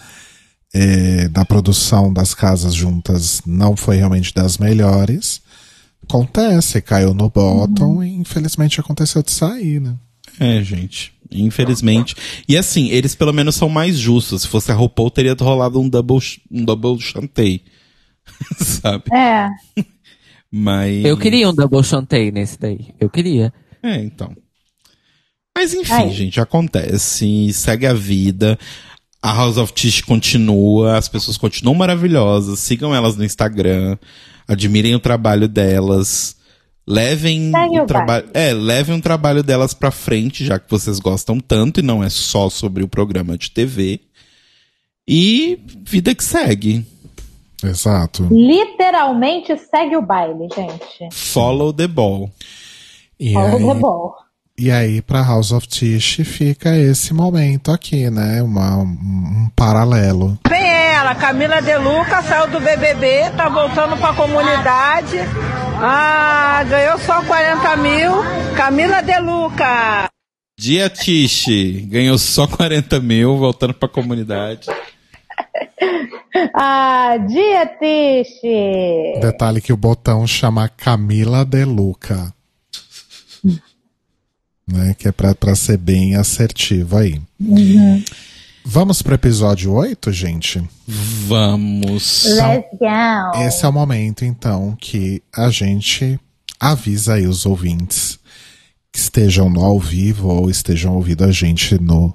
eh, 0.73 1.29
da 1.29 1.45
produção 1.45 2.13
das 2.13 2.35
casas 2.35 2.75
juntas, 2.75 3.43
não 3.47 3.77
foi 3.77 3.97
realmente 3.97 4.33
das 4.35 4.59
melhores, 4.59 5.41
acontece, 6.03 6.81
caiu 6.83 7.15
no 7.15 7.31
bottom 7.31 8.03
e 8.03 8.09
infelizmente 8.15 8.81
aconteceu 8.81 9.23
de 9.23 9.31
sair, 9.31 9.81
né? 9.81 9.95
É, 10.39 10.63
gente. 10.63 11.13
Infelizmente. 11.31 12.15
E 12.49 12.57
assim, 12.57 12.89
eles 12.91 13.15
pelo 13.15 13.33
menos 13.33 13.55
são 13.55 13.69
mais 13.69 13.97
justos. 13.99 14.43
Se 14.43 14.49
fosse 14.49 14.71
a 14.71 14.75
RuPaul, 14.75 15.11
teria 15.11 15.35
rolado 15.39 15.81
um 15.81 15.89
double, 15.89 16.19
um 16.51 16.65
double 16.65 17.01
chantei. 17.01 17.63
sabe? 18.59 19.05
É. 19.15 19.49
Mas. 20.51 21.05
Eu 21.05 21.17
queria 21.17 21.49
um 21.49 21.55
double 21.55 21.83
chantei 21.83 22.31
nesse 22.31 22.59
daí. 22.59 22.95
Eu 23.01 23.09
queria. 23.11 23.53
É, 23.83 24.01
então. 24.01 24.35
Mas 25.57 25.73
enfim, 25.73 25.93
Ai. 25.93 26.11
gente, 26.11 26.41
acontece. 26.41 27.53
Segue 27.53 27.87
a 27.87 27.95
vida. 27.95 28.59
A 29.23 29.33
House 29.33 29.57
of 29.57 29.73
Tish 29.73 30.03
continua, 30.03 30.99
as 30.99 31.09
pessoas 31.09 31.39
continuam 31.39 31.75
maravilhosas. 31.75 32.59
Sigam 32.59 32.95
elas 32.95 33.17
no 33.17 33.25
Instagram. 33.25 33.97
Admirem 34.47 34.95
o 34.95 35.01
trabalho 35.01 35.49
delas. 35.49 36.37
Levem 36.87 37.51
Segue 37.51 37.81
o 37.81 37.87
trabalho. 37.87 38.29
É, 38.35 38.53
levem 38.53 38.99
o 38.99 39.01
trabalho 39.01 39.43
delas 39.43 39.73
pra 39.73 39.91
frente, 39.91 40.45
já 40.45 40.59
que 40.59 40.71
vocês 40.71 40.99
gostam 40.99 41.41
tanto, 41.41 41.81
e 41.81 41.83
não 41.83 42.05
é 42.05 42.11
só 42.11 42.51
sobre 42.51 42.83
o 42.83 42.89
programa 42.89 43.39
de 43.39 43.51
TV. 43.51 44.01
E 45.09 45.59
vida 45.83 46.15
que 46.15 46.25
segue. 46.25 46.85
Exato. 47.63 48.29
Literalmente 48.31 49.57
segue 49.57 49.97
o 49.97 50.03
baile, 50.03 50.49
gente. 50.55 51.09
Follow 51.11 51.73
the 51.73 51.87
ball. 51.87 52.31
E 53.19 53.33
Fala 53.33 53.57
aí, 53.57 53.65
o 53.65 53.75
bom. 53.75 54.24
E 54.57 54.71
aí 54.71 55.03
pra 55.03 55.23
House 55.23 55.51
of 55.53 55.67
Tish 55.67 56.21
fica 56.25 56.77
esse 56.77 57.13
momento 57.13 57.73
aqui, 57.73 58.09
né? 58.09 58.41
Uma, 58.43 58.77
um, 58.77 58.85
um 58.85 59.51
paralelo. 59.57 60.39
Vem 60.49 60.65
ela, 60.65 61.15
Camila 61.15 61.61
De 61.61 61.77
Luca, 61.77 62.23
saiu 62.23 62.49
do 62.49 62.61
BBB, 62.61 63.31
tá 63.37 63.49
voltando 63.49 63.97
pra 63.97 64.15
comunidade. 64.15 65.19
Ah, 65.81 66.65
ganhou 66.69 66.99
só 66.99 67.23
40 67.25 67.77
mil. 67.79 68.13
Camila 68.57 69.03
De 69.03 69.19
Luca. 69.19 70.09
Dia 70.59 70.89
Tiche 70.89 71.81
ganhou 71.91 72.17
só 72.17 72.47
40 72.47 73.01
mil, 73.01 73.37
voltando 73.37 73.75
pra 73.75 73.89
comunidade. 73.89 74.69
Ah, 76.53 77.17
dia 77.29 77.65
triste. 77.67 79.21
Detalhe 79.21 79.61
que 79.61 79.73
o 79.73 79.77
botão 79.77 80.27
chama 80.27 80.69
Camila 80.69 81.45
De 81.45 81.65
Luca. 81.65 82.33
Né? 84.67 84.95
Que 84.99 85.09
é 85.09 85.13
pra, 85.13 85.35
pra 85.35 85.55
ser 85.55 85.77
bem 85.77 86.15
assertivo 86.17 86.97
aí. 86.97 87.21
Vamos 88.65 89.03
pro 89.03 89.15
episódio 89.15 89.73
8, 89.73 90.11
gente? 90.11 90.63
Vamos. 90.87 92.25
Let's 92.25 92.79
go. 92.79 93.43
Esse 93.47 93.67
é 93.67 93.69
o 93.69 93.73
momento, 93.73 94.25
então, 94.25 94.75
que 94.81 95.23
a 95.37 95.51
gente 95.51 96.19
avisa 96.59 97.15
aí 97.15 97.27
os 97.27 97.45
ouvintes 97.45 98.19
que 98.91 98.99
estejam 98.99 99.51
no 99.51 99.63
ao 99.63 99.79
vivo 99.79 100.29
ou 100.29 100.49
estejam 100.49 100.95
ouvindo 100.95 101.25
a 101.25 101.31
gente 101.31 101.79
no, 101.79 102.15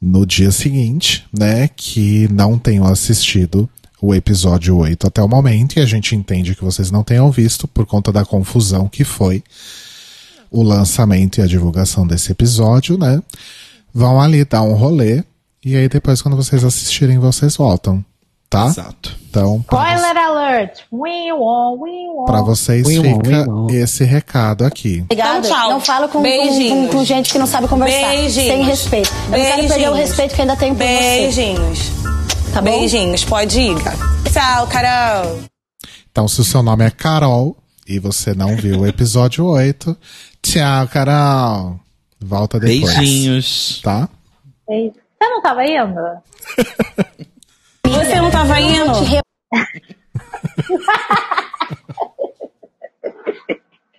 no 0.00 0.26
dia 0.26 0.50
seguinte, 0.50 1.24
né? 1.32 1.68
Que 1.68 2.28
não 2.30 2.58
tenham 2.58 2.84
assistido 2.84 3.68
o 4.02 4.14
episódio 4.14 4.76
8 4.76 5.06
até 5.06 5.22
o 5.22 5.28
momento, 5.28 5.76
e 5.76 5.80
a 5.80 5.86
gente 5.86 6.16
entende 6.16 6.54
que 6.54 6.64
vocês 6.64 6.90
não 6.90 7.04
tenham 7.04 7.30
visto 7.30 7.68
por 7.68 7.86
conta 7.86 8.10
da 8.10 8.24
confusão 8.24 8.88
que 8.88 9.04
foi 9.04 9.42
o 10.50 10.62
lançamento 10.62 11.38
e 11.38 11.42
a 11.42 11.46
divulgação 11.46 12.06
desse 12.06 12.32
episódio, 12.32 12.98
né? 12.98 13.20
Vão 13.92 14.20
ali 14.20 14.44
dar 14.44 14.62
um 14.62 14.74
rolê, 14.74 15.22
e 15.64 15.76
aí 15.76 15.88
depois, 15.88 16.22
quando 16.22 16.36
vocês 16.36 16.64
assistirem, 16.64 17.18
vocês 17.18 17.56
voltam, 17.56 18.04
tá? 18.48 18.66
Exato. 18.66 19.16
Então, 19.28 19.62
pra 19.62 19.94
Spoiler 19.94 20.16
alert. 20.24 20.80
We 20.92 21.32
won, 21.32 21.78
we 21.80 21.90
won. 22.14 22.24
Pra 22.24 22.42
vocês 22.42 22.84
ui, 22.86 22.94
fica 23.00 23.48
ui. 23.48 23.76
esse 23.76 24.02
recado 24.04 24.64
aqui. 24.64 25.02
Obrigada. 25.02 25.38
Então, 25.38 25.50
tchau. 25.50 25.70
Não 25.70 25.80
falo 25.80 26.08
com, 26.08 26.14
com, 26.14 26.22
Beijinhos. 26.22 26.90
com- 26.90 26.98
com 26.98 27.04
gente 27.04 27.30
que 27.32 27.38
não 27.38 27.46
sabe 27.46 27.68
conversar. 27.68 28.08
Beijinhos. 28.10 28.34
Sem 28.48 28.62
respeito. 28.64 29.10
Eu 29.26 29.30
não 29.30 29.38
quero 29.38 29.56
perder 29.56 29.64
o 29.64 29.68
Beijinhos. 29.68 29.98
respeito 29.98 30.34
que 30.34 30.40
ainda 30.40 30.56
tenho 30.56 30.74
por 30.74 30.84
você. 30.84 30.88
Beijinhos. 30.98 31.78
Tá 32.52 32.60
bom? 32.60 32.70
Beijinhos. 32.78 33.24
Pode 33.24 33.60
ir. 33.60 33.76
Tchau, 34.32 34.66
Carol. 34.66 35.40
Então, 36.10 36.26
se 36.26 36.40
o 36.40 36.44
seu 36.44 36.60
nome 36.62 36.84
é 36.84 36.90
Carol 36.90 37.56
e 37.86 38.00
você 38.00 38.34
não 38.34 38.56
viu 38.56 38.80
o 38.80 38.86
episódio 38.86 39.44
8, 39.44 39.96
tchau, 40.42 40.88
Carol. 40.88 41.80
Volta 42.20 42.58
depois. 42.60 42.94
Beijinhos. 42.96 43.80
Tá? 43.82 44.08
Você 44.66 44.92
não 45.20 45.42
tava 45.42 45.64
indo? 45.64 46.00
Você 47.86 48.20
não 48.20 48.30
tava 48.30 48.60
indo? 48.60 48.92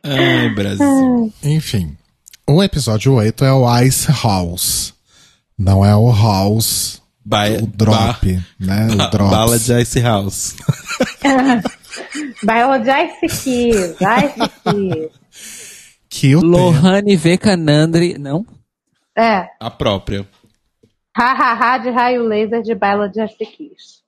Ai, 0.04 0.50
Brasil. 0.56 1.34
Enfim. 1.44 1.98
O 2.48 2.64
episódio 2.64 3.14
8 3.14 3.46
é 3.46 3.54
o 3.54 3.80
Ice 3.82 4.12
House. 4.24 4.94
Não 5.58 5.86
é 5.86 5.96
o 5.96 6.12
House, 6.12 7.02
Ba 7.24 7.44
o 7.50 7.68
Drop, 7.68 8.44
né? 8.60 8.88
O. 8.90 9.30
Bala 9.30 9.60
de 9.60 9.82
Ice 9.82 10.00
House. 10.02 10.56
Bairro 12.44 12.80
de 12.80 12.90
Ice 12.90 13.44
Keys, 13.44 13.96
Ice 14.02 14.52
Keys. 14.64 15.21
Que 16.22 16.36
o 16.36 16.40
tema- 16.42 16.56
Lohane 16.56 17.16
Vekanandri. 17.16 18.16
Não? 18.20 18.46
É, 19.18 19.50
A 19.60 19.72
própria. 19.72 20.28
ha, 21.18 21.32
ha, 21.32 21.74
ha 21.74 21.78
de 21.80 21.90
raio 21.90 22.22
laser 22.28 22.62
de 22.62 22.76
Baila 22.76 23.10
de 23.10 23.28
Keys. 23.28 24.04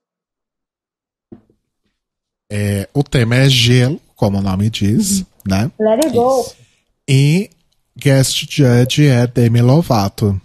é, 2.48 2.88
o 2.94 3.02
tema 3.02 3.34
é 3.34 3.48
gelo, 3.48 4.00
como 4.14 4.38
o 4.38 4.40
nome 4.40 4.70
diz, 4.70 5.24
né? 5.44 5.72
Let 5.76 6.04
it 6.04 6.10
go. 6.14 6.54
E 7.08 7.50
guest 7.98 8.46
judge 8.48 9.08
é 9.08 9.26
Demi 9.26 9.60
Lovato. 9.60 10.40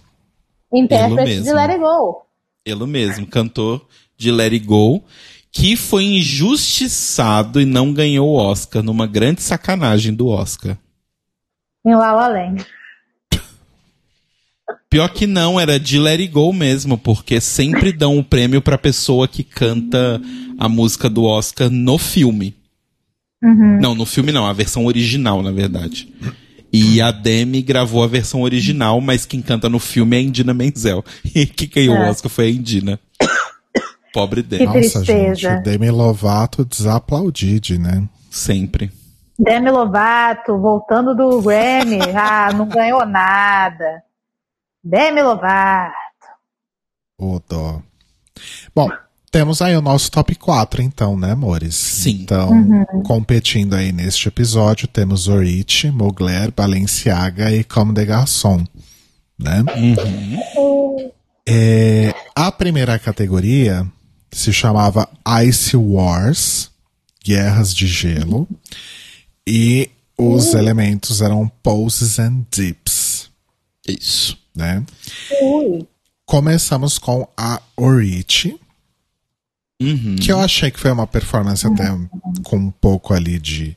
Intérprete 0.74 1.22
mesmo. 1.22 1.44
de 1.44 1.52
Let 1.52 1.70
it 1.70 1.78
go. 1.78 2.22
Ele 2.66 2.86
mesmo, 2.86 3.28
cantor 3.28 3.86
de 4.18 4.32
Let 4.32 4.54
It 4.54 4.66
Go, 4.66 5.04
que 5.52 5.76
foi 5.76 6.02
injustiçado 6.02 7.60
e 7.60 7.64
não 7.64 7.92
ganhou 7.92 8.28
o 8.30 8.34
Oscar, 8.36 8.82
numa 8.82 9.06
grande 9.06 9.40
sacanagem 9.40 10.12
do 10.12 10.26
Oscar. 10.26 10.76
Em 11.84 11.94
La 11.94 12.12
La 12.12 12.28
Land. 12.28 12.64
Pior 14.88 15.08
que 15.10 15.26
não, 15.26 15.58
era 15.60 15.78
de 15.78 15.98
Let 15.98 16.20
It 16.20 16.28
Go 16.28 16.52
mesmo, 16.52 16.98
porque 16.98 17.40
sempre 17.40 17.92
dão 17.92 18.18
o 18.18 18.24
prêmio 18.24 18.60
pra 18.60 18.76
pessoa 18.76 19.28
que 19.28 19.44
canta 19.44 20.20
a 20.58 20.68
música 20.68 21.08
do 21.08 21.24
Oscar 21.24 21.70
no 21.70 21.96
filme. 21.96 22.54
Não, 23.80 23.94
no 23.94 24.04
filme 24.04 24.32
não, 24.32 24.46
a 24.46 24.52
versão 24.52 24.84
original, 24.84 25.42
na 25.42 25.50
verdade. 25.50 26.08
E 26.72 27.00
a 27.00 27.10
Demi 27.10 27.62
gravou 27.62 28.02
a 28.04 28.06
versão 28.06 28.42
original, 28.42 29.00
mas 29.00 29.24
quem 29.24 29.40
canta 29.40 29.68
no 29.68 29.78
filme 29.78 30.16
é 30.16 30.18
a 30.18 30.22
Indina 30.22 30.52
Menzel. 30.52 31.04
E 31.34 31.46
quem 31.46 31.68
ganhou 31.68 31.94
o 31.96 32.02
É. 32.04 32.10
Oscar 32.10 32.30
foi 32.30 32.46
a 32.46 32.50
Indina. 32.50 33.00
Pobre 34.12 34.42
Demi. 34.42 34.66
Que 34.66 34.78
Nossa, 34.80 35.02
tristeza. 35.02 35.34
gente, 35.36 35.46
o 35.46 35.62
Demi 35.62 35.90
Lovato 35.90 36.64
desaplaudide, 36.64 37.78
né? 37.78 38.06
Sempre. 38.30 38.90
Demi 39.42 39.70
Lovato, 39.70 40.58
voltando 40.58 41.14
do 41.14 41.40
Grammy. 41.40 41.98
ah, 42.14 42.52
não 42.52 42.68
ganhou 42.68 43.06
nada. 43.06 44.02
Demi 44.84 45.22
Lovato. 45.22 45.94
Ô, 47.18 47.40
dó. 47.48 47.80
Bom, 48.74 48.90
temos 49.30 49.62
aí 49.62 49.74
o 49.74 49.80
nosso 49.80 50.10
top 50.10 50.34
4, 50.34 50.82
então, 50.82 51.18
né, 51.18 51.32
amores? 51.32 51.74
Sim. 51.74 52.20
Então, 52.22 52.50
competindo 53.04 53.74
aí 53.74 53.92
neste 53.92 54.28
episódio, 54.28 54.86
temos 54.86 55.26
Orich, 55.26 55.90
Mugler, 55.90 56.52
Balenciaga 56.52 57.50
e 57.50 57.64
Comme 57.64 57.94
des 57.94 58.06
Garçons, 58.06 58.64
né? 59.38 59.64
É, 61.46 62.14
a 62.34 62.52
primeira 62.52 62.98
categoria 62.98 63.86
se 64.30 64.52
chamava 64.52 65.08
Ice 65.44 65.76
Wars, 65.76 66.70
Guerras 67.24 67.74
de 67.74 67.86
Gelo, 67.86 68.46
e 69.50 69.90
os 70.16 70.54
elementos 70.54 71.20
eram 71.20 71.50
poses 71.62 72.18
and 72.18 72.44
dips, 72.54 73.28
Isso. 73.88 74.38
né? 74.54 74.84
Ui. 75.42 75.86
Começamos 76.24 76.98
com 76.98 77.26
a 77.36 77.60
Orich, 77.76 78.56
Uhum. 79.82 80.16
que 80.16 80.30
eu 80.30 80.38
achei 80.38 80.70
que 80.70 80.78
foi 80.78 80.90
uma 80.92 81.06
performance 81.06 81.66
até 81.66 81.86
com 82.42 82.56
um 82.58 82.70
pouco 82.70 83.14
ali 83.14 83.38
de, 83.38 83.74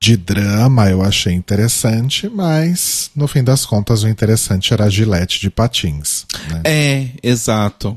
de 0.00 0.16
drama, 0.16 0.88
eu 0.88 1.02
achei 1.02 1.32
interessante, 1.32 2.28
mas 2.28 3.10
no 3.16 3.26
fim 3.26 3.42
das 3.42 3.66
contas 3.66 4.04
o 4.04 4.08
interessante 4.08 4.72
era 4.72 4.84
a 4.84 4.88
Gillette 4.88 5.40
de 5.40 5.50
patins. 5.50 6.24
Né? 6.48 6.62
É, 6.64 7.08
exato. 7.24 7.96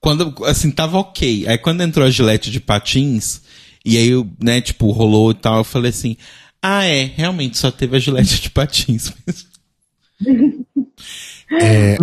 Quando, 0.00 0.34
assim, 0.46 0.70
tava 0.72 0.98
ok. 0.98 1.46
Aí 1.46 1.58
quando 1.58 1.82
entrou 1.82 2.04
a 2.04 2.10
Gillette 2.10 2.50
de 2.50 2.58
patins, 2.58 3.40
e 3.86 3.96
aí, 3.96 4.08
eu, 4.08 4.26
né, 4.42 4.60
tipo, 4.60 4.90
rolou 4.90 5.30
e 5.30 5.34
tal, 5.34 5.58
eu 5.58 5.64
falei 5.64 5.90
assim, 5.90 6.16
ah, 6.60 6.84
é, 6.84 7.04
realmente 7.04 7.56
só 7.56 7.70
teve 7.70 7.96
a 7.96 8.00
Gillette 8.00 8.40
de 8.40 8.50
patins. 8.50 9.12
É, 11.48 11.96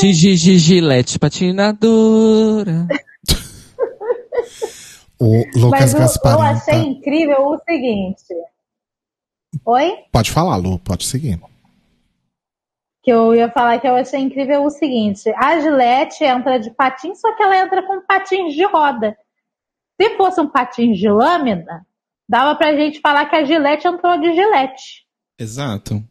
Gigi 0.00 0.34
Gigilete 0.34 1.18
patinadora. 1.18 2.88
o 5.20 5.44
Lucas 5.54 5.94
Mas 5.94 6.16
eu, 6.24 6.30
eu 6.32 6.40
achei 6.40 6.74
tá- 6.74 6.80
incrível 6.80 7.46
o 7.46 7.58
seguinte. 7.58 8.24
Oi? 9.64 9.98
Pode 10.10 10.30
falar, 10.30 10.56
Lu, 10.56 10.78
pode 10.80 11.04
seguir. 11.04 11.38
Que 13.02 13.12
eu 13.12 13.34
ia 13.34 13.50
falar 13.50 13.78
que 13.78 13.86
eu 13.86 13.94
achei 13.94 14.20
incrível 14.20 14.64
o 14.64 14.70
seguinte. 14.70 15.32
A 15.36 15.60
Gillette 15.60 16.24
entra 16.24 16.58
de 16.58 16.70
patins, 16.70 17.20
só 17.20 17.34
que 17.36 17.42
ela 17.42 17.56
entra 17.56 17.86
com 17.86 18.00
patins 18.04 18.54
de 18.54 18.64
roda. 18.64 19.16
Se 20.00 20.16
fosse 20.16 20.40
um 20.40 20.46
patins 20.48 20.98
de 20.98 21.08
lâmina, 21.08 21.86
dava 22.28 22.54
pra 22.54 22.74
gente 22.74 23.00
falar 23.00 23.26
que 23.26 23.36
a 23.36 23.44
Gillette 23.44 23.86
entrou 23.86 24.18
de 24.20 24.32
Gillette. 24.34 25.04
Exato. 25.38 26.02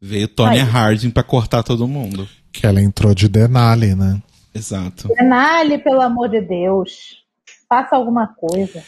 Veio 0.00 0.28
Tony 0.28 0.58
Aí. 0.60 0.64
Harding 0.64 1.10
pra 1.10 1.22
cortar 1.22 1.62
todo 1.62 1.88
mundo. 1.88 2.28
Que 2.52 2.66
ela 2.66 2.80
entrou 2.82 3.14
de 3.14 3.28
Denali, 3.28 3.94
né? 3.94 4.20
Exato. 4.54 5.08
Denali, 5.08 5.78
pelo 5.78 6.00
amor 6.00 6.28
de 6.28 6.40
Deus. 6.40 7.22
Faça 7.68 7.96
alguma 7.96 8.26
coisa. 8.28 8.82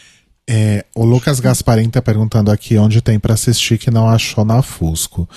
É, 0.49 0.85
o 0.95 1.05
Lucas 1.05 1.41
Gasparin 1.41 1.91
tá 1.91 2.01
perguntando 2.01 2.53
aqui 2.53 2.77
onde 2.79 3.01
tem 3.01 3.19
pra 3.19 3.35
assistir 3.35 3.79
que 3.79 3.91
não 3.91 4.09
achou 4.09 4.45
na 4.45 4.63
Fusco. 4.63 5.29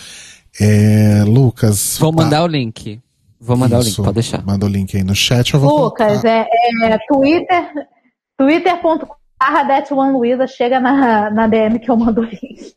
É, 0.59 1.23
Lucas. 1.25 1.97
Vou 1.99 2.13
tá- 2.13 2.23
mandar 2.23 2.43
o 2.43 2.47
link. 2.47 3.01
Vou 3.39 3.55
mandar 3.57 3.77
o 3.77 3.81
link, 3.81 3.91
Isso, 3.91 4.03
pode 4.03 4.15
deixar. 4.15 4.45
Manda 4.45 4.65
o 4.65 4.69
link 4.69 4.95
aí 4.95 5.03
no 5.03 5.15
chat. 5.15 5.53
Eu 5.53 5.59
vou 5.59 5.85
Lucas, 5.85 6.07
colocar. 6.21 6.29
é, 6.29 6.47
é 6.83 6.97
Twitter, 7.07 7.71
twitter.com 8.39 9.15
that 9.67 9.93
one 9.93 10.13
Luiza, 10.13 10.47
chega 10.47 10.79
na, 10.79 11.29
na 11.29 11.47
DM 11.47 11.79
que 11.79 11.89
eu 11.91 11.95
mando 11.97 12.21
o 12.21 12.23
link. 12.23 12.73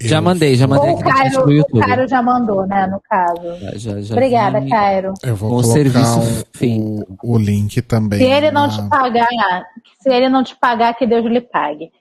Já 0.00 0.20
mandei, 0.20 0.56
já 0.56 0.66
mandei 0.66 0.90
Ou 0.90 0.96
o 0.96 1.00
aqui 1.00 1.08
no 1.08 1.14
Cairo, 1.16 1.38
do 1.42 1.46
o 1.46 1.52
YouTube. 1.52 1.86
Cairo 1.86 2.08
já 2.08 2.20
mandou, 2.22 2.66
né, 2.66 2.86
no 2.88 3.00
caso. 3.08 3.54
Já, 3.60 3.70
já, 3.76 4.00
já 4.00 4.14
Obrigada, 4.14 4.60
vi. 4.60 4.68
Cairo. 4.68 5.14
Eu 5.22 5.36
vou 5.36 5.48
Com 5.50 5.56
o 5.58 5.60
colocar 5.62 5.78
serviço 5.78 6.18
um- 6.18 6.42
feito. 6.58 7.16
o, 7.22 7.34
o 7.34 7.38
link 7.38 7.80
também. 7.82 8.18
Se 8.18 8.24
ele 8.24 8.50
não 8.50 8.66
na- 8.66 8.72
te 8.72 8.88
pagar, 8.88 9.64
se 10.00 10.08
ele 10.10 10.28
não 10.28 10.42
te 10.42 10.56
pagar, 10.56 10.94
que 10.94 11.06
Deus 11.06 11.24
lhe 11.26 11.40
pague. 11.40 11.92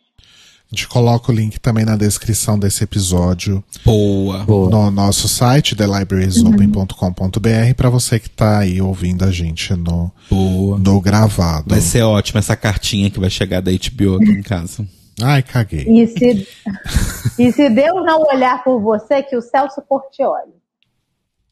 A 0.71 0.75
gente 0.75 0.87
coloca 0.87 1.29
o 1.29 1.35
link 1.35 1.59
também 1.59 1.83
na 1.83 1.97
descrição 1.97 2.57
desse 2.57 2.85
episódio. 2.85 3.61
Boa. 3.83 4.45
No 4.45 4.89
nosso 4.89 5.27
site, 5.27 5.75
thelibrariesopen.com.br, 5.75 7.73
para 7.75 7.89
você 7.89 8.17
que 8.17 8.29
tá 8.29 8.59
aí 8.59 8.81
ouvindo 8.81 9.25
a 9.25 9.31
gente 9.31 9.73
no, 9.73 10.09
Boa. 10.29 10.79
no 10.79 11.01
gravado. 11.01 11.65
Vai 11.67 11.81
ser 11.81 12.03
ótimo 12.03 12.39
essa 12.39 12.55
cartinha 12.55 13.11
que 13.11 13.19
vai 13.19 13.29
chegar 13.29 13.61
da 13.61 13.69
HBO 13.69 14.15
aqui 14.15 14.31
em 14.31 14.41
casa. 14.41 14.87
Ai, 15.21 15.43
caguei. 15.43 15.85
E 15.89 16.07
se, 16.07 16.47
e 17.37 17.51
se 17.51 17.69
Deus 17.69 18.05
não 18.05 18.21
olhar 18.33 18.63
por 18.63 18.79
você, 18.79 19.21
que 19.21 19.35
o 19.35 19.41
Celso 19.41 19.81
Portioli. 19.81 20.53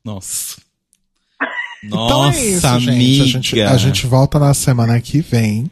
Nossa. 0.03 0.55
Então 1.81 1.97
Nossa, 1.97 2.37
é 2.37 2.45
isso, 2.45 2.67
amiga. 2.67 2.91
gente. 2.91 3.21
A 3.21 3.25
gente, 3.25 3.61
a 3.61 3.77
gente 3.77 4.05
volta 4.05 4.37
na 4.37 4.53
semana 4.53 4.99
que 4.99 5.21
vem. 5.21 5.71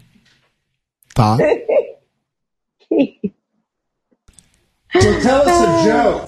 Tá? 1.13 1.35
So 5.01 5.19
tell 5.21 5.41
us 5.41 5.47
a 5.47 5.83
joke. 5.83 6.25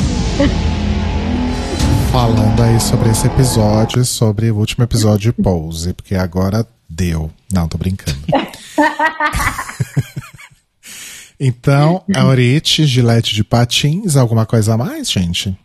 Falando 2.12 2.62
aí 2.62 2.80
sobre 2.80 3.10
esse 3.10 3.26
episódio, 3.26 4.06
sobre 4.06 4.52
o 4.52 4.58
último 4.58 4.84
episódio 4.84 5.34
de 5.34 5.42
Pose, 5.42 5.92
porque 5.94 6.14
agora 6.14 6.68
deu. 6.88 7.32
Não, 7.52 7.68
tô 7.68 7.80
brincando. 7.80 8.20
então, 11.40 12.04
Aurite, 12.16 12.86
Gilete 12.86 13.34
de 13.34 13.44
Patins, 13.44 14.16
alguma 14.16 14.46
coisa 14.46 14.76
a 14.76 14.78
mais, 14.78 15.10
gente? 15.10 15.58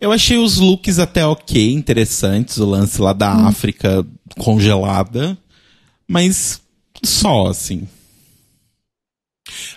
Eu 0.00 0.12
achei 0.12 0.38
os 0.38 0.56
looks 0.56 0.98
até 0.98 1.26
ok, 1.26 1.74
interessantes. 1.74 2.56
O 2.56 2.64
lance 2.64 3.02
lá 3.02 3.12
da 3.12 3.32
África 3.32 4.02
congelada. 4.38 5.36
Mas 6.08 6.62
só, 7.02 7.48
assim. 7.48 7.86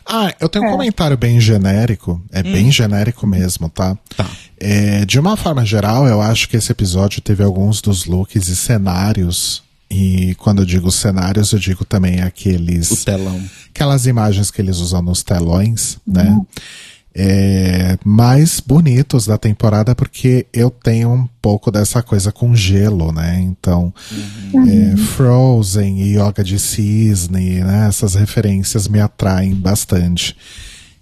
Ah, 0.05 0.33
eu 0.39 0.49
tenho 0.49 0.65
um 0.65 0.69
É. 0.69 0.71
comentário 0.71 1.17
bem 1.17 1.39
genérico, 1.39 2.21
é 2.31 2.41
bem 2.43 2.71
genérico 2.71 3.25
mesmo, 3.27 3.69
tá? 3.69 3.97
Tá. 4.15 4.29
É, 4.59 5.05
de 5.05 5.19
uma 5.19 5.35
forma 5.35 5.65
geral, 5.65 6.07
eu 6.07 6.21
acho 6.21 6.47
que 6.49 6.57
esse 6.57 6.71
episódio 6.71 7.21
teve 7.21 7.43
alguns 7.43 7.81
dos 7.81 8.05
looks 8.05 8.47
e 8.47 8.55
cenários. 8.55 9.61
E 9.89 10.33
quando 10.35 10.61
eu 10.61 10.65
digo 10.65 10.91
cenários, 10.91 11.51
eu 11.51 11.59
digo 11.59 11.85
também 11.85 12.21
aqueles. 12.21 12.89
O 12.89 13.05
telão. 13.05 13.41
Aquelas 13.69 14.05
imagens 14.07 14.49
que 14.49 14.61
eles 14.61 14.77
usam 14.77 15.01
nos 15.01 15.21
telões, 15.21 15.97
né? 16.07 16.39
É, 17.15 17.95
mais 18.03 18.59
bonitos 18.59 19.27
da 19.27 19.37
temporada, 19.37 19.93
porque 19.93 20.47
eu 20.51 20.71
tenho 20.71 21.11
um 21.11 21.27
pouco 21.41 21.69
dessa 21.69 22.01
coisa 22.01 22.31
com 22.31 22.55
gelo, 22.55 23.11
né? 23.11 23.39
Então, 23.39 23.93
é, 24.67 24.97
Frozen 24.97 26.01
e 26.01 26.17
Yoga 26.17 26.43
de 26.43 26.57
Cisne, 26.57 27.59
né? 27.63 27.87
Essas 27.87 28.15
referências 28.15 28.87
me 28.87 28.99
atraem 28.99 29.53
bastante. 29.53 30.35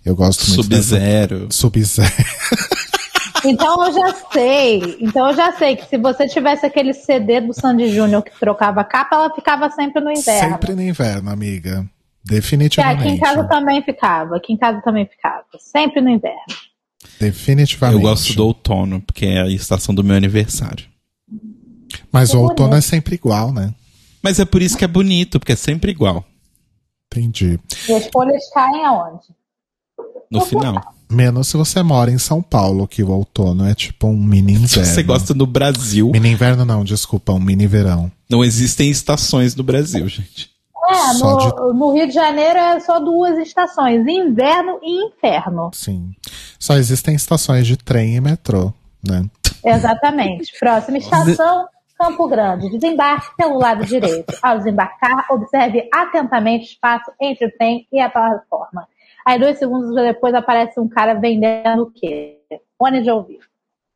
Eu 0.03 0.15
gosto 0.15 0.45
muito 0.49 0.67
dessa- 0.67 0.83
Sub-Zero. 0.95 1.47
Sub-Zero. 1.49 2.11
Então 3.43 3.83
eu 3.87 3.91
já 3.91 4.15
sei. 4.31 4.97
Então 4.99 5.29
eu 5.31 5.35
já 5.35 5.51
sei 5.53 5.75
que 5.75 5.89
se 5.89 5.97
você 5.97 6.27
tivesse 6.27 6.63
aquele 6.63 6.93
CD 6.93 7.41
do 7.41 7.53
Sandy 7.53 7.89
Júnior 7.91 8.21
que 8.21 8.29
trocava 8.39 8.81
a 8.81 8.83
capa, 8.83 9.15
ela 9.15 9.33
ficava 9.33 9.67
sempre 9.71 9.99
no 9.99 10.11
inverno. 10.11 10.49
Sempre 10.51 10.75
no 10.75 10.81
inverno, 10.83 11.31
amiga. 11.31 11.83
Definitivamente. 12.23 12.99
aqui 13.01 13.09
em 13.09 13.17
casa 13.19 13.43
também 13.45 13.81
ficava. 13.83 14.35
Aqui 14.37 14.53
em 14.53 14.57
casa 14.57 14.81
também 14.81 15.05
ficava. 15.05 15.43
Sempre 15.59 16.01
no 16.01 16.09
inverno. 16.09 16.37
Definitivamente. 17.19 18.01
Eu 18.01 18.07
gosto 18.09 18.33
do 18.35 18.45
outono, 18.45 19.01
porque 19.01 19.25
é 19.25 19.41
a 19.41 19.47
estação 19.49 19.93
do 19.93 20.03
meu 20.03 20.15
aniversário. 20.15 20.85
Mas 22.11 22.33
o 22.33 22.39
outono 22.39 22.75
é 22.75 22.81
sempre 22.81 23.15
igual, 23.15 23.51
né? 23.51 23.73
Mas 24.21 24.39
é 24.39 24.45
por 24.45 24.61
isso 24.61 24.77
que 24.77 24.85
é 24.85 24.87
bonito, 24.87 25.39
porque 25.39 25.53
é 25.53 25.55
sempre 25.55 25.91
igual. 25.91 26.23
Entendi. 27.11 27.59
E 27.89 27.93
as 27.93 28.07
folhas 28.07 28.49
caem 28.53 28.85
aonde? 28.85 29.25
No 30.29 30.41
final. 30.41 30.95
Menos 31.09 31.49
se 31.49 31.57
você 31.57 31.83
mora 31.83 32.09
em 32.09 32.17
São 32.17 32.41
Paulo, 32.41 32.87
que 32.87 33.03
o 33.03 33.11
outono 33.11 33.65
é 33.67 33.75
tipo 33.75 34.07
um 34.07 34.15
mini 34.15 34.55
Se 34.55 34.79
inverno. 34.79 34.85
você 34.85 35.03
gosta 35.03 35.33
no 35.33 35.45
Brasil, 35.45 36.09
Mini 36.09 36.29
inverno 36.31 36.63
não, 36.63 36.85
desculpa, 36.85 37.33
um 37.33 37.39
mini 37.39 37.67
verão. 37.67 38.09
não 38.29 38.45
existem 38.45 38.89
estações 38.89 39.53
no 39.53 39.61
Brasil, 39.63 40.07
gente. 40.07 40.50
É, 40.89 41.13
no, 41.19 41.73
no 41.73 41.93
Rio 41.93 42.07
de 42.07 42.13
Janeiro 42.13 42.57
é 42.57 42.79
só 42.79 42.99
duas 42.99 43.37
estações: 43.37 44.05
inverno 44.07 44.79
e 44.81 45.05
inferno. 45.05 45.69
Sim. 45.73 46.13
Só 46.59 46.75
existem 46.75 47.15
estações 47.15 47.67
de 47.67 47.77
trem 47.77 48.15
e 48.15 48.21
metrô, 48.21 48.73
né? 49.07 49.23
Exatamente. 49.63 50.53
Próxima 50.59 50.97
estação, 50.97 51.67
Campo 51.97 52.27
Grande. 52.27 52.69
Desembarque 52.69 53.35
pelo 53.37 53.59
lado 53.59 53.85
direito. 53.85 54.33
Ao 54.41 54.57
desembarcar, 54.57 55.27
observe 55.29 55.87
atentamente 55.93 56.65
o 56.65 56.71
espaço 56.71 57.11
entre 57.21 57.45
o 57.45 57.51
trem 57.57 57.87
e 57.91 57.99
a 57.99 58.09
plataforma. 58.09 58.87
Aí, 59.25 59.39
dois 59.39 59.59
segundos 59.59 59.93
depois, 59.93 60.33
aparece 60.33 60.79
um 60.79 60.89
cara 60.89 61.13
vendendo 61.13 61.83
o 61.83 61.91
quê? 61.91 62.39
Fone 62.77 63.03
de 63.03 63.11
ouvido. 63.11 63.45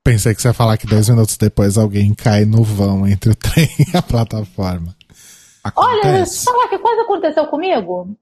Pensei 0.04 0.36
que 0.36 0.42
você 0.42 0.50
ia 0.50 0.54
falar 0.54 0.78
que 0.78 0.86
dois 0.86 1.10
minutos 1.10 1.36
depois 1.36 1.80
alguém 1.80 2.14
cai 2.14 2.46
no 2.46 2.64
vão 2.64 3.08
entre 3.08 3.32
o 3.32 3.36
trem 3.36 3.68
e 3.92 3.98
a 3.98 4.04
plataforma. 4.04 4.95
Olha, 5.76 6.00
Acontece. 6.02 6.46
falar 6.46 6.68
que 6.68 6.78
coisa 6.80 7.02
aconteceu 7.04 7.48
comigo? 7.48 8.16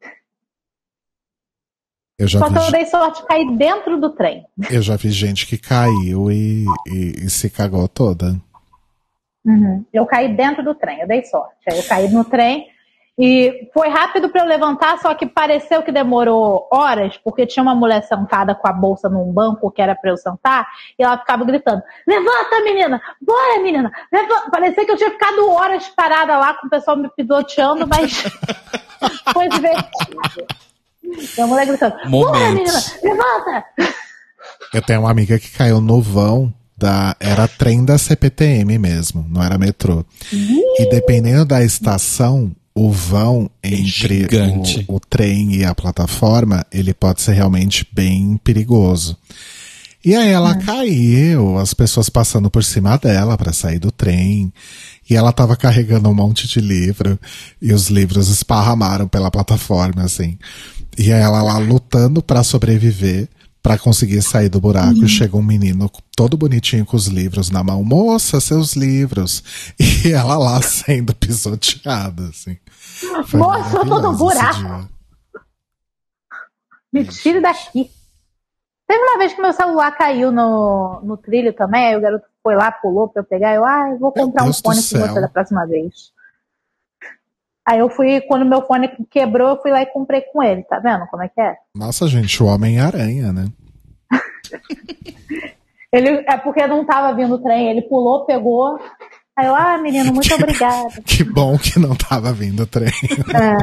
Eu 2.17 2.27
já, 2.27 2.39
Só 2.39 2.49
que 2.49 2.57
eu 2.57 2.61
vi, 2.65 2.71
dei 2.71 2.85
sorte 2.85 3.21
de 3.21 3.27
cair 3.27 3.57
dentro 3.57 3.99
do 3.99 4.11
trem. 4.11 4.45
eu 4.71 4.81
já 4.81 4.95
vi 4.95 5.09
gente 5.09 5.47
que 5.47 5.57
caiu 5.57 6.31
e, 6.31 6.65
e- 6.87 7.25
e 7.25 7.29
se 7.29 7.49
cagou 7.49 7.87
toda. 7.87 8.39
Uhum. 9.45 9.83
Eu 9.91 10.05
caí 10.05 10.33
dentro 10.33 10.63
do 10.63 10.73
trem, 10.75 11.01
eu 11.01 11.07
dei 11.07 11.23
sorte. 11.25 11.55
Aí 11.67 11.77
eu 11.77 11.83
caí 11.87 12.07
no 12.09 12.23
trem 12.23 12.67
e 13.17 13.69
foi 13.71 13.89
rápido 13.89 14.29
para 14.29 14.41
eu 14.41 14.47
levantar, 14.47 14.97
só 14.97 15.13
que 15.13 15.27
pareceu 15.27 15.83
que 15.83 15.91
demorou 15.91 16.67
horas, 16.71 17.15
porque 17.23 17.45
tinha 17.45 17.61
uma 17.61 17.75
mulher 17.75 18.01
sentada 18.03 18.55
com 18.55 18.67
a 18.67 18.73
bolsa 18.73 19.07
num 19.07 19.31
banco 19.31 19.69
que 19.69 19.81
era 19.81 19.93
para 19.95 20.09
eu 20.09 20.17
sentar, 20.17 20.67
e 20.97 21.03
ela 21.03 21.19
ficava 21.19 21.45
gritando: 21.45 21.83
Levanta, 22.07 22.61
menina! 22.63 23.01
Bora, 23.21 23.61
menina! 23.61 23.91
Levanta! 24.11 24.49
Parecia 24.49 24.83
que 24.83 24.91
eu 24.91 24.97
tinha 24.97 25.11
ficado 25.11 25.47
horas 25.47 25.87
parada 25.89 26.37
lá 26.39 26.55
com 26.55 26.65
o 26.65 26.69
pessoal 26.69 26.97
me 26.97 27.07
pisoteando, 27.15 27.87
mas 27.87 28.23
foi 29.31 29.47
divertido. 29.47 30.47
E 31.37 31.41
a 31.41 31.45
mulher 31.45 31.67
gritando: 31.67 31.95
Bora, 32.09 32.39
menina! 32.49 32.79
Levanta! 33.03 33.65
Eu 34.73 34.81
tenho 34.81 35.01
uma 35.01 35.11
amiga 35.11 35.37
que 35.37 35.51
caiu 35.51 35.79
no 35.79 36.01
vão 36.01 36.51
da. 36.75 37.15
Era 37.19 37.47
trem 37.47 37.85
da 37.85 37.99
CPTM 37.99 38.79
mesmo, 38.79 39.23
não 39.29 39.43
era 39.43 39.59
metrô. 39.59 40.03
E 40.31 40.89
dependendo 40.89 41.45
da 41.45 41.63
estação, 41.63 42.51
o 42.75 42.91
vão 42.91 43.49
entre 43.63 44.27
o, 44.87 44.95
o 44.95 44.99
trem 44.99 45.55
e 45.55 45.63
a 45.63 45.75
plataforma, 45.75 46.65
ele 46.71 46.93
pode 46.93 47.21
ser 47.21 47.33
realmente 47.33 47.87
bem 47.91 48.37
perigoso. 48.43 49.17
E 50.05 50.15
aí 50.15 50.31
ela 50.31 50.55
caiu, 50.55 51.57
as 51.57 51.73
pessoas 51.73 52.09
passando 52.09 52.49
por 52.49 52.61
cima 52.61 52.97
dela 52.97 53.37
para 53.37 53.53
sair 53.53 53.79
do 53.79 53.89
trem. 53.89 54.51
E 55.09 55.15
ela 55.15 55.31
tava 55.31 55.55
carregando 55.55 56.09
um 56.09 56.13
monte 56.13 56.45
de 56.45 56.59
livro 56.59 57.17
e 57.61 57.71
os 57.71 57.87
livros 57.89 58.27
esparramaram 58.27 59.07
pela 59.07 59.31
plataforma 59.31 60.03
assim. 60.03 60.37
E 60.97 61.11
aí 61.11 61.21
ela 61.21 61.41
lá 61.41 61.57
lutando 61.57 62.21
para 62.21 62.43
sobreviver, 62.43 63.29
para 63.63 63.79
conseguir 63.79 64.21
sair 64.21 64.49
do 64.49 64.59
buraco, 64.59 65.07
chega 65.07 65.37
um 65.37 65.41
menino 65.41 65.89
todo 66.17 66.35
bonitinho 66.35 66.85
com 66.85 66.97
os 66.97 67.07
livros 67.07 67.49
na 67.49 67.63
mão. 67.63 67.81
Moça, 67.81 68.41
seus 68.41 68.73
livros. 68.75 69.41
E 70.05 70.11
ela 70.11 70.37
lá 70.37 70.61
sendo 70.61 71.15
pisoteada 71.15 72.23
assim. 72.23 72.57
Foi 73.25 73.39
Moça, 73.39 73.77
eu 73.77 73.87
tô 73.87 74.01
no 74.01 74.17
buraco! 74.17 74.89
Me 76.91 77.05
tire 77.05 77.39
daqui. 77.39 77.89
Teve 78.85 79.01
uma 79.01 79.17
vez 79.17 79.33
que 79.33 79.41
meu 79.41 79.53
celular 79.53 79.91
caiu 79.91 80.29
no, 80.29 80.99
no 81.01 81.15
trilho 81.15 81.53
também, 81.53 81.85
aí 81.85 81.95
o 81.95 82.01
garoto 82.01 82.25
foi 82.43 82.55
lá, 82.55 82.69
pulou 82.69 83.07
pra 83.07 83.21
eu 83.21 83.25
pegar, 83.25 83.55
eu, 83.55 83.63
ah, 83.63 83.91
eu 83.91 83.97
vou 83.97 84.11
comprar 84.11 84.43
um 84.43 84.51
fone 84.53 84.75
com 84.75 84.81
céu. 84.81 85.07
você 85.07 85.21
da 85.21 85.29
próxima 85.29 85.65
vez. 85.65 86.11
Aí 87.65 87.79
eu 87.79 87.89
fui, 87.89 88.19
quando 88.21 88.45
meu 88.45 88.65
fone 88.65 88.89
quebrou, 89.09 89.49
eu 89.49 89.61
fui 89.61 89.71
lá 89.71 89.81
e 89.81 89.85
comprei 89.85 90.21
com 90.21 90.43
ele, 90.43 90.63
tá 90.63 90.79
vendo 90.79 91.07
como 91.07 91.23
é 91.23 91.29
que 91.29 91.39
é? 91.39 91.55
Nossa, 91.73 92.07
gente, 92.07 92.43
o 92.43 92.47
Homem-Aranha, 92.47 93.31
né? 93.31 93.47
Ele, 95.93 96.25
é 96.27 96.37
porque 96.37 96.65
não 96.65 96.83
tava 96.83 97.15
vindo 97.15 97.35
o 97.35 97.37
trem, 97.37 97.69
ele 97.69 97.83
pulou, 97.83 98.25
pegou. 98.25 98.79
Aí 99.37 99.45
eu, 99.45 99.53
ah, 99.53 99.77
menino, 99.77 100.11
muito 100.11 100.33
obrigada. 100.33 100.89
Que 101.05 101.23
bom 101.23 101.55
que 101.55 101.77
não 101.77 101.95
tava 101.95 102.33
vindo 102.33 102.63
o 102.63 102.65
trem. 102.65 102.89
É, 103.31 103.55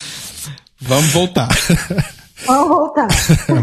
Vamos 0.80 1.12
voltar. 1.12 1.48
vamos 2.46 2.68
voltar. 2.68 3.08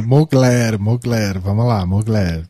Mugler, 0.06 0.80
Mugler, 0.80 1.40
vamos 1.40 1.66
lá, 1.66 1.84
Mugler. 1.84 2.48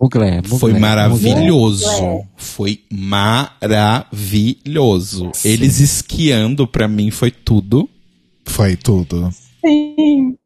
Mugler, 0.00 0.46
Foi 0.46 0.78
maravilhoso. 0.78 1.90
Mugler. 1.90 2.26
Foi 2.36 2.80
maravilhoso. 2.90 4.12
Eles 5.44 5.80
esquiando, 5.80 6.68
pra 6.68 6.86
mim, 6.86 7.10
foi 7.10 7.32
tudo. 7.32 7.88
Foi 8.46 8.76
tudo. 8.76 9.30
Sim. 9.64 10.36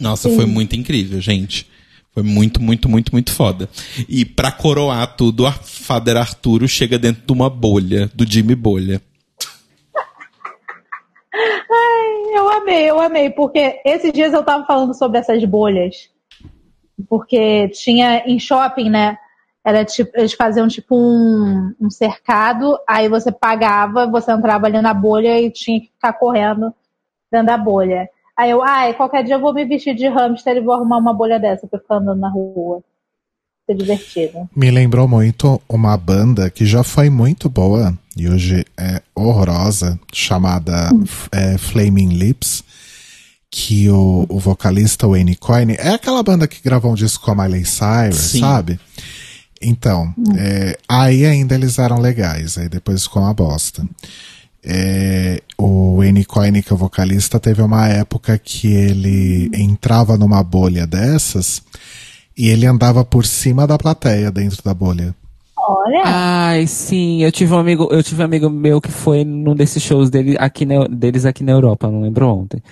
Nossa, 0.00 0.28
Sim. 0.28 0.36
foi 0.36 0.44
muito 0.46 0.76
incrível, 0.76 1.20
gente. 1.20 1.66
Foi 2.12 2.22
muito, 2.22 2.60
muito, 2.60 2.88
muito, 2.88 3.12
muito 3.12 3.32
foda. 3.32 3.68
E 4.08 4.24
pra 4.24 4.52
coroar 4.52 5.16
tudo, 5.16 5.46
a 5.46 5.52
Father 5.52 6.16
Arturo 6.16 6.68
chega 6.68 6.98
dentro 6.98 7.22
de 7.24 7.32
uma 7.32 7.48
bolha, 7.48 8.10
do 8.14 8.30
Jimmy 8.30 8.54
Bolha. 8.54 9.00
Ai, 11.32 12.18
amei, 12.68 12.90
eu 12.90 13.00
amei, 13.00 13.30
porque 13.30 13.80
esses 13.84 14.12
dias 14.12 14.32
eu 14.32 14.42
tava 14.42 14.66
falando 14.66 14.92
sobre 14.94 15.18
essas 15.18 15.42
bolhas. 15.44 16.10
Porque 17.08 17.68
tinha 17.68 18.24
em 18.26 18.38
shopping, 18.38 18.88
né? 18.90 19.18
Era 19.64 19.84
tipo, 19.84 20.10
eles 20.14 20.32
faziam 20.32 20.66
tipo 20.66 20.96
um, 20.96 21.74
um 21.80 21.90
cercado, 21.90 22.78
aí 22.88 23.08
você 23.08 23.30
pagava, 23.30 24.06
você 24.06 24.32
entrava 24.32 24.66
ali 24.66 24.80
na 24.80 24.94
bolha 24.94 25.40
e 25.40 25.50
tinha 25.50 25.80
que 25.80 25.88
ficar 25.88 26.14
correndo 26.14 26.72
dentro 27.30 27.48
da 27.48 27.58
bolha. 27.58 28.08
Aí 28.36 28.50
eu, 28.50 28.62
ai, 28.62 28.94
qualquer 28.94 29.24
dia 29.24 29.34
eu 29.34 29.40
vou 29.40 29.52
me 29.52 29.64
vestir 29.64 29.94
de 29.94 30.06
hamster 30.06 30.56
e 30.56 30.60
vou 30.60 30.74
arrumar 30.74 30.98
uma 30.98 31.12
bolha 31.12 31.38
dessa 31.38 31.66
pra 31.66 31.78
ficar 31.78 31.96
andando 31.96 32.20
na 32.20 32.30
rua. 32.30 32.82
Ser 33.66 33.74
divertido. 33.74 34.48
Me 34.56 34.70
lembrou 34.70 35.06
muito 35.06 35.60
uma 35.68 35.96
banda 35.96 36.48
que 36.48 36.64
já 36.64 36.82
foi 36.82 37.10
muito 37.10 37.50
boa 37.50 37.92
e 38.16 38.28
hoje 38.28 38.64
é 38.78 39.02
horrorosa, 39.14 39.98
chamada 40.12 40.90
é, 41.30 41.58
Flaming 41.58 42.14
Lips, 42.14 42.64
que 43.50 43.88
o, 43.88 44.26
o 44.28 44.38
vocalista 44.38 45.06
Wayne 45.08 45.34
Coyne 45.36 45.74
é 45.78 45.90
aquela 45.90 46.22
banda 46.22 46.46
que 46.46 46.62
gravou 46.62 46.92
um 46.92 46.94
disco 46.94 47.24
com 47.24 47.30
a 47.32 47.34
Miley 47.44 47.64
Cyrus, 47.64 48.16
Sim. 48.16 48.40
sabe? 48.40 48.78
Então, 49.60 50.14
é, 50.36 50.78
aí 50.88 51.24
ainda 51.26 51.54
eles 51.54 51.78
eram 51.78 51.98
legais, 51.98 52.56
aí 52.58 52.68
depois 52.68 53.02
ficou 53.04 53.22
uma 53.22 53.34
bosta. 53.34 53.84
É, 54.62 55.40
o 55.56 55.96
Wayne 55.98 56.24
Coyne, 56.24 56.62
que 56.62 56.72
é 56.72 56.74
o 56.74 56.78
vocalista, 56.78 57.40
teve 57.40 57.62
uma 57.62 57.88
época 57.88 58.36
que 58.38 58.68
ele 58.68 59.50
entrava 59.54 60.16
numa 60.16 60.42
bolha 60.42 60.86
dessas 60.86 61.62
e 62.36 62.48
ele 62.48 62.66
andava 62.66 63.04
por 63.04 63.24
cima 63.24 63.66
da 63.66 63.78
plateia 63.78 64.30
dentro 64.30 64.62
da 64.62 64.74
bolha. 64.74 65.14
Olha. 65.56 66.02
Ai, 66.04 66.66
sim, 66.66 67.22
eu 67.22 67.32
tive 67.32 67.52
um 67.52 67.58
amigo, 67.58 67.88
eu 67.90 68.02
tive 68.02 68.22
um 68.22 68.24
amigo 68.24 68.48
meu 68.48 68.80
que 68.80 68.90
foi 68.90 69.24
num 69.24 69.54
desses 69.54 69.82
shows 69.82 70.08
dele 70.10 70.36
aqui 70.38 70.64
na- 70.64 70.86
deles 70.86 71.24
aqui 71.24 71.42
na 71.42 71.52
Europa, 71.52 71.90
não 71.90 72.02
lembro 72.02 72.28
ontem. 72.28 72.62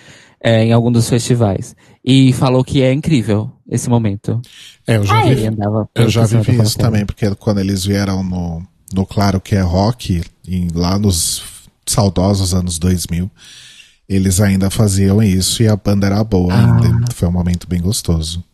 É, 0.48 0.62
em 0.64 0.72
algum 0.72 0.92
dos 0.92 1.08
festivais. 1.08 1.74
E 2.04 2.32
falou 2.32 2.62
que 2.62 2.80
é 2.80 2.92
incrível 2.92 3.50
esse 3.68 3.90
momento. 3.90 4.40
É, 4.86 4.96
eu 4.96 5.04
já 5.04 5.24
andava 5.48 5.88
eu 5.92 6.08
já 6.08 6.24
vivi 6.24 6.52
isso 6.52 6.56
plateia. 6.78 6.78
também, 6.78 7.04
porque 7.04 7.34
quando 7.34 7.58
eles 7.58 7.84
vieram 7.84 8.22
no, 8.22 8.62
no 8.94 9.04
Claro 9.04 9.40
que 9.40 9.56
é 9.56 9.60
Rock, 9.60 10.22
em- 10.46 10.68
lá 10.72 10.98
nos 11.00 11.42
saudosos 11.84 12.54
anos 12.54 12.78
2000, 12.78 13.28
eles 14.08 14.40
ainda 14.40 14.70
faziam 14.70 15.20
isso 15.20 15.64
e 15.64 15.68
a 15.68 15.74
banda 15.74 16.06
era 16.06 16.22
boa 16.22 16.52
Ah. 16.54 16.76
ainda. 16.80 17.12
Foi 17.12 17.26
um 17.28 17.32
momento 17.32 17.66
bem 17.68 17.80
gostoso. 17.82 18.44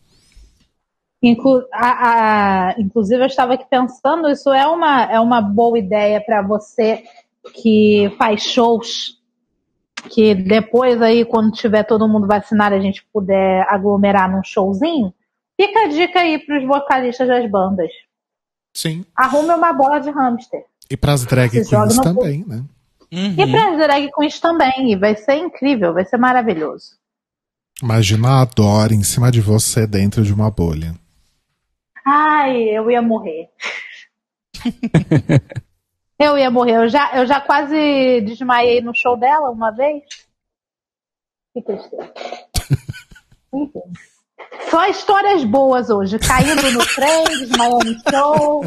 Inclu 1.21 1.61
a- 1.71 2.69
a- 2.71 2.75
inclusive, 2.79 3.21
eu 3.21 3.27
estava 3.27 3.53
aqui 3.53 3.65
pensando, 3.69 4.27
isso 4.29 4.49
é 4.51 4.65
uma, 4.65 5.03
é 5.03 5.19
uma 5.19 5.41
boa 5.41 5.77
ideia 5.77 6.19
para 6.19 6.41
você 6.41 7.03
que 7.53 8.11
faz 8.17 8.41
shows, 8.41 9.19
que 10.09 10.35
depois 10.35 11.01
aí, 11.01 11.25
quando 11.25 11.51
tiver 11.51 11.83
todo 11.83 12.07
mundo 12.07 12.27
vacinado, 12.27 12.75
a 12.75 12.79
gente 12.79 13.05
puder 13.11 13.65
aglomerar 13.69 14.31
num 14.31 14.43
showzinho. 14.43 15.13
Fica 15.59 15.81
a 15.81 15.87
dica 15.87 16.19
aí 16.19 16.39
para 16.39 16.59
os 16.59 16.65
vocalistas 16.65 17.27
das 17.27 17.49
bandas. 17.49 17.89
Sim. 18.73 19.05
Arrume 19.15 19.53
uma 19.53 19.71
bola 19.71 19.99
de 19.99 20.09
hamster. 20.09 20.63
E 20.89 20.97
pras 20.97 21.25
drag 21.25 21.51
Se 21.63 21.69
queens 21.69 21.97
também, 21.99 22.43
né? 22.45 22.63
E 23.11 23.47
para 23.47 23.71
as 23.71 23.77
drag 23.77 24.11
queens 24.11 24.39
também. 24.39 24.91
E 24.91 24.95
vai 24.95 25.15
ser 25.15 25.35
incrível, 25.35 25.93
vai 25.93 26.05
ser 26.05 26.17
maravilhoso. 26.17 26.97
Imagina 27.81 28.41
a 28.41 28.45
Dor 28.45 28.91
em 28.91 29.03
cima 29.03 29.31
de 29.31 29.41
você 29.41 29.85
dentro 29.85 30.23
de 30.23 30.33
uma 30.33 30.49
bolha. 30.49 30.93
Ai, 32.05 32.61
eu 32.63 32.89
ia 32.89 33.01
morrer. 33.01 33.49
eu 36.23 36.37
ia 36.37 36.49
morrer. 36.51 36.75
Eu 36.77 36.89
já, 36.89 37.11
eu 37.15 37.25
já 37.25 37.41
quase 37.41 38.21
desmaiei 38.21 38.81
no 38.81 38.93
show 38.93 39.17
dela 39.17 39.49
uma 39.49 39.71
vez. 39.71 40.03
Que 41.53 41.61
tristeza. 41.61 42.13
Só 44.69 44.87
histórias 44.87 45.43
boas 45.43 45.89
hoje. 45.89 46.17
Caindo 46.19 46.71
no 46.71 46.85
trem, 46.85 47.23
desmaiando 47.39 47.85
no 47.85 47.99
show. 48.09 48.65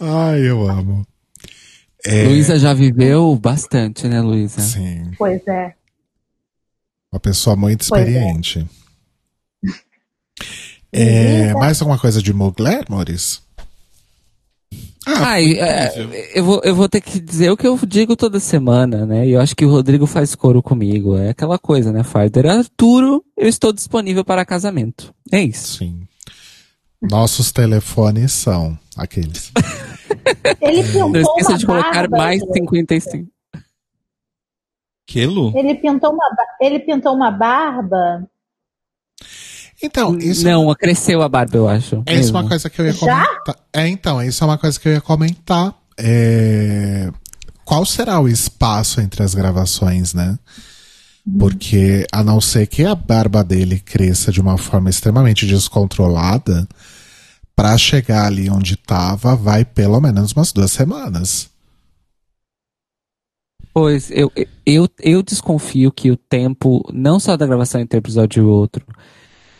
Ai, 0.00 0.40
eu 0.48 0.68
amo. 0.68 1.06
É, 2.04 2.24
Luísa 2.24 2.58
já 2.58 2.74
viveu 2.74 3.34
bastante, 3.36 4.06
né, 4.08 4.20
Luísa? 4.20 4.60
Sim. 4.60 5.12
Pois 5.16 5.46
é. 5.46 5.74
Uma 7.12 7.20
pessoa 7.20 7.56
muito 7.56 7.86
Pois 7.88 8.02
é. 8.02 8.04
experiente. 8.04 8.68
É, 10.92 11.52
mais 11.54 11.80
alguma 11.80 11.98
coisa 11.98 12.20
de 12.22 12.32
Mugler, 12.32 12.84
Maurício? 12.88 13.43
Ai, 15.06 15.52
é, 15.58 15.92
eu, 16.34 16.44
vou, 16.44 16.60
eu 16.64 16.74
vou 16.74 16.88
ter 16.88 17.00
que 17.00 17.20
dizer 17.20 17.50
o 17.50 17.56
que 17.56 17.66
eu 17.66 17.78
digo 17.86 18.16
toda 18.16 18.40
semana, 18.40 19.04
né? 19.04 19.26
E 19.26 19.32
eu 19.32 19.40
acho 19.40 19.54
que 19.54 19.64
o 19.64 19.70
Rodrigo 19.70 20.06
faz 20.06 20.34
coro 20.34 20.62
comigo. 20.62 21.16
É 21.16 21.30
aquela 21.30 21.58
coisa, 21.58 21.92
né, 21.92 22.02
Farder? 22.02 22.46
Arturo, 22.46 23.24
eu 23.36 23.48
estou 23.48 23.72
disponível 23.72 24.24
para 24.24 24.44
casamento. 24.44 25.14
É 25.30 25.42
isso. 25.42 25.78
Sim. 25.78 26.06
Nossos 27.02 27.52
telefones 27.52 28.32
são 28.32 28.78
aqueles. 28.96 29.52
Ele 30.60 30.82
pintou 30.82 31.10
Não 31.10 31.20
esqueça 31.20 31.50
uma 31.50 31.58
de 31.58 31.66
colocar 31.66 31.92
barba, 31.92 32.16
mais 32.16 32.40
gente. 32.40 32.54
55. 32.54 33.28
Que, 35.06 35.26
Lu? 35.26 35.52
Ele 35.54 35.74
pintou 35.74 36.12
uma, 36.12 36.24
ele 36.60 36.80
pintou 36.80 37.14
uma 37.14 37.30
barba. 37.30 38.26
Então, 39.84 40.16
isso 40.18 40.44
Não, 40.44 40.74
cresceu 40.74 41.20
a 41.22 41.28
barba, 41.28 41.56
eu 41.56 41.68
acho. 41.68 42.02
É 42.06 42.14
isso 42.14 42.32
mesmo. 42.32 42.38
uma 42.38 42.48
coisa 42.48 42.70
que 42.70 42.80
eu 42.80 42.86
ia 42.86 42.92
Já? 42.92 42.98
comentar. 43.26 43.56
É, 43.72 43.88
então, 43.88 44.22
isso 44.22 44.42
é 44.42 44.46
uma 44.46 44.58
coisa 44.58 44.80
que 44.80 44.88
eu 44.88 44.92
ia 44.92 45.00
comentar. 45.00 45.74
É, 45.98 47.10
Qual 47.64 47.84
será 47.84 48.18
o 48.20 48.28
espaço 48.28 49.00
entre 49.00 49.22
as 49.22 49.34
gravações, 49.34 50.14
né? 50.14 50.38
Porque, 51.38 52.06
a 52.12 52.22
não 52.22 52.40
ser 52.40 52.66
que 52.66 52.84
a 52.84 52.94
barba 52.94 53.42
dele 53.42 53.78
cresça 53.78 54.30
de 54.30 54.40
uma 54.40 54.58
forma 54.58 54.90
extremamente 54.90 55.46
descontrolada, 55.46 56.68
pra 57.56 57.78
chegar 57.78 58.26
ali 58.26 58.50
onde 58.50 58.76
tava, 58.76 59.34
vai 59.36 59.64
pelo 59.64 60.00
menos 60.00 60.32
umas 60.32 60.52
duas 60.52 60.70
semanas. 60.72 61.48
Pois, 63.72 64.10
eu, 64.10 64.30
eu, 64.64 64.88
eu 65.00 65.22
desconfio 65.22 65.90
que 65.90 66.10
o 66.10 66.16
tempo, 66.16 66.84
não 66.92 67.18
só 67.18 67.36
da 67.36 67.46
gravação 67.46 67.80
entre 67.80 67.96
um 67.96 68.00
episódio 68.00 68.42
e 68.42 68.46
outro, 68.46 68.86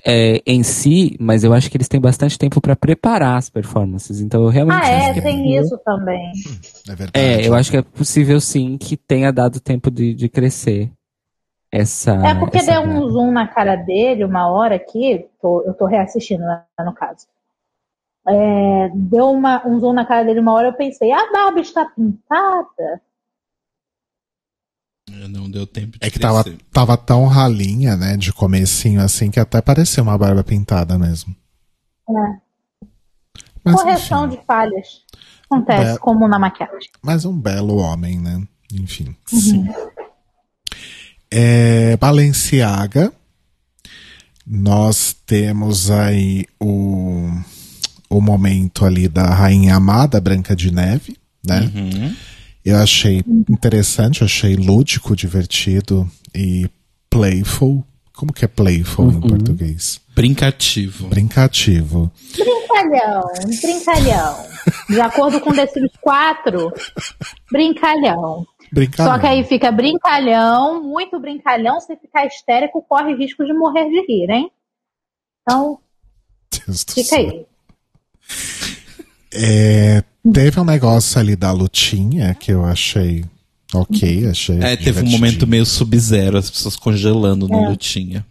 é, 0.06 0.42
em 0.46 0.62
si, 0.62 1.16
mas 1.18 1.44
eu 1.44 1.52
acho 1.54 1.70
que 1.70 1.76
eles 1.76 1.88
têm 1.88 2.00
bastante 2.00 2.38
tempo 2.38 2.60
para 2.60 2.76
preparar 2.76 3.36
as 3.38 3.48
performances. 3.48 4.20
Então 4.20 4.42
eu 4.42 4.48
realmente 4.48 4.84
Ah, 4.84 4.90
é, 4.90 4.96
acho 4.96 5.14
que 5.14 5.20
tem 5.22 5.36
possível- 5.38 5.62
isso 5.62 5.78
também. 5.84 6.32
É 6.88 6.94
verdade. 6.94 7.10
É, 7.14 7.48
eu 7.48 7.54
acho 7.54 7.70
que 7.70 7.76
é 7.78 7.82
possível 7.82 8.40
sim 8.40 8.76
que 8.76 8.96
tenha 8.96 9.32
dado 9.32 9.60
tempo 9.60 9.90
de, 9.90 10.14
de 10.14 10.28
crescer 10.28 10.90
essa. 11.72 12.12
É 12.26 12.34
porque 12.34 12.58
essa 12.58 12.72
deu 12.72 12.82
um 12.82 12.94
barba. 12.94 13.10
zoom 13.10 13.30
na 13.32 13.48
cara 13.48 13.76
dele 13.76 14.24
uma 14.24 14.48
hora 14.48 14.74
aqui, 14.76 15.26
tô- 15.40 15.62
eu 15.62 15.74
tô 15.74 15.86
reassistindo, 15.86 16.42
né, 16.44 16.62
no 16.84 16.92
caso. 16.92 17.26
É, 18.26 18.90
deu 18.94 19.30
uma- 19.30 19.66
um 19.66 19.78
zoom 19.80 19.92
na 19.92 20.06
cara 20.06 20.24
dele 20.24 20.40
uma 20.40 20.52
hora, 20.52 20.68
eu 20.68 20.72
pensei, 20.74 21.12
a 21.12 21.30
barba 21.32 21.60
está 21.60 21.84
pintada? 21.84 23.00
Não 25.28 25.50
deu 25.50 25.66
tempo 25.66 25.98
de 25.98 26.06
É 26.06 26.10
que 26.10 26.18
tava, 26.18 26.42
crescer. 26.44 26.58
tava 26.72 26.96
tão 26.96 27.26
ralinha, 27.26 27.96
né, 27.96 28.16
de 28.16 28.32
comecinho 28.32 29.00
assim, 29.00 29.30
que 29.30 29.40
até 29.40 29.60
parecia 29.60 30.02
uma 30.02 30.16
barba 30.18 30.42
pintada 30.44 30.98
mesmo. 30.98 31.34
É. 32.08 32.44
Mas, 33.64 33.76
Correção 33.82 34.26
enfim, 34.26 34.36
de 34.36 34.44
falhas. 34.44 34.86
Acontece, 35.50 35.94
É. 35.94 35.98
como 35.98 36.26
na 36.28 36.38
maquiagem. 36.38 36.90
mas 37.02 37.24
um 37.24 37.38
belo 37.38 37.76
homem, 37.76 38.18
né? 38.18 38.42
Enfim. 38.72 39.14
Uhum. 39.32 39.72
É, 41.30 41.96
Balenciaga. 41.96 43.12
Nós 44.46 45.16
temos 45.24 45.90
aí 45.90 46.44
o, 46.60 47.30
o 48.10 48.20
momento 48.20 48.84
ali 48.84 49.08
da 49.08 49.32
Rainha 49.32 49.74
Amada, 49.76 50.20
Branca 50.20 50.54
de 50.54 50.70
Neve, 50.70 51.16
né? 51.42 51.60
Uhum. 51.74 52.14
Eu 52.64 52.78
achei 52.78 53.22
interessante, 53.48 54.24
achei 54.24 54.56
lúdico, 54.56 55.14
divertido 55.14 56.10
e 56.34 56.66
playful. 57.10 57.84
Como 58.14 58.32
que 58.32 58.44
é 58.44 58.48
playful 58.48 59.10
em 59.10 59.20
português? 59.20 60.00
Brincativo. 60.14 61.08
Brincativo. 61.08 62.10
Brincalhão, 62.32 63.22
brincalhão. 63.60 64.46
De 64.88 65.00
acordo 65.00 65.40
com 65.40 65.52
Sims 65.52 65.92
4, 66.00 66.72
brincalhão. 67.50 68.46
Brincalhão. 68.72 69.12
Só 69.12 69.20
que 69.20 69.26
aí 69.26 69.44
fica 69.44 69.70
brincalhão, 69.70 70.82
muito 70.82 71.20
brincalhão, 71.20 71.80
se 71.80 71.94
ficar 71.96 72.26
histérico, 72.26 72.82
corre 72.88 73.14
risco 73.14 73.44
de 73.44 73.52
morrer 73.52 73.88
de 73.90 74.00
rir, 74.06 74.30
hein? 74.30 74.50
Então, 75.42 75.78
Deus 76.50 76.84
fica 76.88 77.16
aí. 77.16 77.46
É, 79.32 80.02
teve 80.32 80.60
um 80.60 80.64
negócio 80.64 81.18
ali 81.20 81.36
da 81.36 81.52
lutinha 81.52 82.34
que 82.34 82.52
eu 82.52 82.64
achei 82.64 83.24
ok, 83.72 84.28
achei. 84.28 84.58
É, 84.62 84.76
teve 84.76 85.02
um 85.02 85.10
momento 85.10 85.46
meio 85.46 85.66
sub-zero, 85.66 86.38
as 86.38 86.48
pessoas 86.50 86.76
congelando 86.76 87.48
na 87.48 87.58
É. 87.64 87.68
lutinha. 87.68 88.24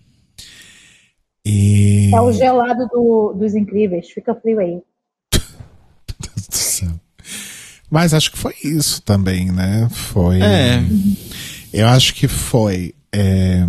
E. 1.45 2.11
É 2.13 2.21
o 2.21 2.31
gelado 2.31 2.87
do- 2.87 3.33
dos 3.33 3.53
incríveis, 3.53 4.09
fica 4.09 4.33
frio 4.35 4.59
aí. 4.59 4.79
Deus 5.31 6.47
do 6.47 6.55
céu. 6.55 6.91
Mas 7.89 8.13
acho 8.13 8.31
que 8.31 8.37
foi 8.37 8.53
isso 8.63 9.01
também, 9.01 9.51
né? 9.51 9.87
Foi. 9.91 10.41
É. 10.41 10.81
Eu 11.73 11.87
acho 11.87 12.13
que 12.13 12.27
foi. 12.27 12.93
é, 13.11 13.63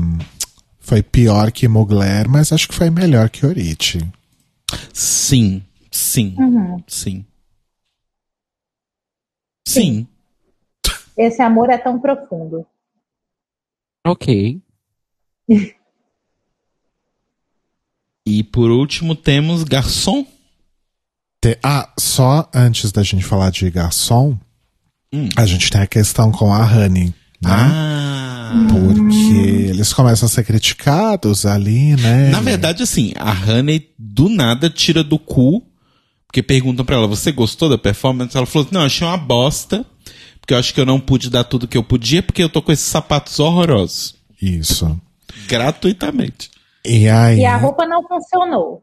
foi 0.79 1.03
pior 1.03 1.51
que 1.51 1.67
Mugler, 1.67 2.29
mas 2.29 2.53
acho 2.53 2.69
que 2.69 2.75
foi 2.75 2.91
melhor 2.91 3.29
que 3.29 3.45
Oriti. 3.45 4.01
Sim, 4.93 5.63
sim, 5.91 6.35
Uhum. 6.39 6.83
sim. 6.87 7.25
Sim. 9.67 10.07
Esse 11.17 11.41
amor 11.43 11.71
é 11.71 11.79
tão 11.79 11.99
profundo. 12.01 12.67
Ok. 14.07 14.61
E 18.27 18.43
por 18.43 18.71
último 18.71 19.15
temos 19.15 19.65
Garçom. 19.65 20.27
Te- 21.43 21.59
Ah, 21.63 21.93
só 21.99 22.49
antes 22.55 22.91
da 22.91 23.03
gente 23.03 23.23
falar 23.23 23.51
de 23.51 23.71
garçom, 23.71 24.39
Hum. 25.13 25.29
a 25.37 25.45
gente 25.45 25.71
tem 25.71 25.83
a 25.83 25.87
questão 25.87 26.33
com 26.33 26.51
a 26.53 26.65
Honey, 26.65 27.09
né? 27.43 27.51
Ah. 27.51 28.67
Porque 28.71 29.69
eles 29.69 29.93
começam 29.93 30.27
a 30.27 30.31
ser 30.31 30.43
criticados 30.45 31.45
ali, 31.45 31.95
né? 31.97 32.31
Na 32.31 32.41
verdade, 32.41 32.83
assim, 32.83 33.13
a 33.17 33.31
Honey 33.31 33.93
do 33.99 34.31
nada 34.31 34.71
tira 34.71 35.05
do 35.05 35.19
cu, 35.19 35.63
porque 36.35 36.43
perguntam 36.43 36.85
pra 36.85 36.97
ela, 36.97 37.07
você 37.07 37.31
gostou 37.31 37.69
da 37.69 37.79
performance? 37.79 38.37
Ela 38.37 38.45
falou, 38.45 38.67
não, 38.73 38.81
achei 38.81 39.07
uma 39.07 39.17
bosta, 39.17 39.87
porque 40.41 40.53
eu 40.53 40.59
acho 40.59 40.75
que 40.75 40.81
eu 40.81 40.85
não 40.85 40.99
pude 40.99 41.31
dar 41.31 41.45
tudo 41.45 41.69
que 41.69 41.79
eu 41.79 41.85
podia, 41.85 42.25
porque 42.25 42.43
eu 42.43 42.49
tô 42.49 42.61
com 42.61 42.73
esses 42.73 42.87
sapatos 42.87 43.39
horrorosos. 43.39 44.17
Isso. 44.43 45.01
Gratuitamente. 45.47 46.51
E 46.85 47.09
aí. 47.09 47.39
E 47.39 47.45
a 47.45 47.57
roupa 47.57 47.87
não 47.87 48.03
funcionou. 48.03 48.83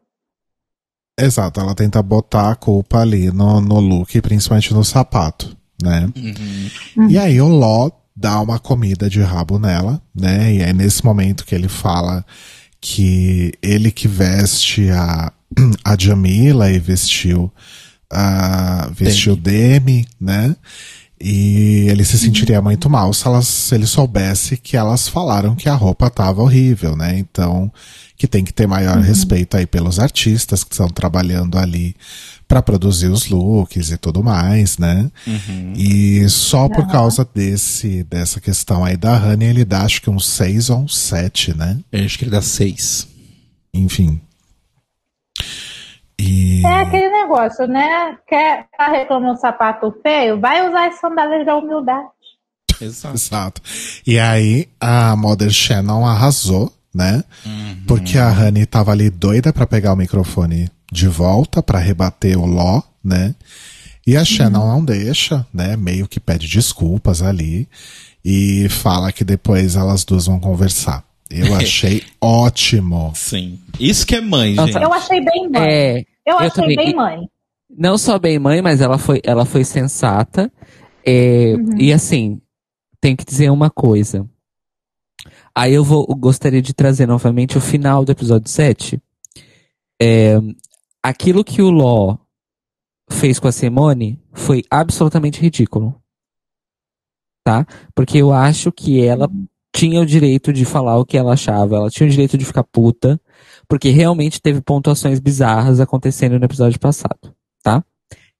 Exato, 1.19 1.59
ela 1.59 1.75
tenta 1.75 2.01
botar 2.01 2.51
a 2.51 2.55
culpa 2.55 2.99
ali 2.99 3.29
no, 3.33 3.59
no 3.59 3.81
look, 3.81 4.21
principalmente 4.21 4.73
no 4.73 4.85
sapato, 4.85 5.53
né? 5.83 6.09
E 7.09 7.17
aí 7.17 7.41
o 7.41 7.49
Ló 7.49 7.91
dá 8.15 8.39
uma 8.39 8.59
comida 8.59 9.09
de 9.09 9.21
rabo 9.21 9.59
nela, 9.59 10.01
né? 10.15 10.53
E 10.53 10.61
é 10.61 10.71
nesse 10.71 11.03
momento 11.03 11.45
que 11.45 11.53
ele 11.53 11.67
fala 11.67 12.25
que 12.79 13.51
ele 13.61 13.91
que 13.91 14.07
veste 14.07 14.89
a, 14.89 15.33
a 15.83 15.95
Jamila 15.97 16.71
e 16.71 16.79
vestiu 16.79 17.51
a 18.09 18.89
vestiu 18.93 19.35
Demi, 19.35 20.05
né? 20.19 20.55
E 21.23 21.85
ele 21.87 22.03
se 22.03 22.17
sentiria 22.17 22.61
muito 22.61 22.89
mal 22.89 23.13
se, 23.13 23.27
elas, 23.27 23.47
se 23.47 23.75
ele 23.75 23.85
soubesse 23.85 24.57
que 24.57 24.75
elas 24.75 25.07
falaram 25.07 25.55
que 25.55 25.69
a 25.69 25.75
roupa 25.75 26.09
tava 26.09 26.41
horrível, 26.41 26.97
né? 26.97 27.17
Então, 27.19 27.71
que 28.17 28.27
tem 28.27 28.43
que 28.43 28.51
ter 28.51 28.67
maior 28.67 28.97
respeito 28.97 29.55
aí 29.55 29.67
pelos 29.67 29.99
artistas 29.99 30.63
que 30.63 30.73
estão 30.73 30.87
trabalhando 30.87 31.59
ali 31.59 31.95
para 32.47 32.61
produzir 32.61 33.07
os 33.07 33.29
looks 33.29 33.91
e 33.91 33.97
tudo 33.97 34.23
mais, 34.23 34.79
né? 34.79 35.11
E 35.75 36.27
só 36.27 36.67
por 36.67 36.87
causa 36.87 37.27
desse 37.33 38.03
dessa 38.03 38.41
questão 38.41 38.83
aí 38.83 38.97
da 38.97 39.15
Honey, 39.15 39.47
ele 39.47 39.63
dá 39.63 39.83
acho 39.83 40.01
que 40.01 40.09
um 40.09 40.19
6 40.19 40.71
ou 40.71 40.79
um 40.81 40.87
7, 40.87 41.55
né? 41.55 41.79
Eu 41.91 42.03
acho 42.03 42.17
que 42.17 42.25
ele 42.25 42.31
dá 42.31 42.41
seis. 42.41 43.07
Enfim. 43.73 44.19
E 46.19 46.63
É 46.65 46.81
aquele 46.81 47.09
negócio, 47.09 47.67
né? 47.67 48.17
Quer 48.27 48.67
tá 48.77 48.87
reclamando 48.87 49.33
um 49.33 49.37
sapato 49.37 49.93
feio? 50.03 50.39
Vai 50.39 50.67
usar 50.67 50.87
as 50.87 50.99
sandálias 50.99 51.45
da 51.45 51.55
humildade. 51.55 52.07
Exato. 52.79 53.15
Exato. 53.15 53.61
E 54.05 54.19
aí 54.19 54.67
a 54.79 55.15
Mother 55.15 55.51
Shannon 55.51 56.05
arrasou, 56.05 56.71
né? 56.93 57.23
Porque 57.87 58.17
a 58.17 58.29
Honey 58.29 58.65
tava 58.65 58.91
ali 58.91 59.09
doida 59.09 59.51
pra 59.53 59.67
pegar 59.67 59.93
o 59.93 59.97
microfone 59.97 60.69
de 60.91 61.07
volta 61.07 61.63
pra 61.63 61.79
rebater 61.79 62.37
o 62.37 62.45
Ló, 62.45 62.81
né? 63.03 63.35
E 64.05 64.17
a 64.17 64.25
Shannon 64.25 64.67
não 64.67 64.83
deixa, 64.83 65.45
né? 65.53 65.77
Meio 65.77 66.07
que 66.07 66.19
pede 66.19 66.47
desculpas 66.47 67.21
ali 67.21 67.69
e 68.25 68.67
fala 68.69 69.11
que 69.11 69.23
depois 69.23 69.75
elas 69.75 70.03
duas 70.03 70.25
vão 70.25 70.39
conversar. 70.39 71.03
Eu 71.31 71.53
achei 71.55 72.03
ótimo. 72.19 73.11
Sim. 73.15 73.59
Isso 73.79 74.05
que 74.05 74.15
é 74.15 74.21
mãe, 74.21 74.53
Nossa, 74.55 74.71
gente. 74.73 74.83
Eu 74.83 74.93
achei 74.93 75.21
bem 75.23 75.49
mãe. 75.49 75.61
É, 75.69 75.99
eu 75.99 76.05
eu 76.25 76.37
achei 76.39 76.51
também- 76.51 76.75
bem 76.77 76.95
mãe. 76.95 77.29
não 77.69 77.97
só 77.97 78.19
bem 78.19 78.37
mãe, 78.37 78.61
mas 78.61 78.81
ela 78.81 78.97
foi, 78.97 79.21
ela 79.23 79.45
foi 79.45 79.63
sensata. 79.63 80.51
É, 81.05 81.53
E 81.79 81.91
assim, 81.93 82.39
tem 82.99 83.15
que 83.15 83.25
dizer 83.25 83.49
uma 83.49 83.69
coisa. 83.69 84.29
Aí 85.55 85.73
eu 85.73 85.83
vou, 85.83 86.05
eu 86.09 86.15
gostaria 86.15 86.61
de 86.61 86.73
trazer 86.73 87.05
novamente 87.07 87.57
o 87.57 87.61
final 87.61 88.05
do 88.05 88.11
episódio 88.11 88.49
7. 88.49 89.01
É, 90.01 90.35
aquilo 91.03 91.43
que 91.43 91.61
o 91.61 91.69
Ló 91.69 92.17
fez 93.09 93.37
com 93.39 93.47
a 93.47 93.51
Simone 93.51 94.19
foi 94.33 94.63
absolutamente 94.69 95.41
ridículo. 95.41 95.95
Tá? 97.43 97.65
Porque 97.95 98.19
eu 98.19 98.31
acho 98.31 98.71
que 98.71 99.03
ela 99.03 99.27
tinha 99.73 100.01
o 100.01 100.05
direito 100.05 100.51
de 100.51 100.65
falar 100.65 100.97
o 100.97 101.05
que 101.05 101.17
ela 101.17 101.33
achava, 101.33 101.75
ela 101.77 101.89
tinha 101.89 102.07
o 102.07 102.09
direito 102.09 102.37
de 102.37 102.45
ficar 102.45 102.63
puta, 102.63 103.19
porque 103.67 103.89
realmente 103.89 104.41
teve 104.41 104.61
pontuações 104.61 105.19
bizarras 105.19 105.79
acontecendo 105.79 106.37
no 106.37 106.45
episódio 106.45 106.79
passado, 106.79 107.33
tá? 107.63 107.83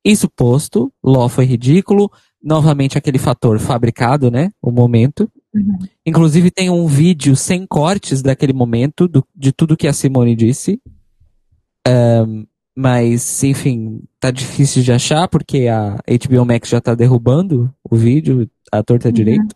Isso 0.03 0.27
posto, 0.30 0.92
Ló 1.03 1.30
foi 1.30 1.45
ridículo, 1.45 2.11
novamente 2.43 2.98
aquele 2.98 3.19
fator 3.19 3.60
fabricado, 3.60 4.32
né? 4.32 4.50
O 4.61 4.72
momento. 4.72 5.30
Inclusive 6.06 6.50
tem 6.50 6.69
um 6.69 6.88
vídeo 6.88 7.35
sem 7.35 7.68
cortes 7.68 8.22
daquele 8.22 8.53
momento, 8.53 9.08
do- 9.08 9.24
de 9.35 9.51
tudo 9.51 9.77
que 9.77 9.88
a 9.88 9.93
Simone 9.93 10.35
disse. 10.35 10.82
Ahn, 11.88 12.45
mas, 12.76 13.43
enfim, 13.43 14.01
tá 14.19 14.32
difícil 14.32 14.82
de 14.82 14.92
achar, 14.92 15.27
porque 15.27 15.68
a 15.68 15.98
HBO 16.08 16.45
Max 16.45 16.69
já 16.69 16.80
tá 16.82 16.95
derrubando 16.95 17.74
o 17.84 17.95
vídeo, 17.95 18.50
a 18.72 18.82
torta 18.82 19.11
direito. 19.11 19.56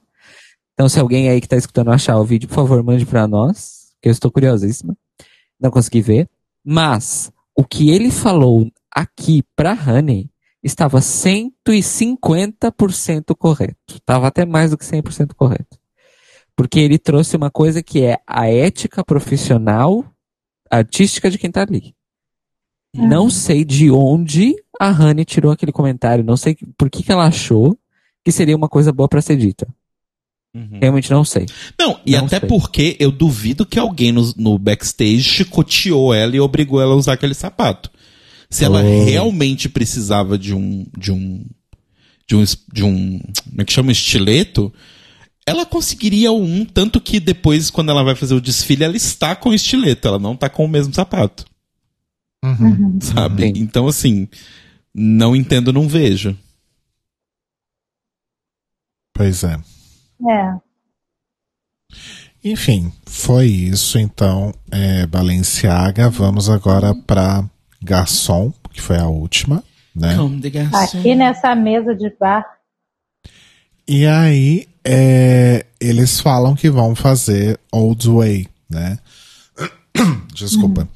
Então, 0.75 0.87
se 0.89 0.99
alguém 0.99 1.29
aí 1.29 1.39
que 1.39 1.47
tá 1.47 1.55
escutando 1.55 1.89
achar 1.89 2.19
o 2.19 2.25
vídeo, 2.25 2.49
por 2.49 2.55
favor, 2.55 2.83
mande 2.83 3.05
pra 3.05 3.25
nós, 3.25 3.93
que 4.01 4.09
eu 4.09 4.11
estou 4.11 4.29
curiosíssima. 4.29 4.93
Não 5.59 5.71
consegui 5.71 6.01
ver. 6.01 6.29
Mas, 6.63 7.31
o 7.55 7.63
que 7.63 7.89
ele 7.89 8.11
falou 8.11 8.69
aqui 8.91 9.41
pra 9.55 9.71
Honey 9.71 10.29
estava 10.61 10.99
150% 10.99 13.33
correto. 13.37 14.01
Tava 14.05 14.27
até 14.27 14.45
mais 14.45 14.71
do 14.71 14.77
que 14.77 14.83
100% 14.83 15.33
correto. 15.33 15.79
Porque 16.57 16.79
ele 16.79 16.97
trouxe 16.97 17.37
uma 17.37 17.49
coisa 17.49 17.81
que 17.81 18.03
é 18.03 18.19
a 18.27 18.49
ética 18.49 19.01
profissional, 19.03 20.03
artística 20.69 21.31
de 21.31 21.37
quem 21.37 21.51
tá 21.51 21.61
ali. 21.61 21.95
Não 22.93 23.29
sei 23.29 23.63
de 23.63 23.89
onde 23.91 24.55
a 24.79 24.89
Honey 24.89 25.23
tirou 25.23 25.51
aquele 25.51 25.71
comentário, 25.71 26.23
não 26.23 26.37
sei 26.37 26.57
por 26.77 26.89
que, 26.89 27.03
que 27.03 27.11
ela 27.11 27.27
achou 27.27 27.77
que 28.23 28.31
seria 28.31 28.55
uma 28.55 28.69
coisa 28.69 28.91
boa 28.91 29.07
pra 29.07 29.21
ser 29.21 29.37
dita. 29.37 29.67
Realmente 30.79 31.11
não 31.11 31.25
sei. 31.25 31.45
Não, 31.77 31.99
e 32.05 32.11
Não 32.13 32.25
até 32.25 32.39
sei. 32.39 32.47
porque 32.47 32.95
eu 32.99 33.11
duvido 33.11 33.65
que 33.65 33.77
alguém 33.77 34.11
no, 34.11 34.33
no 34.37 34.57
backstage 34.57 35.21
chicoteou 35.23 36.13
ela 36.13 36.35
e 36.35 36.39
obrigou 36.39 36.81
ela 36.81 36.93
a 36.93 36.97
usar 36.97 37.13
aquele 37.13 37.33
sapato. 37.33 37.91
Se 38.49 38.63
ela 38.63 38.81
Oh. 38.81 39.03
realmente 39.05 39.67
precisava 39.67 40.37
de 40.37 40.53
um. 40.53 40.85
de 40.97 41.11
um. 41.11 41.45
de 42.27 42.35
um. 42.35 42.43
de 42.71 42.83
um. 42.83 43.19
como 43.19 43.61
é 43.61 43.65
que 43.65 43.73
chama? 43.73 43.91
Estileto, 43.91 44.73
ela 45.45 45.65
conseguiria 45.65 46.31
um, 46.31 46.63
tanto 46.63 47.01
que 47.01 47.19
depois, 47.19 47.69
quando 47.69 47.89
ela 47.89 48.03
vai 48.03 48.15
fazer 48.15 48.33
o 48.35 48.41
desfile, 48.41 48.83
ela 48.85 48.95
está 48.95 49.35
com 49.35 49.49
o 49.49 49.53
estileto, 49.53 50.07
ela 50.07 50.19
não 50.19 50.35
tá 50.37 50.47
com 50.49 50.63
o 50.63 50.69
mesmo 50.69 50.93
sapato. 50.93 51.43
Uhum. 52.45 52.97
Sabe? 53.01 53.47
Então, 53.57 53.87
assim, 53.87 54.27
não 54.93 55.35
entendo, 55.35 55.73
não 55.73 55.87
vejo. 55.87 56.37
Pois 59.13 59.43
é. 59.43 59.59
É. 60.21 60.65
Enfim, 62.43 62.93
foi 63.05 63.47
isso 63.47 63.97
então, 63.97 64.53
é, 64.71 65.07
Balenciaga. 65.07 66.09
Vamos 66.09 66.49
agora 66.49 66.93
pra 66.93 67.43
Garçom, 67.81 68.53
que 68.71 68.81
foi 68.81 68.97
a 68.97 69.07
última, 69.07 69.63
né? 69.95 70.15
Aqui 70.73 71.15
nessa 71.15 71.55
mesa 71.55 71.95
de 71.95 72.09
bar. 72.19 72.45
E 73.87 74.05
aí, 74.05 74.67
é, 74.83 75.65
eles 75.79 76.19
falam 76.19 76.55
que 76.55 76.69
vão 76.69 76.93
fazer 76.93 77.59
Old 77.71 78.07
Way, 78.07 78.47
né? 78.69 78.99
Desculpa. 80.33 80.87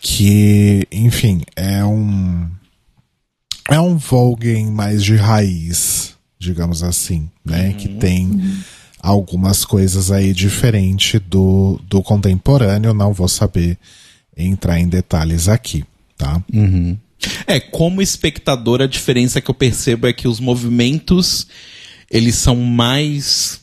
Que, 0.00 0.86
enfim, 0.92 1.42
é 1.56 1.84
um. 1.84 2.50
É 3.70 3.80
um 3.80 3.96
Vogue 3.96 4.64
mais 4.64 5.04
de 5.04 5.16
raiz, 5.16 6.16
digamos 6.40 6.82
assim, 6.82 7.30
né? 7.44 7.74
Que 7.74 7.86
tem 7.86 8.40
algumas 8.98 9.64
coisas 9.64 10.10
aí 10.10 10.32
diferente 10.32 11.18
do, 11.18 11.78
do 11.86 12.02
contemporâneo. 12.02 12.94
Não 12.94 13.12
vou 13.12 13.28
saber 13.28 13.78
entrar 14.34 14.80
em 14.80 14.88
detalhes 14.88 15.48
aqui, 15.48 15.84
tá? 16.16 16.42
É, 17.46 17.60
como 17.60 18.00
espectador, 18.00 18.80
a 18.80 18.86
diferença 18.86 19.40
que 19.42 19.50
eu 19.50 19.54
percebo 19.54 20.06
é 20.06 20.12
que 20.12 20.26
os 20.26 20.40
movimentos 20.40 21.46
eles 22.10 22.36
são 22.36 22.56
mais 22.56 23.60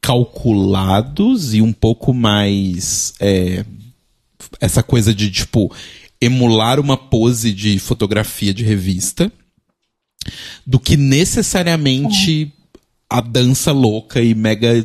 calculados 0.00 1.54
e 1.54 1.62
um 1.62 1.72
pouco 1.72 2.12
mais 2.12 3.14
é, 3.20 3.64
essa 4.60 4.82
coisa 4.82 5.14
de 5.14 5.30
tipo 5.30 5.72
emular 6.20 6.80
uma 6.80 6.96
pose 6.96 7.52
de 7.52 7.78
fotografia 7.78 8.52
de 8.52 8.64
revista 8.64 9.30
do 10.66 10.78
que 10.78 10.96
necessariamente 10.96 12.52
a 13.08 13.20
dança 13.20 13.72
louca 13.72 14.20
e 14.20 14.34
mega 14.34 14.84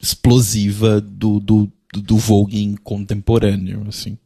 explosiva 0.00 1.00
do, 1.00 1.38
do, 1.38 1.70
do, 1.92 2.02
do 2.02 2.16
Vogue 2.16 2.76
contemporâneo, 2.82 3.84
assim. 3.88 4.18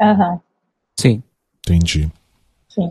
Aham. 0.00 0.40
Sim. 0.98 1.22
Entendi. 1.60 2.10
Sim. 2.68 2.90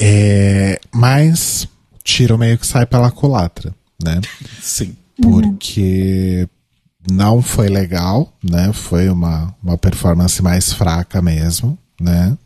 É, 0.00 0.80
mas 0.92 1.68
tiro 2.02 2.38
meio 2.38 2.58
que 2.58 2.66
sai 2.66 2.86
pela 2.86 3.10
culatra, 3.10 3.74
né? 4.02 4.20
Sim. 4.60 4.96
Porque 5.20 6.48
não 7.10 7.42
foi 7.42 7.68
legal, 7.68 8.32
né? 8.42 8.72
Foi 8.72 9.08
uma, 9.08 9.54
uma 9.62 9.76
performance 9.76 10.42
mais 10.42 10.72
fraca 10.72 11.20
mesmo, 11.20 11.78
né? 12.00 12.36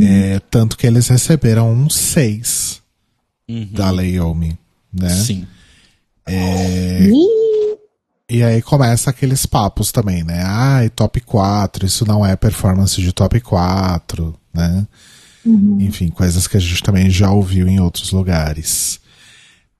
É, 0.00 0.40
tanto 0.50 0.76
que 0.76 0.86
eles 0.86 1.08
receberam 1.08 1.72
um 1.72 1.88
6 1.88 2.82
da 3.72 3.90
Leiomi, 3.90 4.58
né? 4.92 5.08
Sim. 5.08 5.46
É, 6.26 7.08
e 8.28 8.44
aí 8.44 8.62
começa 8.62 9.10
aqueles 9.10 9.44
papos 9.44 9.90
também, 9.90 10.22
né? 10.22 10.42
Ai, 10.44 10.88
top 10.88 11.20
4, 11.20 11.84
isso 11.86 12.06
não 12.06 12.24
é 12.24 12.36
performance 12.36 13.00
de 13.00 13.12
top 13.12 13.40
4, 13.40 14.34
né? 14.54 14.86
Enfim, 15.80 16.08
coisas 16.08 16.46
que 16.46 16.56
a 16.56 16.60
gente 16.60 16.82
também 16.82 17.10
já 17.10 17.30
ouviu 17.30 17.66
em 17.66 17.80
outros 17.80 18.12
lugares. 18.12 19.00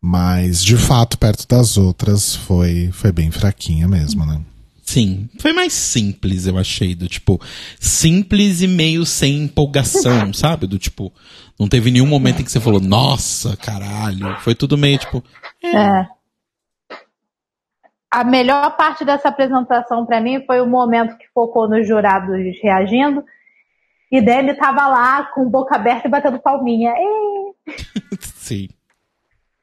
Mas, 0.00 0.64
de 0.64 0.76
fato, 0.76 1.18
perto 1.18 1.46
das 1.46 1.76
outras, 1.76 2.34
foi, 2.34 2.88
foi 2.92 3.12
bem 3.12 3.30
fraquinha 3.30 3.86
mesmo, 3.86 4.24
né? 4.24 4.40
Sim. 4.90 5.28
Foi 5.38 5.52
mais 5.52 5.72
simples, 5.72 6.48
eu 6.48 6.58
achei. 6.58 6.96
Do 6.96 7.06
tipo, 7.06 7.40
simples 7.78 8.60
e 8.60 8.66
meio 8.66 9.06
sem 9.06 9.44
empolgação, 9.44 10.32
sabe? 10.34 10.66
Do 10.66 10.80
tipo, 10.80 11.12
não 11.58 11.68
teve 11.68 11.92
nenhum 11.92 12.06
momento 12.06 12.40
em 12.40 12.44
que 12.44 12.50
você 12.50 12.58
falou, 12.58 12.80
nossa, 12.80 13.56
caralho. 13.56 14.34
Foi 14.40 14.52
tudo 14.52 14.76
meio 14.76 14.98
tipo. 14.98 15.22
É. 15.62 16.08
A 18.10 18.24
melhor 18.24 18.76
parte 18.76 19.04
dessa 19.04 19.28
apresentação 19.28 20.04
pra 20.04 20.20
mim 20.20 20.44
foi 20.44 20.60
o 20.60 20.66
momento 20.66 21.16
que 21.16 21.26
focou 21.32 21.68
nos 21.68 21.86
jurados 21.86 22.36
reagindo. 22.60 23.24
E 24.10 24.20
Demi 24.20 24.54
tava 24.54 24.88
lá 24.88 25.22
com 25.32 25.48
boca 25.48 25.76
aberta 25.76 26.08
e 26.08 26.10
batendo 26.10 26.40
palminha. 26.40 26.92
Sim. 28.20 28.66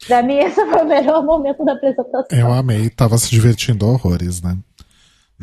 Pra 0.07 0.23
mim, 0.23 0.37
esse 0.37 0.55
foi 0.55 0.83
o 0.83 0.87
melhor 0.87 1.21
momento 1.25 1.65
da 1.65 1.73
apresentação. 1.73 2.23
Eu 2.31 2.53
amei, 2.53 2.89
tava 2.89 3.17
se 3.17 3.29
divertindo 3.29 3.85
horrores, 3.85 4.41
né? 4.41 4.57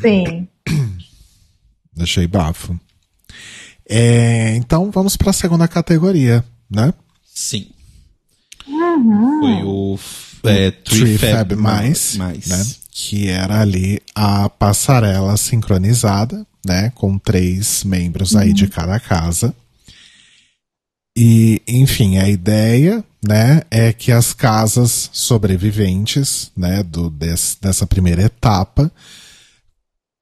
Sim. 0.01 0.49
Achei 1.99 2.27
bafo. 2.27 2.79
É, 3.89 4.55
então 4.57 4.91
vamos 4.91 5.17
para 5.17 5.31
a 5.31 5.35
segunda 5.35 5.69
categoria, 5.69 6.45
né? 6.71 6.93
Sim. 7.35 7.69
Foi 8.65 9.63
o 9.65 9.99
é, 10.45 10.71
Three 10.71 11.01
Three 11.01 11.19
Fab 11.19 11.51
Fab 11.51 11.57
mais, 11.57 12.17
mais. 12.17 12.47
né? 12.47 12.67
Que 12.91 13.29
era 13.29 13.61
ali 13.61 14.01
a 14.15 14.49
passarela 14.49 15.37
sincronizada, 15.37 16.47
né? 16.65 16.91
Com 16.95 17.19
três 17.19 17.85
membros 17.85 18.35
aí 18.35 18.53
de 18.53 18.69
cada 18.69 18.99
casa. 18.99 19.55
E, 21.17 21.63
enfim, 21.69 22.19
a 22.19 22.29
ideia, 22.29 23.05
né, 23.25 23.63
é 23.71 23.93
que 23.93 24.11
as 24.11 24.33
casas 24.33 25.11
sobreviventes, 25.13 26.51
né, 26.57 26.83
do, 26.83 27.09
des- 27.09 27.57
dessa 27.61 27.87
primeira 27.87 28.23
etapa, 28.23 28.91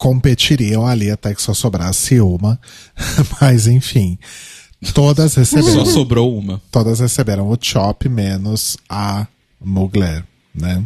competiriam 0.03 0.85
ali 0.85 1.13
até 1.13 1.33
que 1.33 1.41
só 1.41 1.55
sobrasse 1.55 2.21
uma. 2.21 2.61
Mas, 3.41 3.69
enfim, 3.69 4.19
todas 4.93 5.37
receberam. 5.37 5.85
Só 5.85 5.93
sobrou 5.93 6.37
uma. 6.37 6.61
Todas 6.73 6.99
receberam 6.99 7.49
o 7.49 7.57
Chop 7.61 8.09
menos 8.09 8.77
a 8.89 9.29
Mugler, 9.61 10.25
né? 10.53 10.83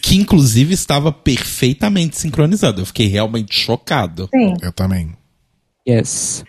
Que 0.00 0.14
inclusive 0.14 0.72
estava 0.72 1.10
perfeitamente 1.10 2.16
sincronizado. 2.16 2.80
Eu 2.80 2.86
fiquei 2.86 3.08
realmente 3.08 3.58
chocado. 3.58 4.28
Sim. 4.32 4.54
Eu 4.62 4.72
também. 4.72 5.12
Yes. 5.86 6.44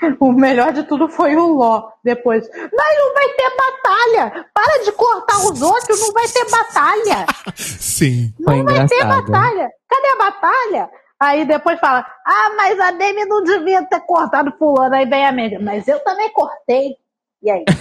O 0.20 0.32
melhor 0.32 0.72
de 0.72 0.82
tudo 0.84 1.08
foi 1.08 1.34
o 1.36 1.46
Ló 1.56 1.88
depois. 2.04 2.46
Mas 2.54 2.96
não 2.98 3.14
vai 3.14 3.28
ter 3.30 3.56
batalha! 3.56 4.46
Para 4.54 4.84
de 4.84 4.92
cortar 4.92 5.38
os 5.38 5.62
outros, 5.62 6.00
não 6.00 6.12
vai 6.12 6.28
ter 6.28 6.44
batalha! 6.50 7.26
Sim. 7.56 8.32
Foi 8.44 8.58
Não 8.58 8.64
vai 8.64 8.86
ter 8.86 8.94
engraçado. 8.96 9.30
batalha! 9.32 9.70
Cadê 9.88 10.08
a 10.08 10.16
batalha? 10.18 10.90
Aí 11.18 11.46
depois 11.46 11.80
fala, 11.80 12.04
ah, 12.26 12.50
mas 12.58 12.78
a 12.78 12.90
Demi 12.90 13.24
não 13.24 13.42
devia 13.42 13.82
ter 13.86 14.00
cortado 14.00 14.52
fulano. 14.58 14.94
Aí 14.94 15.06
vem 15.06 15.24
a 15.26 15.32
média, 15.32 15.58
mas 15.58 15.88
eu 15.88 15.98
também 16.00 16.30
cortei. 16.32 16.94
E 17.42 17.50
aí? 17.50 17.64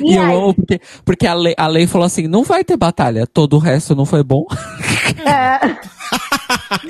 E, 0.00 0.12
E 0.12 0.16
eu 0.16 0.22
aí? 0.22 0.34
amo 0.36 0.54
porque, 0.54 0.80
porque 1.04 1.26
a, 1.26 1.34
lei, 1.34 1.54
a 1.58 1.66
lei 1.66 1.86
falou 1.86 2.06
assim: 2.06 2.28
não 2.28 2.44
vai 2.44 2.62
ter 2.62 2.76
batalha, 2.76 3.26
todo 3.26 3.54
o 3.56 3.58
resto 3.58 3.94
não 3.94 4.06
foi 4.06 4.22
bom. 4.22 4.44
É, 5.26 5.58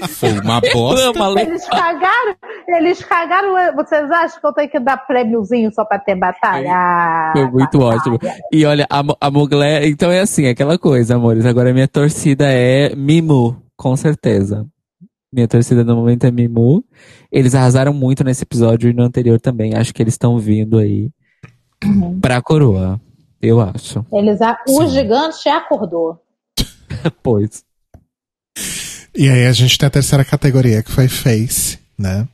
Foi 0.09 0.39
uma 0.39 0.61
Eu 0.63 1.13
bosta. 1.13 1.41
eles 1.41 1.67
cagaram, 1.69 2.37
eles 2.73 3.03
cagaram. 3.05 3.75
Vocês 3.75 4.11
acham 4.11 4.41
que 4.41 4.47
eu 4.47 4.53
tenho 4.53 4.71
que 4.71 4.81
dar 4.81 4.97
prêmiozinho 4.99 5.73
só 5.73 5.85
pra 5.85 5.99
ter 5.99 6.15
batalha? 6.17 7.33
Foi 7.33 7.51
muito 7.51 7.79
batalha. 7.79 7.99
ótimo. 8.01 8.19
E 8.53 8.65
olha, 8.65 8.87
a, 8.91 9.03
a 9.21 9.31
Mugler, 9.31 9.85
então 9.87 10.11
é 10.11 10.21
assim, 10.21 10.47
aquela 10.47 10.79
coisa, 10.79 11.17
amores. 11.17 11.45
Agora 11.47 11.73
minha 11.73 11.89
torcida 11.89 12.47
é 12.51 12.95
Mimu, 12.95 13.57
com 13.77 13.97
certeza. 13.97 14.67
Minha 15.33 15.49
torcida 15.49 15.83
no 15.83 15.97
momento 15.97 16.25
é 16.25 16.31
Mimu. 16.31 16.85
Eles 17.33 17.55
arrasaram 17.55 17.93
muito 17.93 18.23
nesse 18.23 18.45
episódio 18.45 18.89
e 18.89 18.93
no 18.93 19.03
anterior 19.03 19.41
também. 19.41 19.75
Acho 19.75 19.93
que 19.93 20.01
eles 20.03 20.15
estão 20.15 20.39
vindo 20.39 20.79
aí 20.79 21.11
pra 22.21 22.41
coroa. 22.41 23.01
Eu 23.43 23.61
acho. 23.61 24.07
Eles, 24.13 24.41
a- 24.41 24.59
o 24.69 24.87
gigante 24.89 25.45
já 25.45 25.59
acordou. 25.59 26.19
Pois. 27.23 27.63
E 29.17 29.29
aí 29.29 29.47
a 29.47 29.53
gente 29.53 29.77
tem 29.77 29.87
a 29.87 29.91
terceira 29.91 30.25
categoria 30.25 30.83
que 30.83 30.91
foi 30.91 31.09
Face, 31.09 31.79
né? 31.99 32.27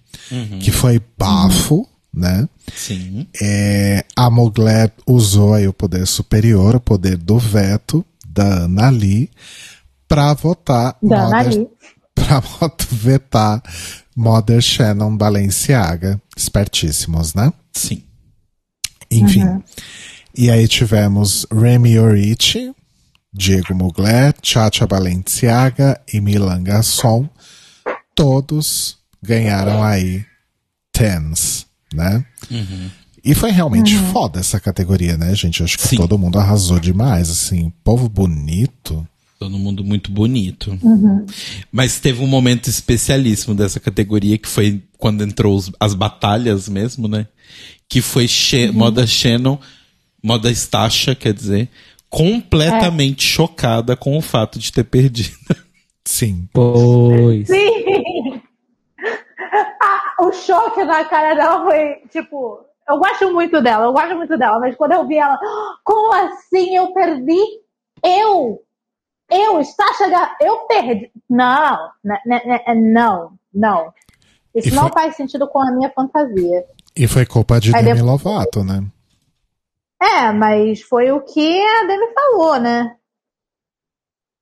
Que 0.60 0.70
foi 0.70 1.00
bafo, 1.18 1.86
né? 2.14 2.48
Sim. 2.74 3.26
É, 3.40 4.04
a 4.16 4.30
Mugler 4.30 4.92
usou 5.06 5.54
aí 5.54 5.66
o 5.66 5.72
poder 5.72 6.06
superior, 6.06 6.76
o 6.76 6.80
poder 6.80 7.16
do 7.16 7.38
veto 7.38 8.04
da 8.26 8.64
Ana 8.64 8.88
Lee, 8.90 9.28
pra 10.06 10.32
votar 10.34 10.96
Da 11.02 11.26
Ana 11.26 11.36
Mother- 11.44 11.58
Lee. 11.58 11.68
pra 12.14 12.40
vot- 12.40 12.86
vetar 12.92 13.62
Mother 14.16 14.60
Shannon 14.60 15.16
Balenciaga. 15.16 16.20
Espertíssimos, 16.36 17.34
né? 17.34 17.52
Sim. 17.72 18.04
Enfim. 19.10 19.44
E 20.36 20.48
aí 20.50 20.68
tivemos 20.68 21.44
Remy 21.52 21.98
Orici, 21.98 22.72
Diego 23.32 23.74
Mugler, 23.74 24.32
Chacha 24.42 24.86
Balenciaga 24.86 26.00
e 26.12 26.20
Milan 26.20 26.62
Gasson. 26.62 27.28
Todos 28.14 28.98
ganharam 29.22 29.82
aí 29.82 30.24
tens, 30.92 31.66
né? 31.92 32.24
E 33.24 33.34
foi 33.34 33.50
realmente 33.50 33.94
foda 34.12 34.40
essa 34.40 34.58
categoria, 34.58 35.16
né, 35.16 35.34
gente? 35.34 35.62
Acho 35.62 35.76
que 35.78 35.86
Sim. 35.88 35.96
todo 35.96 36.18
mundo 36.18 36.38
arrasou 36.38 36.78
demais, 36.80 37.28
assim. 37.30 37.72
Povo 37.84 38.08
bonito. 38.08 39.06
Todo 39.38 39.58
mundo 39.58 39.82
muito 39.84 40.10
bonito. 40.10 40.78
Mas 41.72 41.98
teve 42.00 42.22
um 42.22 42.26
momento 42.26 42.68
especialíssimo 42.68 43.54
dessa 43.54 43.80
categoria 43.80 44.36
que 44.36 44.48
foi 44.48 44.82
quando 44.98 45.22
entrou 45.24 45.56
os- 45.56 45.70
as 45.80 45.94
batalhas 45.94 46.68
mesmo, 46.68 47.08
né? 47.08 47.26
Que 47.88 48.00
foi 48.02 48.28
She- 48.28 48.70
moda 48.70 49.06
Shannon, 49.06 49.58
moda 50.22 50.50
Stasha, 50.50 51.14
quer 51.14 51.32
dizer, 51.32 51.68
completamente 52.10 53.22
chocada 53.26 53.96
com 53.96 54.16
o 54.16 54.20
fato 54.22 54.58
de 54.58 54.70
ter 54.72 54.84
perdido. 54.84 55.30
Sim. 56.04 56.48
Pois. 56.52 57.46
Sim! 57.48 57.99
O 60.20 60.32
choque 60.32 60.84
na 60.84 61.04
cara 61.04 61.34
dela 61.34 61.64
foi, 61.64 62.02
tipo, 62.10 62.64
eu 62.88 62.98
gosto 62.98 63.32
muito 63.32 63.60
dela, 63.62 63.86
eu 63.86 63.92
gosto 63.92 64.14
muito 64.16 64.36
dela, 64.36 64.58
mas 64.60 64.76
quando 64.76 64.92
eu 64.92 65.06
vi 65.06 65.16
ela, 65.16 65.34
"Ah, 65.34 65.76
como 65.84 66.12
assim 66.14 66.76
eu 66.76 66.92
perdi? 66.92 67.40
Eu! 68.04 68.62
Eu, 69.30 69.60
está 69.60 69.84
chegando, 69.94 70.28
eu 70.40 70.58
perdi. 70.66 71.10
Não, 71.28 71.88
né, 72.04 72.18
né, 72.26 72.42
né, 72.44 72.74
não, 72.74 73.32
não. 73.54 73.92
Isso 74.54 74.68
E 74.68 74.72
não 74.72 74.88
foi- 74.88 74.92
faz 74.92 75.16
sentido 75.16 75.46
com 75.48 75.60
a 75.60 75.70
minha 75.70 75.88
fantasia. 75.90 76.64
E 76.96 77.06
foi 77.06 77.24
culpa 77.24 77.60
de 77.60 77.74
Aí 77.74 77.84
Demi 77.84 78.00
depois- 78.00 78.22
Lovato, 78.24 78.64
né? 78.64 78.82
É, 80.02 80.32
mas 80.32 80.80
foi 80.82 81.12
o 81.12 81.20
que 81.20 81.60
a 81.64 81.84
Demi 81.86 82.12
falou, 82.12 82.58
né? 82.58 82.96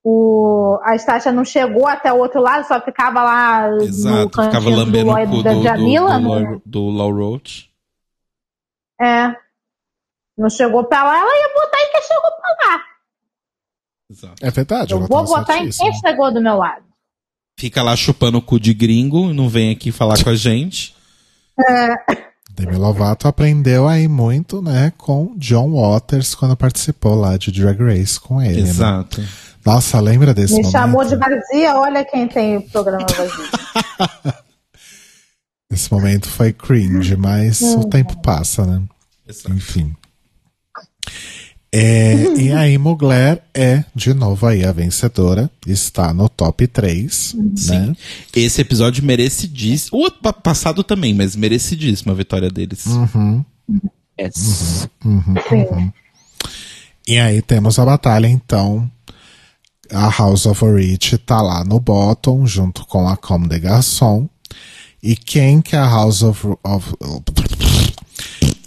O, 0.05 0.78
a 0.85 0.94
Stasha 0.97 1.33
não 1.33 1.44
chegou 1.44 1.86
até 1.86 2.12
o 2.12 2.18
outro 2.18 2.41
lado, 2.41 2.67
só 2.67 2.81
ficava 2.81 3.23
lá 3.23 3.68
no 3.70 3.83
Exato, 3.83 4.28
ficava 4.28 4.52
cantinho 4.52 4.70
do 4.70 4.77
lambendo 4.77 5.10
o 5.10 5.27
cu 5.36 5.43
da 5.43 5.51
do, 5.52 5.57
do, 5.59 5.62
Jamila. 5.62 6.18
do, 6.20 6.20
né? 6.20 6.28
Lau- 6.49 6.62
do 6.65 6.89
Lau 6.91 7.12
Roach. 7.12 7.68
É. 9.01 9.28
Não 10.36 10.49
chegou 10.49 10.85
pra 10.85 11.02
lá, 11.05 11.18
ela 11.18 11.31
ia 11.31 11.55
botar 11.55 11.78
em 11.83 11.91
quem 11.93 12.02
chegou 12.02 12.31
pra 12.31 12.70
lá. 12.70 12.81
Exato. 14.10 14.47
É 14.47 14.51
verdade. 14.51 14.93
Eu 14.93 14.99
ela 14.99 15.07
vou 15.09 15.25
tá 15.25 15.36
botar 15.39 15.59
em 15.59 15.68
quem 15.68 15.93
chegou 15.94 16.33
do 16.33 16.41
meu 16.41 16.57
lado. 16.57 16.85
Fica 17.59 17.83
lá 17.83 17.94
chupando 17.97 18.39
o 18.39 18.43
cu 18.43 18.59
de 18.60 18.73
gringo, 18.73 19.33
não 19.35 19.49
vem 19.49 19.73
aqui 19.73 19.91
falar 19.91 20.23
com 20.23 20.31
a 20.31 20.35
gente. 20.36 20.94
Demi 22.51 22.77
Lovato 22.77 23.27
aprendeu 23.28 23.86
aí 23.89 24.07
muito, 24.09 24.62
né, 24.62 24.93
com 24.97 25.35
John 25.36 25.73
Waters 25.73 26.35
quando 26.35 26.57
participou 26.57 27.15
lá 27.17 27.36
de 27.36 27.51
Drag 27.52 27.78
Race 27.83 28.18
com 28.18 28.41
ele. 28.41 28.62
né? 28.62 28.73
Exato. 29.61 29.70
Nossa, 29.70 30.01
lembra 30.01 30.33
desse 30.35 30.55
Me 30.55 30.61
momento? 30.62 30.73
chamou 30.73 31.05
de 31.05 31.17
vazia, 31.17 31.77
olha 31.77 32.05
quem 32.05 32.27
tem 32.28 32.57
o 32.57 32.62
programa 32.62 33.07
vazio. 33.07 33.45
Esse 35.70 35.93
momento 35.93 36.28
foi 36.28 36.53
cringe, 36.53 37.15
mas 37.17 37.61
o 37.61 37.81
Uhum. 37.81 37.91
tempo 37.91 38.17
passa, 38.23 38.65
né? 38.65 38.83
Enfim. 39.51 39.95
É, 41.70 42.15
e 42.39 42.51
a 42.51 42.78
Mugler 42.78 43.43
é, 43.53 43.85
de 43.95 44.15
novo, 44.15 44.47
aí 44.47 44.65
a 44.65 44.73
vencedora. 44.73 45.51
Está 45.67 46.15
no 46.15 46.27
top 46.31 46.67
3. 46.67 47.35
Né? 47.69 47.95
Esse 48.35 48.62
episódio 48.62 49.05
merecidíssimo. 49.05 49.99
O 50.07 50.11
passado 50.33 50.83
também, 50.83 51.12
mas 51.12 51.37
merecidíssimo 51.37 52.11
a 52.12 52.15
vitória 52.15 52.49
deles. 52.51 52.87
Uhum. 52.87 53.45
Yes. 54.19 54.89
Uhum, 55.05 55.23
uhum. 55.53 55.93
E 57.07 57.19
aí 57.19 57.43
temos 57.43 57.78
a 57.78 57.85
batalha, 57.85 58.27
então. 58.27 58.91
A 59.92 60.08
House 60.10 60.47
of 60.47 60.65
Rich 60.65 61.18
tá 61.18 61.41
lá 61.41 61.65
no 61.65 61.81
bottom, 61.81 62.47
junto 62.47 62.86
com 62.86 63.08
a 63.08 63.17
Comme 63.17 63.49
des 63.49 63.60
Garçons. 63.60 64.28
E 65.02 65.15
quem 65.17 65.60
que 65.60 65.76
a 65.76 65.86
House 65.86 66.23
of, 66.23 66.47
of- 66.65 66.94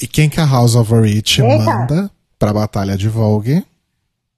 E 0.02 0.08
quem 0.08 0.30
que 0.30 0.40
a 0.40 0.46
House 0.46 0.76
of 0.76 0.94
Rich 0.94 1.42
Eita. 1.42 1.64
manda 1.64 2.12
pra 2.40 2.54
batalha 2.54 2.98
de 2.98 3.08
Vogue? 3.08 3.64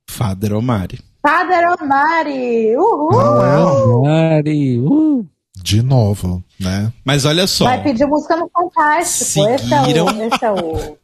Father 0.10 0.54
Omari. 0.54 1.00
Father 1.26 1.64
Omari! 1.80 2.76
Uhul! 2.76 4.04
Mari, 4.04 4.80
uh. 4.80 5.26
De 5.56 5.82
novo, 5.82 6.44
né? 6.60 6.92
Mas 7.06 7.24
olha 7.24 7.48
só. 7.48 7.64
Vai 7.66 7.82
pedir 7.82 8.06
música 8.06 8.36
no 8.36 8.50
Fantástico. 8.54 9.24
Esse 9.24 9.40
é 9.48 9.58
Seguiram. 9.58 10.06
o. 10.08 10.10
Esse 10.24 10.44
é 10.46 10.52
o... 10.52 10.98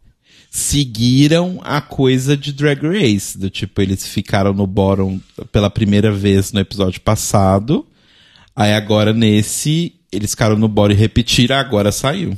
seguiram 0.50 1.60
a 1.64 1.82
coisa 1.82 2.36
de 2.36 2.52
Drag 2.52 2.82
Race. 2.82 3.38
Do 3.38 3.50
tipo, 3.50 3.82
eles 3.82 4.06
ficaram 4.06 4.54
no 4.54 4.66
bottom 4.66 5.20
pela 5.52 5.70
primeira 5.70 6.12
vez 6.12 6.52
no 6.52 6.60
episódio 6.60 7.02
passado. 7.02 7.88
Aí 8.56 8.74
agora 8.74 9.14
nesse, 9.14 9.96
eles 10.12 10.32
ficaram 10.32 10.58
no 10.58 10.68
bottom 10.68 10.94
e 10.94 10.98
repetiram, 10.98 11.56
agora 11.56 11.92
saiu. 11.92 12.38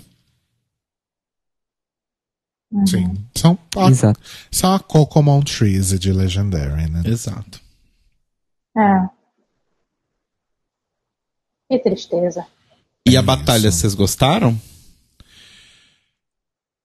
Sim. 2.85 3.13
São 3.35 3.59
a, 3.75 3.89
Exato. 3.89 4.19
são 4.49 4.73
a 4.73 4.79
Coco 4.79 5.21
Montrese 5.21 5.99
de 5.99 6.13
Legendary, 6.13 6.89
né? 6.89 7.03
Exato. 7.05 7.59
É. 8.77 9.09
Que 11.69 11.79
tristeza. 11.79 12.45
E 13.05 13.17
a 13.17 13.21
batalha, 13.21 13.71
vocês 13.71 13.93
gostaram? 13.93 14.57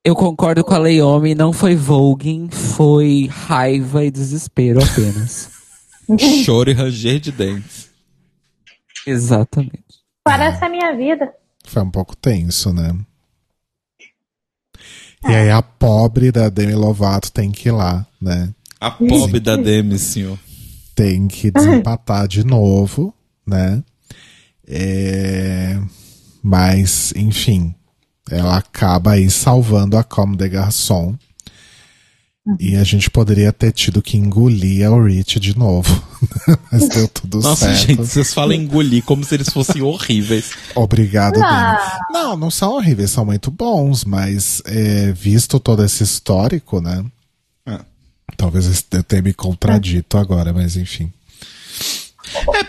Eu 0.07 0.15
concordo 0.15 0.62
com 0.62 0.73
a 0.73 0.78
Leomi, 0.78 1.35
não 1.35 1.52
foi 1.52 1.75
voguing, 1.75 2.49
foi 2.49 3.28
raiva 3.28 4.05
e 4.05 4.10
desespero 4.12 4.78
apenas. 4.81 5.51
Choro 6.44 6.70
e 6.70 6.73
ranger 6.73 7.18
de 7.18 7.33
dentes. 7.33 7.91
Exatamente. 9.05 10.05
Parece 10.23 10.65
a 10.65 10.68
minha 10.68 10.97
vida. 10.97 11.35
Foi 11.65 11.83
um 11.83 11.91
pouco 11.91 12.17
tenso, 12.17 12.73
né? 12.73 12.97
E 15.28 15.35
aí 15.35 15.51
a 15.51 15.60
pobre 15.60 16.31
da 16.31 16.49
Demi 16.51 16.76
Lovato 16.76 17.33
tem 17.33 17.51
que 17.51 17.68
ir 17.68 17.73
lá, 17.73 18.07
né? 18.23 18.55
A 18.78 18.93
pobre 18.93 19.41
da 19.41 19.57
Demi, 19.57 19.99
senhor. 19.99 20.39
Tem 20.94 21.26
que 21.26 21.51
desempatar 21.51 22.28
de 22.28 22.47
novo, 22.47 23.12
né? 23.44 23.83
É, 24.68 25.81
Mas, 26.41 27.12
enfim, 27.17 27.75
ela 28.31 28.57
acaba 28.57 29.13
aí 29.13 29.31
salvando 29.31 29.97
a 29.97 30.03
Comme 30.03 30.37
des 30.37 30.51
Garçons. 30.51 31.17
E 32.61 32.77
a 32.77 32.85
gente 32.85 33.11
poderia 33.11 33.53
ter 33.53 33.73
tido 33.73 34.01
que 34.01 34.17
engolir 34.17 34.89
a 34.89 35.03
Rich 35.03 35.41
de 35.41 35.59
novo. 35.59 35.91
Mas 36.71 36.89
deu 36.89 37.09
tudo 37.09 37.41
Nossa, 37.41 37.67
certo. 37.67 37.79
gente, 37.79 37.97
vocês 37.97 38.33
falam 38.33 38.53
engolir 38.53 39.05
como 39.05 39.25
se 39.25 39.35
eles 39.35 39.49
fossem 39.49 39.83
horríveis. 39.83 40.53
Obrigado, 40.73 41.41
Não. 41.41 41.49
Dani. 41.49 41.79
Não, 42.13 42.37
não 42.37 42.51
são 42.51 42.75
horríveis, 42.75 43.11
são 43.11 43.25
muito 43.25 43.51
bons, 43.51 44.05
mas 44.05 44.63
é, 44.65 45.11
visto 45.11 45.59
todo 45.59 45.85
esse 45.85 46.05
histórico, 46.05 46.81
né? 46.81 47.05
Ah. 47.67 47.85
Talvez 48.37 48.85
eu 48.93 49.03
tenha 49.03 49.23
me 49.23 49.35
contradito 49.35 50.17
agora, 50.17 50.53
mas 50.53 50.77
enfim. 50.77 51.13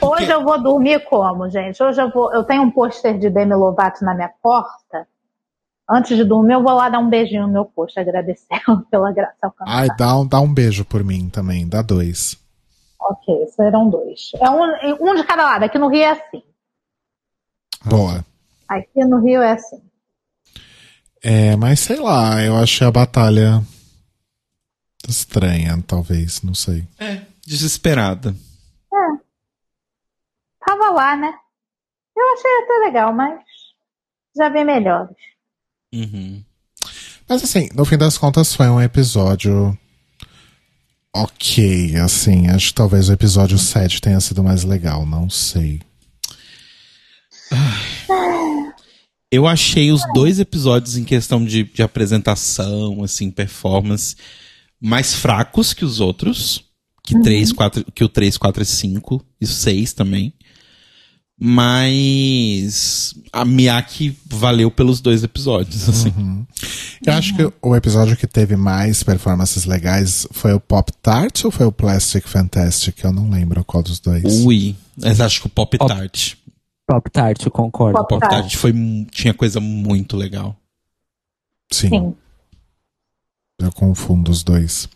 Hoje 0.01 0.31
eu 0.31 0.43
vou 0.43 0.61
dormir 0.61 1.03
como, 1.05 1.49
gente? 1.49 1.81
Hoje 1.81 2.01
eu 2.01 2.09
vou. 2.09 2.33
Eu 2.33 2.43
tenho 2.43 2.63
um 2.63 2.71
pôster 2.71 3.17
de 3.17 3.29
Demi 3.29 3.53
Lovato 3.53 4.03
na 4.03 4.15
minha 4.15 4.31
porta. 4.41 5.07
Antes 5.89 6.17
de 6.17 6.23
dormir, 6.25 6.53
eu 6.53 6.63
vou 6.63 6.73
lá 6.73 6.89
dar 6.89 6.99
um 6.99 7.09
beijinho 7.09 7.47
no 7.47 7.53
meu 7.53 7.65
pôster, 7.65 8.01
agradecer 8.01 8.61
pela 8.91 9.11
graça 9.11 9.37
alcançada. 9.41 9.79
Ai, 9.79 9.87
dá 9.97 10.19
um, 10.19 10.27
dá 10.27 10.39
um 10.41 10.53
beijo 10.53 10.83
por 10.83 11.03
mim 11.03 11.29
também, 11.29 11.67
dá 11.67 11.81
dois. 11.81 12.37
Ok, 12.99 13.47
serão 13.47 13.89
dois. 13.89 14.31
É 14.35 14.49
um, 14.49 15.11
um 15.11 15.15
de 15.15 15.23
cada 15.23 15.43
lado. 15.43 15.63
Aqui 15.63 15.77
no 15.77 15.87
Rio 15.87 16.01
é 16.01 16.11
assim. 16.11 16.43
Boa. 17.85 18.25
Aqui 18.67 19.05
no 19.05 19.21
Rio 19.23 19.41
é 19.41 19.53
assim. 19.53 19.81
É, 21.23 21.55
mas 21.55 21.79
sei 21.79 21.99
lá, 21.99 22.43
eu 22.43 22.57
achei 22.57 22.85
a 22.85 22.91
batalha 22.91 23.61
estranha, 25.07 25.81
talvez, 25.87 26.41
não 26.41 26.53
sei. 26.53 26.85
É, 26.99 27.21
desesperada. 27.45 28.35
É. 28.93 29.27
Tava 30.65 30.89
lá, 30.91 31.15
né? 31.15 31.33
Eu 32.15 32.33
achei 32.33 32.51
até 32.63 32.73
legal, 32.85 33.13
mas 33.13 33.39
já 34.35 34.49
vi 34.49 34.63
melhores. 34.65 35.15
Uhum. 35.93 36.43
Mas 37.27 37.43
assim, 37.43 37.69
no 37.75 37.85
fim 37.85 37.97
das 37.97 38.17
contas 38.17 38.53
foi 38.53 38.67
um 38.69 38.81
episódio 38.81 39.77
ok, 41.13 41.95
assim. 41.97 42.47
Acho 42.47 42.67
que 42.67 42.73
talvez 42.75 43.09
o 43.09 43.13
episódio 43.13 43.57
7 43.57 44.01
tenha 44.01 44.19
sido 44.19 44.43
mais 44.43 44.63
legal, 44.63 45.05
não 45.05 45.29
sei. 45.29 45.81
Eu 49.31 49.45
achei 49.45 49.91
os 49.91 50.01
dois 50.13 50.39
episódios 50.39 50.95
em 50.95 51.03
questão 51.03 51.43
de, 51.43 51.63
de 51.63 51.81
apresentação, 51.83 53.03
assim, 53.03 53.29
performance, 53.29 54.15
mais 54.79 55.13
fracos 55.13 55.73
que 55.73 55.83
os 55.83 55.99
outros. 55.99 56.63
Que, 57.03 57.15
Uhum. 57.15 57.21
três, 57.21 57.51
quatro, 57.53 57.85
que 57.93 58.03
o 58.03 58.09
3, 58.09 58.37
4 58.37 58.63
e 58.63 58.65
5. 58.65 59.25
E 59.41 59.45
o 59.45 59.47
6 59.47 59.93
também. 59.93 60.33
Mas 61.39 63.13
a 63.31 63.45
Miyake 63.45 64.17
valeu 64.25 64.71
pelos 64.71 64.99
dois 64.99 65.23
episódios, 65.23 65.87
assim. 65.87 66.47
Eu 67.05 67.13
acho 67.13 67.35
que 67.35 67.53
o 67.61 67.75
episódio 67.75 68.17
que 68.17 68.25
teve 68.25 68.55
mais 68.55 69.03
performances 69.03 69.65
legais 69.65 70.27
foi 70.31 70.53
o 70.53 70.59
Pop 70.59 70.91
Tart 70.99 71.45
ou 71.45 71.51
foi 71.51 71.67
o 71.67 71.71
Plastic 71.71 72.27
Fantastic? 72.27 73.03
Eu 73.03 73.13
não 73.13 73.29
lembro 73.29 73.63
qual 73.63 73.83
dos 73.83 73.99
dois. 73.99 74.23
Ui, 74.45 74.75
mas 74.97 75.21
acho 75.21 75.41
que 75.41 75.47
o 75.47 75.49
Pop 75.49 75.77
Tart. 75.77 76.33
Pop 76.87 77.09
Tart, 77.11 77.45
eu 77.45 77.51
concordo. 77.51 77.99
O 77.99 78.05
Pop 78.05 78.27
Tart 78.27 78.55
foi, 78.55 78.73
tinha 79.11 79.33
coisa 79.33 79.59
muito 79.59 80.17
legal. 80.17 80.55
Sim. 81.71 82.15
Eu 83.59 83.71
confundo 83.73 84.31
os 84.31 84.41
dois. 84.41 84.89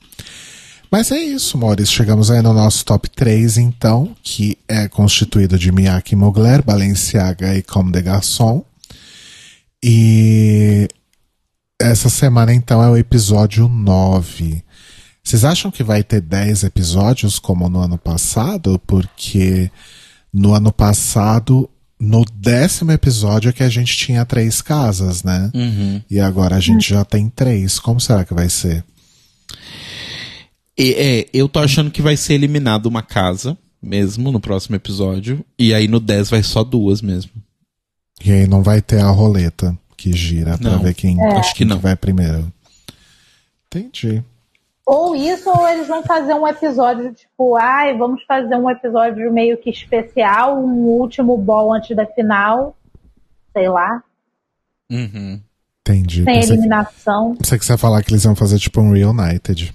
Mas 0.91 1.09
é 1.09 1.17
isso, 1.17 1.57
Maurício. 1.57 1.95
Chegamos 1.95 2.29
aí 2.29 2.41
no 2.41 2.51
nosso 2.51 2.83
top 2.83 3.09
3, 3.09 3.57
então, 3.57 4.13
que 4.21 4.57
é 4.67 4.89
constituído 4.89 5.57
de 5.57 5.71
Miyake 5.71 6.17
Mugler, 6.17 6.61
Balenciaga 6.61 7.55
e 7.55 7.63
Comme 7.63 7.93
des 7.93 8.03
Garçons. 8.03 8.63
E 9.81 10.89
essa 11.81 12.09
semana, 12.09 12.53
então, 12.53 12.83
é 12.83 12.89
o 12.89 12.97
episódio 12.97 13.69
9. 13.69 14.61
Vocês 15.23 15.45
acham 15.45 15.71
que 15.71 15.81
vai 15.81 16.03
ter 16.03 16.19
10 16.19 16.65
episódios 16.65 17.39
como 17.39 17.69
no 17.69 17.79
ano 17.79 17.97
passado? 17.97 18.77
Porque 18.85 19.71
no 20.33 20.53
ano 20.53 20.73
passado, 20.73 21.69
no 21.97 22.25
décimo 22.35 22.91
episódio, 22.91 23.47
é 23.47 23.53
que 23.53 23.63
a 23.63 23.69
gente 23.69 23.95
tinha 23.95 24.25
três 24.25 24.61
casas, 24.61 25.23
né? 25.23 25.49
Uhum. 25.53 26.01
E 26.09 26.19
agora 26.19 26.57
a 26.57 26.59
gente 26.59 26.89
já 26.89 27.05
tem 27.05 27.29
três. 27.29 27.79
Como 27.79 27.97
será 28.01 28.25
que 28.25 28.33
vai 28.33 28.49
ser? 28.49 28.83
E, 30.77 30.93
é, 30.93 31.25
eu 31.33 31.47
tô 31.49 31.59
achando 31.59 31.91
que 31.91 32.01
vai 32.01 32.15
ser 32.17 32.33
eliminado 32.35 32.85
uma 32.87 33.01
casa 33.01 33.57
mesmo 33.81 34.31
no 34.31 34.39
próximo 34.39 34.75
episódio. 34.75 35.43
E 35.57 35.73
aí 35.73 35.87
no 35.87 35.99
10 35.99 36.29
vai 36.29 36.43
só 36.43 36.63
duas 36.63 37.01
mesmo. 37.01 37.31
E 38.23 38.31
aí 38.31 38.47
não 38.47 38.61
vai 38.63 38.81
ter 38.81 39.01
a 39.01 39.09
roleta 39.09 39.77
que 39.97 40.13
gira 40.13 40.57
pra 40.57 40.71
Não, 40.71 40.79
ver 40.79 40.93
quem, 40.93 41.19
É. 41.21 41.37
acho 41.37 41.51
que 41.51 41.59
quem 41.59 41.67
não. 41.67 41.79
vai 41.79 41.95
primeiro. 41.95 42.51
Entendi. 43.67 44.23
Ou 44.85 45.15
isso, 45.15 45.49
ou 45.49 45.67
eles 45.67 45.87
vão 45.87 46.03
fazer 46.03 46.33
um 46.33 46.47
episódio 46.47 47.13
tipo, 47.13 47.55
ai, 47.55 47.95
vamos 47.97 48.23
fazer 48.23 48.55
um 48.55 48.69
episódio 48.69 49.31
meio 49.31 49.57
que 49.57 49.69
especial, 49.69 50.57
um 50.59 50.83
último 50.99 51.37
ball 51.37 51.73
antes 51.73 51.95
da 51.95 52.05
final. 52.05 52.75
Sei 53.53 53.69
lá. 53.69 54.03
Uhum. 54.89 55.39
Entendi. 55.81 56.23
Sem 56.23 56.33
Pensei, 56.35 56.55
eliminação. 56.55 57.35
pensei 57.35 57.57
que 57.59 57.65
você 57.65 57.73
ia 57.73 57.77
falar 57.77 58.03
que 58.03 58.11
eles 58.11 58.23
iam 58.23 58.35
fazer 58.35 58.59
tipo 58.59 58.81
um 58.81 58.91
Reunited. 58.91 59.73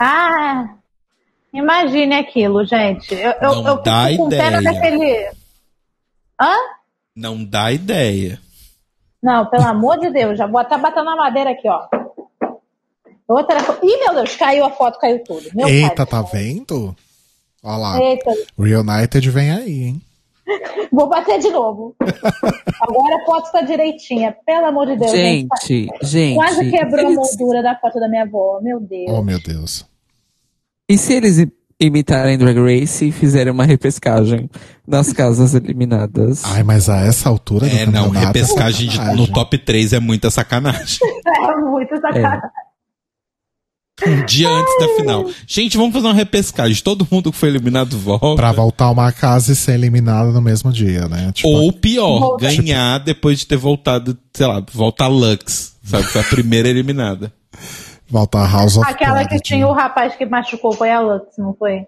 Ah! 0.00 0.76
Imagine 1.52 2.14
aquilo, 2.14 2.64
gente. 2.64 3.12
Eu, 3.14 3.32
eu, 3.32 3.54
Não 3.62 3.66
eu 3.68 3.82
dá 3.82 4.06
fico 4.06 4.24
com 4.24 4.28
pena 4.30 4.60
ideia. 4.60 4.62
daquele. 4.72 5.30
Hã? 6.40 6.54
Não 7.14 7.44
dá 7.44 7.70
ideia. 7.72 8.40
Não, 9.22 9.44
pelo 9.46 9.64
amor 9.66 9.98
de 9.98 10.10
Deus, 10.10 10.38
já 10.38 10.46
vou 10.46 10.58
até 10.60 10.78
batendo 10.78 11.04
na 11.04 11.16
madeira 11.16 11.50
aqui, 11.50 11.68
ó. 11.68 11.86
Outra. 13.28 13.58
Ih, 13.82 13.98
meu 13.98 14.14
Deus, 14.14 14.34
caiu 14.36 14.64
a 14.64 14.70
foto, 14.70 14.98
caiu 14.98 15.22
tudo. 15.22 15.44
Meu 15.54 15.68
Eita, 15.68 16.06
pai. 16.06 16.06
tá 16.06 16.22
vendo? 16.22 16.96
Olha 17.62 17.76
lá. 17.76 18.02
Eita, 18.02 18.32
Reunited 18.58 19.28
vem 19.30 19.50
aí, 19.50 19.82
hein? 19.82 20.02
vou 20.90 21.08
bater 21.08 21.38
de 21.38 21.50
novo. 21.50 21.94
Agora 22.80 23.16
a 23.16 23.24
foto 23.26 23.52
tá 23.52 23.60
direitinha, 23.60 24.34
pelo 24.46 24.66
amor 24.66 24.86
de 24.86 24.96
Deus. 24.96 25.10
Gente, 25.12 25.88
gente. 26.02 26.36
Quase 26.36 26.70
quebrou 26.70 27.06
a 27.08 27.10
moldura 27.10 27.62
da 27.62 27.76
foto 27.76 28.00
da 28.00 28.08
minha 28.08 28.22
avó, 28.22 28.60
meu 28.62 28.80
Deus. 28.80 29.10
Oh, 29.10 29.22
meu 29.22 29.40
Deus. 29.40 29.84
E 30.90 30.98
se 30.98 31.12
eles 31.14 31.46
imitarem 31.80 32.36
Drag 32.36 32.58
Race 32.58 33.06
e 33.06 33.12
fizerem 33.12 33.52
uma 33.52 33.64
repescagem 33.64 34.50
nas 34.86 35.12
casas 35.12 35.54
eliminadas? 35.54 36.42
Ai, 36.44 36.62
mas 36.62 36.88
a 36.90 36.98
essa 37.00 37.28
altura 37.28 37.66
do 37.68 37.74
É, 37.74 37.86
não, 37.86 38.06
campeonato... 38.08 38.26
repescagem 38.26 38.88
de- 38.88 38.96
sacanagem. 38.96 39.20
no 39.26 39.32
top 39.32 39.56
3 39.58 39.92
é 39.94 40.00
muita 40.00 40.30
sacanagem. 40.30 40.98
É 41.26 41.56
muito 41.56 41.96
sacanagem. 42.00 42.50
Um 44.06 44.24
dia 44.24 44.48
antes 44.48 44.78
da 44.78 44.88
final. 44.96 45.26
Gente, 45.46 45.76
vamos 45.76 45.92
fazer 45.92 46.06
uma 46.06 46.14
repescagem. 46.14 46.82
Todo 46.82 47.06
mundo 47.10 47.30
que 47.30 47.36
foi 47.38 47.50
eliminado 47.50 47.98
volta. 47.98 48.34
Pra 48.34 48.50
voltar 48.50 48.86
a 48.86 48.90
uma 48.90 49.12
casa 49.12 49.52
e 49.52 49.56
ser 49.56 49.72
eliminado 49.74 50.32
no 50.32 50.40
mesmo 50.40 50.72
dia, 50.72 51.06
né? 51.08 51.30
Tipo, 51.32 51.48
Ou 51.48 51.70
pior, 51.72 52.18
Volta. 52.18 52.46
ganhar 52.46 52.98
depois 52.98 53.38
de 53.40 53.46
ter 53.46 53.56
voltado, 53.58 54.16
sei 54.34 54.46
lá, 54.46 54.64
voltar 54.72 55.06
Lux. 55.06 55.76
Sabe? 55.84 56.04
Foi 56.04 56.20
a 56.20 56.24
primeira 56.24 56.68
eliminada. 56.68 57.30
A 58.12 58.46
House 58.46 58.76
of 58.76 58.88
Aquela 58.88 59.26
que 59.26 59.38
tinha 59.40 59.66
o 59.66 59.72
rapaz 59.72 60.16
que 60.16 60.26
machucou 60.26 60.72
foi 60.72 60.90
a 60.90 61.00
Lux, 61.00 61.36
não 61.38 61.54
foi? 61.54 61.86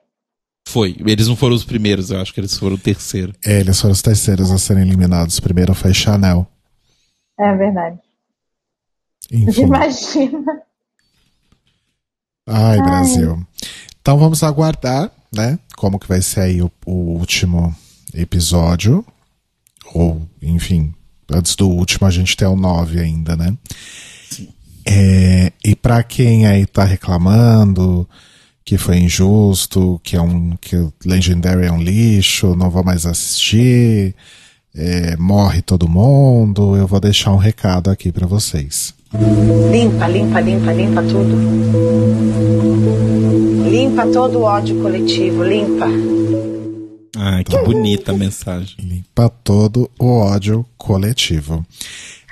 Foi. 0.69 0.97
Eles 1.05 1.29
não 1.29 1.37
foram 1.37 1.55
os 1.55 1.65
primeiros, 1.65 2.11
eu 2.11 2.21
acho 2.21 2.33
que 2.33 2.41
eles 2.41 2.57
foram 2.57 2.77
o 2.77 2.79
terceiro. 2.79 3.35
É, 3.45 3.61
Eles 3.61 3.81
foram 3.81 3.93
os 3.93 4.03
terceiros 4.03 4.51
a 4.51 4.59
serem 4.59 4.83
eliminados. 4.83 5.39
O 5.39 5.43
primeiro 5.43 5.75
foi 5.75 5.93
Chanel. 5.93 6.47
É 7.39 7.55
verdade. 7.57 7.99
Enfim. 9.31 9.63
Imagina. 9.67 10.63
Ai, 12.47 12.79
Brasil. 12.79 13.45
Então 14.01 14.19
vamos 14.19 14.43
aguardar, 14.43 15.11
né? 15.33 15.59
Como 15.77 15.99
que 15.99 16.09
vai 16.09 16.21
ser 16.21 16.41
aí 16.41 16.63
o, 16.63 16.71
o 16.87 17.19
último 17.19 17.75
episódio. 18.15 19.05
Ou, 19.95 20.23
enfim, 20.41 20.95
antes 21.31 21.55
do 21.55 21.69
último 21.69 22.07
a 22.07 22.11
gente 22.11 22.37
tem 22.37 22.49
o 22.49 22.57
9 22.57 23.01
ainda, 23.01 23.37
né? 23.37 23.57
É, 24.87 25.53
e 25.65 25.75
pra 25.75 26.03
quem 26.03 26.47
aí 26.47 26.67
tá 26.67 26.85
reclamando 26.85 28.09
que 28.65 28.79
foi 28.79 28.99
injusto, 28.99 30.01
que 30.03 30.17
é 30.17 30.23
um 30.23 30.57
que 30.61 30.77
o 30.77 30.93
Legendary 31.05 31.67
é 31.67 31.73
um 31.73 31.83
lixo, 31.83 32.55
não 32.55 32.71
vou 32.71 32.85
mais 32.85 33.05
assistir, 33.05 34.15
é, 34.75 35.17
morre 35.17 35.61
todo 35.63 35.89
mundo, 35.89 36.77
eu 36.77 36.87
vou 36.87 37.01
deixar 37.01 37.33
um 37.33 37.37
recado 37.37 37.91
aqui 37.91 38.13
pra 38.13 38.27
vocês. 38.27 38.95
Limpa, 39.71 40.09
limpa, 40.09 40.41
limpa, 40.41 40.73
limpa 40.73 41.03
tudo. 41.03 41.37
Limpa 43.69 44.07
todo 44.07 44.39
o 44.39 44.43
ódio 44.43 44.81
coletivo, 44.81 45.45
limpa. 45.45 45.87
Ai, 47.17 47.45
que 47.45 47.59
bonita 47.59 48.13
a 48.13 48.17
mensagem. 48.17 48.77
Limpa 48.81 49.29
todo 49.29 49.91
o 49.99 50.19
ódio 50.19 50.65
coletivo. 50.79 51.65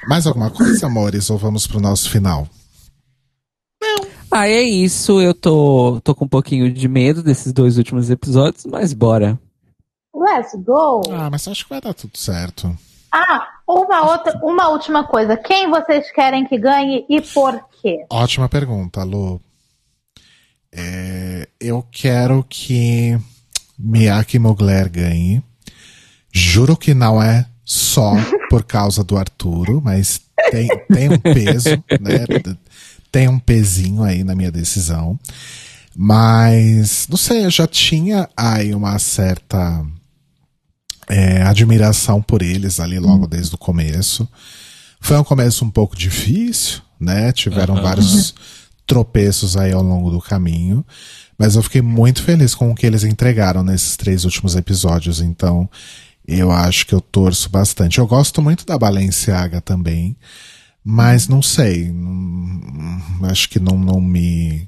Mais 0.09 0.27
alguma 0.27 0.51
coisa, 0.51 0.87
amores, 0.87 1.31
ou 1.31 1.39
vamos 1.39 1.67
pro 1.67 1.81
nosso 1.81 2.11
final? 2.11 2.49
Ah, 4.31 4.49
é 4.49 4.63
isso. 4.63 5.21
Eu 5.21 5.35
tô, 5.35 6.01
tô 6.03 6.15
com 6.15 6.25
um 6.25 6.29
pouquinho 6.29 6.73
de 6.73 6.89
medo 6.89 7.23
desses 7.23 7.53
dois 7.53 7.77
últimos 7.77 8.11
episódios, 8.11 8.65
mas 8.65 8.93
bora. 8.93 9.39
Let's 10.15 10.55
go. 10.65 11.03
Ah, 11.11 11.29
mas 11.31 11.47
acho 11.49 11.65
que 11.65 11.71
vai 11.71 11.81
dar 11.81 11.95
tudo 11.95 12.17
certo. 12.17 12.77
Ah, 13.13 13.49
uma 13.67 14.13
outra, 14.13 14.39
uma 14.43 14.69
última 14.69 15.05
coisa. 15.05 15.37
Quem 15.37 15.69
vocês 15.69 16.11
querem 16.13 16.47
que 16.47 16.59
ganhe 16.59 17.05
e 17.09 17.21
por 17.21 17.61
quê? 17.81 18.05
Ótima 18.09 18.49
pergunta, 18.49 19.03
Lu. 19.03 19.41
É, 20.73 21.49
eu 21.61 21.85
quero 21.91 22.45
que 22.49 23.19
Miyake 23.77 24.39
Mugler 24.39 24.89
ganhe. 24.89 25.43
Juro 26.33 26.77
que 26.77 26.95
não 26.95 27.21
é 27.21 27.47
só 27.65 28.13
por 28.51 28.65
causa 28.65 29.05
do 29.05 29.17
Arturo, 29.17 29.81
mas 29.81 30.23
tem, 30.51 30.67
tem 30.93 31.09
um 31.09 31.19
peso, 31.21 31.69
né? 32.01 32.27
Tem 33.13 33.29
um 33.29 33.39
pezinho 33.39 34.03
aí 34.03 34.25
na 34.25 34.35
minha 34.35 34.51
decisão. 34.51 35.17
Mas, 35.97 37.07
não 37.09 37.17
sei, 37.17 37.45
eu 37.45 37.51
já 37.51 37.69
tinha 37.69 38.29
aí 38.37 38.75
uma 38.75 38.99
certa 38.99 39.87
é, 41.09 41.43
admiração 41.43 42.21
por 42.21 42.43
eles 42.43 42.81
ali 42.81 42.99
logo 42.99 43.29
desde 43.29 43.55
o 43.55 43.59
começo. 43.59 44.29
Foi 45.01 45.17
um 45.17 45.25
começo 45.25 45.65
um 45.65 45.71
pouco 45.71 45.97
difícil, 45.97 46.81
né? 46.99 47.31
Tiveram 47.31 47.75
Aham. 47.75 47.83
vários 47.85 48.35
tropeços 48.85 49.57
aí 49.57 49.71
ao 49.73 49.83
longo 49.83 50.11
do 50.11 50.21
caminho. 50.21 50.85
Mas 51.39 51.55
eu 51.55 51.63
fiquei 51.63 51.83
muito 51.83 52.21
feliz 52.25 52.53
com 52.53 52.73
o 52.73 52.75
que 52.75 52.85
eles 52.85 53.05
entregaram 53.05 53.63
nesses 53.63 53.97
três 53.97 54.25
últimos 54.25 54.57
episódios. 54.57 55.21
Então, 55.21 55.71
eu 56.39 56.51
acho 56.53 56.87
que 56.87 56.95
eu 56.95 57.01
torço 57.01 57.49
bastante. 57.51 57.99
Eu 57.99 58.07
gosto 58.07 58.41
muito 58.43 58.65
da 58.67 58.79
Balenciaga 58.79 59.61
também. 59.61 60.17
Mas 60.85 61.29
não 61.29 61.43
sei. 61.43 61.91
não- 61.93 63.29
acho 63.29 63.49
que 63.49 63.59
não, 63.61 63.79
não 63.79 64.01
me. 64.01 64.67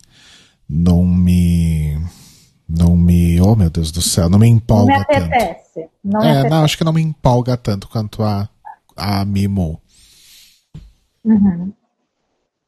Não 0.68 1.04
me. 1.04 1.98
Não 2.68 2.96
me. 2.96 3.40
Oh, 3.40 3.54
meu 3.56 3.70
Deus 3.70 3.90
do 3.90 4.02
céu. 4.02 4.28
Não 4.28 4.38
me 4.38 4.46
Não 4.46 4.52
me 4.54 4.56
empolga 4.56 5.04
tanto. 5.06 5.24
apetece. 5.26 5.88
Não 6.04 6.20
me 6.20 6.26
É, 6.26 6.30
apetece. 6.32 6.50
não, 6.50 6.64
acho 6.64 6.78
que 6.78 6.84
não 6.84 6.92
me 6.92 7.02
empolga 7.02 7.56
tanto 7.56 7.88
quanto 7.88 8.22
a, 8.22 8.48
a 8.96 9.24
Mimo. 9.24 9.80
Uhum. 11.24 11.72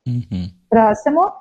Uhum. 0.06 0.50
Próximo. 0.70 1.32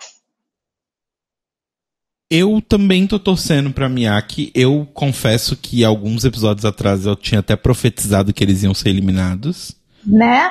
Eu 2.36 2.60
também 2.68 3.06
tô 3.06 3.20
torcendo 3.20 3.72
pra 3.72 3.88
Miyake. 3.88 4.52
Eu 4.56 4.88
confesso 4.92 5.56
que 5.56 5.84
alguns 5.86 6.26
episódios 6.26 6.66
atrás 6.66 7.06
eu 7.06 7.16
tinha 7.16 7.40
até 7.42 7.56
profetizado 7.56 8.34
que 8.34 8.44
eles 8.44 8.64
iam 8.64 8.74
ser 8.74 8.90
eliminados. 8.90 9.76
Né? 10.04 10.50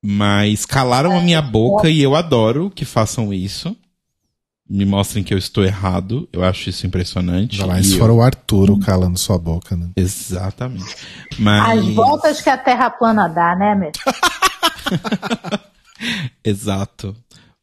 Mas 0.00 0.64
calaram 0.64 1.16
a 1.18 1.20
minha 1.20 1.42
boca 1.42 1.90
e 1.90 2.00
eu 2.00 2.14
adoro 2.14 2.70
que 2.70 2.84
façam 2.84 3.34
isso. 3.34 3.76
Me 4.68 4.84
mostrem 4.84 5.24
que 5.24 5.34
eu 5.34 5.38
estou 5.38 5.64
errado. 5.64 6.28
Eu 6.32 6.44
acho 6.44 6.70
isso 6.70 6.86
impressionante. 6.86 7.60
Ainda 7.60 7.72
mais 7.72 7.86
E 7.86 7.90
se 7.94 7.98
eu- 7.98 8.14
o 8.14 8.22
Arturo 8.22 8.78
calando 8.78 9.18
sua 9.18 9.36
boca, 9.36 9.74
né? 9.76 9.88
Exatamente. 9.96 10.94
Mas. 11.40 11.76
As 11.80 11.86
voltas 11.92 12.40
que 12.40 12.48
a 12.48 12.56
Terra 12.56 12.88
plana 12.88 13.26
dá, 13.26 13.56
né, 13.56 13.74
meu? 13.74 13.90
Exato. 16.44 17.16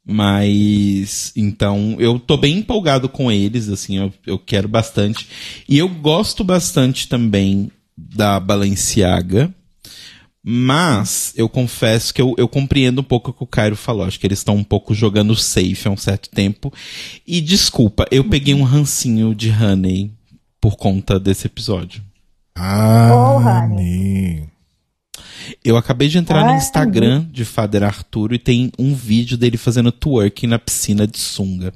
Mas, 0.10 1.34
então, 1.36 1.98
eu 2.00 2.18
tô 2.18 2.38
bem 2.38 2.60
empolgado 2.60 3.10
com 3.10 3.30
eles, 3.30 3.68
assim, 3.68 3.98
eu, 3.98 4.14
eu 4.26 4.40
quero 4.40 4.66
bastante. 4.66 5.28
E 5.68 5.78
eu 5.78 5.90
gosto 5.90 6.46
bastante 6.46 7.10
também 7.10 7.70
da 7.98 8.40
Balenciaga. 8.40 9.54
Mas, 10.42 11.34
eu 11.36 11.50
confesso 11.50 12.14
que 12.14 12.22
eu, 12.22 12.34
eu 12.38 12.48
compreendo 12.48 13.02
um 13.02 13.04
pouco 13.04 13.32
o 13.32 13.34
que 13.34 13.44
o 13.44 13.48
Cairo 13.48 13.76
falou. 13.76 14.06
Acho 14.06 14.18
que 14.18 14.26
eles 14.26 14.40
estão 14.40 14.56
um 14.56 14.64
pouco 14.64 14.94
jogando 14.96 15.36
safe 15.36 15.82
há 15.86 15.92
um 15.92 15.98
certo 15.98 16.30
tempo. 16.30 16.72
E 17.28 17.42
desculpa, 17.42 18.06
eu 18.10 18.24
peguei 18.24 18.54
um 18.54 18.64
rancinho 18.64 19.36
de 19.36 19.50
Honey 19.52 20.14
por 20.62 20.78
conta 20.78 21.20
desse 21.20 21.48
episódio. 21.48 22.02
Ah, 22.56 23.10
Oh, 23.12 23.40
Honey. 23.40 24.48
Eu 25.64 25.78
acabei 25.78 26.08
de 26.08 26.18
entrar 26.18 26.44
no 26.44 26.52
Ah, 26.52 26.58
Instagram 26.58 27.26
de 27.32 27.46
Fader 27.46 27.84
Arturo 27.84 28.34
e 28.36 28.40
tem 28.40 28.72
um 28.78 28.94
vídeo 28.94 29.38
dele 29.38 29.58
fazendo 29.58 29.92
twerking 29.92 30.48
na 30.48 30.60
piscina 30.60 31.06
de 31.08 31.18
sunga. 31.20 31.74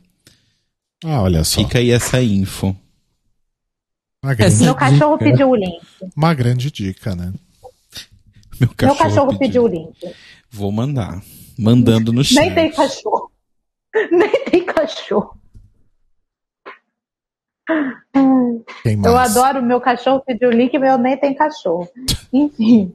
Ah, 1.04 1.22
olha 1.22 1.44
só. 1.44 1.62
Fica 1.62 1.80
aí 1.80 1.92
essa 1.92 2.22
info. 2.22 2.76
Uma 4.24 4.36
grande, 4.36 4.64
Meu 4.64 4.76
cachorro 4.76 5.18
pediu 5.18 5.50
o 5.50 5.56
link. 5.56 5.82
uma 6.16 6.34
grande 6.34 6.70
dica, 6.72 7.16
né? 7.16 7.34
Meu 8.60 8.70
Meu 8.70 8.76
cachorro, 8.76 8.98
cachorro 9.00 9.38
pediu. 9.40 9.40
pediu 9.40 9.64
o 9.64 9.68
link. 9.68 10.16
Vou 10.52 10.72
mandar. 10.72 11.22
Mandando 11.58 12.14
no 12.14 12.24
chat. 12.24 12.36
Nem 12.40 12.54
tem 12.54 12.72
cachorro. 12.72 13.32
Nem 14.12 14.46
tem 14.46 14.66
cachorro. 14.66 15.38
Eu 19.04 19.18
adoro 19.18 19.60
o 19.60 19.64
meu 19.66 19.80
cachorro 19.80 20.22
pediu 20.26 20.50
o 20.50 20.52
link, 20.52 20.78
meu 20.78 20.98
nem 20.98 21.18
tem 21.18 21.34
cachorro. 21.34 21.90
Enfim. 22.32 22.94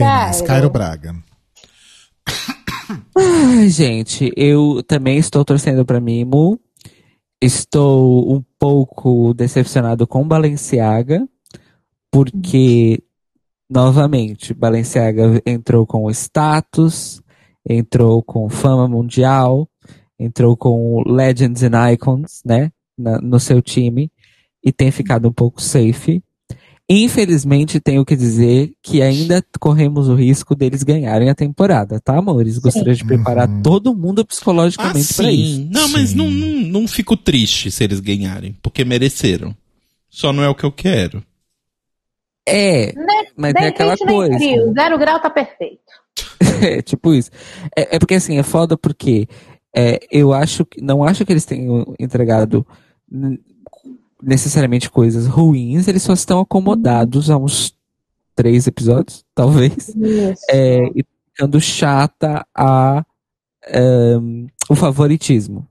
Mais? 0.00 0.40
Cairo. 0.42 0.70
Braga. 0.70 1.14
Ai, 3.16 3.68
gente, 3.68 4.32
eu 4.36 4.82
também 4.86 5.18
estou 5.18 5.44
torcendo 5.44 5.84
pra 5.84 6.00
Mimo. 6.00 6.58
Estou 7.40 8.34
um 8.34 8.42
pouco 8.58 9.32
decepcionado 9.32 10.06
com 10.06 10.26
Balenciaga, 10.26 11.26
porque, 12.10 13.00
novamente, 13.70 14.52
Balenciaga 14.52 15.40
entrou 15.46 15.86
com 15.86 16.10
status, 16.10 17.22
entrou 17.68 18.22
com 18.24 18.48
fama 18.48 18.88
mundial, 18.88 19.68
entrou 20.18 20.56
com 20.56 21.02
Legends 21.06 21.62
and 21.62 21.92
Icons, 21.92 22.42
né, 22.44 22.72
na- 22.98 23.20
no 23.20 23.38
seu 23.38 23.62
time, 23.62 24.10
e 24.64 24.72
tem 24.72 24.90
ficado 24.90 25.28
um 25.28 25.32
pouco 25.32 25.62
safe. 25.62 26.20
Infelizmente, 26.90 27.78
tenho 27.80 28.02
que 28.02 28.16
dizer 28.16 28.72
que 28.82 29.02
ainda 29.02 29.44
corremos 29.60 30.08
o 30.08 30.14
risco 30.14 30.54
deles 30.54 30.82
ganharem 30.82 31.28
a 31.28 31.34
temporada, 31.34 32.00
tá, 32.00 32.16
amores? 32.16 32.56
Gostaria 32.58 32.94
de 32.94 33.04
preparar 33.04 33.46
todo 33.62 33.94
mundo 33.94 34.24
psicologicamente 34.24 35.12
pra 35.12 35.30
isso. 35.30 35.68
Ah, 35.68 35.70
Não, 35.70 35.88
mas 35.90 36.14
não, 36.14 36.30
não, 36.30 36.80
não 36.80 36.88
fico 36.88 37.14
triste 37.14 37.70
se 37.70 37.84
eles 37.84 38.00
ganharem, 38.00 38.56
porque 38.62 38.86
mereceram. 38.86 39.54
Só 40.08 40.32
não 40.32 40.42
é 40.42 40.48
o 40.48 40.54
que 40.54 40.64
eu 40.64 40.72
quero. 40.72 41.22
É, 42.48 42.94
mas 43.36 43.52
Nem 43.52 43.64
é 43.64 43.68
aquela 43.68 43.94
nem 43.94 44.06
coisa. 44.08 44.38
frio. 44.38 44.72
Zero 44.72 44.98
grau 44.98 45.20
tá 45.20 45.28
perfeito. 45.30 45.78
É, 46.60 46.82
tipo 46.82 47.14
isso. 47.14 47.30
É, 47.76 47.94
é 47.96 47.98
porque 48.00 48.14
assim, 48.14 48.36
é 48.36 48.42
foda 48.42 48.76
porque 48.76 49.28
é, 49.76 50.00
eu 50.10 50.32
acho 50.32 50.64
que. 50.64 50.80
Não 50.80 51.04
acho 51.04 51.24
que 51.24 51.32
eles 51.32 51.44
tenham 51.44 51.94
entregado 52.00 52.66
necessariamente 54.22 54.90
coisas 54.90 55.26
ruins, 55.26 55.88
eles 55.88 56.02
só 56.02 56.12
estão 56.12 56.40
acomodados 56.40 57.30
a 57.30 57.36
uns 57.36 57.74
três 58.34 58.66
episódios, 58.66 59.24
talvez. 59.34 59.94
É, 60.50 60.84
e 60.94 61.04
ficando 61.32 61.60
chata 61.60 62.46
a 62.54 63.04
ehm, 63.68 64.46
o 64.68 64.74
favoritismo. 64.74 65.66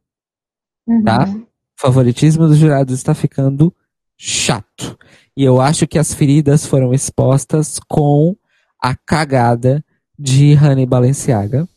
Tá? 1.04 1.26
O 1.28 1.82
favoritismo 1.82 2.48
dos 2.48 2.58
jurados 2.58 2.94
está 2.94 3.14
ficando 3.14 3.74
chato. 4.18 4.98
E 5.36 5.44
eu 5.44 5.62
acho 5.62 5.86
que 5.86 6.00
as 6.00 6.14
feridas 6.14 6.66
foram 6.66 6.94
expostas 6.94 7.80
com 7.88 8.36
a 8.82 8.96
cagada 8.96 9.84
de 10.18 10.56
Honey 10.56 10.86
Balenciaga. 10.86 11.68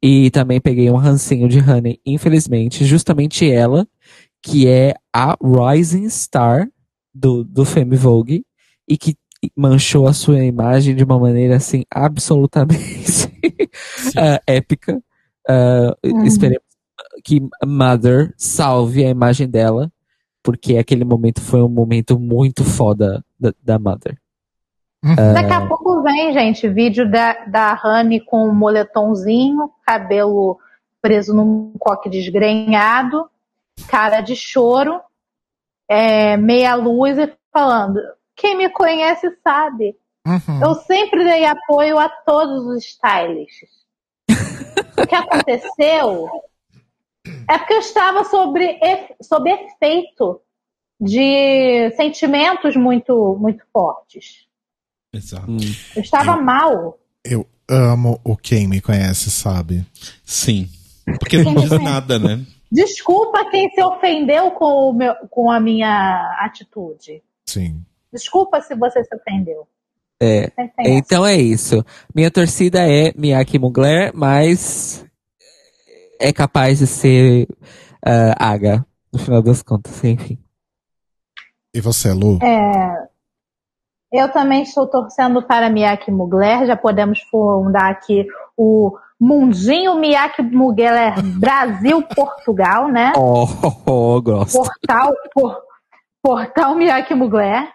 E 0.00 0.30
também 0.30 0.60
peguei 0.60 0.90
um 0.90 0.96
rancinho 0.96 1.48
de 1.48 1.58
Honey, 1.58 2.00
infelizmente, 2.04 2.84
justamente 2.84 3.48
ela, 3.50 3.86
que 4.42 4.66
é 4.66 4.94
a 5.12 5.36
Rising 5.40 6.08
Star 6.08 6.68
do, 7.14 7.44
do 7.44 7.64
Femme 7.64 7.96
Vogue, 7.96 8.44
e 8.88 8.96
que 8.96 9.16
manchou 9.56 10.06
a 10.06 10.12
sua 10.12 10.44
imagem 10.44 10.94
de 10.94 11.04
uma 11.04 11.18
maneira 11.18 11.56
assim 11.56 11.84
absolutamente 11.90 13.28
ah, 14.16 14.40
épica. 14.46 15.00
Ah, 15.48 15.96
Uhum. 16.04 16.24
Esperemos 16.24 16.62
que 17.24 17.40
Mother 17.64 18.32
salve 18.36 19.04
a 19.04 19.10
imagem 19.10 19.48
dela, 19.48 19.90
porque 20.42 20.76
aquele 20.76 21.04
momento 21.04 21.40
foi 21.40 21.62
um 21.62 21.68
momento 21.68 22.18
muito 22.18 22.64
foda 22.64 23.24
da, 23.38 23.52
da 23.62 23.78
Mother. 23.78 24.18
Ah, 25.04 25.32
Daqui 25.32 25.52
a 25.52 25.66
pouco 25.66 26.02
vem, 26.02 26.32
gente, 26.32 26.68
vídeo 26.68 27.10
da, 27.10 27.44
da 27.46 27.74
Rani 27.74 28.20
com 28.20 28.48
um 28.48 28.54
moletomzinho, 28.54 29.70
cabelo 29.84 30.58
preso 31.00 31.34
num 31.34 31.72
coque 31.78 32.08
desgrenhado, 32.08 33.28
cara 33.88 34.20
de 34.20 34.36
choro, 34.36 35.00
é, 35.88 36.36
meia 36.36 36.74
luz 36.74 37.18
e 37.18 37.32
falando: 37.52 38.00
quem 38.36 38.56
me 38.56 38.68
conhece 38.70 39.30
sabe. 39.42 39.96
Eu 40.62 40.74
sempre 40.74 41.24
dei 41.24 41.44
apoio 41.44 41.98
a 41.98 42.08
todos 42.08 42.64
os 42.66 42.84
stylists. 42.84 43.68
o 44.96 45.06
que 45.06 45.14
aconteceu 45.14 46.28
é 47.48 47.58
porque 47.58 47.74
eu 47.74 47.80
estava 47.80 48.24
sobre, 48.24 48.78
sob 49.20 49.50
efeito 49.50 50.40
de 51.00 51.90
sentimentos 51.96 52.76
muito, 52.76 53.36
muito 53.40 53.64
fortes. 53.72 54.46
Exato. 55.12 55.50
Eu 55.96 56.02
estava 56.02 56.36
mal. 56.36 56.98
Eu 57.24 57.46
amo 57.68 58.20
o 58.24 58.36
quem 58.36 58.68
me 58.68 58.80
conhece, 58.80 59.30
sabe? 59.30 59.84
Sim. 60.24 60.70
Porque 61.18 61.42
não 61.42 61.54
diz 61.54 61.70
nada, 61.82 62.18
né? 62.18 62.46
Desculpa 62.72 63.50
quem 63.50 63.68
se 63.68 63.82
ofendeu 63.82 64.50
com, 64.52 64.88
o 64.88 64.92
meu, 64.94 65.14
com 65.28 65.50
a 65.50 65.60
minha 65.60 66.38
atitude. 66.40 67.22
Sim. 67.46 67.84
Desculpa 68.10 68.62
se 68.62 68.74
você 68.74 69.04
se 69.04 69.14
ofendeu. 69.14 69.68
É. 70.18 70.44
Essa. 70.56 70.72
Então 70.78 71.26
é 71.26 71.36
isso. 71.36 71.84
Minha 72.14 72.30
torcida 72.30 72.80
é 72.80 73.12
Miyake 73.14 73.58
Mugler, 73.58 74.10
mas 74.14 75.04
é 76.18 76.32
capaz 76.32 76.78
de 76.78 76.86
ser 76.86 77.46
ah, 78.02 78.52
Aga, 78.52 78.86
no 79.12 79.18
final 79.18 79.42
das 79.42 79.62
contas, 79.62 80.02
enfim. 80.02 80.38
E 81.74 81.80
você, 81.80 82.10
Lu? 82.10 82.38
É, 82.42 83.08
eu 84.10 84.32
também 84.32 84.62
estou 84.62 84.86
torcendo 84.86 85.42
para 85.42 85.68
Miyake 85.68 86.10
Mugler. 86.10 86.66
Já 86.66 86.76
podemos 86.76 87.20
fundar 87.30 87.90
aqui 87.90 88.26
o 88.56 88.96
Mundinho 89.24 89.94
Miyake 90.00 90.42
Mugler 90.42 91.14
Brasil-Portugal, 91.38 92.88
né? 92.90 93.12
Oh, 93.16 93.44
oh, 93.44 93.82
oh, 94.16 94.20
gosto. 94.20 94.58
Portal, 94.58 95.12
por- 95.32 95.62
portal 96.20 96.74
Miyake 96.74 97.14
Mugler. 97.14 97.70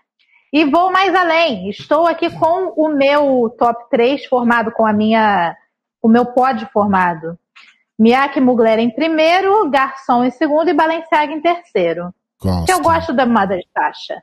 E 0.52 0.66
vou 0.66 0.92
mais 0.92 1.16
além. 1.16 1.70
Estou 1.70 2.06
aqui 2.06 2.30
com 2.30 2.74
o 2.76 2.90
meu 2.90 3.50
top 3.58 3.90
3 3.90 4.26
formado 4.26 4.72
com 4.72 4.86
a 4.86 4.92
minha. 4.92 5.56
O 6.02 6.10
meu 6.10 6.26
pod 6.26 6.68
formado. 6.74 7.40
Miyake 7.98 8.42
Mugler 8.42 8.80
em 8.80 8.90
primeiro, 8.94 9.70
Garçom 9.70 10.26
em 10.26 10.32
segundo 10.32 10.70
e 10.70 10.74
Balenciaga 10.74 11.32
em 11.32 11.42
terceiro. 11.42 12.14
Gosto. 12.42 12.66
Que 12.66 12.74
eu 12.74 12.82
gosto 12.82 13.14
da 13.14 13.26
Mother 13.26 13.62
Sasha. 13.74 14.22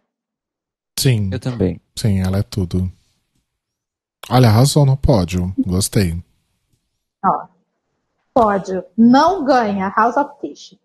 Sim. 0.99 1.31
Eu 1.33 1.41
também. 1.41 1.81
Sim, 1.97 2.20
ela 2.20 2.39
é 2.39 2.43
tudo. 2.43 2.91
Olha, 4.31 4.49
arrasou 4.49 4.85
no 4.86 4.97
pódio. 4.97 5.53
Gostei. 5.59 6.17
Pódio. 8.35 8.85
Não 8.99 9.45
ganha 9.45 9.93
House 9.97 10.17
of 10.17 10.33
Tish. 10.41 10.77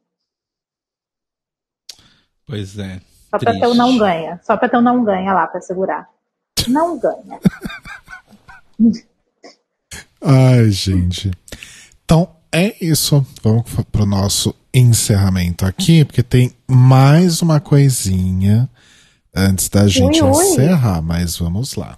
Pois 2.45 2.77
é. 2.77 3.01
Só 3.29 3.39
pra 3.39 3.53
ter 3.53 3.67
o 3.67 3.73
não 3.73 3.97
ganha. 3.97 4.39
Só 4.43 4.55
pra 4.55 4.69
ter 4.69 4.77
o 4.77 4.81
não 4.81 5.03
ganha 5.03 5.33
lá 5.33 5.47
pra 5.47 5.59
segurar. 5.59 6.07
Não 6.67 6.99
ganha. 6.99 7.39
Ai, 10.21 10.69
gente. 10.69 11.31
Então, 12.05 12.29
é 12.51 12.75
isso. 12.83 13.25
Vamos 13.43 13.63
pro 13.91 14.05
nosso 14.05 14.53
encerramento 14.73 15.65
aqui, 15.65 16.05
porque 16.05 16.23
tem 16.23 16.53
mais 16.67 17.41
uma 17.41 17.59
coisinha 17.59 18.69
antes 19.35 19.69
da 19.69 19.87
gente 19.87 20.23
ui. 20.23 20.29
encerrar, 20.29 21.01
mas 21.01 21.37
vamos 21.37 21.75
lá. 21.75 21.97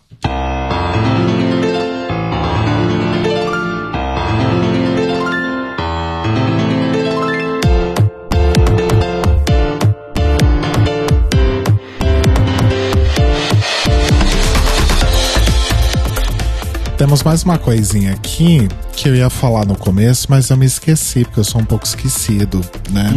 Temos 17.02 17.24
mais 17.24 17.42
uma 17.42 17.58
coisinha 17.58 18.14
aqui 18.14 18.70
que 18.96 19.10
eu 19.10 19.16
ia 19.16 19.28
falar 19.28 19.66
no 19.66 19.76
começo, 19.76 20.28
mas 20.30 20.52
eu 20.52 20.56
me 20.56 20.68
esqueci, 20.68 21.26
porque 21.26 21.40
eu 21.40 21.44
sou 21.44 21.60
um 21.60 21.66
pouco 21.66 21.84
esquecido, 21.84 22.64
né? 22.92 23.12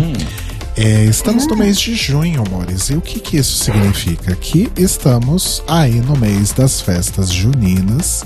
É, 0.75 1.05
estamos 1.05 1.47
no 1.47 1.55
mês 1.55 1.79
de 1.79 1.95
junho, 1.95 2.43
amores. 2.47 2.89
E 2.89 2.95
o 2.95 3.03
que, 3.03 3.21
que 3.21 3.37
isso 3.37 3.63
significa? 3.63 4.35
Que 4.37 4.73
estamos 4.75 5.63
aí 5.69 6.01
no 6.01 6.17
mês 6.17 6.51
das 6.53 6.81
festas 6.81 7.31
juninas. 7.31 8.25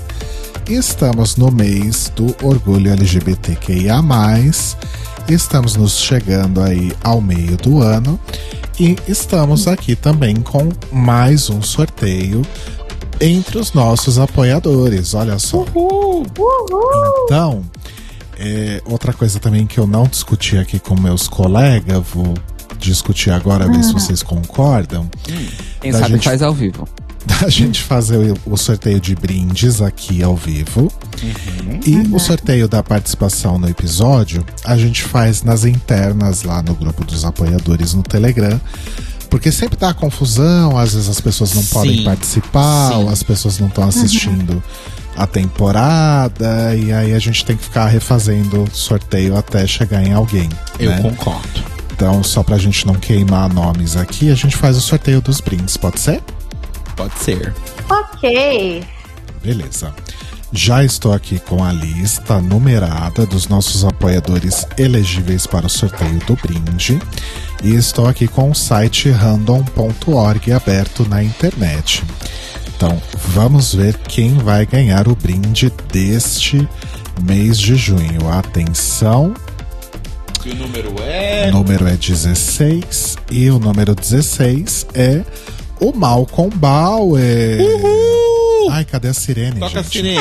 Estamos 0.65 1.35
no 1.35 1.51
mês 1.51 2.09
do 2.15 2.33
orgulho 2.41 2.93
LGBTQIA. 2.93 3.97
Estamos 5.27 5.75
nos 5.75 5.99
chegando 5.99 6.61
aí 6.61 6.93
ao 7.03 7.19
meio 7.19 7.57
do 7.57 7.81
ano. 7.81 8.17
E 8.79 8.95
estamos 9.09 9.67
aqui 9.67 9.93
também 9.93 10.37
com 10.37 10.69
mais 10.89 11.49
um 11.49 11.61
sorteio 11.61 12.43
entre 13.21 13.57
os 13.57 13.73
nossos 13.73 14.17
apoiadores. 14.19 15.13
Olha 15.13 15.37
só. 15.39 15.65
Então, 17.25 17.63
é, 18.37 18.81
outra 18.85 19.13
coisa 19.13 19.39
também 19.39 19.65
que 19.67 19.77
eu 19.79 19.87
não 19.87 20.03
discuti 20.07 20.57
aqui 20.57 20.79
com 20.79 20.99
meus 20.99 21.27
colegas, 21.27 22.03
vou 22.13 22.33
discutir 22.79 23.31
agora, 23.31 23.67
ver 23.67 23.83
se 23.83 23.91
Uhum. 23.93 23.99
vocês 23.99 24.23
concordam. 24.23 25.09
Quem 25.81 25.91
Da 25.91 25.99
sabe 25.99 26.13
gente- 26.13 26.23
faz 26.23 26.41
ao 26.41 26.53
vivo. 26.53 26.87
Da 27.41 27.49
gente 27.49 27.83
fazer 27.83 28.31
o, 28.45 28.53
o 28.53 28.57
sorteio 28.57 28.99
de 28.99 29.13
brindes 29.13 29.81
aqui 29.81 30.23
ao 30.23 30.35
vivo. 30.37 30.89
E 31.85 31.97
o 32.15 32.17
sorteio 32.17 32.67
da 32.67 32.81
participação 32.81 33.59
no 33.59 33.67
episódio, 33.69 34.43
a 34.63 34.77
gente 34.77 35.03
faz 35.03 35.43
nas 35.43 35.65
internas 35.65 36.43
lá 36.43 36.61
no 36.63 36.73
grupo 36.73 37.03
dos 37.03 37.25
apoiadores 37.25 37.93
no 37.93 38.01
Telegram. 38.03 38.59
Porque 39.29 39.51
sempre 39.51 39.77
dá 39.77 39.93
confusão, 39.93 40.77
às 40.77 40.93
vezes 40.93 41.07
as 41.09 41.21
pessoas 41.21 41.53
não 41.53 41.61
Sim. 41.61 41.73
podem 41.73 42.03
participar, 42.03 42.97
ou 42.97 43.09
as 43.09 43.21
pessoas 43.21 43.59
não 43.59 43.67
estão 43.67 43.87
assistindo 43.87 44.61
a 45.15 45.27
temporada, 45.27 46.75
e 46.75 46.91
aí 46.91 47.13
a 47.13 47.19
gente 47.19 47.45
tem 47.45 47.55
que 47.55 47.63
ficar 47.63 47.87
refazendo 47.87 48.63
o 48.63 48.69
sorteio 48.71 49.37
até 49.37 49.67
chegar 49.67 50.01
em 50.01 50.13
alguém. 50.13 50.49
Eu 50.79 50.91
né? 50.91 51.01
concordo. 51.01 51.63
Então, 51.91 52.23
só 52.23 52.41
pra 52.41 52.57
gente 52.57 52.87
não 52.87 52.95
queimar 52.95 53.53
nomes 53.53 53.97
aqui, 53.97 54.31
a 54.31 54.35
gente 54.35 54.55
faz 54.55 54.77
o 54.77 54.81
sorteio 54.81 55.21
dos 55.21 55.41
brindes, 55.41 55.75
pode 55.75 55.99
ser? 55.99 56.23
Pode 56.95 57.19
ser. 57.19 57.53
ok. 57.89 58.83
Beleza. 59.43 59.93
Já 60.51 60.83
estou 60.83 61.13
aqui 61.13 61.39
com 61.39 61.63
a 61.63 61.71
lista 61.71 62.41
numerada 62.41 63.25
dos 63.25 63.47
nossos 63.47 63.85
apoiadores 63.85 64.65
elegíveis 64.77 65.45
para 65.45 65.67
o 65.67 65.69
sorteio 65.69 66.19
do 66.25 66.35
brinde. 66.35 66.99
E 67.63 67.75
estou 67.75 68.07
aqui 68.07 68.27
com 68.27 68.49
o 68.49 68.55
site 68.55 69.09
random.org 69.11 70.51
aberto 70.51 71.07
na 71.07 71.23
internet. 71.23 72.03
Então, 72.75 72.99
vamos 73.27 73.73
ver 73.75 73.95
quem 74.07 74.37
vai 74.37 74.65
ganhar 74.65 75.07
o 75.07 75.15
brinde 75.15 75.71
deste 75.91 76.67
mês 77.21 77.59
de 77.59 77.75
junho. 77.75 78.29
Atenção, 78.31 79.33
Que 80.41 80.49
o 80.51 80.55
número 80.55 80.95
é. 81.01 81.49
o 81.49 81.51
número 81.57 81.85
é 81.87 81.95
16 81.95 83.17
e 83.29 83.51
o 83.51 83.59
número 83.59 83.93
16 83.93 84.87
é 84.95 85.21
o 85.79 85.91
Malcolm 85.93 86.49
Bauer. 86.55 87.59
Ai, 88.71 88.83
cadê 88.85 89.07
a 89.09 89.13
sirene, 89.13 89.59
Toca 89.59 89.79
a 89.79 89.83
gente? 89.83 89.91
sirene. 89.93 90.19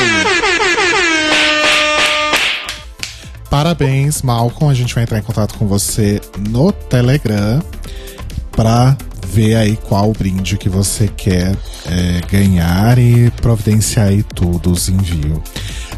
Parabéns, 3.51 4.23
Malcolm. 4.23 4.71
A 4.71 4.75
gente 4.75 4.95
vai 4.95 5.03
entrar 5.05 5.19
em 5.19 5.23
contato 5.23 5.55
com 5.55 5.67
você 5.67 6.21
no 6.51 6.71
Telegram 6.73 7.63
pra 8.53 8.95
ver 9.27 9.55
aí 9.57 9.77
qual 9.77 10.13
brinde 10.13 10.57
que 10.59 10.69
você 10.69 11.09
quer 11.09 11.57
é, 11.87 12.21
ganhar 12.31 12.99
e 12.99 13.31
providenciar 13.43 14.09
aí 14.09 14.23
tudo, 14.23 14.71
os 14.71 14.89
envios. 14.89 15.39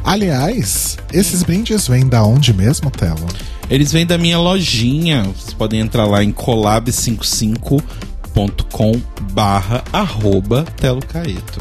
Aliás, 0.05 0.97
esses 1.13 1.43
brindes 1.43 1.87
vêm 1.89 2.07
da 2.09 2.23
onde 2.25 2.53
mesmo, 2.55 2.91
Telo? 2.91 3.27
Eles 3.69 3.93
vêm 3.93 4.07
da 4.07 4.17
minha 4.19 4.39
lojinha. 4.39 5.25
Vocês 5.25 5.53
podem 5.55 5.81
entrar 5.81 6.07
lá 6.07 6.23
em 6.25 6.33
collab55.com 6.33 9.01
barra 9.33 9.83
arroba 9.93 10.65
Telo 10.77 11.05
Caeto. 11.05 11.61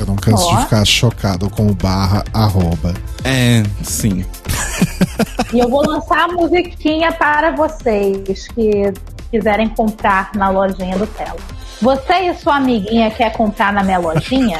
Eu 0.00 0.06
não 0.06 0.16
canso 0.16 0.42
Ó. 0.46 0.56
de 0.56 0.62
ficar 0.62 0.82
chocado 0.86 1.50
com 1.50 1.66
o 1.66 1.74
barra 1.74 2.24
arroba. 2.32 2.94
É, 3.22 3.62
sim. 3.82 4.24
E 5.52 5.58
eu 5.58 5.68
vou 5.68 5.86
lançar 5.86 6.24
a 6.24 6.28
musiquinha 6.32 7.12
para 7.12 7.50
vocês 7.54 8.48
que 8.48 8.94
quiserem 9.30 9.68
comprar 9.68 10.30
na 10.34 10.48
lojinha 10.48 10.96
do 10.96 11.06
Telo. 11.06 11.38
Você 11.82 12.14
e 12.14 12.34
sua 12.34 12.56
amiguinha 12.56 13.10
quer 13.10 13.30
comprar 13.34 13.74
na 13.74 13.82
minha 13.82 13.98
lojinha? 13.98 14.58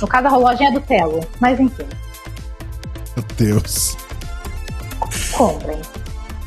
No 0.00 0.08
caso, 0.08 0.26
a 0.28 0.36
lojinha 0.38 0.70
é 0.70 0.72
do 0.72 0.80
Telo. 0.80 1.20
Mas 1.38 1.60
enfim, 1.60 1.84
Meu 3.14 3.24
Deus. 3.36 3.94
comprem. 5.32 5.78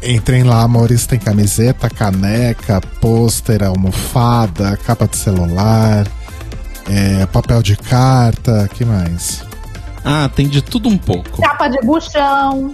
Entrem 0.01 0.41
lá, 0.43 0.63
amores. 0.63 1.05
Tem 1.05 1.19
camiseta, 1.19 1.89
caneca, 1.91 2.81
pôster, 2.99 3.61
almofada, 3.63 4.75
capa 4.77 5.07
de 5.07 5.15
celular, 5.15 6.07
é, 6.89 7.25
papel 7.27 7.61
de 7.61 7.75
carta, 7.75 8.69
que 8.73 8.83
mais? 8.85 9.43
Ah, 10.03 10.29
tem 10.35 10.47
de 10.47 10.61
tudo 10.61 10.89
um 10.89 10.97
pouco. 10.97 11.41
Capa 11.41 11.67
de 11.67 11.79
buchão. 11.85 12.73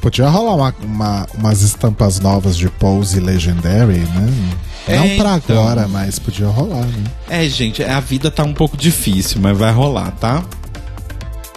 Podia 0.00 0.28
rolar 0.28 0.54
uma, 0.54 0.74
uma- 0.82 1.26
umas 1.34 1.62
estampas 1.62 2.20
novas 2.20 2.56
de 2.56 2.68
Pose 2.68 3.20
Legendary, 3.20 3.98
né? 4.00 4.52
É, 4.86 4.96
Não 4.98 5.16
pra 5.16 5.36
então. 5.36 5.58
agora, 5.62 5.88
mas 5.88 6.18
podia 6.18 6.46
rolar, 6.48 6.84
né? 6.86 7.04
É, 7.28 7.48
gente, 7.48 7.82
a 7.82 8.00
vida 8.00 8.30
tá 8.30 8.42
um 8.44 8.52
pouco 8.52 8.76
difícil, 8.76 9.38
mas 9.40 9.56
vai 9.56 9.72
rolar, 9.72 10.10
tá? 10.12 10.42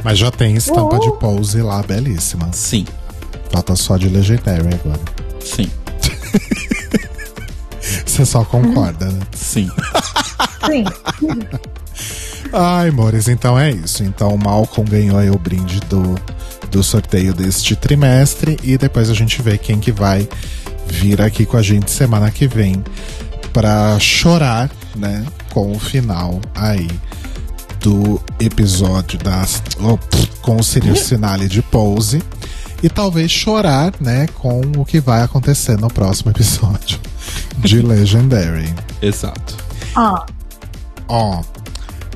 Mas 0.03 0.17
já 0.17 0.31
tem 0.31 0.55
estampa 0.55 0.95
Uhul. 0.95 0.99
de 1.13 1.19
Pose 1.19 1.61
lá, 1.61 1.81
belíssima. 1.83 2.49
Sim, 2.53 2.85
Falta 3.51 3.75
só 3.75 3.97
de 3.97 4.07
Legendary 4.07 4.67
agora. 4.73 4.99
sim, 5.43 5.69
Você 8.17 8.25
só 8.25 8.43
concorda, 8.43 9.05
né? 9.05 9.19
sim. 9.35 9.69
Sim. 10.65 10.83
Ai, 12.51 12.89
amores, 12.89 13.27
então 13.27 13.59
é 13.59 13.69
isso. 13.69 14.03
Então 14.03 14.33
o 14.33 14.39
Malcolm 14.39 14.89
ganhou 14.89 15.19
aí 15.19 15.29
o 15.29 15.37
brinde 15.37 15.79
do, 15.81 16.19
do 16.71 16.81
sorteio 16.81 17.31
deste 17.31 17.75
trimestre 17.75 18.57
e 18.63 18.75
depois 18.75 19.11
a 19.11 19.13
gente 19.13 19.39
vê 19.39 19.55
quem 19.55 19.79
que 19.79 19.91
vai 19.91 20.27
vir 20.87 21.21
aqui 21.21 21.45
com 21.45 21.57
a 21.57 21.61
gente 21.61 21.91
semana 21.91 22.31
que 22.31 22.47
vem 22.47 22.83
pra 23.53 23.99
chorar, 23.99 24.71
né, 24.95 25.23
com 25.51 25.71
o 25.71 25.77
final 25.77 26.41
aí 26.55 26.89
do 27.79 28.19
episódio 28.39 29.19
das 29.19 29.61
oh, 29.79 29.95
pff, 29.95 30.27
com 30.41 30.55
o 30.55 30.63
series 30.63 31.07
finale 31.07 31.47
de 31.47 31.61
Pose 31.61 32.23
e 32.83 32.89
talvez 32.89 33.31
chorar, 33.31 33.93
né, 33.99 34.27
com 34.35 34.61
o 34.77 34.85
que 34.85 34.99
vai 34.99 35.21
acontecer 35.23 35.77
no 35.79 35.87
próximo 35.89 36.31
episódio 36.31 36.99
de 37.57 37.81
Legendary. 37.83 38.73
Exato. 39.01 39.55
Ah, 39.95 40.25
Ó, 41.09 41.41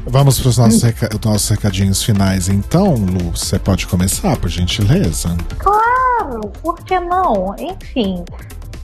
vamos 0.06 0.40
para 0.40 0.49
os 0.49 0.57
nossos, 0.57 0.83
reca- 0.83 1.09
nossos 1.23 1.49
recadinhos 1.49 2.03
finais 2.03 2.49
então, 2.49 2.93
Lu. 2.95 3.31
Você 3.31 3.57
pode 3.57 3.88
começar, 3.88 4.35
por 4.38 4.49
gentileza? 4.49 5.35
claro, 5.59 6.41
por 6.61 6.75
que 6.83 6.99
não? 6.99 7.56
Enfim. 7.57 8.23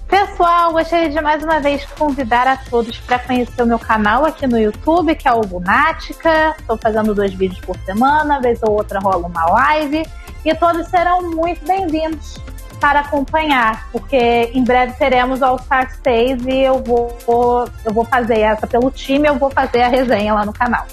Pessoal, 0.07 0.71
gostaria 0.71 1.09
de 1.09 1.19
mais 1.19 1.43
uma 1.43 1.59
vez 1.59 1.83
convidar 1.85 2.47
a 2.47 2.55
todos 2.55 2.97
para 2.99 3.19
conhecer 3.19 3.61
o 3.61 3.65
meu 3.65 3.77
canal 3.77 4.23
aqui 4.23 4.47
no 4.47 4.57
YouTube, 4.57 5.13
que 5.15 5.27
é 5.27 5.33
o 5.33 5.41
Lunática. 5.41 6.55
Estou 6.57 6.77
fazendo 6.77 7.13
dois 7.13 7.33
vídeos 7.33 7.59
por 7.59 7.77
semana, 7.79 8.39
vez 8.39 8.63
ou 8.63 8.71
outra 8.71 8.99
rola 8.99 9.27
uma 9.27 9.45
live. 9.45 10.07
E 10.45 10.55
todos 10.55 10.87
serão 10.87 11.29
muito 11.31 11.65
bem-vindos 11.65 12.37
para 12.79 13.01
acompanhar, 13.01 13.89
porque 13.91 14.49
em 14.53 14.63
breve 14.63 14.93
teremos 14.93 15.41
All 15.41 15.59
Star 15.59 15.91
6 16.01 16.45
e 16.45 16.61
eu 16.61 16.81
vou, 16.81 17.67
eu 17.83 17.93
vou 17.93 18.05
fazer 18.05 18.39
essa 18.39 18.65
pelo 18.65 18.89
time, 18.89 19.27
eu 19.27 19.35
vou 19.35 19.49
fazer 19.49 19.81
a 19.81 19.89
resenha 19.89 20.33
lá 20.33 20.45
no 20.45 20.53
canal. 20.53 20.85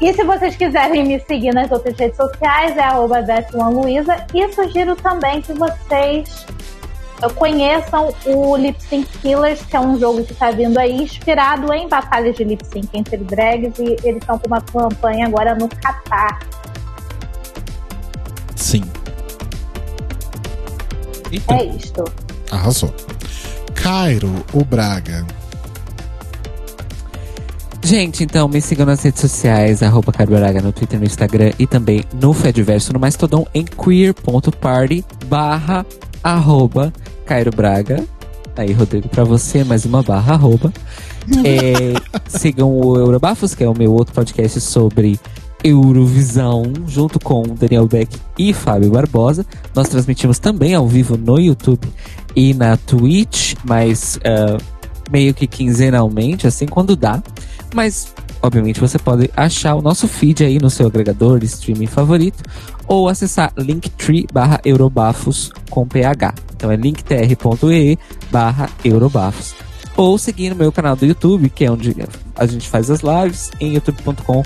E 0.00 0.12
se 0.12 0.22
vocês 0.24 0.56
quiserem 0.56 1.04
me 1.04 1.20
seguir 1.20 1.52
nas 1.52 1.70
outras 1.70 1.98
redes 1.98 2.16
sociais, 2.16 2.76
é 2.76 2.82
arroba 2.82 3.18
Luiza. 3.70 4.26
E 4.32 4.52
sugiro 4.52 4.94
também 4.96 5.40
que 5.40 5.52
vocês 5.54 6.46
conheçam 7.34 8.12
o 8.26 8.56
Lip 8.56 8.82
Sync 8.82 9.06
Killers, 9.18 9.62
que 9.62 9.76
é 9.76 9.80
um 9.80 9.98
jogo 9.98 10.24
que 10.24 10.32
está 10.32 10.50
vindo 10.50 10.78
aí 10.78 11.02
inspirado 11.02 11.72
em 11.72 11.88
batalhas 11.88 12.36
de 12.36 12.44
lip 12.44 12.64
sync 12.66 12.88
entre 12.92 13.16
drags. 13.18 13.78
E 13.78 13.96
eles 14.04 14.20
estão 14.20 14.38
com 14.38 14.46
uma 14.46 14.60
campanha 14.60 15.26
agora 15.26 15.54
no 15.54 15.68
Catar. 15.68 16.40
Sim. 18.54 18.82
Eita. 21.30 21.54
É 21.54 21.64
isto. 21.64 22.04
Arrasou. 22.50 22.92
Cairo, 23.74 24.32
o 24.52 24.64
Braga. 24.64 25.26
Gente, 27.82 28.24
então 28.24 28.48
me 28.48 28.60
sigam 28.60 28.84
nas 28.84 29.00
redes 29.02 29.20
sociais, 29.20 29.80
arroba 29.80 30.12
Cairo 30.12 30.32
Braga 30.32 30.60
no 30.60 30.72
Twitter, 30.72 30.98
no 30.98 31.04
Instagram 31.04 31.52
e 31.56 31.68
também 31.68 32.02
no 32.20 32.32
Fediverso, 32.32 32.92
no 32.92 32.98
Mastodon, 32.98 33.46
em 33.54 33.64
queer.party 33.64 35.04
barra 35.26 35.86
arroba 36.20 36.92
Cairo 37.26 37.50
Braga. 37.50 38.04
Aí, 38.56 38.72
Rodrigo, 38.72 39.08
pra 39.08 39.24
você, 39.24 39.64
mais 39.64 39.84
uma 39.84 40.02
barra 40.02 40.34
arroba. 40.34 40.72
É, 41.44 41.92
sigam 42.26 42.70
o 42.70 42.96
Eurobafos, 42.96 43.54
que 43.54 43.62
é 43.62 43.68
o 43.68 43.76
meu 43.76 43.92
outro 43.92 44.14
podcast 44.14 44.60
sobre 44.60 45.20
Eurovisão, 45.62 46.62
junto 46.86 47.18
com 47.18 47.42
Daniel 47.42 47.86
Beck 47.86 48.16
e 48.38 48.54
Fábio 48.54 48.90
Barbosa. 48.90 49.44
Nós 49.74 49.88
transmitimos 49.88 50.38
também 50.38 50.74
ao 50.74 50.86
vivo 50.86 51.18
no 51.18 51.38
YouTube 51.38 51.86
e 52.34 52.54
na 52.54 52.76
Twitch, 52.76 53.54
mas 53.64 54.18
ah, 54.24 54.56
meio 55.10 55.34
que 55.34 55.46
quinzenalmente, 55.46 56.46
assim, 56.46 56.66
quando 56.66 56.96
dá. 56.96 57.22
Mas, 57.74 58.14
obviamente, 58.40 58.80
você 58.80 58.98
pode 58.98 59.30
achar 59.36 59.74
o 59.74 59.82
nosso 59.82 60.08
feed 60.08 60.44
aí 60.44 60.58
no 60.58 60.70
seu 60.70 60.86
agregador 60.86 61.40
de 61.40 61.46
streaming 61.46 61.86
favorito 61.86 62.42
ou 62.86 63.08
acessar 63.08 63.52
linktree 63.56 64.26
barra 64.32 64.60
eurobafos 64.64 65.50
com 65.68 65.86
ph. 65.86 66.45
Então 66.56 66.70
é 66.70 66.76
linktr.ee 66.76 67.98
barra 68.30 68.70
eurobafos. 68.84 69.54
Ou 69.96 70.18
seguir 70.18 70.50
no 70.50 70.56
meu 70.56 70.70
canal 70.70 70.94
do 70.94 71.06
YouTube, 71.06 71.48
que 71.48 71.64
é 71.64 71.70
onde 71.70 71.94
a 72.34 72.46
gente 72.46 72.68
faz 72.68 72.90
as 72.90 73.00
lives, 73.00 73.50
em 73.60 73.74
youtube.com 73.74 74.42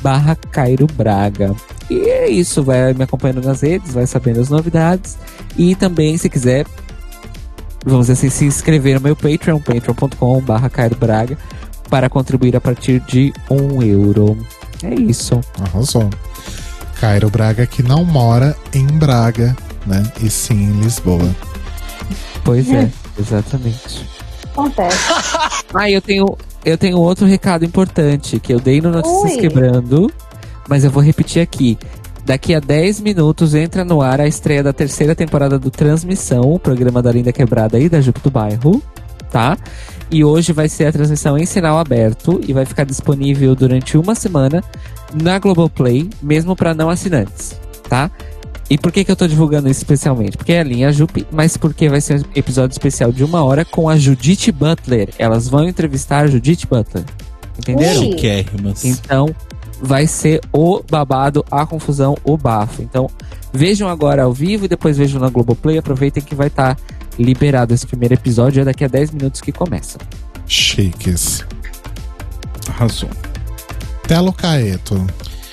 barra 0.00 0.36
Cairo 0.36 0.86
Braga. 0.86 1.54
E 1.90 2.08
é 2.08 2.30
isso, 2.30 2.62
vai 2.62 2.94
me 2.94 3.04
acompanhando 3.04 3.44
nas 3.44 3.62
redes, 3.62 3.92
vai 3.92 4.06
sabendo 4.06 4.40
as 4.40 4.48
novidades. 4.48 5.18
E 5.56 5.74
também, 5.74 6.16
se 6.16 6.28
quiser, 6.28 6.66
vamos 7.84 8.06
dizer 8.06 8.12
assim, 8.12 8.30
se 8.30 8.44
inscrever 8.44 8.96
no 8.96 9.00
meu 9.00 9.16
Patreon, 9.16 9.58
patreon.com 9.58 10.40
barra 10.40 10.70
Cairo 10.70 10.96
Braga, 10.96 11.36
para 11.90 12.08
contribuir 12.08 12.56
a 12.56 12.60
partir 12.60 13.00
de 13.00 13.32
um 13.50 13.82
euro. 13.82 14.38
É 14.82 14.94
isso. 14.94 15.40
Arrasou. 15.60 16.08
Cairo 17.00 17.28
Braga 17.28 17.66
que 17.66 17.82
não 17.82 18.04
mora 18.04 18.56
em 18.72 18.86
Braga, 18.86 19.56
né? 19.86 20.02
E 20.22 20.30
sim 20.30 20.54
em 20.54 20.80
Lisboa. 20.80 21.28
Pois 22.44 22.70
é, 22.70 22.90
exatamente. 23.18 24.06
Acontece. 24.52 24.98
Ah, 25.74 25.90
eu 25.90 26.02
tenho, 26.02 26.36
eu 26.66 26.76
tenho 26.76 26.98
outro 26.98 27.24
recado 27.24 27.64
importante 27.64 28.38
que 28.38 28.52
eu 28.52 28.60
dei 28.60 28.78
no 28.78 28.90
Notícias 28.90 29.32
Ui. 29.32 29.38
Quebrando, 29.38 30.12
mas 30.68 30.84
eu 30.84 30.90
vou 30.90 31.02
repetir 31.02 31.40
aqui. 31.40 31.78
Daqui 32.26 32.54
a 32.54 32.60
10 32.60 33.00
minutos 33.00 33.54
entra 33.54 33.82
no 33.82 34.02
ar 34.02 34.20
a 34.20 34.26
estreia 34.26 34.62
da 34.62 34.70
terceira 34.70 35.14
temporada 35.14 35.58
do 35.58 35.70
Transmissão, 35.70 36.42
o 36.42 36.58
programa 36.58 37.00
da 37.00 37.10
Linda 37.10 37.32
Quebrada 37.32 37.78
e 37.78 37.88
da 37.88 38.02
Jupe 38.02 38.20
do 38.20 38.30
Bairro. 38.30 38.82
tá? 39.30 39.56
E 40.10 40.22
hoje 40.22 40.52
vai 40.52 40.68
ser 40.68 40.84
a 40.88 40.92
transmissão 40.92 41.38
em 41.38 41.46
sinal 41.46 41.78
aberto 41.78 42.38
e 42.46 42.52
vai 42.52 42.66
ficar 42.66 42.84
disponível 42.84 43.54
durante 43.54 43.96
uma 43.96 44.14
semana 44.14 44.62
na 45.14 45.38
Globoplay, 45.38 46.10
mesmo 46.22 46.54
para 46.54 46.74
não 46.74 46.90
assinantes, 46.90 47.58
tá? 47.88 48.10
E 48.70 48.78
por 48.78 48.90
que, 48.90 49.04
que 49.04 49.10
eu 49.10 49.16
tô 49.16 49.26
divulgando 49.26 49.68
isso 49.68 49.80
especialmente? 49.80 50.36
Porque 50.36 50.52
é 50.52 50.60
a 50.60 50.64
linha 50.64 50.92
Jupe, 50.92 51.26
mas 51.30 51.56
porque 51.56 51.88
vai 51.88 52.00
ser 52.00 52.20
um 52.20 52.24
episódio 52.34 52.72
especial 52.72 53.12
de 53.12 53.22
uma 53.22 53.44
hora 53.44 53.64
com 53.64 53.88
a 53.88 53.96
Judith 53.96 54.50
Butler. 54.52 55.10
Elas 55.18 55.48
vão 55.48 55.68
entrevistar 55.68 56.24
a 56.24 56.26
Judith 56.26 56.66
Butler. 56.68 57.04
Entenderam? 57.58 58.02
Chiquérrimas. 58.02 58.84
Então, 58.84 59.34
vai 59.80 60.06
ser 60.06 60.40
o 60.52 60.82
babado, 60.88 61.44
a 61.50 61.66
confusão, 61.66 62.16
o 62.24 62.36
bafo. 62.36 62.82
Então, 62.82 63.10
vejam 63.52 63.88
agora 63.88 64.22
ao 64.22 64.32
vivo 64.32 64.64
e 64.64 64.68
depois 64.68 64.96
vejam 64.96 65.20
na 65.20 65.28
Globoplay. 65.28 65.76
Aproveitem 65.76 66.22
que 66.22 66.34
vai 66.34 66.46
estar 66.46 66.78
liberado 67.18 67.74
esse 67.74 67.86
primeiro 67.86 68.14
episódio. 68.14 68.62
É 68.62 68.64
daqui 68.64 68.84
a 68.84 68.88
10 68.88 69.10
minutos 69.10 69.40
que 69.40 69.52
começa. 69.52 69.98
Chiques. 70.46 71.44
Arrasou. 72.68 73.10
Telo 74.06 74.32
Caeto. 74.32 75.04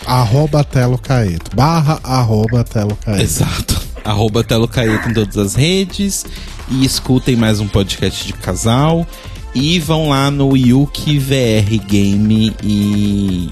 Arroba 0.09 0.63
Telo 0.63 0.97
Caeto. 0.97 1.55
Barra 1.55 1.99
arroba 2.03 2.63
Telo 2.63 2.97
Caeto. 3.05 3.21
Exato. 3.21 3.79
Arroba 4.03 4.43
Telo 4.43 4.67
Caeto 4.67 5.07
em 5.07 5.13
todas 5.13 5.37
as 5.37 5.53
redes. 5.53 6.25
E 6.67 6.83
escutem 6.83 7.35
mais 7.35 7.59
um 7.59 7.67
podcast 7.67 8.25
de 8.25 8.33
casal. 8.33 9.05
E 9.53 9.79
vão 9.79 10.09
lá 10.09 10.31
no 10.31 10.57
Yuki 10.57 11.19
VR 11.19 11.77
Game 11.85 12.55
e 12.63 13.51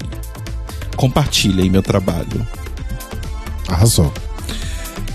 compartilhem 0.96 1.70
meu 1.70 1.82
trabalho. 1.82 2.44
Arrasou. 3.68 4.12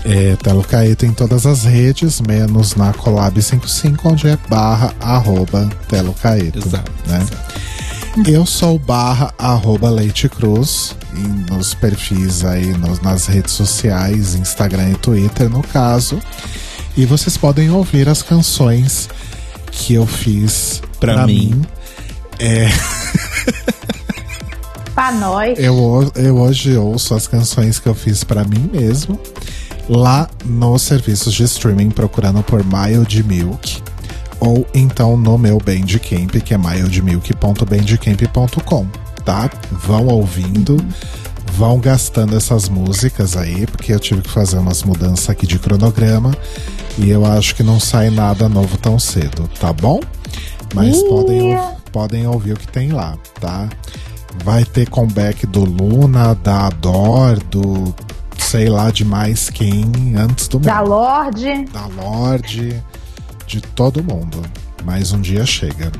É, 0.02 0.36
Telo 0.36 0.62
Caeto 0.62 1.04
em 1.04 1.12
todas 1.12 1.44
as 1.44 1.64
redes, 1.64 2.22
menos 2.22 2.74
na 2.74 2.94
Collab 2.94 3.40
55, 3.40 4.08
onde 4.08 4.28
é 4.28 4.38
barra 4.48 4.94
arroba 4.98 5.68
Telo 5.88 6.14
Caeto. 6.14 6.58
Exato, 6.58 6.90
Né? 7.06 7.26
Eu 8.26 8.46
sou 8.46 8.78
barra 8.78 9.34
arroba 9.38 9.90
Leite 9.90 10.28
Cruz 10.28 10.94
e 11.16 11.52
nos 11.52 11.74
perfis 11.74 12.44
aí 12.44 12.66
nos- 12.78 13.00
nas 13.00 13.26
redes 13.26 13.52
sociais, 13.52 14.34
Instagram 14.36 14.90
e 14.90 14.94
Twitter, 14.94 15.48
no 15.50 15.62
caso. 15.62 16.20
E 16.96 17.04
vocês 17.04 17.36
podem 17.36 17.70
ouvir 17.70 18.08
as 18.08 18.22
canções 18.22 19.08
que 19.72 19.94
eu 19.94 20.06
fiz 20.06 20.80
Pra 21.00 21.14
pra, 21.14 21.26
mim. 21.26 21.54
mim. 21.54 21.62
É, 22.38 22.68
Pra 24.94 25.10
nós. 25.10 25.58
eu, 25.58 26.12
eu 26.14 26.36
hoje 26.38 26.76
ouço 26.76 27.14
as 27.14 27.26
canções 27.26 27.80
que 27.80 27.88
eu 27.88 27.94
fiz 27.96 28.22
pra 28.22 28.44
mim 28.44 28.70
mesmo 28.72 29.18
lá 29.88 30.28
nos 30.44 30.82
serviços 30.82 31.34
de 31.34 31.42
streaming 31.44 31.90
procurando 31.90 32.42
por 32.44 32.62
Mild 32.64 33.22
Milk 33.24 33.82
ou 34.40 34.66
então 34.74 35.16
no 35.16 35.38
meu 35.38 35.58
Bandcamp 35.58 36.34
que 36.44 36.52
é 36.54 36.58
mildmilk.bandcamp.com, 36.58 38.86
tá? 39.24 39.48
Vão 39.70 40.08
ouvindo, 40.08 40.76
vão 41.52 41.78
gastando 41.78 42.36
essas 42.36 42.68
músicas 42.68 43.36
aí 43.36 43.64
porque 43.66 43.92
eu 43.92 44.00
tive 44.00 44.22
que 44.22 44.30
fazer 44.30 44.58
umas 44.58 44.82
mudanças 44.82 45.30
aqui 45.30 45.46
de 45.46 45.58
cronograma 45.58 46.32
e 46.98 47.10
eu 47.10 47.24
acho 47.26 47.54
que 47.54 47.62
não 47.62 47.78
sai 47.80 48.10
nada 48.10 48.48
novo 48.48 48.76
tão 48.78 48.98
cedo, 48.98 49.48
tá 49.60 49.72
bom? 49.72 50.00
Mas 50.74 51.00
podem, 51.04 51.56
podem 51.92 52.26
ouvir 52.26 52.54
o 52.54 52.56
que 52.56 52.66
tem 52.66 52.90
lá, 52.90 53.16
tá? 53.40 53.68
Vai 54.42 54.64
ter 54.64 54.88
comeback 54.88 55.46
do 55.46 55.64
Luna, 55.64 56.34
da 56.34 56.66
Ador, 56.66 57.38
do 57.44 57.94
sei 58.38 58.68
lá 58.68 58.90
de 58.90 59.04
mais 59.04 59.48
quem 59.50 60.14
antes 60.16 60.48
do 60.48 60.58
Da 60.58 60.76
meu. 60.76 60.86
Lorde. 60.86 61.64
Da 61.72 61.86
Lorde, 61.86 62.82
de 63.46 63.60
todo 63.60 64.02
mundo. 64.02 64.42
Mais 64.84 65.12
um 65.12 65.20
dia 65.20 65.44
chega. 65.46 65.90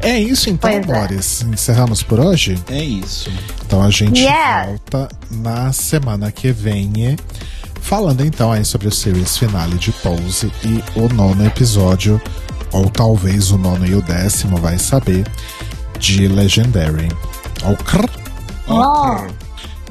É 0.00 0.18
isso 0.18 0.50
então, 0.50 0.70
Pois 0.70 0.88
é. 0.88 0.92
amores. 0.92 1.42
Encerramos 1.42 2.02
por 2.02 2.20
hoje? 2.20 2.58
É 2.68 2.82
isso. 2.82 3.30
Então 3.64 3.82
a 3.82 3.90
gente 3.90 4.20
Yes. 4.20 4.66
volta 4.66 5.08
na 5.30 5.72
semana 5.72 6.30
que 6.30 6.52
vem. 6.52 7.16
Falando 7.80 8.24
então 8.24 8.50
aí 8.52 8.64
sobre 8.64 8.88
o 8.88 8.90
series 8.92 9.36
finale 9.36 9.76
de 9.76 9.92
Pose 9.92 10.50
e 10.64 10.82
o 10.98 11.08
nono 11.12 11.46
episódio, 11.46 12.20
ou 12.72 12.88
talvez 12.88 13.50
o 13.50 13.58
nono 13.58 13.86
e 13.86 13.94
o 13.94 14.02
décimo, 14.02 14.56
vai 14.56 14.78
saber, 14.78 15.26
de 15.98 16.26
Legendary. 16.28 17.08
Ok? 17.62 18.00
Ó. 18.66 19.26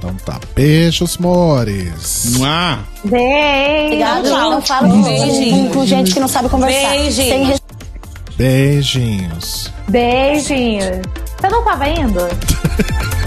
Então 0.03 0.15
tá. 0.25 0.37
Beijos, 0.53 1.17
mores. 1.17 2.35
Mua! 2.37 2.79
Beijo. 3.05 3.85
Obrigado, 3.85 4.29
não 4.29 4.61
falo 4.61 4.89
com, 4.89 5.01
com, 5.03 5.69
com 5.69 5.85
gente 5.85 6.13
que 6.13 6.19
não 6.19 6.27
sabe 6.27 6.49
conversar. 6.49 6.89
Beijinho. 6.89 7.29
Sem 7.29 7.43
res- 7.45 7.61
Beijinhos. 8.35 9.71
Beijinhos. 9.87 10.97
Você 11.39 11.47
não 11.49 11.63
tava 11.63 11.87
indo? 11.87 12.19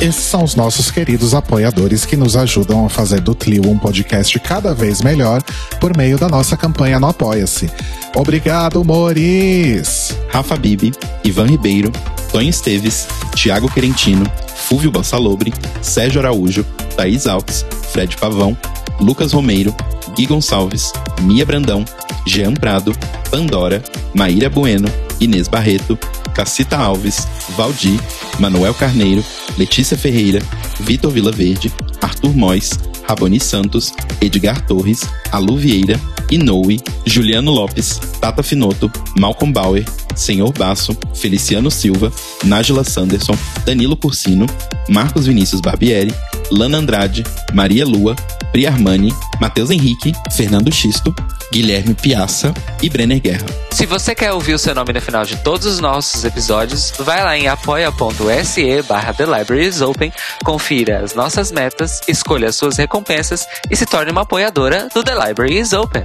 Esses 0.00 0.22
são 0.22 0.44
os 0.44 0.54
nossos 0.54 0.92
queridos 0.92 1.34
apoiadores 1.34 2.04
que 2.04 2.16
nos 2.16 2.36
ajudam 2.36 2.86
a 2.86 2.88
fazer 2.88 3.20
do 3.20 3.34
Clio 3.34 3.68
um 3.68 3.76
podcast 3.76 4.38
cada 4.38 4.72
vez 4.72 5.02
melhor 5.02 5.42
por 5.80 5.96
meio 5.96 6.16
da 6.16 6.28
nossa 6.28 6.56
campanha 6.56 7.00
no 7.00 7.08
Apoia-se. 7.08 7.68
Obrigado, 8.14 8.84
Moris! 8.84 10.16
Rafa 10.28 10.56
Bibi, 10.56 10.92
Ivan 11.24 11.46
Ribeiro, 11.46 11.90
Tonho 12.30 12.48
Esteves, 12.48 13.08
Thiago 13.34 13.68
Querentino, 13.68 14.24
Fúvio 14.54 14.92
Bassalobre, 14.92 15.52
Sérgio 15.82 16.20
Araújo, 16.20 16.64
Thaís 16.96 17.26
Alves, 17.26 17.66
Fred 17.90 18.16
Pavão, 18.18 18.56
Lucas 19.00 19.32
Romeiro, 19.32 19.74
Gui 20.14 20.26
Gonçalves, 20.26 20.92
Mia 21.22 21.44
Brandão, 21.44 21.84
Jean 22.26 22.54
Prado, 22.54 22.92
Pandora, 23.30 23.82
Maíra 24.14 24.48
Bueno, 24.48 24.88
Inês 25.20 25.48
Barreto, 25.48 25.98
Cacita 26.34 26.78
Alves, 26.78 27.26
Valdir, 27.56 27.98
Manuel 28.38 28.74
Carneiro, 28.74 29.24
Letícia 29.56 29.96
Ferreira, 29.96 30.40
Vitor 30.80 31.10
Vilaverde, 31.12 31.72
Arthur 32.00 32.34
Mois, 32.36 32.78
Raboni 33.08 33.40
Santos, 33.40 33.92
Edgar 34.20 34.60
Torres, 34.66 35.00
Alu 35.32 35.56
Vieira, 35.56 35.98
Inoue, 36.30 36.80
Juliano 37.04 37.50
Lopes, 37.50 37.98
Tata 38.20 38.42
Finoto, 38.42 38.90
Malcolm 39.18 39.52
Bauer, 39.52 39.84
Senhor 40.14 40.52
Basso, 40.52 40.96
Feliciano 41.14 41.70
Silva, 41.70 42.12
Nájila 42.44 42.84
Sanderson, 42.84 43.36
Danilo 43.64 43.96
Cursino, 43.96 44.46
Marcos 44.88 45.26
Vinícius 45.26 45.60
Barbieri, 45.60 46.12
Lana 46.50 46.78
Andrade, 46.78 47.24
Maria 47.54 47.86
Lua, 47.86 48.16
Pri 48.52 48.66
Armani, 48.66 49.12
Matheus 49.40 49.70
Henrique, 49.70 50.12
Fernando 50.32 50.72
Xisto, 50.72 51.14
Guilherme 51.52 51.94
Piaça 51.94 52.52
e 52.82 52.88
Brenner 52.88 53.20
Guerra. 53.20 53.46
Se 53.70 53.86
você 53.86 54.14
quer 54.14 54.32
ouvir 54.32 54.54
o 54.54 54.58
seu 54.58 54.74
nome 54.74 54.92
no 54.92 55.00
final 55.00 55.24
de 55.24 55.36
todos 55.36 55.66
os 55.66 55.80
nossos 55.80 56.24
episódios, 56.24 56.92
vai 56.98 57.22
lá 57.22 57.36
em 57.36 57.46
apoia.se 57.46 58.82
barra 58.82 59.12
The 59.12 59.24
Libraries 59.24 59.80
Open, 59.80 60.12
confira 60.44 61.00
as 61.00 61.14
nossas 61.14 61.52
metas, 61.52 62.00
escolha 62.08 62.48
as 62.48 62.56
suas 62.56 62.76
recompensas 62.76 63.46
e 63.70 63.76
se 63.76 63.86
torne 63.86 64.10
uma 64.10 64.22
apoiadora 64.22 64.88
do 64.94 65.02
The 65.02 65.14
Library 65.14 65.58
is 65.58 65.72
Open. 65.72 66.04